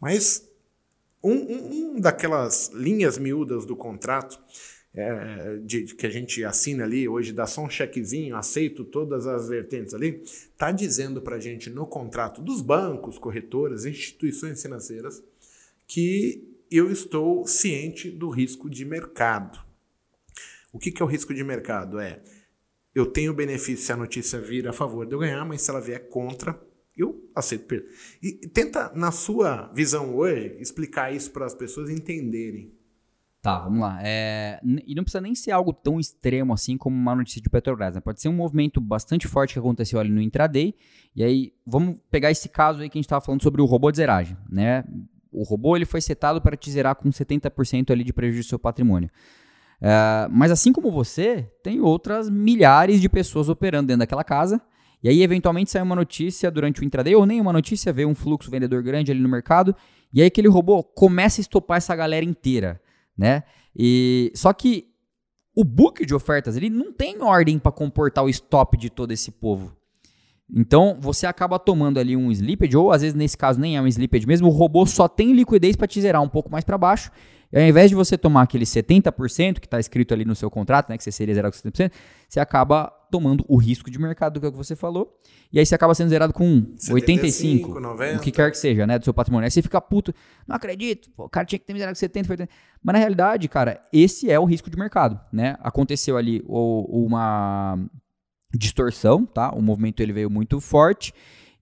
Mas 0.00 0.48
um, 1.22 1.34
um, 1.34 1.74
um 1.96 2.00
daquelas 2.00 2.70
linhas 2.72 3.18
miúdas 3.18 3.66
do 3.66 3.76
contrato 3.76 4.40
é, 4.94 5.58
de, 5.58 5.84
de 5.84 5.94
que 5.94 6.06
a 6.06 6.10
gente 6.10 6.42
assina 6.42 6.84
ali 6.84 7.06
hoje, 7.06 7.30
dá 7.30 7.46
só 7.46 7.62
um 7.62 7.68
chequezinho, 7.68 8.36
aceito 8.36 8.84
todas 8.84 9.26
as 9.26 9.48
vertentes 9.50 9.92
ali, 9.92 10.22
está 10.22 10.72
dizendo 10.72 11.20
para 11.20 11.36
a 11.36 11.40
gente 11.40 11.68
no 11.68 11.86
contrato 11.86 12.40
dos 12.40 12.62
bancos, 12.62 13.18
corretoras, 13.18 13.84
instituições 13.84 14.62
financeiras, 14.62 15.22
que 15.86 16.51
eu 16.76 16.90
estou 16.90 17.46
ciente 17.46 18.10
do 18.10 18.30
risco 18.30 18.68
de 18.68 18.84
mercado. 18.84 19.58
O 20.72 20.78
que, 20.78 20.90
que 20.90 21.02
é 21.02 21.04
o 21.04 21.08
risco 21.08 21.34
de 21.34 21.44
mercado? 21.44 21.98
É 21.98 22.22
eu 22.94 23.06
tenho 23.06 23.32
benefício 23.32 23.84
se 23.84 23.92
a 23.92 23.96
notícia 23.96 24.40
vir 24.40 24.68
a 24.68 24.72
favor 24.72 25.06
de 25.06 25.14
eu 25.14 25.18
ganhar, 25.18 25.44
mas 25.44 25.62
se 25.62 25.70
ela 25.70 25.80
vier 25.80 26.08
contra, 26.10 26.60
eu 26.96 27.30
aceito 27.34 27.64
perda. 27.64 27.86
E 28.22 28.32
tenta, 28.48 28.92
na 28.94 29.10
sua 29.10 29.72
visão 29.74 30.14
hoje, 30.14 30.56
explicar 30.60 31.12
isso 31.12 31.30
para 31.30 31.46
as 31.46 31.54
pessoas 31.54 31.88
entenderem. 31.88 32.70
Tá, 33.40 33.58
vamos 33.58 33.80
lá. 33.80 33.98
É, 34.02 34.60
e 34.86 34.94
não 34.94 35.02
precisa 35.02 35.20
nem 35.20 35.34
ser 35.34 35.50
algo 35.50 35.72
tão 35.72 35.98
extremo 35.98 36.52
assim 36.52 36.76
como 36.76 36.94
uma 36.94 37.16
notícia 37.16 37.40
de 37.40 37.48
Petrobras. 37.48 37.94
Né? 37.94 38.00
Pode 38.00 38.20
ser 38.20 38.28
um 38.28 38.34
movimento 38.34 38.80
bastante 38.80 39.26
forte 39.26 39.54
que 39.54 39.58
aconteceu 39.58 39.98
ali 39.98 40.10
no 40.10 40.20
intraday. 40.20 40.74
E 41.16 41.24
aí, 41.24 41.52
vamos 41.66 41.96
pegar 42.08 42.30
esse 42.30 42.48
caso 42.48 42.82
aí 42.82 42.88
que 42.88 42.98
a 42.98 43.00
gente 43.00 43.06
estava 43.06 43.24
falando 43.24 43.42
sobre 43.42 43.60
o 43.60 43.64
robô 43.64 43.90
de 43.90 43.96
zeragem. 43.96 44.36
Né? 44.48 44.84
O 45.32 45.42
robô 45.42 45.76
ele 45.76 45.84
foi 45.84 46.00
setado 46.00 46.40
para 46.40 46.56
te 46.56 46.70
zerar 46.70 46.94
com 46.94 47.08
70% 47.10 47.90
ali 47.90 48.04
de 48.04 48.12
prejuízo 48.12 48.46
do 48.46 48.50
seu 48.50 48.58
patrimônio. 48.58 49.10
É, 49.80 50.28
mas 50.30 50.52
assim 50.52 50.72
como 50.72 50.90
você, 50.90 51.50
tem 51.62 51.80
outras 51.80 52.28
milhares 52.28 53.00
de 53.00 53.08
pessoas 53.08 53.48
operando 53.48 53.88
dentro 53.88 54.00
daquela 54.00 54.22
casa. 54.22 54.60
E 55.02 55.08
aí, 55.08 55.22
eventualmente, 55.22 55.70
sai 55.70 55.82
uma 55.82 55.96
notícia 55.96 56.48
durante 56.48 56.80
o 56.80 56.84
intraday, 56.84 57.16
ou 57.16 57.26
nem 57.26 57.40
uma 57.40 57.52
notícia, 57.52 57.92
vê 57.92 58.04
um 58.04 58.14
fluxo 58.14 58.48
vendedor 58.48 58.82
grande 58.84 59.10
ali 59.10 59.20
no 59.20 59.28
mercado. 59.28 59.74
E 60.14 60.20
aí, 60.20 60.28
aquele 60.28 60.46
robô 60.46 60.84
começa 60.84 61.40
a 61.40 61.42
estopar 61.42 61.78
essa 61.78 61.96
galera 61.96 62.24
inteira 62.24 62.80
né? 63.16 63.44
E 63.76 64.32
só 64.34 64.52
que 64.52 64.88
o 65.54 65.64
book 65.64 66.04
de 66.04 66.14
ofertas 66.14 66.56
ele 66.56 66.70
não 66.70 66.92
tem 66.92 67.22
ordem 67.22 67.58
para 67.58 67.72
comportar 67.72 68.24
o 68.24 68.28
stop 68.28 68.76
de 68.76 68.90
todo 68.90 69.12
esse 69.12 69.30
povo. 69.30 69.76
Então 70.54 70.96
você 71.00 71.26
acaba 71.26 71.58
tomando 71.58 71.98
ali 71.98 72.16
um 72.16 72.30
slippage 72.30 72.76
ou 72.76 72.92
às 72.92 73.00
vezes 73.00 73.14
nesse 73.14 73.36
caso 73.36 73.58
nem 73.58 73.76
é 73.76 73.80
um 73.80 73.86
slippage 73.86 74.26
mesmo, 74.26 74.48
o 74.48 74.50
robô 74.50 74.84
só 74.84 75.08
tem 75.08 75.32
liquidez 75.32 75.76
para 75.76 75.86
te 75.86 76.00
zerar 76.00 76.22
um 76.22 76.28
pouco 76.28 76.50
mais 76.50 76.64
para 76.64 76.76
baixo. 76.76 77.10
E 77.50 77.58
ao 77.58 77.66
invés 77.66 77.90
de 77.90 77.94
você 77.94 78.16
tomar 78.16 78.42
aquele 78.42 78.64
70% 78.64 79.60
que 79.60 79.66
está 79.66 79.78
escrito 79.78 80.14
ali 80.14 80.24
no 80.24 80.34
seu 80.34 80.50
contrato, 80.50 80.88
né, 80.88 80.96
que 80.96 81.04
você 81.04 81.12
seria 81.12 81.34
zerado 81.34 81.54
com 81.54 81.68
70%, 81.68 81.92
você 82.26 82.40
acaba 82.40 82.90
tomando 83.10 83.44
o 83.46 83.58
risco 83.58 83.90
de 83.90 83.98
mercado 83.98 84.40
que 84.40 84.46
é 84.46 84.48
o 84.48 84.52
que 84.52 84.56
você 84.56 84.74
falou. 84.74 85.14
E 85.52 85.58
aí 85.58 85.66
você 85.66 85.74
acaba 85.74 85.94
sendo 85.94 86.08
zerado 86.08 86.32
com 86.32 86.66
75, 86.78 86.94
85, 86.94 87.80
90. 87.80 88.16
o 88.16 88.20
que 88.20 88.30
quer 88.30 88.50
que 88.50 88.56
seja, 88.56 88.86
né, 88.86 88.98
do 88.98 89.04
seu 89.04 89.12
patrimônio. 89.12 89.44
Aí 89.44 89.50
você 89.50 89.60
fica 89.60 89.78
puto, 89.82 90.14
não 90.46 90.56
acredito, 90.56 91.10
pô, 91.10 91.24
o 91.24 91.28
cara 91.28 91.44
tinha 91.44 91.58
que 91.58 91.66
ter 91.66 91.74
me 91.74 91.78
zerado 91.78 91.94
com 91.94 92.00
70, 92.00 92.26
foi 92.26 92.34
80. 92.34 92.50
Mas 92.82 92.92
na 92.94 92.98
realidade, 92.98 93.48
cara, 93.48 93.82
esse 93.92 94.30
é 94.30 94.40
o 94.40 94.46
risco 94.46 94.70
de 94.70 94.78
mercado, 94.78 95.20
né? 95.30 95.58
Aconteceu 95.60 96.16
ali 96.16 96.42
uma 96.46 97.78
distorção, 98.52 99.24
tá? 99.24 99.50
O 99.50 99.62
movimento 99.62 100.00
ele 100.00 100.12
veio 100.12 100.30
muito 100.30 100.60
forte 100.60 101.12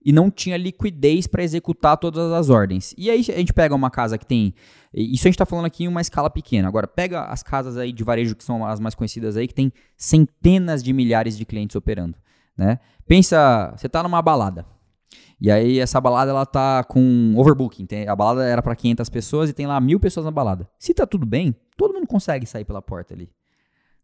e 0.03 0.11
não 0.11 0.31
tinha 0.31 0.57
liquidez 0.57 1.27
para 1.27 1.43
executar 1.43 1.97
todas 1.97 2.31
as 2.31 2.49
ordens. 2.49 2.93
E 2.97 3.09
aí 3.09 3.19
a 3.19 3.37
gente 3.37 3.53
pega 3.53 3.75
uma 3.75 3.91
casa 3.91 4.17
que 4.17 4.25
tem, 4.25 4.53
isso 4.93 5.27
a 5.27 5.29
gente 5.29 5.35
está 5.35 5.45
falando 5.45 5.65
aqui 5.65 5.83
em 5.83 5.87
uma 5.87 6.01
escala 6.01 6.29
pequena. 6.29 6.67
Agora 6.67 6.87
pega 6.87 7.25
as 7.25 7.43
casas 7.43 7.77
aí 7.77 7.91
de 7.91 8.03
varejo 8.03 8.35
que 8.35 8.43
são 8.43 8.65
as 8.65 8.79
mais 8.79 8.95
conhecidas 8.95 9.37
aí 9.37 9.47
que 9.47 9.53
tem 9.53 9.71
centenas 9.95 10.83
de 10.83 10.91
milhares 10.91 11.37
de 11.37 11.45
clientes 11.45 11.75
operando, 11.75 12.17
né? 12.57 12.79
Pensa, 13.05 13.73
você 13.75 13.87
tá 13.87 14.01
numa 14.01 14.21
balada. 14.21 14.65
E 15.39 15.49
aí 15.49 15.79
essa 15.79 15.99
balada 15.99 16.29
ela 16.29 16.45
tá 16.45 16.83
com 16.83 17.33
overbooking. 17.35 17.87
A 18.07 18.15
balada 18.15 18.43
era 18.43 18.61
para 18.61 18.75
500 18.75 19.09
pessoas 19.09 19.49
e 19.49 19.53
tem 19.53 19.65
lá 19.65 19.79
mil 19.79 19.99
pessoas 19.99 20.25
na 20.25 20.31
balada. 20.31 20.69
Se 20.77 20.93
tá 20.93 21.05
tudo 21.05 21.25
bem, 21.25 21.55
todo 21.75 21.93
mundo 21.93 22.05
consegue 22.05 22.45
sair 22.45 22.63
pela 22.63 22.81
porta 22.81 23.13
ali, 23.13 23.29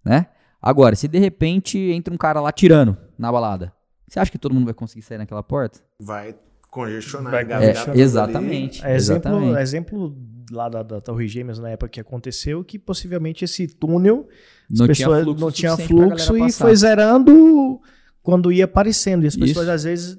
né? 0.04 0.28
Agora, 0.62 0.96
se 0.96 1.08
de 1.08 1.20
repente 1.20 1.78
entra 1.78 2.14
um 2.14 2.18
cara 2.18 2.42
lá 2.42 2.52
tirando 2.52 2.98
na 3.18 3.32
balada, 3.32 3.74
você 4.08 4.20
acha 4.20 4.32
que 4.32 4.38
todo 4.38 4.54
mundo 4.54 4.66
vai 4.66 4.74
conseguir 4.74 5.04
sair 5.04 5.18
naquela 5.18 5.44
porta? 5.44 5.80
Vai 6.02 6.36
congestionar, 6.70 7.32
Vai 7.32 7.52
ali. 7.52 8.02
exatamente. 8.02 8.86
É 8.86 8.96
exemplo, 8.96 9.30
exatamente. 9.32 9.62
exemplo 9.62 10.18
lá 10.52 10.70
da, 10.70 10.84
da 10.84 11.02
Torre 11.02 11.28
Gêmeas 11.28 11.60
na 11.60 11.70
época 11.70 11.90
que 11.90 12.00
aconteceu, 12.00 12.64
que 12.64 12.80
possivelmente 12.80 13.44
esse 13.44 13.68
túnel 13.68 14.28
as 14.72 14.80
Não 14.80 14.86
tinha 14.88 15.08
pessoas 15.08 15.24
fluxo 15.24 15.42
não 15.42 15.52
tinha 15.52 15.78
fluxo 15.78 16.38
e 16.38 16.52
foi 16.52 16.76
zerando 16.76 17.80
quando 18.22 18.52
ia 18.52 18.66
aparecendo. 18.66 19.24
E 19.24 19.28
as 19.28 19.34
Isso. 19.34 19.44
pessoas 19.46 19.70
às 19.70 19.84
vezes 19.84 20.18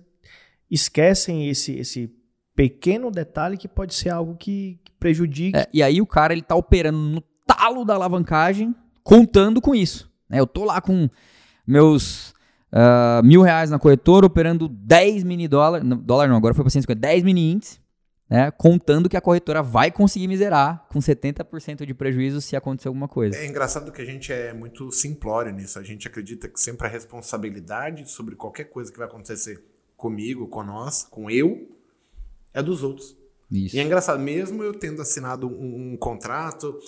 esquecem 0.70 1.49
esse, 1.49 1.78
esse 1.78 2.12
pequeno 2.55 3.11
detalhe 3.11 3.57
que 3.57 3.68
pode 3.68 3.95
ser 3.95 4.11
algo 4.11 4.36
que, 4.36 4.80
que 4.84 4.93
prejudique. 4.93 5.57
É, 5.57 5.68
e 5.72 5.82
aí 5.82 6.01
o 6.01 6.07
cara 6.07 6.32
ele 6.32 6.43
tá 6.43 6.55
operando 6.55 6.99
no 6.99 7.22
talo 7.47 7.84
da 7.84 7.95
alavancagem, 7.95 8.74
contando 9.03 9.61
com 9.61 9.74
isso. 9.74 10.08
Né? 10.29 10.41
Eu 10.41 10.47
tô 10.47 10.64
lá 10.64 10.81
com 10.81 11.09
meus 11.66 12.35
ah, 12.70 13.20
mil 13.24 13.43
reais 13.43 13.70
na 13.70 13.79
corretora, 13.79 14.26
operando 14.26 14.68
10 14.68 15.24
mini 15.24 15.49
dólar, 15.49 15.83
não, 15.83 15.97
dólar 15.97 16.29
não, 16.29 16.37
agora 16.37 16.55
foi 16.55 16.64
para 16.64 16.70
150, 16.70 16.99
10 17.01 17.22
mini 17.22 17.53
índices, 17.53 17.81
né? 18.29 18.51
Contando 18.51 19.09
que 19.09 19.16
a 19.16 19.20
corretora 19.20 19.62
vai 19.62 19.91
conseguir 19.91 20.29
me 20.29 20.37
zerar 20.37 20.87
com 20.93 20.99
70% 20.99 21.87
de 21.87 21.95
prejuízo 21.95 22.43
se 22.43 22.55
acontecer 22.55 22.89
alguma 22.89 23.09
coisa. 23.09 23.39
É 23.39 23.47
engraçado 23.47 23.91
que 23.91 24.03
a 24.03 24.05
gente 24.05 24.31
é 24.31 24.53
muito 24.53 24.93
simplório 24.93 25.51
nisso. 25.51 25.79
A 25.79 25.83
gente 25.83 26.07
acredita 26.07 26.47
que 26.47 26.61
sempre 26.61 26.87
a 26.87 26.91
responsabilidade 26.91 28.11
sobre 28.11 28.37
qualquer 28.37 28.64
coisa 28.64 28.93
que 28.93 28.99
vai 28.99 29.09
acontecer 29.09 29.64
comigo, 29.97 30.47
com 30.47 30.62
nós, 30.62 31.05
com 31.05 31.31
eu, 31.31 31.74
é 32.53 32.62
dos 32.62 32.83
outros. 32.83 33.16
Isso. 33.51 33.74
E 33.74 33.79
é 33.79 33.83
engraçado, 33.83 34.20
mesmo 34.20 34.62
eu 34.62 34.74
tendo 34.74 35.01
assinado 35.01 35.49
um, 35.49 35.93
um 35.93 35.97
contrato, 35.97 36.79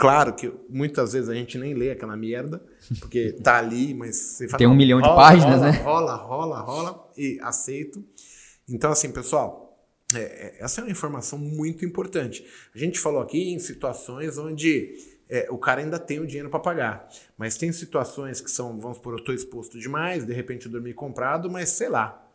claro 0.00 0.34
que 0.34 0.50
muitas 0.68 1.12
vezes 1.12 1.28
a 1.28 1.34
gente 1.34 1.58
nem 1.58 1.74
lê 1.74 1.90
aquela 1.90 2.16
merda, 2.16 2.62
porque 2.98 3.32
tá 3.32 3.58
ali, 3.58 3.92
mas 3.92 4.16
você 4.16 4.48
fala, 4.48 4.58
Tem 4.58 4.66
um 4.66 4.70
"Não, 4.70 4.76
milhão 4.76 5.00
de 5.00 5.06
rola, 5.06 5.20
páginas, 5.20 5.60
rola, 5.60 5.72
né?" 5.72 5.78
Rola, 5.82 6.14
rola, 6.16 6.60
rola, 6.60 7.10
e 7.16 7.38
aceito. 7.42 8.02
Então, 8.66 8.90
assim, 8.90 9.12
pessoal, 9.12 9.78
é, 10.14 10.18
é, 10.18 10.56
essa 10.60 10.80
é 10.80 10.84
uma 10.84 10.90
informação 10.90 11.38
muito 11.38 11.84
importante. 11.84 12.44
A 12.74 12.78
gente 12.78 12.98
falou 12.98 13.20
aqui 13.20 13.52
em 13.52 13.58
situações 13.58 14.38
onde 14.38 14.94
é, 15.28 15.46
o 15.50 15.58
cara 15.58 15.82
ainda 15.82 15.98
tem 15.98 16.18
o 16.18 16.26
dinheiro 16.26 16.48
para 16.48 16.60
pagar, 16.60 17.08
mas 17.36 17.56
tem 17.56 17.70
situações 17.70 18.40
que 18.40 18.50
são, 18.50 18.80
vamos 18.80 18.96
supor, 18.96 19.12
eu 19.12 19.18
estou 19.18 19.34
exposto 19.34 19.78
demais, 19.78 20.24
de 20.24 20.32
repente 20.32 20.66
eu 20.66 20.72
dormi 20.72 20.94
comprado, 20.94 21.50
mas 21.50 21.68
sei 21.68 21.88
lá, 21.88 22.26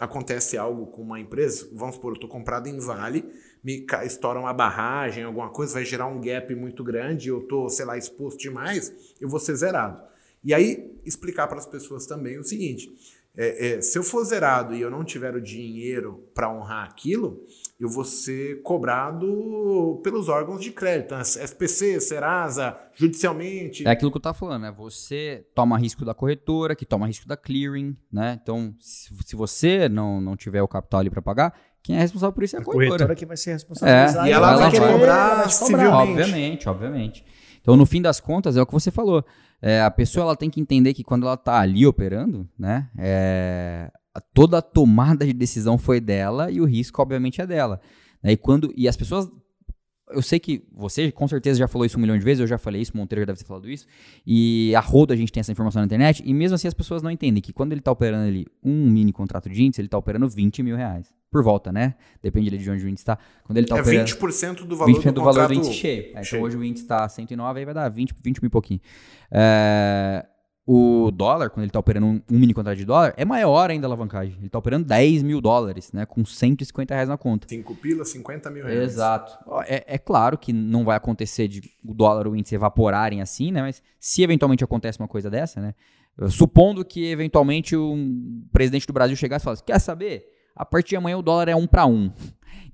acontece 0.00 0.56
algo 0.56 0.86
com 0.86 1.02
uma 1.02 1.20
empresa, 1.20 1.68
vamos 1.72 1.94
supor, 1.96 2.12
eu 2.12 2.14
estou 2.14 2.28
comprado 2.28 2.68
em 2.68 2.78
Vale, 2.78 3.24
me 3.66 3.84
estoura 4.04 4.38
uma 4.38 4.52
barragem, 4.52 5.24
alguma 5.24 5.48
coisa, 5.48 5.74
vai 5.74 5.84
gerar 5.84 6.06
um 6.06 6.20
gap 6.20 6.54
muito 6.54 6.84
grande, 6.84 7.30
eu 7.30 7.40
estou, 7.40 7.68
sei 7.68 7.84
lá, 7.84 7.98
exposto 7.98 8.38
demais, 8.38 8.94
eu 9.20 9.28
vou 9.28 9.40
ser 9.40 9.56
zerado. 9.56 10.00
E 10.44 10.54
aí, 10.54 10.96
explicar 11.04 11.48
para 11.48 11.58
as 11.58 11.66
pessoas 11.66 12.06
também 12.06 12.38
o 12.38 12.44
seguinte: 12.44 12.94
é, 13.36 13.74
é, 13.74 13.80
se 13.80 13.98
eu 13.98 14.04
for 14.04 14.22
zerado 14.22 14.72
e 14.72 14.80
eu 14.80 14.88
não 14.88 15.02
tiver 15.02 15.34
o 15.34 15.40
dinheiro 15.40 16.30
para 16.32 16.48
honrar 16.48 16.88
aquilo, 16.88 17.44
eu 17.80 17.88
vou 17.88 18.04
ser 18.04 18.62
cobrado 18.62 20.00
pelos 20.04 20.28
órgãos 20.28 20.62
de 20.62 20.70
crédito, 20.70 21.16
SPC, 21.16 22.00
Serasa, 22.00 22.78
judicialmente. 22.94 23.84
É 23.84 23.90
aquilo 23.90 24.12
que 24.12 24.16
eu 24.16 24.20
estava 24.20 24.38
falando, 24.38 24.62
né? 24.62 24.70
Você 24.78 25.44
toma 25.56 25.76
risco 25.76 26.04
da 26.04 26.14
corretora, 26.14 26.76
que 26.76 26.86
toma 26.86 27.08
risco 27.08 27.26
da 27.26 27.36
clearing, 27.36 27.96
né? 28.12 28.38
Então, 28.40 28.72
se 28.78 29.34
você 29.34 29.88
não, 29.88 30.20
não 30.20 30.36
tiver 30.36 30.62
o 30.62 30.68
capital 30.68 31.00
ali 31.00 31.10
para 31.10 31.20
pagar, 31.20 31.52
quem 31.86 31.94
é 31.94 32.00
responsável 32.00 32.32
por 32.32 32.42
isso 32.42 32.56
é 32.56 32.58
a, 32.58 32.62
a 32.62 32.64
corretora. 32.64 32.88
corretora 32.88 33.14
que 33.14 33.24
vai 33.24 33.36
ser 33.36 33.52
responsável. 33.52 33.94
É, 33.94 34.28
e 34.28 34.32
ela, 34.32 34.50
ela 34.50 34.56
vai 34.56 34.70
querer 34.72 34.92
cobrar 34.92 35.48
civilmente. 35.48 35.92
Obviamente, 35.92 36.68
obviamente. 36.68 37.24
Então, 37.60 37.76
no 37.76 37.86
fim 37.86 38.02
das 38.02 38.18
contas, 38.18 38.56
é 38.56 38.62
o 38.62 38.66
que 38.66 38.72
você 38.72 38.90
falou. 38.90 39.24
É, 39.62 39.80
a 39.80 39.90
pessoa 39.90 40.24
ela 40.24 40.36
tem 40.36 40.50
que 40.50 40.60
entender 40.60 40.94
que 40.94 41.04
quando 41.04 41.26
ela 41.26 41.34
está 41.34 41.60
ali 41.60 41.86
operando, 41.86 42.48
né, 42.58 42.88
é, 42.98 43.88
toda 44.34 44.58
a 44.58 44.62
tomada 44.62 45.24
de 45.24 45.32
decisão 45.32 45.78
foi 45.78 46.00
dela 46.00 46.50
e 46.50 46.60
o 46.60 46.64
risco, 46.64 47.00
obviamente, 47.00 47.40
é 47.40 47.46
dela. 47.46 47.80
Né, 48.20 48.32
e, 48.32 48.36
quando, 48.36 48.72
e 48.76 48.88
as 48.88 48.96
pessoas 48.96 49.30
eu 50.10 50.22
sei 50.22 50.38
que 50.38 50.62
você 50.72 51.10
com 51.10 51.26
certeza 51.26 51.58
já 51.58 51.68
falou 51.68 51.84
isso 51.84 51.98
um 51.98 52.00
milhão 52.00 52.16
de 52.16 52.24
vezes, 52.24 52.40
eu 52.40 52.46
já 52.46 52.58
falei 52.58 52.80
isso, 52.80 52.96
Monteiro 52.96 53.22
já 53.22 53.26
deve 53.26 53.38
ter 53.38 53.44
falado 53.44 53.68
isso, 53.68 53.86
e 54.26 54.74
a 54.74 54.80
roda 54.80 55.14
a 55.14 55.16
gente 55.16 55.32
tem 55.32 55.40
essa 55.40 55.52
informação 55.52 55.80
na 55.80 55.86
internet, 55.86 56.22
e 56.24 56.32
mesmo 56.32 56.54
assim 56.54 56.68
as 56.68 56.74
pessoas 56.74 57.02
não 57.02 57.10
entendem 57.10 57.42
que 57.42 57.52
quando 57.52 57.72
ele 57.72 57.80
está 57.80 57.90
operando 57.90 58.28
ali 58.28 58.46
um 58.62 58.88
mini 58.88 59.12
contrato 59.12 59.48
de 59.48 59.62
índice, 59.62 59.80
ele 59.80 59.86
está 59.86 59.98
operando 59.98 60.28
20 60.28 60.62
mil 60.62 60.76
reais. 60.76 61.14
Por 61.30 61.42
volta, 61.42 61.72
né? 61.72 61.96
Depende 62.22 62.56
de 62.56 62.70
onde 62.70 62.84
o 62.84 62.88
índice 62.88 63.02
está. 63.02 63.18
Quando 63.42 63.58
ele 63.58 63.66
tá 63.66 63.76
é 63.76 63.80
operando, 63.80 64.10
20% 64.10 64.64
do 64.64 64.76
valor 64.76 64.94
20% 64.94 65.04
do, 65.04 65.12
do 65.12 65.22
valor 65.22 65.48
do 65.48 65.54
índice 65.54 65.74
cheio. 65.74 66.16
É, 66.16 66.22
então 66.22 66.40
hoje 66.40 66.56
o 66.56 66.64
índice 66.64 66.84
está 66.84 67.06
109, 67.08 67.58
aí 67.58 67.64
vai 67.64 67.74
dar 67.74 67.88
20, 67.88 68.14
20 68.22 68.40
mil 68.40 68.46
e 68.46 68.50
pouquinho. 68.50 68.80
É, 69.30 70.24
o 70.68 71.12
dólar, 71.12 71.48
quando 71.50 71.62
ele 71.62 71.68
está 71.68 71.78
operando 71.78 72.06
um, 72.06 72.20
um, 72.28 72.38
mini 72.38 72.52
contrato 72.52 72.76
de 72.76 72.84
dólar, 72.84 73.14
é 73.16 73.24
maior 73.24 73.70
ainda 73.70 73.86
a 73.86 73.88
alavancagem. 73.88 74.34
Ele 74.36 74.46
está 74.46 74.58
operando 74.58 74.84
10 74.84 75.22
mil 75.22 75.40
dólares, 75.40 75.92
né? 75.92 76.04
Com 76.04 76.24
150 76.24 76.92
reais 76.92 77.08
na 77.08 77.16
conta. 77.16 77.46
5 77.48 77.74
pila, 77.76 78.04
50 78.04 78.50
mil 78.50 78.64
reais. 78.64 78.80
Exato. 78.80 79.38
É, 79.66 79.94
é, 79.94 79.96
claro 79.96 80.36
que 80.36 80.52
não 80.52 80.84
vai 80.84 80.96
acontecer 80.96 81.46
de 81.46 81.62
o 81.84 81.94
dólar 81.94 82.26
ou 82.26 82.32
o 82.32 82.36
índice 82.36 82.56
evaporarem 82.56 83.22
assim, 83.22 83.52
né? 83.52 83.62
Mas 83.62 83.80
se 84.00 84.24
eventualmente 84.24 84.64
acontece 84.64 84.98
uma 84.98 85.06
coisa 85.06 85.30
dessa, 85.30 85.60
né? 85.60 85.72
Supondo 86.28 86.84
que 86.84 87.06
eventualmente 87.06 87.76
um 87.76 88.44
presidente 88.52 88.88
do 88.88 88.92
Brasil 88.92 89.14
chegasse 89.14 89.44
e 89.44 89.44
falasse: 89.44 89.62
quer 89.62 89.78
saber? 89.78 90.26
A 90.56 90.64
partir 90.64 90.90
de 90.90 90.96
amanhã 90.96 91.16
o 91.16 91.22
dólar 91.22 91.48
é 91.48 91.54
um 91.54 91.66
para 91.66 91.86
um. 91.86 92.10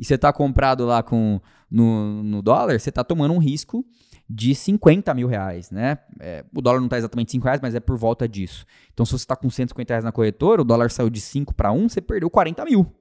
E 0.01 0.05
você 0.05 0.15
está 0.15 0.33
comprado 0.33 0.87
lá 0.87 1.03
com 1.03 1.39
no, 1.71 2.23
no 2.23 2.41
dólar, 2.41 2.81
você 2.81 2.89
está 2.89 3.05
tomando 3.05 3.35
um 3.35 3.39
risco 3.39 3.85
de 4.29 4.55
50 4.55 5.13
mil 5.15 5.29
reais, 5.29 5.71
né? 5.71 5.99
É, 6.21 6.45
o 6.55 6.61
dólar 6.61 6.79
não 6.79 6.87
está 6.87 6.99
exatamente 6.99 7.33
5 7.33 7.45
reais, 7.45 7.61
mas 7.61 7.75
é 7.75 7.81
por 7.81 7.97
volta 7.97 8.29
disso. 8.29 8.65
Então, 8.93 9.05
se 9.05 9.13
você 9.13 9.25
está 9.25 9.37
com 9.37 9.51
150 9.51 9.93
reais 9.93 10.05
na 10.05 10.13
corretora, 10.13 10.63
o 10.63 10.65
dólar 10.65 10.91
saiu 10.91 11.11
de 11.11 11.21
5 11.21 11.55
para 11.55 11.73
1, 11.73 11.89
você 11.89 12.01
perdeu 12.01 12.31
40 12.31 12.65
mil. 12.65 12.93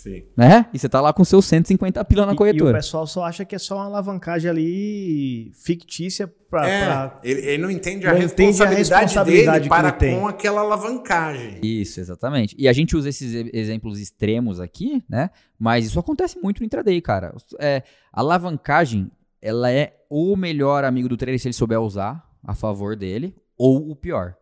Sim. 0.00 0.22
Né? 0.34 0.64
E 0.72 0.78
você 0.78 0.88
tá 0.88 0.98
lá 0.98 1.12
com 1.12 1.22
seus 1.24 1.44
150 1.44 2.02
pila 2.06 2.24
na 2.24 2.34
corretora. 2.34 2.70
E, 2.70 2.72
o 2.72 2.76
pessoal 2.76 3.06
só 3.06 3.24
acha 3.24 3.44
que 3.44 3.54
é 3.54 3.58
só 3.58 3.76
uma 3.76 3.84
alavancagem 3.84 4.48
ali 4.50 5.52
fictícia 5.54 6.26
para. 6.48 6.66
É, 6.66 6.84
pra... 6.86 7.20
ele, 7.22 7.40
ele, 7.42 7.62
não 7.62 7.70
entende 7.70 8.06
a, 8.06 8.12
não 8.14 8.18
responsabilidade, 8.18 8.80
entende 8.80 8.94
a 8.94 8.98
responsabilidade 9.00 9.58
dele 9.58 9.68
para 9.68 9.92
com 9.92 10.26
aquela 10.26 10.62
alavancagem. 10.62 11.58
Isso, 11.62 12.00
exatamente. 12.00 12.56
E 12.58 12.66
a 12.66 12.72
gente 12.72 12.96
usa 12.96 13.10
esses 13.10 13.34
exemplos 13.52 14.00
extremos 14.00 14.58
aqui, 14.58 15.04
né? 15.06 15.28
Mas 15.58 15.84
isso 15.84 16.00
acontece 16.00 16.38
muito 16.42 16.60
no 16.60 16.66
intraday, 16.66 16.98
cara. 17.02 17.34
É, 17.58 17.82
a 18.10 18.20
alavancagem, 18.20 19.10
ela 19.42 19.70
é 19.70 19.96
o 20.08 20.36
melhor 20.36 20.84
amigo 20.84 21.08
do 21.08 21.16
trader 21.16 21.38
se 21.38 21.48
ele 21.48 21.52
souber 21.52 21.80
usar 21.80 22.28
a 22.42 22.54
favor 22.54 22.96
dele, 22.96 23.34
ou 23.56 23.90
o 23.90 23.96
pior. 23.96 24.34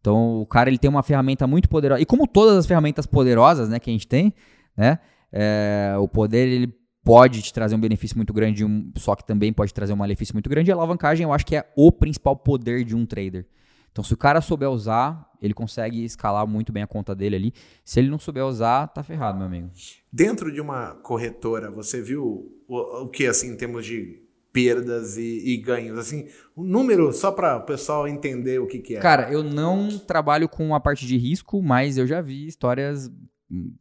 Então, 0.00 0.40
o 0.40 0.46
cara 0.46 0.70
ele 0.70 0.78
tem 0.78 0.88
uma 0.88 1.02
ferramenta 1.02 1.46
muito 1.46 1.68
poderosa. 1.68 2.00
E 2.00 2.06
como 2.06 2.26
todas 2.26 2.56
as 2.56 2.66
ferramentas 2.66 3.06
poderosas, 3.06 3.68
né, 3.68 3.78
que 3.80 3.90
a 3.90 3.92
gente 3.92 4.06
tem, 4.06 4.32
né? 4.76 4.98
É, 5.32 5.94
o 5.98 6.06
poder 6.06 6.46
ele 6.46 6.72
pode 7.04 7.42
te 7.42 7.52
trazer 7.52 7.74
um 7.74 7.80
benefício 7.80 8.16
muito 8.16 8.32
grande, 8.32 8.64
um, 8.64 8.92
só 8.96 9.14
que 9.14 9.24
também 9.24 9.52
pode 9.52 9.72
trazer 9.72 9.92
um 9.92 9.96
malefício 9.96 10.34
muito 10.34 10.50
grande. 10.50 10.70
E 10.70 10.72
a 10.72 10.74
alavancagem 10.74 11.24
eu 11.24 11.32
acho 11.32 11.46
que 11.46 11.56
é 11.56 11.64
o 11.76 11.90
principal 11.90 12.36
poder 12.36 12.84
de 12.84 12.94
um 12.94 13.06
trader. 13.06 13.46
Então, 13.90 14.04
se 14.04 14.12
o 14.12 14.16
cara 14.16 14.40
souber 14.40 14.68
usar, 14.68 15.30
ele 15.40 15.54
consegue 15.54 16.04
escalar 16.04 16.46
muito 16.46 16.72
bem 16.72 16.82
a 16.82 16.86
conta 16.86 17.14
dele 17.14 17.36
ali. 17.36 17.54
Se 17.84 17.98
ele 17.98 18.10
não 18.10 18.18
souber 18.18 18.44
usar, 18.44 18.88
tá 18.88 19.02
ferrado, 19.02 19.38
meu 19.38 19.46
amigo. 19.46 19.70
Dentro 20.12 20.52
de 20.52 20.60
uma 20.60 20.96
corretora, 20.96 21.70
você 21.70 22.02
viu 22.02 22.52
o, 22.68 23.04
o 23.04 23.08
que, 23.08 23.26
assim, 23.26 23.52
em 23.52 23.56
termos 23.56 23.86
de 23.86 24.25
perdas 24.56 25.18
e, 25.18 25.52
e 25.52 25.58
ganhos? 25.58 25.98
Assim, 25.98 26.26
um 26.56 26.64
número 26.64 27.12
só 27.12 27.30
para 27.30 27.58
o 27.58 27.66
pessoal 27.66 28.08
entender 28.08 28.58
o 28.58 28.66
que, 28.66 28.78
que 28.78 28.96
é. 28.96 29.00
Cara, 29.00 29.30
eu 29.30 29.44
não 29.44 29.98
trabalho 29.98 30.48
com 30.48 30.74
a 30.74 30.80
parte 30.80 31.06
de 31.06 31.18
risco, 31.18 31.62
mas 31.62 31.98
eu 31.98 32.06
já 32.06 32.22
vi 32.22 32.46
histórias 32.46 33.12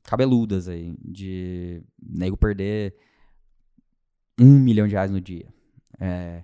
cabeludas 0.03 0.67
aí, 0.67 0.93
de 1.01 1.81
nego 1.97 2.35
perder 2.35 2.93
um 4.37 4.59
milhão 4.59 4.85
de 4.85 4.95
reais 4.95 5.09
no 5.09 5.21
dia. 5.21 5.47
É, 5.97 6.43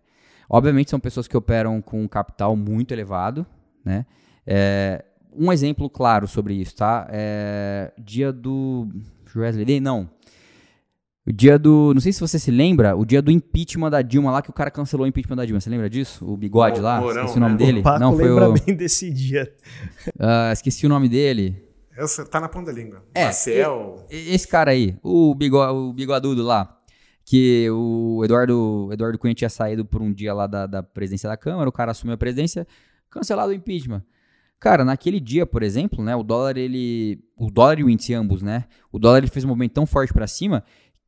obviamente 0.50 0.90
são 0.90 1.00
pessoas 1.00 1.28
que 1.28 1.36
operam 1.36 1.82
com 1.82 2.02
um 2.02 2.08
capital 2.08 2.56
muito 2.56 2.94
elevado, 2.94 3.46
né? 3.84 4.06
É, 4.48 5.04
um 5.34 5.52
exemplo 5.52 5.90
claro 5.90 6.26
sobre 6.26 6.54
isso, 6.54 6.78
tá? 6.78 7.06
É, 7.12 7.92
dia 8.00 8.32
do 8.32 8.88
Wesley 9.36 9.82
não. 9.82 10.10
O 11.26 11.32
dia 11.32 11.60
do. 11.60 11.94
Não 11.94 12.02
sei 12.02 12.12
se 12.12 12.20
você 12.20 12.40
se 12.40 12.50
lembra, 12.50 12.96
o 12.96 13.06
dia 13.06 13.22
do 13.22 13.30
impeachment 13.30 13.92
da 13.92 14.02
Dilma 14.02 14.32
lá, 14.32 14.42
que 14.42 14.50
o 14.50 14.54
cara 14.54 14.72
cancelou 14.72 15.06
o 15.06 15.08
impeachment 15.08 15.36
da 15.36 15.46
Dilma. 15.46 15.60
Você 15.60 15.70
lembra 15.70 15.90
disso? 15.90 16.26
O 16.26 16.36
bigode 16.36 16.80
lá? 16.80 17.00
Morão, 17.00 17.22
esqueci 17.22 17.38
o 17.38 17.40
nome 17.40 17.52
né? 17.54 17.58
dele. 17.58 17.80
O 17.80 17.84
Paco 17.84 18.00
não, 18.00 18.16
foi 18.16 18.28
lembra 18.28 18.50
o... 18.50 18.54
bem 18.54 18.76
desse 18.76 19.12
dia. 19.12 19.54
Uh, 20.16 20.52
esqueci 20.54 20.86
o 20.86 20.90
nome 20.90 21.08
dele. 21.08 21.64
Essa 21.96 22.26
tá 22.26 22.40
na 22.40 22.50
ponta 22.50 22.72
da 22.72 22.78
língua. 22.78 23.04
É, 23.14 23.26
Marcel. 23.26 24.06
Esse 24.10 24.48
cara 24.48 24.72
aí, 24.72 24.98
o, 25.04 25.36
bigo, 25.36 25.58
o 25.58 25.94
bigodudo 25.94 26.42
lá, 26.42 26.80
que 27.24 27.70
o 27.70 28.22
Eduardo, 28.24 28.90
Eduardo 28.92 29.20
Cunha 29.20 29.36
tinha 29.36 29.50
saído 29.50 29.86
por 29.86 30.02
um 30.02 30.12
dia 30.12 30.34
lá 30.34 30.48
da, 30.48 30.66
da 30.66 30.82
presidência 30.82 31.30
da 31.30 31.38
Câmara, 31.38 31.70
o 31.70 31.72
cara 31.72 31.92
assumiu 31.92 32.16
a 32.16 32.18
presidência, 32.18 32.66
cancelado 33.10 33.52
o 33.52 33.54
impeachment. 33.54 34.04
Cara, 34.60 34.86
naquele 34.86 35.20
dia, 35.20 35.46
por 35.46 35.64
exemplo, 35.64 36.04
né, 36.04 36.16
o 36.16 36.24
dólar 36.24 36.58
ele, 36.58 37.20
o 37.36 37.52
dólar 37.52 37.80
e 37.80 37.84
o 37.84 37.90
índice 37.90 38.14
ambos, 38.14 38.42
né, 38.42 38.66
o 38.92 38.98
dólar 38.98 39.20
ele 39.20 39.28
fez 39.28 39.44
um 39.44 39.50
movimento 39.50 39.74
tão 39.74 39.86
forte 39.86 40.14
para 40.14 40.28
cima 40.28 40.64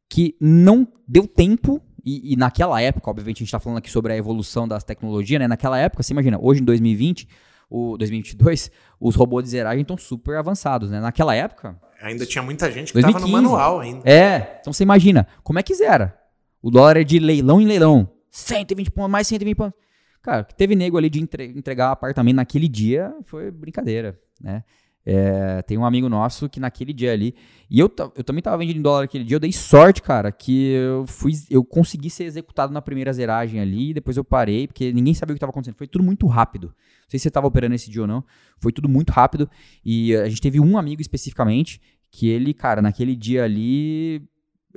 que 0.09 0.35
não 0.39 0.87
deu 1.07 1.27
tempo 1.27 1.81
e, 2.05 2.33
e, 2.33 2.35
naquela 2.35 2.81
época, 2.81 3.09
obviamente 3.09 3.37
a 3.37 3.39
gente 3.39 3.47
está 3.47 3.59
falando 3.59 3.77
aqui 3.77 3.89
sobre 3.89 4.11
a 4.11 4.17
evolução 4.17 4.67
das 4.67 4.83
tecnologias, 4.83 5.39
né? 5.39 5.47
Naquela 5.47 5.79
época, 5.79 6.03
você 6.03 6.11
imagina, 6.11 6.37
hoje 6.39 6.61
em 6.61 6.65
2020, 6.65 7.27
o 7.69 7.97
2022, 7.97 8.69
os 8.99 9.15
robôs 9.15 9.45
de 9.45 9.51
zeragem 9.51 9.81
estão 9.81 9.97
super 9.97 10.37
avançados, 10.37 10.91
né? 10.91 10.99
Naquela 10.99 11.33
época. 11.33 11.79
Ainda 12.01 12.25
tinha 12.25 12.43
muita 12.43 12.69
gente 12.69 12.91
que 12.91 12.99
estava 12.99 13.19
no 13.19 13.27
manual 13.29 13.79
ainda. 13.79 14.01
É, 14.09 14.57
então 14.59 14.73
você 14.73 14.83
imagina, 14.83 15.25
como 15.41 15.59
é 15.59 15.63
que 15.63 15.73
zera? 15.73 16.19
O 16.61 16.69
dólar 16.69 16.97
é 16.97 17.03
de 17.03 17.19
leilão 17.19 17.61
em 17.61 17.65
leilão. 17.65 18.09
120 18.29 18.91
pontos, 18.91 19.11
mais 19.11 19.27
120 19.27 19.55
pontos. 19.55 19.79
Cara, 20.21 20.43
que 20.43 20.55
teve 20.55 20.75
nego 20.75 20.97
ali 20.97 21.09
de 21.09 21.21
entregar 21.21 21.91
apartamento 21.91 22.35
naquele 22.35 22.67
dia 22.67 23.13
foi 23.23 23.51
brincadeira, 23.51 24.19
né? 24.41 24.63
É, 25.05 25.61
tem 25.63 25.77
um 25.77 25.85
amigo 25.85 26.07
nosso 26.07 26.47
que 26.47 26.59
naquele 26.59 26.93
dia 26.93 27.11
ali. 27.11 27.35
E 27.69 27.79
eu, 27.79 27.91
eu 28.15 28.23
também 28.23 28.41
tava 28.41 28.57
vendendo 28.57 28.77
em 28.77 28.81
dólar 28.81 29.03
aquele 29.03 29.23
dia. 29.23 29.35
Eu 29.35 29.39
dei 29.39 29.51
sorte, 29.51 30.01
cara, 30.01 30.31
que 30.31 30.71
eu 30.73 31.05
fui. 31.07 31.33
Eu 31.49 31.63
consegui 31.63 32.09
ser 32.09 32.23
executado 32.23 32.71
na 32.71 32.81
primeira 32.81 33.11
zeragem 33.11 33.59
ali. 33.59 33.93
Depois 33.93 34.15
eu 34.15 34.23
parei, 34.23 34.67
porque 34.67 34.93
ninguém 34.93 35.13
sabia 35.13 35.33
o 35.33 35.35
que 35.35 35.37
estava 35.37 35.51
acontecendo. 35.51 35.75
Foi 35.75 35.87
tudo 35.87 36.03
muito 36.03 36.25
rápido. 36.27 36.67
Não 36.67 37.09
sei 37.09 37.19
se 37.19 37.23
você 37.23 37.31
tava 37.31 37.47
operando 37.47 37.75
esse 37.75 37.89
dia 37.89 38.01
ou 38.01 38.07
não. 38.07 38.23
Foi 38.57 38.71
tudo 38.71 38.87
muito 38.87 39.11
rápido. 39.11 39.49
E 39.83 40.15
a 40.15 40.29
gente 40.29 40.41
teve 40.41 40.59
um 40.59 40.77
amigo 40.77 41.01
especificamente 41.01 41.81
que 42.09 42.29
ele, 42.29 42.53
cara, 42.53 42.81
naquele 42.81 43.15
dia 43.15 43.43
ali. 43.43 44.23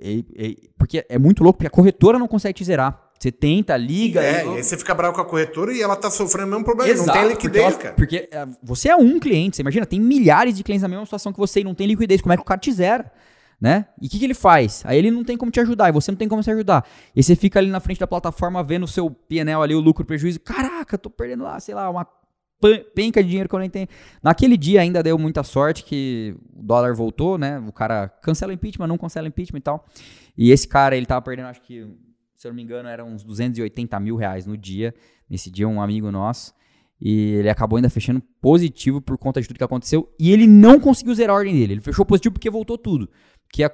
Ele, 0.01 0.27
ele, 0.35 0.70
porque 0.77 1.07
é 1.09 1.18
muito 1.18 1.43
louco, 1.43 1.59
porque 1.59 1.68
a 1.68 1.70
corretora 1.70 2.18
não 2.18 2.29
consegue 2.29 2.55
te 2.55 2.64
zerar. 2.64 3.05
Você 3.18 3.32
tenta, 3.32 3.76
liga. 3.76 4.22
É, 4.22 4.44
e 4.44 4.48
aí 4.48 4.62
você 4.62 4.76
fica 4.76 4.94
bravo 4.94 5.14
com 5.14 5.20
a 5.20 5.24
corretora 5.24 5.72
e 5.72 5.80
ela 5.80 5.96
tá 5.96 6.10
sofrendo 6.10 6.48
o 6.48 6.50
mesmo 6.50 6.64
problema. 6.64 6.90
Exato, 6.90 7.06
não 7.06 7.14
tem 7.14 7.28
liquidez, 7.28 7.64
porque 7.64 7.72
ela, 7.72 7.82
cara. 7.82 7.94
Porque 7.94 8.28
é, 8.30 8.46
você 8.62 8.88
é 8.88 8.96
um 8.96 9.18
cliente, 9.18 9.56
você 9.56 9.62
imagina, 9.62 9.86
tem 9.86 10.00
milhares 10.00 10.54
de 10.54 10.62
clientes 10.62 10.82
na 10.82 10.88
mesma 10.88 11.04
situação 11.04 11.32
que 11.32 11.38
você 11.38 11.60
e 11.60 11.64
não 11.64 11.74
tem 11.74 11.86
liquidez. 11.86 12.20
Como 12.20 12.32
é 12.32 12.36
que 12.36 12.42
o 12.42 12.46
cara 12.46 12.60
te 12.60 12.72
zera? 12.72 13.10
Né? 13.58 13.86
E 14.02 14.06
o 14.06 14.10
que, 14.10 14.18
que, 14.18 14.24
ele 14.24 14.34
faz? 14.34 14.82
Aí 14.84 14.98
ele 14.98 15.10
não 15.10 15.24
tem 15.24 15.34
como 15.34 15.50
te 15.50 15.58
ajudar 15.60 15.88
e 15.88 15.92
você 15.92 16.10
não 16.10 16.18
tem 16.18 16.28
como 16.28 16.42
se 16.42 16.50
ajudar. 16.50 16.86
E 17.14 17.22
você 17.22 17.34
fica 17.34 17.58
ali 17.58 17.70
na 17.70 17.80
frente 17.80 17.98
da 17.98 18.06
plataforma 18.06 18.62
vendo 18.62 18.82
o 18.82 18.88
seu 18.88 19.10
PNL 19.10 19.62
ali, 19.62 19.74
o 19.74 19.80
lucro, 19.80 20.02
o 20.02 20.06
prejuízo. 20.06 20.38
Caraca, 20.40 20.98
tô 20.98 21.08
perdendo 21.08 21.44
lá, 21.44 21.58
sei 21.58 21.74
lá, 21.74 21.88
uma 21.88 22.06
penca 22.94 23.22
de 23.22 23.28
dinheiro 23.28 23.48
que 23.48 23.54
eu 23.54 23.58
nem 23.58 23.70
tenho. 23.70 23.88
Naquele 24.22 24.56
dia 24.56 24.80
ainda 24.80 25.02
deu 25.02 25.18
muita 25.18 25.42
sorte 25.42 25.84
que 25.84 26.36
o 26.54 26.62
dólar 26.62 26.94
voltou, 26.94 27.38
né? 27.38 27.58
O 27.66 27.72
cara 27.72 28.08
cancela 28.22 28.50
o 28.50 28.54
impeachment, 28.54 28.86
não 28.86 28.98
cancela 28.98 29.24
o 29.24 29.28
impeachment 29.28 29.58
e 29.58 29.62
tal. 29.62 29.86
E 30.36 30.50
esse 30.50 30.66
cara, 30.66 30.96
ele 30.96 31.06
tava 31.06 31.22
perdendo, 31.22 31.46
acho 31.46 31.62
que 31.62 31.86
se 32.37 32.47
eu 32.47 32.51
não 32.51 32.57
me 32.57 32.62
engano, 32.62 32.89
eram 32.89 33.09
uns 33.09 33.24
280 33.24 33.99
mil 33.99 34.16
reais 34.16 34.47
no 34.47 34.57
dia. 34.57 34.95
Nesse 35.28 35.51
dia, 35.51 35.66
um 35.66 35.80
amigo 35.80 36.11
nosso. 36.11 36.55
E 37.01 37.34
ele 37.34 37.51
acabou 37.51 37.76
ainda 37.76 37.91
fechando 37.91 38.22
positivo 38.41 39.01
por 39.01 39.18
conta 39.18 39.41
de 39.41 39.49
tudo 39.49 39.59
que 39.59 39.64
aconteceu. 39.64 40.09
E 40.18 40.32
ele 40.32 40.47
não 40.47 40.78
conseguiu 40.78 41.14
zerar 41.14 41.34
a 41.34 41.39
ordem 41.39 41.55
dele. 41.55 41.74
Ele 41.74 41.80
fechou 41.80 42.05
positivo 42.05 42.34
porque 42.34 42.49
voltou 42.49 42.78
tudo. 42.78 43.09
Que 43.53 43.64
a, 43.64 43.70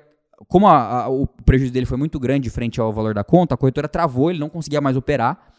como 0.49 0.67
a, 0.67 1.05
a, 1.05 1.09
o 1.09 1.27
prejuízo 1.27 1.73
dele 1.73 1.87
foi 1.87 1.99
muito 1.99 2.19
grande 2.19 2.51
frente 2.51 2.81
ao 2.81 2.93
valor 2.93 3.15
da 3.15 3.23
conta, 3.23 3.55
a 3.55 3.59
corretora 3.59 3.89
travou, 3.89 4.31
ele 4.31 4.39
não 4.39 4.49
conseguia 4.49 4.81
mais 4.81 4.97
operar. 4.97 5.53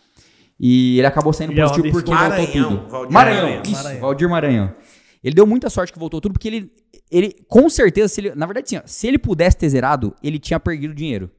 E 0.59 0.97
ele 0.97 1.07
acabou 1.07 1.33
saindo 1.33 1.53
positivo 1.53 1.91
porque 1.91 2.11
Maranhão, 2.11 2.37
voltou 2.37 2.63
tudo. 2.63 2.89
Valdir 2.89 3.13
Maranhão, 3.13 3.41
Maranhão. 3.43 3.63
Isso, 3.63 3.73
Maranhão. 3.73 4.01
Valdir 4.01 4.29
Maranhão. 4.29 4.75
Ele 5.23 5.35
deu 5.35 5.47
muita 5.47 5.69
sorte 5.69 5.93
que 5.93 5.99
voltou 5.99 6.19
tudo, 6.19 6.33
porque 6.33 6.47
ele, 6.47 6.71
ele 7.09 7.33
com 7.47 7.69
certeza, 7.69 8.09
se 8.09 8.19
ele, 8.19 8.35
na 8.35 8.45
verdade, 8.45 8.69
sim, 8.69 8.77
ó, 8.77 8.81
se 8.85 9.07
ele 9.07 9.17
pudesse 9.17 9.57
ter 9.57 9.69
zerado, 9.69 10.13
ele 10.21 10.37
tinha 10.37 10.59
perdido 10.59 10.93
dinheiro. 10.93 11.31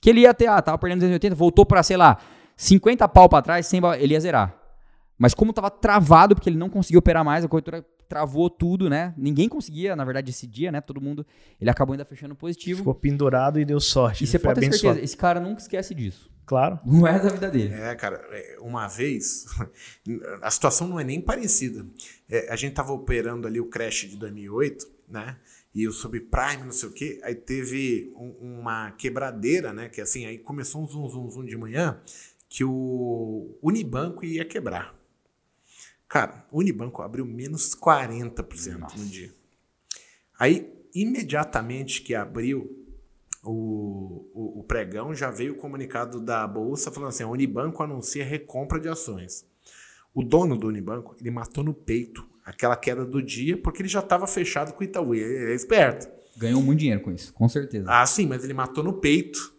Que 0.00 0.10
ele 0.10 0.20
ia 0.20 0.34
ter, 0.34 0.46
ah, 0.46 0.60
tava 0.62 0.78
perdendo 0.78 1.00
280, 1.00 1.34
voltou 1.34 1.66
pra, 1.66 1.82
sei 1.82 1.96
lá, 1.96 2.18
50 2.56 3.08
pau 3.08 3.28
pra 3.28 3.42
trás, 3.42 3.66
sem, 3.66 3.80
ele 3.98 4.14
ia 4.14 4.20
zerar. 4.20 4.54
Mas 5.18 5.34
como 5.34 5.52
tava 5.52 5.70
travado, 5.70 6.34
porque 6.34 6.48
ele 6.48 6.56
não 6.56 6.70
conseguiu 6.70 7.00
operar 7.00 7.24
mais, 7.24 7.44
a 7.44 7.48
corretora 7.48 7.84
travou 8.08 8.48
tudo, 8.48 8.88
né? 8.88 9.12
Ninguém 9.16 9.48
conseguia, 9.48 9.94
na 9.94 10.04
verdade, 10.04 10.30
esse 10.30 10.46
dia, 10.46 10.72
né? 10.72 10.80
Todo 10.80 11.00
mundo. 11.00 11.26
Ele 11.60 11.68
acabou 11.68 11.92
ainda 11.92 12.04
fechando 12.04 12.34
positivo. 12.34 12.78
Ficou 12.78 12.94
pendurado 12.94 13.60
e 13.60 13.64
deu 13.64 13.78
sorte. 13.78 14.24
E 14.24 14.26
você 14.26 14.38
pode 14.38 14.60
ter 14.60 14.66
certeza, 14.66 14.82
sorte. 14.82 15.04
esse 15.04 15.16
cara 15.16 15.38
nunca 15.38 15.60
esquece 15.60 15.94
disso. 15.94 16.30
Claro. 16.46 16.80
Não 16.86 17.06
é 17.06 17.18
da 17.18 17.28
vida 17.28 17.50
dele. 17.50 17.74
É, 17.74 17.94
cara, 17.94 18.24
é, 18.30 18.56
uma 18.62 18.88
vez, 18.88 19.44
a 20.40 20.50
situação 20.50 20.88
não 20.88 20.98
é 20.98 21.04
nem 21.04 21.20
parecida. 21.20 21.84
É, 22.30 22.50
a 22.50 22.56
gente 22.56 22.72
tava 22.72 22.92
operando 22.92 23.46
ali 23.46 23.60
o 23.60 23.66
crash 23.66 24.06
de 24.08 24.16
2008, 24.16 24.86
né? 25.10 25.36
E 25.78 25.86
o 25.86 25.92
subprime, 25.92 26.64
não 26.64 26.72
sei 26.72 26.88
o 26.88 26.92
quê. 26.92 27.20
Aí 27.22 27.36
teve 27.36 28.12
um, 28.16 28.58
uma 28.58 28.90
quebradeira, 28.90 29.72
né? 29.72 29.88
Que 29.88 30.00
assim, 30.00 30.26
aí 30.26 30.36
começou 30.36 30.82
um 30.82 30.88
zum, 30.88 31.08
zum, 31.08 31.30
zum 31.30 31.44
de 31.44 31.56
manhã 31.56 32.02
que 32.48 32.64
o 32.64 33.56
Unibanco 33.62 34.24
ia 34.24 34.44
quebrar. 34.44 34.92
Cara, 36.08 36.44
o 36.50 36.58
Unibanco 36.58 37.00
abriu 37.00 37.24
menos 37.24 37.76
40% 37.76 38.76
Nossa. 38.76 38.98
no 38.98 39.04
dia. 39.04 39.32
Aí, 40.36 40.68
imediatamente 40.92 42.02
que 42.02 42.12
abriu 42.12 42.84
o, 43.44 44.26
o, 44.34 44.58
o, 44.58 44.64
pregão, 44.64 45.14
já 45.14 45.30
veio 45.30 45.52
o 45.52 45.58
comunicado 45.58 46.20
da 46.20 46.44
Bolsa 46.44 46.90
falando 46.90 47.10
assim: 47.10 47.22
a 47.22 47.28
Unibanco 47.28 47.84
anuncia 47.84 48.24
recompra 48.24 48.80
de 48.80 48.88
ações. 48.88 49.46
O 50.12 50.24
dono 50.24 50.58
do 50.58 50.66
Unibanco, 50.66 51.14
ele 51.20 51.30
matou 51.30 51.62
no 51.62 51.72
peito 51.72 52.28
aquela 52.48 52.76
queda 52.76 53.04
do 53.04 53.22
dia 53.22 53.56
porque 53.56 53.82
ele 53.82 53.88
já 53.88 54.00
estava 54.00 54.26
fechado 54.26 54.72
com 54.72 54.80
o 54.80 54.84
Itaú. 54.84 55.14
Ele 55.14 55.52
é 55.52 55.54
esperto. 55.54 56.08
Ganhou 56.36 56.62
muito 56.62 56.78
dinheiro 56.78 57.02
com 57.02 57.10
isso, 57.10 57.32
com 57.32 57.48
certeza. 57.48 57.86
Ah, 57.88 58.06
sim, 58.06 58.26
mas 58.26 58.44
ele 58.44 58.54
matou 58.54 58.82
no 58.82 58.94
peito. 58.94 59.54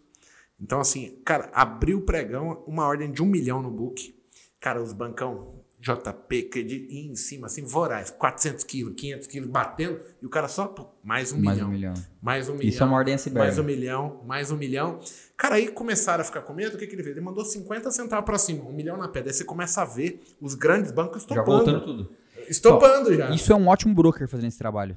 Então, 0.58 0.80
assim, 0.80 1.18
cara, 1.24 1.50
abriu 1.52 1.98
o 1.98 2.02
pregão, 2.02 2.62
uma 2.66 2.86
ordem 2.86 3.10
de 3.10 3.22
um 3.22 3.26
milhão 3.26 3.62
no 3.62 3.70
book. 3.70 4.14
Cara, 4.58 4.82
os 4.82 4.92
bancão, 4.92 5.60
JP, 5.80 6.46
acredito, 6.48 6.92
em 6.92 7.14
cima, 7.16 7.46
assim, 7.46 7.64
voraz, 7.64 8.10
400 8.10 8.64
quilos, 8.64 8.94
500 8.94 9.26
quilos, 9.26 9.48
batendo, 9.48 10.00
e 10.20 10.26
o 10.26 10.28
cara 10.28 10.48
só, 10.48 10.66
pô, 10.66 10.86
mais 11.02 11.32
um 11.32 11.40
mais 11.40 11.56
milhão. 11.56 11.68
Um 11.68 11.72
milhão. 11.72 11.94
Mais 12.20 12.48
um 12.48 12.52
milhão. 12.52 12.68
Isso 12.68 12.82
é 12.82 12.86
uma 12.86 12.96
ordem 12.96 13.14
iceberg. 13.14 13.46
Mais 13.46 13.58
um 13.58 13.62
milhão, 13.62 14.20
mais 14.26 14.50
um 14.50 14.56
milhão. 14.56 15.00
Cara, 15.36 15.54
aí 15.54 15.68
começaram 15.68 16.20
a 16.20 16.24
ficar 16.24 16.42
com 16.42 16.52
medo, 16.52 16.76
o 16.76 16.78
que, 16.78 16.86
que 16.86 16.94
ele 16.94 17.02
fez? 17.02 17.16
Ele 17.16 17.24
mandou 17.24 17.44
50 17.44 17.90
centavos 17.90 18.26
para 18.26 18.36
cima, 18.38 18.64
um 18.64 18.72
milhão 18.72 18.98
na 18.98 19.08
pedra. 19.08 19.30
Aí 19.30 19.34
você 19.34 19.44
começa 19.44 19.80
a 19.80 19.86
ver 19.86 20.22
os 20.40 20.54
grandes 20.54 20.92
bancos 20.92 21.22
estopando. 21.22 21.46
Já 21.46 21.52
voltando 21.56 21.84
tudo. 21.84 22.20
Estopando 22.50 23.14
já. 23.14 23.30
Isso 23.30 23.52
é 23.52 23.56
um 23.56 23.68
ótimo 23.68 23.94
broker 23.94 24.28
fazendo 24.28 24.48
esse 24.48 24.58
trabalho. 24.58 24.96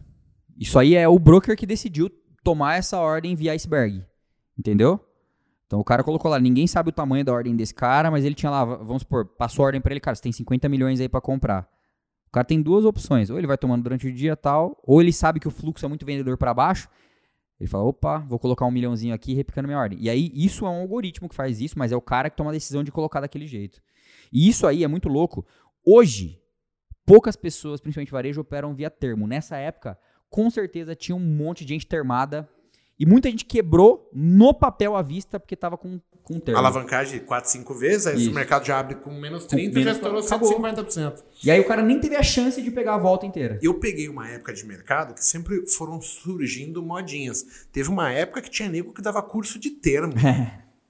Isso 0.58 0.78
aí 0.80 0.96
é 0.96 1.08
o 1.08 1.20
broker 1.20 1.56
que 1.56 1.66
decidiu 1.66 2.10
tomar 2.44 2.76
essa 2.76 3.00
ordem 3.00 3.36
via 3.36 3.54
iceberg. 3.54 4.04
Entendeu? 4.58 5.00
Então 5.68 5.80
o 5.80 5.84
cara 5.84 6.04
colocou 6.04 6.30
lá, 6.30 6.40
ninguém 6.40 6.68
sabe 6.68 6.90
o 6.90 6.92
tamanho 6.92 7.24
da 7.24 7.32
ordem 7.32 7.56
desse 7.56 7.74
cara, 7.74 8.12
mas 8.12 8.26
ele 8.26 8.36
tinha 8.36 8.50
lá, 8.50 8.64
vamos 8.64 9.02
supor, 9.02 9.26
passou 9.26 9.64
a 9.64 9.66
ordem 9.68 9.82
para 9.82 9.94
ele, 9.94 10.00
cara, 10.00 10.16
você 10.16 10.22
tem 10.22 10.32
50 10.32 10.68
milhões 10.70 11.00
aí 11.00 11.10
para 11.10 11.22
comprar. 11.22 11.68
O 12.28 12.32
cara 12.32 12.44
tem 12.44 12.62
duas 12.62 12.86
opções, 12.86 13.30
ou 13.30 13.38
ele 13.38 13.48
vai 13.48 13.58
tomando 13.58 13.84
durante 13.84 14.08
o 14.08 14.14
dia 14.14 14.36
tal, 14.36 14.80
ou 14.84 15.02
ele 15.02 15.14
sabe 15.14 15.40
que 15.40 15.48
o 15.48 15.52
fluxo 15.52 15.86
é 15.86 15.90
muito 15.90 16.06
vendedor 16.06 16.38
para 16.38 16.54
baixo, 16.54 16.90
ele 17.60 17.70
fala, 17.70 17.86
opa, 17.86 18.20
vou 18.20 18.38
colocar 18.38 18.66
um 18.66 18.72
milhãozinho 18.72 19.14
aqui 19.14 19.34
replicando 19.34 19.68
minha 19.68 19.80
ordem. 19.80 19.98
E 20.02 20.10
aí 20.10 20.32
isso 20.34 20.66
é 20.66 20.70
um 20.70 20.82
algoritmo 20.82 21.30
que 21.30 21.36
faz 21.36 21.62
isso, 21.62 21.78
mas 21.78 21.92
é 21.92 21.96
o 21.96 22.02
cara 22.02 22.30
que 22.30 22.36
toma 22.36 22.50
a 22.50 22.54
decisão 22.54 22.84
de 22.84 22.92
colocar 22.92 23.22
daquele 23.22 23.48
jeito. 23.48 23.82
E 24.32 24.50
isso 24.50 24.68
aí 24.68 24.84
é 24.84 24.88
muito 24.88 25.08
louco. 25.08 25.46
Hoje, 25.86 26.40
poucas 27.06 27.36
pessoas, 27.36 27.82
principalmente 27.82 28.12
varejo, 28.12 28.42
operam 28.42 28.74
via 28.74 28.90
termo. 28.90 29.28
Nessa 29.28 29.58
época, 29.58 29.98
com 30.30 30.50
certeza 30.50 30.96
tinha 30.96 31.16
um 31.16 31.20
monte 31.20 31.64
de 31.64 31.74
gente 31.74 31.88
termada 31.88 32.50
e 33.00 33.06
muita 33.06 33.30
gente 33.30 33.46
quebrou 33.46 34.10
no 34.14 34.54
papel 34.54 34.96
à 34.96 35.02
vista 35.02 35.40
porque 35.40 35.56
estava 35.56 35.78
com, 35.78 36.00
com 36.24 36.40
termo. 36.40 36.58
Alavancagem 36.58 37.20
4, 37.20 37.50
5 37.50 37.74
vezes, 37.74 38.08
aí 38.08 38.18
Isso. 38.18 38.32
o 38.32 38.34
mercado 38.34 38.66
já 38.66 38.80
abre 38.80 38.96
com 38.96 39.12
menos 39.12 39.46
30 39.46 39.80
e 39.80 39.84
já 39.84 39.92
estourou 39.92 40.22
150%. 40.22 41.24
E 41.44 41.52
aí 41.52 41.60
o 41.60 41.68
cara 41.68 41.82
nem 41.82 42.00
teve 42.00 42.16
a 42.16 42.24
chance 42.24 42.62
de 42.62 42.72
pegar 42.72 42.96
a 42.96 42.98
volta 42.98 43.26
inteira. 43.26 43.60
Eu 43.62 43.80
peguei 43.80 44.08
uma 44.08 44.30
época 44.30 44.54
de 44.54 44.66
mercado 44.66 45.14
que 45.14 45.26
sempre 45.26 45.68
foram 45.68 46.00
surgindo 46.02 46.82
modinhas. 46.82 47.68
Teve 47.72 47.90
uma 47.90 48.12
época 48.12 48.42
que 48.42 48.50
tinha 48.50 48.70
nego 48.70 48.94
que 48.94 49.02
dava 49.02 49.22
curso 49.22 49.60
de 49.60 49.72
termo. 49.72 50.14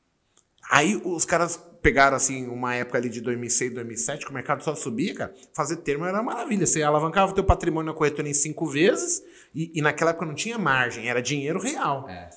aí 0.69 1.01
os 1.03 1.25
caras 1.25 1.59
pegaram 1.83 2.15
assim 2.15 2.47
uma 2.47 2.73
época 2.73 2.97
ali 2.97 3.09
de 3.09 3.21
2006, 3.21 3.73
2007, 3.73 4.25
que 4.25 4.31
o 4.31 4.33
mercado 4.33 4.63
só 4.63 4.73
subia, 4.73 5.13
cara, 5.13 5.33
fazer 5.53 5.77
termo 5.77 6.05
era 6.05 6.13
uma 6.21 6.23
maravilha. 6.23 6.65
Você 6.65 6.81
alavancava 6.81 7.31
o 7.31 7.35
teu 7.35 7.43
patrimônio 7.43 7.91
na 7.91 7.97
corretora 7.97 8.27
em 8.27 8.33
cinco 8.33 8.65
vezes 8.65 9.21
e, 9.53 9.69
e 9.75 9.81
naquela 9.81 10.11
época 10.11 10.25
não 10.25 10.33
tinha 10.33 10.57
margem, 10.57 11.09
era 11.09 11.21
dinheiro 11.21 11.59
real. 11.59 12.09
É. 12.09 12.29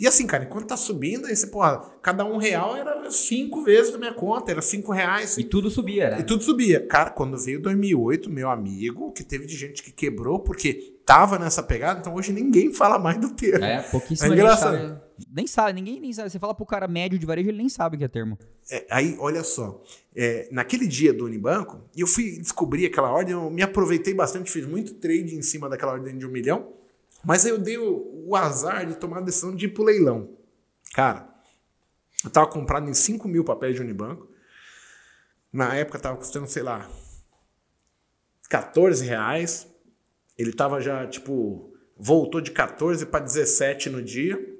E 0.00 0.08
assim, 0.08 0.26
cara, 0.26 0.42
enquanto 0.42 0.66
tá 0.66 0.76
subindo, 0.76 1.26
aí 1.26 1.36
você, 1.36 1.46
porra, 1.46 1.80
cada 2.02 2.24
um 2.24 2.36
real 2.36 2.74
era 2.76 3.08
cinco 3.12 3.62
vezes 3.62 3.92
da 3.92 3.98
minha 3.98 4.12
conta, 4.12 4.50
era 4.50 4.60
cinco 4.60 4.90
reais. 4.90 5.38
E 5.38 5.44
tudo 5.44 5.70
subia, 5.70 6.10
né? 6.10 6.20
E 6.20 6.24
tudo 6.24 6.42
subia. 6.42 6.84
Cara, 6.84 7.10
quando 7.10 7.38
veio 7.38 7.62
2008, 7.62 8.28
meu 8.28 8.50
amigo, 8.50 9.12
que 9.12 9.22
teve 9.22 9.46
de 9.46 9.56
gente 9.56 9.84
que 9.84 9.92
quebrou 9.92 10.40
porque 10.40 10.96
tava 11.06 11.38
nessa 11.38 11.62
pegada, 11.62 12.00
então 12.00 12.14
hoje 12.14 12.32
ninguém 12.32 12.72
fala 12.72 12.98
mais 12.98 13.18
do 13.18 13.30
termo. 13.34 13.64
É, 13.64 13.82
pouquíssimo. 13.82 14.32
É 14.32 14.34
engraçado. 14.34 15.00
Nem 15.30 15.46
sabe, 15.46 15.72
ninguém 15.72 16.00
nem 16.00 16.12
sabe. 16.12 16.30
Você 16.30 16.38
fala 16.38 16.54
pro 16.54 16.66
cara 16.66 16.88
médio 16.88 17.18
de 17.18 17.26
varejo, 17.26 17.48
ele 17.48 17.58
nem 17.58 17.68
sabe 17.68 17.96
o 17.96 17.98
que 17.98 18.04
é 18.04 18.08
termo. 18.08 18.38
É, 18.70 18.86
aí, 18.90 19.16
olha 19.18 19.44
só. 19.44 19.82
É, 20.14 20.48
naquele 20.50 20.86
dia 20.86 21.12
do 21.12 21.24
Unibanco, 21.24 21.88
eu 21.96 22.06
fui 22.06 22.38
descobrir 22.38 22.86
aquela 22.86 23.10
ordem, 23.10 23.32
eu 23.32 23.50
me 23.50 23.62
aproveitei 23.62 24.14
bastante, 24.14 24.50
fiz 24.50 24.66
muito 24.66 24.94
trade 24.94 25.34
em 25.34 25.42
cima 25.42 25.68
daquela 25.68 25.92
ordem 25.92 26.16
de 26.18 26.26
um 26.26 26.30
milhão. 26.30 26.72
Mas 27.24 27.46
eu 27.46 27.58
dei 27.58 27.78
o, 27.78 28.24
o 28.26 28.36
azar 28.36 28.86
de 28.86 28.96
tomar 28.96 29.18
a 29.18 29.22
decisão 29.22 29.54
de 29.54 29.66
ir 29.66 29.68
pro 29.68 29.84
leilão. 29.84 30.30
Cara, 30.92 31.28
eu 32.22 32.30
tava 32.30 32.46
comprado 32.46 32.88
em 32.88 32.94
5 32.94 33.26
mil 33.28 33.44
papéis 33.44 33.74
de 33.74 33.82
Unibanco. 33.82 34.28
Na 35.52 35.74
época 35.74 35.98
tava 35.98 36.16
custando, 36.16 36.48
sei 36.48 36.62
lá, 36.62 36.90
14 38.48 39.04
reais. 39.04 39.66
Ele 40.36 40.52
tava 40.52 40.80
já, 40.80 41.06
tipo, 41.06 41.72
voltou 41.96 42.40
de 42.40 42.50
14 42.50 43.06
para 43.06 43.24
17 43.24 43.90
no 43.90 44.02
dia. 44.02 44.53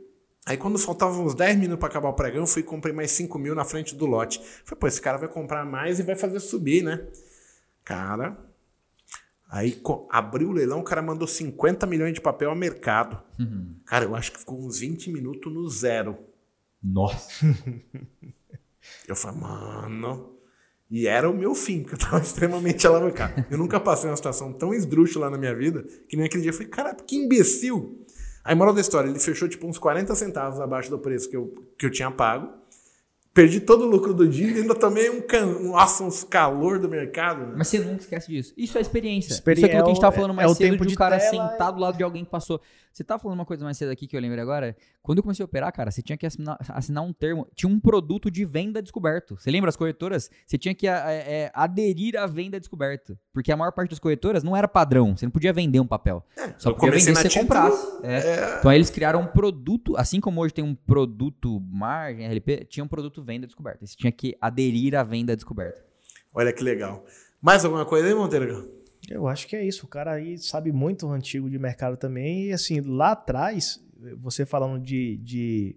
Aí 0.46 0.56
quando 0.58 0.78
faltavam 0.78 1.24
uns 1.24 1.34
10 1.34 1.56
minutos 1.56 1.80
para 1.80 1.88
acabar 1.88 2.10
o 2.10 2.12
pregão, 2.12 2.42
eu 2.42 2.46
fui 2.46 2.60
e 2.60 2.64
comprei 2.64 2.94
mais 2.94 3.10
5 3.12 3.38
mil 3.38 3.54
na 3.54 3.64
frente 3.64 3.94
do 3.94 4.04
lote. 4.04 4.40
Falei, 4.64 4.78
pô, 4.78 4.86
esse 4.86 5.00
cara 5.00 5.16
vai 5.16 5.28
comprar 5.28 5.64
mais 5.64 5.98
e 5.98 6.02
vai 6.02 6.14
fazer 6.14 6.38
subir, 6.40 6.82
né? 6.82 7.06
Cara, 7.82 8.36
aí 9.48 9.80
abriu 10.10 10.50
o 10.50 10.52
leilão, 10.52 10.80
o 10.80 10.84
cara 10.84 11.00
mandou 11.00 11.26
50 11.26 11.86
milhões 11.86 12.12
de 12.12 12.20
papel 12.20 12.50
ao 12.50 12.56
mercado. 12.56 13.22
Uhum. 13.38 13.74
Cara, 13.86 14.04
eu 14.04 14.14
acho 14.14 14.32
que 14.32 14.38
ficou 14.38 14.58
uns 14.60 14.80
20 14.80 15.10
minutos 15.10 15.52
no 15.52 15.66
zero. 15.68 16.18
Nossa. 16.82 17.46
eu 19.08 19.16
falei, 19.16 19.40
mano... 19.40 20.34
E 20.90 21.08
era 21.08 21.28
o 21.28 21.36
meu 21.36 21.54
fim, 21.54 21.80
porque 21.80 21.94
eu 21.94 21.98
tava 21.98 22.20
extremamente 22.22 22.86
alavancado. 22.86 23.44
Eu 23.50 23.56
nunca 23.56 23.80
passei 23.80 24.08
uma 24.08 24.16
situação 24.16 24.52
tão 24.52 24.72
esdrúxula 24.72 25.30
na 25.30 25.38
minha 25.38 25.54
vida 25.54 25.82
que 26.08 26.16
nem 26.16 26.26
aquele 26.26 26.42
dia. 26.42 26.50
Eu 26.50 26.54
falei, 26.54 26.68
cara, 26.68 26.94
que 26.94 27.16
imbecil. 27.16 28.04
Aí, 28.44 28.54
moral 28.54 28.74
da 28.74 28.80
história, 28.80 29.08
ele 29.08 29.18
fechou 29.18 29.48
tipo 29.48 29.66
uns 29.66 29.78
40 29.78 30.14
centavos 30.14 30.60
abaixo 30.60 30.90
do 30.90 30.98
preço 30.98 31.30
que 31.30 31.36
eu, 31.36 31.54
que 31.78 31.86
eu 31.86 31.90
tinha 31.90 32.10
pago. 32.10 32.52
Perdi 33.32 33.58
todo 33.58 33.84
o 33.84 33.88
lucro 33.88 34.14
do 34.14 34.28
dia 34.28 34.48
e 34.48 34.60
ainda 34.60 34.76
tomei 34.76 35.10
um, 35.10 35.20
can... 35.20 35.46
nossa, 35.60 36.04
uns 36.04 36.22
calor 36.22 36.78
do 36.78 36.88
mercado. 36.88 37.46
Né? 37.46 37.54
Mas 37.56 37.66
você 37.66 37.80
nunca 37.80 38.02
escesse 38.02 38.30
disso. 38.30 38.54
Isso 38.56 38.78
é 38.78 38.80
experiência. 38.80 39.32
experiência 39.32 39.66
Isso 39.66 39.66
é 39.66 39.68
aquilo 39.70 39.84
que 39.84 39.90
a 39.90 39.94
gente 39.94 40.00
tava 40.00 40.14
falando 40.14 40.30
é 40.30 40.34
mais 40.34 40.52
é 40.52 40.54
cedo 40.54 40.86
de 40.86 40.92
um 40.92 40.96
cara 40.96 41.18
tela, 41.18 41.30
sentado 41.30 41.74
do 41.74 41.80
lado 41.80 41.96
de 41.96 42.04
alguém 42.04 42.24
que 42.24 42.30
passou. 42.30 42.60
Você 42.92 43.02
tá 43.02 43.18
falando 43.18 43.40
uma 43.40 43.44
coisa 43.44 43.64
mais 43.64 43.76
cedo 43.76 43.90
aqui 43.90 44.06
que 44.06 44.16
eu 44.16 44.20
lembrei 44.20 44.40
agora. 44.40 44.76
Quando 45.02 45.18
eu 45.18 45.22
comecei 45.24 45.42
a 45.42 45.46
operar, 45.46 45.72
cara, 45.72 45.90
você 45.90 46.00
tinha 46.00 46.16
que 46.16 46.24
assinar, 46.24 46.56
assinar 46.68 47.02
um 47.02 47.12
termo. 47.12 47.44
Tinha 47.56 47.68
um 47.68 47.80
produto 47.80 48.30
de 48.30 48.44
venda 48.44 48.80
descoberto. 48.80 49.36
Você 49.36 49.50
lembra 49.50 49.68
as 49.68 49.74
corretoras? 49.74 50.30
Você 50.46 50.56
tinha 50.56 50.72
que 50.72 50.86
é, 50.86 50.92
é, 50.92 51.50
aderir 51.54 52.16
à 52.16 52.28
venda 52.28 52.60
descoberto. 52.60 53.18
Porque 53.34 53.50
a 53.50 53.56
maior 53.56 53.72
parte 53.72 53.90
das 53.90 53.98
corretoras 53.98 54.44
não 54.44 54.56
era 54.56 54.68
padrão. 54.68 55.16
Você 55.16 55.26
não 55.26 55.30
podia 55.32 55.52
vender 55.52 55.80
um 55.80 55.86
papel. 55.86 56.24
É, 56.38 56.54
só 56.56 56.72
podia 56.72 56.92
vender 56.92 57.16
se 57.16 57.28
você 57.28 57.40
comprasse. 57.40 57.98
É. 58.04 58.14
é. 58.14 58.56
Então 58.60 58.70
aí 58.70 58.78
eles 58.78 58.90
criaram 58.90 59.22
um 59.22 59.26
produto, 59.26 59.96
assim 59.96 60.20
como 60.20 60.40
hoje 60.40 60.54
tem 60.54 60.64
um 60.64 60.72
produto 60.72 61.60
margem, 61.60 62.28
RLP, 62.28 62.64
tinha 62.66 62.84
um 62.84 62.88
produto 62.88 63.20
venda 63.24 63.44
descoberta. 63.44 63.84
Você 63.84 63.96
tinha 63.96 64.12
que 64.12 64.36
aderir 64.40 64.94
à 64.94 65.02
venda 65.02 65.34
descoberta. 65.34 65.84
Olha 66.32 66.52
que 66.52 66.62
legal. 66.62 67.04
Mais 67.42 67.64
alguma 67.64 67.84
coisa 67.84 68.06
aí, 68.06 68.14
Monteiro? 68.14 68.72
Eu 69.10 69.26
acho 69.26 69.48
que 69.48 69.56
é 69.56 69.66
isso. 69.66 69.84
O 69.84 69.88
cara 69.88 70.12
aí 70.12 70.38
sabe 70.38 70.70
muito 70.70 71.10
antigo 71.10 71.50
de 71.50 71.58
mercado 71.58 71.96
também. 71.96 72.46
E 72.46 72.52
assim, 72.52 72.80
lá 72.80 73.10
atrás, 73.10 73.84
você 74.16 74.46
falando 74.46 74.80
de, 74.80 75.16
de, 75.16 75.76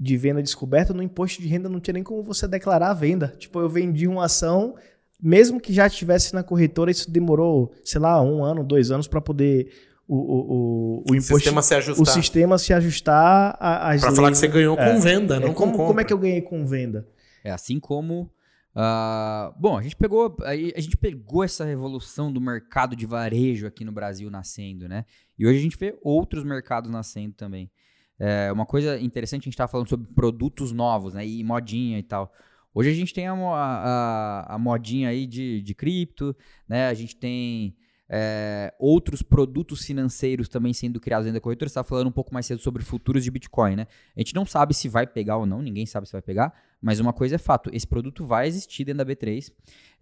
de 0.00 0.16
venda 0.16 0.42
descoberta, 0.42 0.94
no 0.94 1.02
imposto 1.02 1.42
de 1.42 1.48
renda 1.48 1.68
não 1.68 1.80
tinha 1.80 1.92
nem 1.92 2.02
como 2.02 2.22
você 2.22 2.48
declarar 2.48 2.90
a 2.92 2.94
venda. 2.94 3.28
Tipo, 3.38 3.60
eu 3.60 3.68
vendi 3.68 4.08
uma 4.08 4.24
ação, 4.24 4.74
mesmo 5.22 5.60
que 5.60 5.72
já 5.72 5.86
estivesse 5.86 6.34
na 6.34 6.42
corretora, 6.42 6.90
isso 6.90 7.10
demorou, 7.10 7.72
sei 7.84 8.00
lá, 8.00 8.20
um 8.22 8.44
ano, 8.44 8.64
dois 8.64 8.90
anos 8.90 9.06
para 9.06 9.20
poder 9.20 9.72
o, 10.08 10.16
o, 10.16 10.18
o, 10.18 11.04
o, 11.10 11.14
imposto, 11.14 11.36
sistema 11.36 11.62
se 11.62 11.74
ajustar. 11.74 12.02
O 12.02 12.06
sistema 12.06 12.58
se 12.58 12.72
ajustar 12.72 13.56
às 13.60 14.00
Para 14.00 14.12
falar 14.12 14.30
que 14.30 14.38
você 14.38 14.48
ganhou 14.48 14.76
é. 14.78 14.92
com 14.92 15.00
venda, 15.00 15.36
é, 15.36 15.40
não 15.40 15.54
como, 15.54 15.72
com 15.72 15.86
Como 15.86 16.00
é 16.00 16.04
que 16.04 16.12
eu 16.12 16.18
ganhei 16.18 16.42
com 16.42 16.66
venda? 16.66 17.08
É 17.44 17.50
assim 17.50 17.78
como 17.78 18.30
Uh, 18.74 19.52
bom, 19.60 19.76
a 19.76 19.82
gente 19.82 19.94
pegou 19.94 20.34
a, 20.40 20.50
a 20.50 20.80
gente 20.80 20.96
pegou 20.96 21.44
essa 21.44 21.62
revolução 21.62 22.32
do 22.32 22.40
mercado 22.40 22.96
de 22.96 23.04
varejo 23.04 23.66
aqui 23.66 23.84
no 23.84 23.92
Brasil 23.92 24.30
nascendo, 24.30 24.88
né? 24.88 25.04
E 25.38 25.46
hoje 25.46 25.58
a 25.58 25.62
gente 25.62 25.76
vê 25.76 25.98
outros 26.02 26.42
mercados 26.42 26.90
nascendo 26.90 27.34
também. 27.34 27.70
É, 28.18 28.50
uma 28.50 28.64
coisa 28.64 28.98
interessante, 28.98 29.42
a 29.42 29.44
gente 29.44 29.54
estava 29.54 29.70
falando 29.70 29.88
sobre 29.88 30.08
produtos 30.14 30.72
novos, 30.72 31.12
né? 31.12 31.26
E 31.26 31.44
modinha 31.44 31.98
e 31.98 32.02
tal. 32.02 32.32
Hoje 32.74 32.90
a 32.90 32.94
gente 32.94 33.12
tem 33.12 33.26
a, 33.26 33.34
a, 33.34 34.54
a 34.54 34.58
modinha 34.58 35.08
aí 35.08 35.26
de, 35.26 35.60
de 35.62 35.74
cripto, 35.74 36.34
né? 36.68 36.88
A 36.88 36.94
gente 36.94 37.16
tem 37.16 37.76
é, 38.14 38.74
outros 38.78 39.22
produtos 39.22 39.86
financeiros 39.86 40.46
também 40.46 40.74
sendo 40.74 41.00
criados 41.00 41.24
dentro 41.24 41.40
da 41.40 41.42
corretora. 41.42 41.68
Você 41.68 41.72
estava 41.72 41.88
falando 41.88 42.08
um 42.08 42.12
pouco 42.12 42.32
mais 42.34 42.44
cedo 42.44 42.60
sobre 42.60 42.82
futuros 42.82 43.24
de 43.24 43.30
Bitcoin, 43.30 43.74
né? 43.74 43.86
A 44.14 44.20
gente 44.20 44.34
não 44.34 44.44
sabe 44.44 44.74
se 44.74 44.86
vai 44.86 45.06
pegar 45.06 45.38
ou 45.38 45.46
não, 45.46 45.62
ninguém 45.62 45.86
sabe 45.86 46.06
se 46.06 46.12
vai 46.12 46.20
pegar, 46.20 46.52
mas 46.80 47.00
uma 47.00 47.14
coisa 47.14 47.36
é 47.36 47.38
fato: 47.38 47.70
esse 47.72 47.86
produto 47.86 48.26
vai 48.26 48.46
existir 48.46 48.84
dentro 48.84 49.02
da 49.02 49.10
B3. 49.10 49.50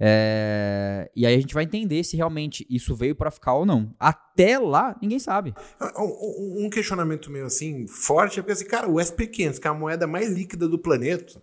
É, 0.00 1.08
e 1.14 1.24
aí 1.24 1.34
a 1.36 1.40
gente 1.40 1.54
vai 1.54 1.62
entender 1.62 2.02
se 2.02 2.16
realmente 2.16 2.66
isso 2.68 2.96
veio 2.96 3.14
para 3.14 3.30
ficar 3.30 3.54
ou 3.54 3.64
não. 3.64 3.94
Até 3.98 4.58
lá, 4.58 4.98
ninguém 5.00 5.20
sabe. 5.20 5.54
Um, 5.96 6.66
um 6.66 6.70
questionamento 6.70 7.30
meio 7.30 7.46
assim 7.46 7.86
forte 7.86 8.40
é 8.40 8.42
porque, 8.42 8.52
assim, 8.52 8.66
cara, 8.66 8.88
o 8.88 8.94
SP500, 8.94 9.60
que 9.60 9.68
é 9.68 9.70
a 9.70 9.74
moeda 9.74 10.06
mais 10.08 10.32
líquida 10.32 10.66
do 10.66 10.78
planeta, 10.80 11.40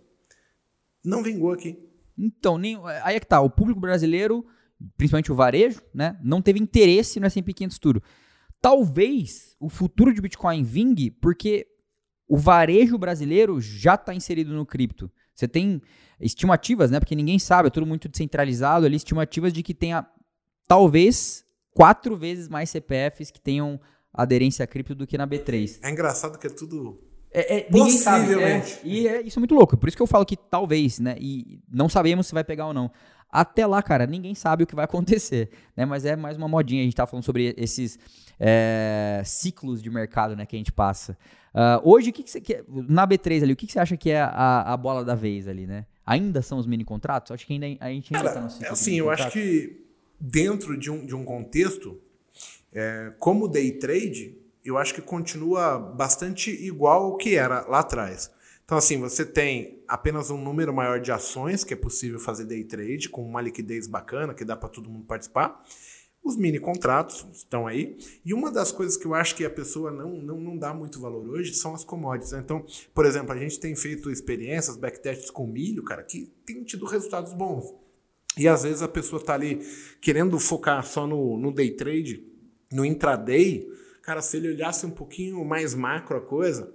não 1.04 1.22
vingou 1.22 1.52
aqui. 1.52 1.78
Então, 2.16 2.58
nem, 2.58 2.78
aí 3.02 3.16
é 3.16 3.20
que 3.20 3.26
tá. 3.26 3.40
O 3.40 3.50
público 3.50 3.80
brasileiro 3.80 4.44
principalmente 4.96 5.32
o 5.32 5.34
varejo, 5.34 5.82
né, 5.92 6.18
não 6.22 6.40
teve 6.40 6.58
interesse 6.60 7.18
no 7.18 7.26
S&P 7.26 7.52
500 7.52 7.78
Tudo. 7.78 8.02
Talvez 8.60 9.56
o 9.60 9.68
futuro 9.68 10.12
de 10.12 10.20
Bitcoin 10.20 10.62
vingue 10.62 11.10
porque 11.10 11.66
o 12.26 12.36
varejo 12.36 12.98
brasileiro 12.98 13.60
já 13.60 13.94
está 13.94 14.14
inserido 14.14 14.52
no 14.52 14.66
cripto. 14.66 15.10
Você 15.34 15.46
tem 15.46 15.80
estimativas, 16.20 16.90
né, 16.90 16.98
porque 16.98 17.14
ninguém 17.14 17.38
sabe, 17.38 17.68
é 17.68 17.70
tudo 17.70 17.86
muito 17.86 18.08
descentralizado 18.08 18.86
ali, 18.86 18.96
estimativas 18.96 19.52
de 19.52 19.62
que 19.62 19.74
tenha 19.74 20.06
talvez 20.66 21.44
quatro 21.70 22.16
vezes 22.16 22.48
mais 22.48 22.70
CPFs 22.70 23.30
que 23.30 23.40
tenham 23.40 23.80
aderência 24.12 24.64
a 24.64 24.66
cripto 24.66 24.94
do 24.94 25.06
que 25.06 25.16
na 25.16 25.26
B3. 25.26 25.78
É 25.82 25.90
engraçado 25.90 26.38
que 26.38 26.46
é 26.46 26.50
tudo 26.50 27.00
é, 27.30 27.58
é, 27.58 27.66
ninguém 27.70 27.90
sabe. 27.90 28.42
É, 28.42 28.62
e 28.84 29.08
é, 29.08 29.22
isso 29.22 29.38
é 29.38 29.40
muito 29.40 29.54
louco. 29.54 29.76
Por 29.76 29.88
isso 29.88 29.96
que 29.96 30.02
eu 30.02 30.06
falo 30.06 30.24
que 30.24 30.36
talvez, 30.36 30.98
né? 30.98 31.16
E 31.18 31.60
não 31.70 31.88
sabemos 31.88 32.26
se 32.26 32.34
vai 32.34 32.44
pegar 32.44 32.66
ou 32.66 32.74
não. 32.74 32.90
Até 33.30 33.66
lá, 33.66 33.82
cara, 33.82 34.06
ninguém 34.06 34.34
sabe 34.34 34.64
o 34.64 34.66
que 34.66 34.74
vai 34.74 34.84
acontecer, 34.86 35.50
né? 35.76 35.84
Mas 35.84 36.04
é 36.04 36.16
mais 36.16 36.36
uma 36.36 36.48
modinha. 36.48 36.82
A 36.82 36.84
gente 36.84 36.96
tá 36.96 37.06
falando 37.06 37.24
sobre 37.24 37.54
esses 37.56 37.98
é, 38.40 39.22
ciclos 39.24 39.82
de 39.82 39.90
mercado, 39.90 40.36
né, 40.36 40.46
que 40.46 40.56
a 40.56 40.58
gente 40.58 40.72
passa. 40.72 41.18
Uh, 41.54 41.90
hoje, 41.90 42.10
o 42.10 42.12
que, 42.12 42.22
que 42.22 42.30
você 42.30 42.40
quer, 42.40 42.62
na 42.68 43.06
B3 43.06 43.42
ali, 43.42 43.52
o 43.52 43.56
que, 43.56 43.66
que 43.66 43.72
você 43.72 43.80
acha 43.80 43.96
que 43.96 44.10
é 44.10 44.20
a, 44.20 44.72
a 44.72 44.76
bola 44.76 45.04
da 45.04 45.14
vez 45.14 45.48
ali, 45.48 45.66
né? 45.66 45.86
Ainda 46.06 46.40
são 46.40 46.58
os 46.58 46.66
mini 46.66 46.84
contratos? 46.84 47.32
Acho 47.32 47.46
que 47.46 47.52
ainda 47.52 47.66
a 47.84 47.90
gente 47.90 48.14
ainda 48.14 48.28
cara, 48.28 48.40
tá 48.40 48.44
no 48.44 48.50
ciclo. 48.50 48.72
Assim, 48.72 48.94
eu 48.94 49.10
acho 49.10 49.30
que 49.30 49.84
dentro 50.20 50.78
de 50.78 50.90
um, 50.90 51.04
de 51.04 51.14
um 51.14 51.24
contexto, 51.24 51.98
é, 52.72 53.12
como 53.18 53.48
day 53.48 53.72
trade, 53.72 54.36
eu 54.68 54.78
acho 54.78 54.94
que 54.94 55.02
continua 55.02 55.78
bastante 55.78 56.50
igual 56.50 57.04
ao 57.04 57.16
que 57.16 57.34
era 57.34 57.66
lá 57.66 57.80
atrás. 57.80 58.30
Então, 58.64 58.76
assim, 58.76 59.00
você 59.00 59.24
tem 59.24 59.82
apenas 59.88 60.30
um 60.30 60.36
número 60.36 60.74
maior 60.74 61.00
de 61.00 61.10
ações 61.10 61.64
que 61.64 61.72
é 61.72 61.76
possível 61.76 62.18
fazer 62.18 62.44
day 62.44 62.62
trade, 62.62 63.08
com 63.08 63.22
uma 63.22 63.40
liquidez 63.40 63.86
bacana, 63.86 64.34
que 64.34 64.44
dá 64.44 64.54
para 64.54 64.68
todo 64.68 64.90
mundo 64.90 65.06
participar. 65.06 65.64
Os 66.22 66.36
mini 66.36 66.58
contratos 66.58 67.26
estão 67.32 67.66
aí. 67.66 67.96
E 68.22 68.34
uma 68.34 68.50
das 68.50 68.70
coisas 68.70 68.98
que 68.98 69.06
eu 69.06 69.14
acho 69.14 69.34
que 69.34 69.44
a 69.44 69.50
pessoa 69.50 69.90
não, 69.90 70.20
não, 70.20 70.38
não 70.38 70.58
dá 70.58 70.74
muito 70.74 71.00
valor 71.00 71.26
hoje 71.30 71.54
são 71.54 71.74
as 71.74 71.82
commodities. 71.82 72.32
Né? 72.32 72.40
Então, 72.44 72.62
por 72.92 73.06
exemplo, 73.06 73.32
a 73.32 73.38
gente 73.38 73.58
tem 73.58 73.74
feito 73.74 74.10
experiências, 74.10 74.76
backtests 74.76 75.30
com 75.30 75.46
milho, 75.46 75.82
cara, 75.82 76.02
que 76.02 76.30
tem 76.44 76.62
tido 76.62 76.84
resultados 76.84 77.32
bons. 77.32 77.74
E 78.36 78.46
às 78.46 78.64
vezes 78.64 78.82
a 78.82 78.88
pessoa 78.88 79.18
está 79.18 79.32
ali 79.32 79.60
querendo 80.00 80.38
focar 80.38 80.84
só 80.84 81.06
no, 81.06 81.38
no 81.38 81.50
day 81.50 81.70
trade, 81.70 82.22
no 82.70 82.84
intraday. 82.84 83.66
Cara, 84.08 84.22
se 84.22 84.38
ele 84.38 84.48
olhasse 84.48 84.86
um 84.86 84.90
pouquinho 84.90 85.44
mais 85.44 85.74
macro 85.74 86.16
a 86.16 86.20
coisa, 86.22 86.72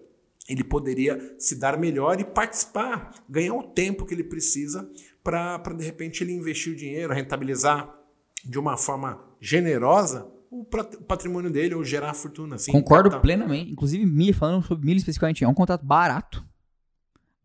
ele 0.48 0.64
poderia 0.64 1.34
se 1.40 1.56
dar 1.56 1.80
melhor 1.80 2.20
e 2.20 2.24
participar, 2.24 3.10
ganhar 3.28 3.56
o 3.56 3.64
tempo 3.64 4.06
que 4.06 4.14
ele 4.14 4.24
precisa 4.24 4.88
para, 5.24 5.58
de 5.76 5.84
repente, 5.84 6.24
ele 6.24 6.32
investir 6.32 6.74
o 6.74 6.76
dinheiro, 6.76 7.12
rentabilizar 7.12 7.92
de 8.46 8.60
uma 8.60 8.78
forma 8.78 9.20
generosa 9.42 10.32
o 10.52 10.64
patrimônio 10.64 11.50
dele 11.50 11.74
ou 11.74 11.84
gerar 11.84 12.14
fortuna. 12.14 12.58
Assim, 12.58 12.72
Concordo 12.72 13.20
plenamente. 13.20 13.72
Inclusive, 13.72 14.06
milho, 14.06 14.36
falando 14.36 14.64
sobre 14.64 14.86
milho 14.86 14.98
especificamente, 14.98 15.44
é 15.44 15.48
um 15.48 15.56
contrato 15.56 15.84
barato. 15.84 16.43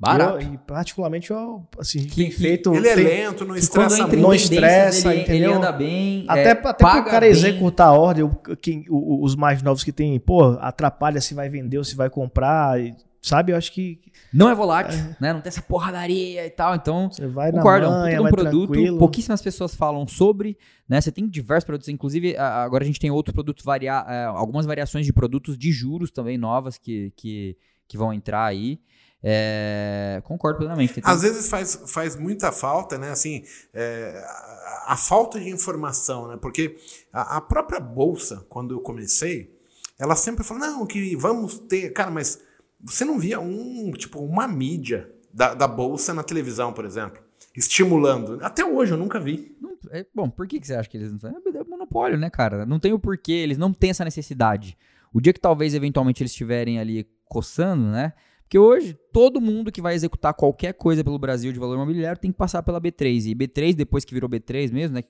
Barato. 0.00 0.44
Eu, 0.44 0.54
e 0.54 0.58
particularmente, 0.58 1.32
eu, 1.32 1.66
assim, 1.76 2.06
que, 2.06 2.14
tem 2.14 2.30
feito. 2.30 2.72
Ele 2.72 2.86
é 2.86 2.94
tem, 2.94 3.04
lento, 3.04 3.44
não 3.44 3.56
estressa 3.56 4.06
muito. 4.06 4.16
Não 4.16 4.32
estressa, 4.32 5.12
ele, 5.12 5.22
entendeu? 5.22 5.50
Ele 5.50 5.58
anda 5.58 5.72
bem. 5.72 6.24
Até, 6.28 6.42
é, 6.44 6.50
até 6.52 6.72
para 6.72 7.00
o 7.00 7.04
cara 7.04 7.20
bem. 7.20 7.30
executar 7.30 7.88
a 7.88 7.92
ordem, 7.92 8.30
quem, 8.62 8.84
os 8.88 9.34
mais 9.34 9.60
novos 9.60 9.82
que 9.82 9.90
tem, 9.90 10.18
pô, 10.20 10.56
atrapalha 10.60 11.20
se 11.20 11.34
vai 11.34 11.48
vender 11.48 11.78
ou 11.78 11.84
se 11.84 11.96
vai 11.96 12.08
comprar. 12.08 12.78
Sabe? 13.20 13.50
Eu 13.50 13.56
acho 13.56 13.72
que. 13.72 14.00
Não 14.32 14.48
é 14.48 14.54
volátil, 14.54 14.96
é. 14.96 15.16
né? 15.20 15.32
Não 15.32 15.40
tem 15.40 15.48
essa 15.48 15.62
porradaria 15.62 16.46
e 16.46 16.50
tal. 16.50 16.76
Então, 16.76 17.10
você 17.10 17.26
vai 17.26 17.50
concordo, 17.50 17.90
na 17.90 17.98
manha, 17.98 18.16
é 18.16 18.20
um 18.20 18.28
produto. 18.28 18.70
Tranquilo. 18.70 18.98
Pouquíssimas 18.98 19.42
pessoas 19.42 19.74
falam 19.74 20.06
sobre, 20.06 20.56
né? 20.88 21.00
Você 21.00 21.10
tem 21.10 21.26
diversos 21.26 21.64
produtos. 21.64 21.88
Inclusive, 21.88 22.36
agora 22.36 22.84
a 22.84 22.86
gente 22.86 23.00
tem 23.00 23.10
outros 23.10 23.34
produtos, 23.34 23.64
varia, 23.64 24.04
é, 24.08 24.26
algumas 24.26 24.64
variações 24.64 25.04
de 25.04 25.12
produtos 25.12 25.58
de 25.58 25.72
juros 25.72 26.12
também 26.12 26.38
novas 26.38 26.78
que, 26.78 27.12
que, 27.16 27.56
que 27.88 27.98
vão 27.98 28.12
entrar 28.12 28.44
aí. 28.44 28.78
É, 29.22 30.22
concordo 30.24 30.58
plenamente. 30.58 31.00
Às 31.02 31.22
vezes 31.22 31.48
faz, 31.48 31.82
faz 31.86 32.14
muita 32.16 32.52
falta, 32.52 32.96
né? 32.96 33.10
Assim, 33.10 33.44
é, 33.74 34.22
a, 34.24 34.92
a, 34.92 34.96
falta 34.96 35.40
de 35.40 35.48
informação, 35.50 36.28
né? 36.28 36.38
Porque 36.40 36.76
a, 37.12 37.38
a, 37.38 37.40
própria 37.40 37.80
bolsa, 37.80 38.46
quando 38.48 38.74
eu 38.74 38.80
comecei, 38.80 39.52
ela 39.98 40.14
sempre 40.14 40.44
falou, 40.44 40.62
não, 40.64 40.86
que 40.86 41.16
vamos 41.16 41.58
ter. 41.58 41.92
Cara, 41.92 42.10
mas 42.10 42.40
você 42.80 43.04
não 43.04 43.18
via 43.18 43.40
um, 43.40 43.90
tipo, 43.90 44.20
uma 44.20 44.46
mídia 44.46 45.10
da, 45.34 45.52
da 45.52 45.66
bolsa 45.66 46.14
na 46.14 46.22
televisão, 46.22 46.72
por 46.72 46.84
exemplo, 46.84 47.20
estimulando. 47.56 48.38
Até 48.40 48.64
hoje 48.64 48.92
eu 48.92 48.98
nunca 48.98 49.18
vi. 49.18 49.56
Não, 49.60 49.76
é, 49.90 50.06
bom, 50.14 50.30
por 50.30 50.46
que, 50.46 50.60
que 50.60 50.66
você 50.66 50.74
acha 50.74 50.88
que 50.88 50.96
eles 50.96 51.12
não? 51.12 51.30
É, 51.30 51.58
é 51.58 51.64
monopólio, 51.64 52.16
né, 52.16 52.30
cara? 52.30 52.64
Não 52.64 52.78
tem 52.78 52.92
o 52.92 53.00
porquê, 53.00 53.32
eles 53.32 53.58
não 53.58 53.72
têm 53.72 53.90
essa 53.90 54.04
necessidade. 54.04 54.78
O 55.12 55.20
dia 55.20 55.32
que 55.32 55.40
talvez 55.40 55.74
eventualmente 55.74 56.22
eles 56.22 56.30
estiverem 56.30 56.78
ali 56.78 57.08
coçando, 57.24 57.90
né? 57.90 58.12
Porque 58.48 58.58
hoje, 58.58 58.98
todo 59.12 59.42
mundo 59.42 59.70
que 59.70 59.82
vai 59.82 59.94
executar 59.94 60.32
qualquer 60.32 60.72
coisa 60.72 61.04
pelo 61.04 61.18
Brasil 61.18 61.52
de 61.52 61.58
valor 61.58 61.74
imobiliário 61.74 62.18
tem 62.18 62.32
que 62.32 62.38
passar 62.38 62.62
pela 62.62 62.80
B3. 62.80 63.26
E 63.26 63.34
B3, 63.34 63.74
depois 63.74 64.06
que 64.06 64.14
virou 64.14 64.28
B3 64.28 64.72
mesmo, 64.72 64.94
né? 64.94 65.04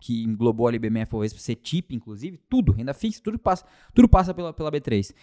Que 0.00 0.24
englobou 0.24 0.66
ali 0.66 0.76
BMF, 0.76 1.14
ou 1.14 1.28
CETIP, 1.28 1.94
inclusive, 1.94 2.40
tudo, 2.48 2.72
renda 2.72 2.92
fixa, 2.92 3.20
tudo 3.22 3.38
passa, 3.38 3.64
tudo 3.94 4.08
passa 4.08 4.34
pela, 4.34 4.52
pela 4.52 4.72
B3. 4.72 5.14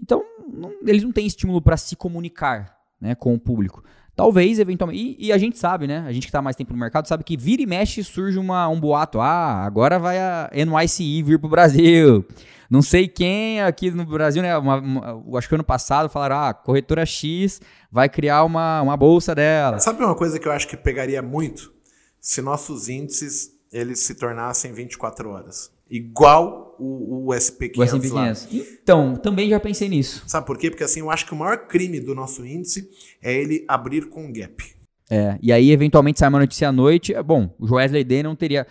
Então, 0.00 0.22
não, 0.48 0.70
eles 0.86 1.02
não 1.02 1.10
têm 1.10 1.26
estímulo 1.26 1.60
para 1.60 1.76
se 1.76 1.96
comunicar 1.96 2.78
né, 3.00 3.16
com 3.16 3.34
o 3.34 3.40
público. 3.40 3.82
Talvez, 4.16 4.58
eventualmente. 4.58 5.16
E, 5.18 5.26
e, 5.26 5.32
a 5.32 5.36
gente 5.36 5.58
sabe, 5.58 5.86
né? 5.86 6.02
A 6.06 6.12
gente 6.12 6.22
que 6.22 6.30
está 6.30 6.40
mais 6.40 6.56
tempo 6.56 6.72
no 6.72 6.78
mercado 6.78 7.06
sabe 7.06 7.22
que 7.22 7.36
vira 7.36 7.60
e 7.60 7.66
mexe 7.66 8.02
surge 8.02 8.38
uma, 8.38 8.66
um 8.66 8.80
boato. 8.80 9.20
Ah, 9.20 9.62
agora 9.62 9.98
vai 9.98 10.18
a 10.18 10.50
NYCE 10.54 11.22
vir 11.22 11.38
para 11.38 11.46
o 11.46 11.50
Brasil. 11.50 12.24
Não 12.70 12.80
sei 12.80 13.06
quem 13.06 13.60
aqui 13.60 13.90
no 13.90 14.06
Brasil, 14.06 14.42
né? 14.42 14.56
Uma, 14.56 14.76
uma, 14.76 15.38
acho 15.38 15.48
que 15.48 15.54
ano 15.54 15.62
passado 15.62 16.08
falaram, 16.08 16.36
ah, 16.36 16.54
corretora 16.54 17.04
X 17.04 17.60
vai 17.92 18.08
criar 18.08 18.42
uma, 18.44 18.80
uma 18.80 18.96
bolsa 18.96 19.34
dela. 19.34 19.78
Sabe 19.78 20.02
uma 20.02 20.16
coisa 20.16 20.38
que 20.38 20.48
eu 20.48 20.52
acho 20.52 20.66
que 20.66 20.78
pegaria 20.78 21.20
muito? 21.20 21.70
Se 22.18 22.40
nossos 22.40 22.88
índices 22.88 23.54
eles 23.70 24.00
se 24.00 24.14
tornassem 24.14 24.72
24 24.72 25.28
horas. 25.28 25.70
Igual 25.90 26.65
o, 26.78 27.26
o 27.26 27.28
SP500 27.28 27.78
o 27.78 27.82
SP500. 27.82 28.12
Lá. 28.12 28.64
Então, 28.82 29.16
também 29.16 29.48
já 29.48 29.60
pensei 29.60 29.88
nisso. 29.88 30.22
Sabe 30.26 30.46
por 30.46 30.58
quê? 30.58 30.70
Porque 30.70 30.84
assim, 30.84 31.00
eu 31.00 31.10
acho 31.10 31.26
que 31.26 31.32
o 31.32 31.36
maior 31.36 31.66
crime 31.66 32.00
do 32.00 32.14
nosso 32.14 32.44
índice 32.44 32.88
é 33.22 33.32
ele 33.32 33.64
abrir 33.68 34.08
com 34.08 34.32
gap. 34.32 34.76
É, 35.08 35.38
e 35.40 35.52
aí 35.52 35.70
eventualmente 35.70 36.18
sai 36.18 36.28
uma 36.28 36.40
notícia 36.40 36.68
à 36.68 36.72
noite, 36.72 37.14
é 37.14 37.22
bom, 37.22 37.54
o 37.60 37.74
Wesley 37.74 38.02
Day 38.02 38.22
não 38.24 38.34
teria 38.34 38.66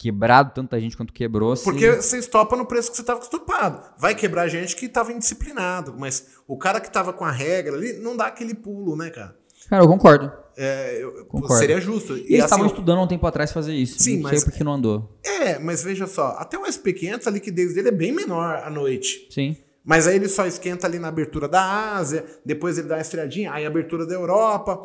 quebrado 0.00 0.52
tanta 0.54 0.80
gente 0.80 0.96
quanto 0.96 1.12
quebrou. 1.12 1.52
Assim. 1.52 1.64
Porque 1.64 1.92
você 1.92 2.18
estopa 2.18 2.56
no 2.56 2.64
preço 2.64 2.90
que 2.90 2.96
você 2.96 3.02
estava 3.02 3.18
acostumado. 3.18 3.82
Vai 3.98 4.14
quebrar 4.14 4.48
gente 4.48 4.74
que 4.74 4.86
estava 4.86 5.12
indisciplinado, 5.12 5.94
mas 5.98 6.38
o 6.48 6.56
cara 6.56 6.80
que 6.80 6.88
estava 6.88 7.12
com 7.12 7.24
a 7.24 7.30
regra 7.30 7.76
ali 7.76 7.94
não 7.94 8.16
dá 8.16 8.26
aquele 8.26 8.54
pulo, 8.54 8.96
né, 8.96 9.10
cara? 9.10 9.36
Cara, 9.68 9.82
eu 9.82 9.88
concordo. 9.88 10.32
É, 10.62 11.02
eu, 11.02 11.24
concordo. 11.24 11.56
Seria 11.56 11.80
justo. 11.80 12.18
E, 12.18 12.20
e 12.20 12.34
eles 12.34 12.44
estavam 12.44 12.66
assim, 12.66 12.74
estudando 12.74 12.98
há 12.98 13.02
um 13.02 13.06
tempo 13.06 13.26
atrás 13.26 13.50
fazer 13.50 13.72
isso. 13.72 13.98
Sim, 13.98 14.16
não 14.16 14.24
mas. 14.24 14.40
Sei 14.40 14.50
porque 14.50 14.62
não 14.62 14.74
andou. 14.74 15.18
É, 15.24 15.58
mas 15.58 15.82
veja 15.82 16.06
só, 16.06 16.36
até 16.38 16.58
o 16.58 16.64
SP500 16.64 17.26
a 17.26 17.30
liquidez 17.30 17.72
dele 17.72 17.88
é 17.88 17.92
bem 17.92 18.12
menor 18.12 18.56
à 18.56 18.68
noite. 18.68 19.26
Sim. 19.30 19.56
Mas 19.82 20.06
aí 20.06 20.16
ele 20.16 20.28
só 20.28 20.44
esquenta 20.46 20.86
ali 20.86 20.98
na 20.98 21.08
abertura 21.08 21.48
da 21.48 21.94
Ásia, 21.96 22.26
depois 22.44 22.76
ele 22.76 22.88
dá 22.88 22.96
uma 22.96 23.00
esfriadinha, 23.00 23.50
aí 23.50 23.64
abertura 23.64 24.04
da 24.04 24.12
Europa. 24.12 24.84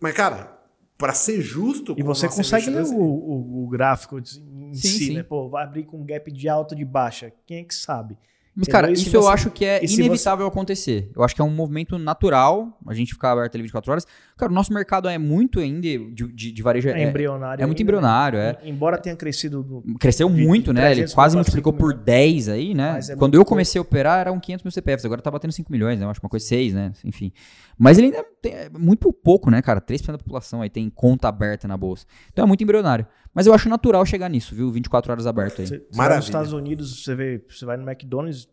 Mas, 0.00 0.14
cara, 0.14 0.58
para 0.96 1.12
ser 1.12 1.42
justo. 1.42 1.94
E 1.98 2.02
você 2.02 2.26
consegue 2.26 2.70
ler 2.70 2.84
o, 2.84 2.96
o, 2.96 3.64
o, 3.64 3.68
gráfico 3.68 4.18
em 4.18 4.24
sim, 4.24 4.74
si, 4.74 4.88
sim. 5.06 5.14
né? 5.16 5.22
Pô, 5.22 5.50
vai 5.50 5.64
abrir 5.64 5.84
com 5.84 5.98
um 5.98 6.04
gap 6.06 6.32
de 6.32 6.48
alta 6.48 6.74
de 6.74 6.84
baixa. 6.84 7.30
Quem 7.46 7.58
é 7.58 7.64
que 7.64 7.74
sabe? 7.74 8.16
Mas, 8.54 8.66
cara, 8.66 8.90
isso 8.90 9.08
você... 9.08 9.16
eu 9.16 9.28
acho 9.28 9.50
que 9.50 9.64
é 9.64 9.84
inevitável 9.84 10.44
você... 10.44 10.50
acontecer. 10.50 11.10
Eu 11.14 11.22
acho 11.22 11.34
que 11.34 11.40
é 11.40 11.44
um 11.44 11.50
movimento 11.50 11.96
natural. 11.98 12.78
a 12.86 12.92
gente 12.94 13.12
ficar 13.12 13.32
aberto 13.32 13.54
ali 13.54 13.62
24 13.62 13.90
horas. 13.92 14.06
Cara, 14.36 14.50
o 14.50 14.54
nosso 14.54 14.72
mercado 14.72 15.08
é 15.08 15.16
muito 15.18 15.60
ainda 15.60 15.80
de, 15.80 16.08
de, 16.32 16.52
de 16.52 16.62
varejo. 16.62 16.88
É, 16.88 17.04
embrionário. 17.04 17.62
É 17.62 17.66
muito 17.66 17.80
embrionário, 17.82 18.38
né? 18.38 18.56
é. 18.62 18.68
Embora 18.68 18.98
tenha 18.98 19.14
crescido. 19.14 19.84
Cresceu 20.00 20.28
de- 20.28 20.44
muito, 20.44 20.72
né? 20.72 20.86
Ele 20.86 20.94
300 21.02 21.14
quase 21.14 21.36
multiplicou 21.36 21.72
5 21.72 21.78
por 21.80 21.94
10 21.94 22.48
aí, 22.48 22.74
né? 22.74 22.98
É 23.08 23.16
Quando 23.16 23.34
eu 23.36 23.44
comecei 23.44 23.78
a 23.78 23.82
operar, 23.82 24.20
eram 24.20 24.38
500 24.40 24.64
mil 24.64 24.72
CPFs. 24.72 25.04
Agora 25.04 25.22
tá 25.22 25.30
batendo 25.30 25.52
5 25.52 25.70
milhões, 25.70 25.98
né? 25.98 26.04
Eu 26.04 26.10
acho 26.10 26.20
uma 26.20 26.28
coisa 26.28 26.44
6, 26.44 26.74
né? 26.74 26.92
Enfim. 27.04 27.32
Mas 27.80 27.96
ele 27.96 28.08
ainda 28.08 28.22
tem 28.42 28.52
é 28.52 28.68
muito 28.68 29.10
pouco, 29.10 29.50
né, 29.50 29.62
cara? 29.62 29.80
3% 29.80 30.12
da 30.12 30.18
população 30.18 30.60
aí 30.60 30.68
tem 30.68 30.90
conta 30.90 31.28
aberta 31.28 31.66
na 31.66 31.78
bolsa. 31.78 32.04
Então 32.30 32.44
é 32.44 32.46
muito 32.46 32.62
embrionário. 32.62 33.06
Mas 33.32 33.46
eu 33.46 33.54
acho 33.54 33.70
natural 33.70 34.04
chegar 34.04 34.28
nisso, 34.28 34.54
viu? 34.54 34.70
24 34.70 35.10
horas 35.10 35.26
aberto 35.26 35.62
aí. 35.62 35.66
Vai 35.66 35.80
Maravilha. 35.94 36.16
nos 36.18 36.26
Estados 36.26 36.52
Unidos, 36.52 37.02
você 37.02 37.14
vê, 37.14 37.42
você 37.48 37.64
vai 37.64 37.78
no 37.78 37.90
McDonald's, 37.90 38.46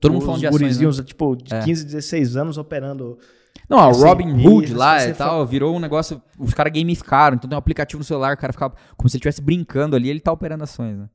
Todo 0.00 0.10
mundo 0.10 0.22
os 0.22 0.26
falando 0.26 0.40
de 0.40 0.46
ações, 0.48 0.60
né? 0.60 0.66
gurizinhos, 0.66 1.00
tipo, 1.06 1.36
de 1.36 1.54
É. 1.54 1.62
15, 1.62 1.84
16 1.84 2.36
anos 2.36 2.58
operando. 2.58 3.16
Não, 3.68 3.78
a 3.78 3.90
Assim, 3.90 4.02
Robin 4.02 4.44
Hood 4.44 4.74
lá 4.74 5.06
e 5.06 5.14
tal, 5.14 5.46
virou 5.46 5.76
um 5.76 5.78
negócio. 5.78 6.20
Os 6.36 6.52
caras 6.52 6.72
gamificaram, 6.72 7.36
então 7.36 7.48
tem 7.48 7.56
um 7.56 7.58
aplicativo 7.58 8.00
no 8.00 8.04
celular, 8.04 8.34
o 8.34 8.36
cara 8.36 8.52
ficava 8.52 8.74
como 8.96 9.08
se 9.08 9.16
ele 9.16 9.20
estivesse 9.20 9.40
brincando 9.40 9.94
ali, 9.94 10.10
ele 10.10 10.18
tá 10.18 10.32
operando 10.32 10.64
ações, 10.64 10.98
né? 10.98 11.08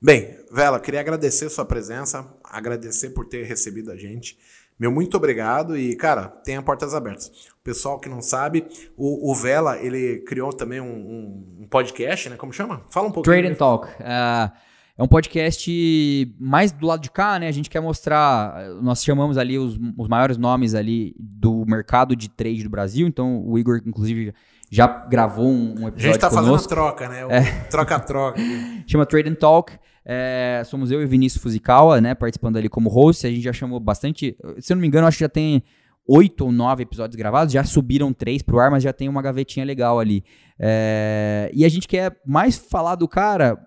Bem, 0.00 0.34
Vela, 0.50 0.80
queria 0.80 1.00
agradecer 1.00 1.50
sua 1.50 1.66
presença, 1.66 2.26
agradecer 2.42 3.10
por 3.10 3.26
ter 3.26 3.44
recebido 3.44 3.92
a 3.92 3.96
gente. 3.96 4.38
Meu 4.82 4.90
muito 4.90 5.16
obrigado 5.16 5.76
e, 5.78 5.94
cara, 5.94 6.24
tenha 6.26 6.60
portas 6.60 6.92
abertas. 6.92 7.28
O 7.28 7.62
pessoal 7.62 8.00
que 8.00 8.08
não 8.08 8.20
sabe, 8.20 8.66
o, 8.96 9.30
o 9.30 9.32
Vela, 9.32 9.78
ele 9.78 10.24
criou 10.26 10.52
também 10.52 10.80
um, 10.80 10.86
um- 10.92 11.58
um 11.60 11.66
podcast, 11.68 12.28
né? 12.28 12.34
Como 12.36 12.52
chama? 12.52 12.82
Fala 12.90 13.06
um 13.06 13.12
pouquinho. 13.12 13.32
Trade 13.36 13.46
and 13.46 13.54
Talk. 13.56 13.88
É, 14.00 14.50
é 14.98 15.02
um 15.04 15.06
podcast 15.06 16.34
mais 16.40 16.72
do 16.72 16.84
lado 16.84 17.00
de 17.00 17.12
cá, 17.12 17.38
né? 17.38 17.46
A 17.46 17.52
gente 17.52 17.70
quer 17.70 17.78
mostrar. 17.80 18.56
Nós 18.82 19.04
chamamos 19.04 19.38
ali 19.38 19.56
os, 19.56 19.78
os 19.96 20.08
maiores 20.08 20.36
nomes 20.36 20.74
ali 20.74 21.14
do 21.16 21.64
mercado 21.64 22.16
de 22.16 22.28
trade 22.28 22.64
do 22.64 22.68
Brasil. 22.70 23.06
Então, 23.06 23.40
o 23.46 23.56
Igor, 23.56 23.80
inclusive, 23.86 24.34
já 24.68 24.88
gravou 24.88 25.46
um, 25.46 25.74
um 25.78 25.86
A 25.86 25.88
episódio 25.90 26.00
gente 26.00 26.18
tá 26.18 26.28
fazendo 26.28 26.44
a 26.46 26.48
conosco. 26.48 26.68
troca, 26.68 27.08
né? 27.08 27.20
É. 27.30 27.42
Troca-troca. 27.70 28.40
Chama 28.88 29.06
Trade 29.06 29.28
and 29.30 29.34
Talk. 29.36 29.72
É, 30.04 30.62
somos 30.66 30.90
eu 30.90 31.00
e 31.02 31.06
Vinícius 31.06 31.42
Fuzikawa, 31.42 32.00
né? 32.00 32.14
Participando 32.14 32.56
ali 32.56 32.68
como 32.68 32.88
host. 32.88 33.26
A 33.26 33.30
gente 33.30 33.42
já 33.42 33.52
chamou 33.52 33.78
bastante. 33.80 34.36
Se 34.58 34.72
eu 34.72 34.76
não 34.76 34.80
me 34.80 34.86
engano, 34.88 35.06
acho 35.06 35.18
que 35.18 35.24
já 35.24 35.28
tem 35.28 35.62
oito 36.08 36.44
ou 36.44 36.52
nove 36.52 36.82
episódios 36.82 37.16
gravados. 37.16 37.52
Já 37.52 37.62
subiram 37.64 38.12
três 38.12 38.42
pro 38.42 38.58
ar, 38.58 38.70
mas 38.70 38.82
já 38.82 38.92
tem 38.92 39.08
uma 39.08 39.22
gavetinha 39.22 39.64
legal 39.64 40.00
ali. 40.00 40.24
É, 40.58 41.50
e 41.54 41.64
a 41.64 41.68
gente 41.68 41.86
quer 41.86 42.16
mais 42.26 42.56
falar 42.56 42.94
do 42.96 43.06
cara 43.08 43.58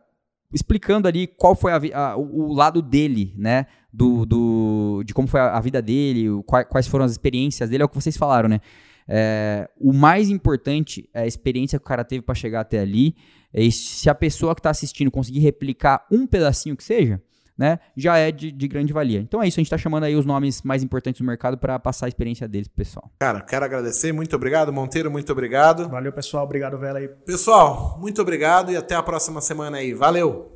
explicando 0.53 1.07
ali 1.07 1.27
qual 1.27 1.55
foi 1.55 1.71
a 1.73 1.81
a- 1.93 2.17
o, 2.17 2.53
lado 2.53 2.81
dele, 2.81 3.33
né? 3.37 3.65
Do, 3.91 4.25
do- 4.25 5.03
de 5.05 5.13
como 5.13 5.27
foi 5.27 5.39
a, 5.39 5.57
a 5.57 5.59
vida 5.61 5.81
dele, 5.81 6.29
o- 6.29 6.43
quais 6.43 6.87
foram 6.87 7.05
as 7.05 7.11
experiências 7.11 7.69
dele, 7.69 7.83
é 7.83 7.85
o 7.85 7.89
que 7.89 7.95
vocês 7.95 8.15
falaram, 8.17 8.47
né? 8.49 8.59
É, 9.07 9.69
o 9.79 9.93
mais 9.93 10.29
importante 10.29 11.07
é 11.13 11.21
a 11.21 11.27
experiência 11.27 11.77
que 11.79 11.85
o 11.85 11.87
cara 11.87 12.03
teve 12.03 12.21
para 12.21 12.33
chegar 12.35 12.61
até 12.61 12.79
ali. 12.79 13.15
E 13.63 13.71
se 13.71 14.09
a 14.09 14.15
pessoa 14.15 14.53
que 14.53 14.59
está 14.59 14.69
assistindo 14.69 15.09
conseguir 15.09 15.39
replicar 15.39 16.05
um 16.11 16.27
pedacinho 16.27 16.75
que 16.75 16.83
seja, 16.83 17.21
né, 17.57 17.79
já 17.95 18.17
é 18.17 18.31
de, 18.31 18.51
de 18.51 18.67
grande 18.67 18.91
valia. 18.91 19.19
Então 19.19 19.41
é 19.41 19.47
isso, 19.47 19.59
a 19.59 19.61
gente 19.61 19.67
está 19.67 19.77
chamando 19.77 20.03
aí 20.03 20.15
os 20.15 20.25
nomes 20.25 20.61
mais 20.61 20.83
importantes 20.83 21.21
do 21.21 21.25
mercado 21.25 21.57
para 21.57 21.79
passar 21.79 22.05
a 22.05 22.09
experiência 22.09 22.47
deles 22.47 22.67
pro 22.67 22.77
pessoal. 22.77 23.09
Cara, 23.19 23.41
quero 23.41 23.63
agradecer. 23.63 24.11
Muito 24.11 24.35
obrigado, 24.35 24.73
Monteiro. 24.73 25.09
Muito 25.09 25.31
obrigado. 25.31 25.87
Valeu, 25.89 26.11
pessoal. 26.11 26.43
Obrigado, 26.43 26.77
Vela 26.77 26.99
aí. 26.99 27.07
Pessoal, 27.07 27.97
muito 27.99 28.21
obrigado 28.21 28.71
e 28.71 28.75
até 28.75 28.95
a 28.95 29.01
próxima 29.01 29.39
semana 29.39 29.77
aí. 29.77 29.93
Valeu! 29.93 30.54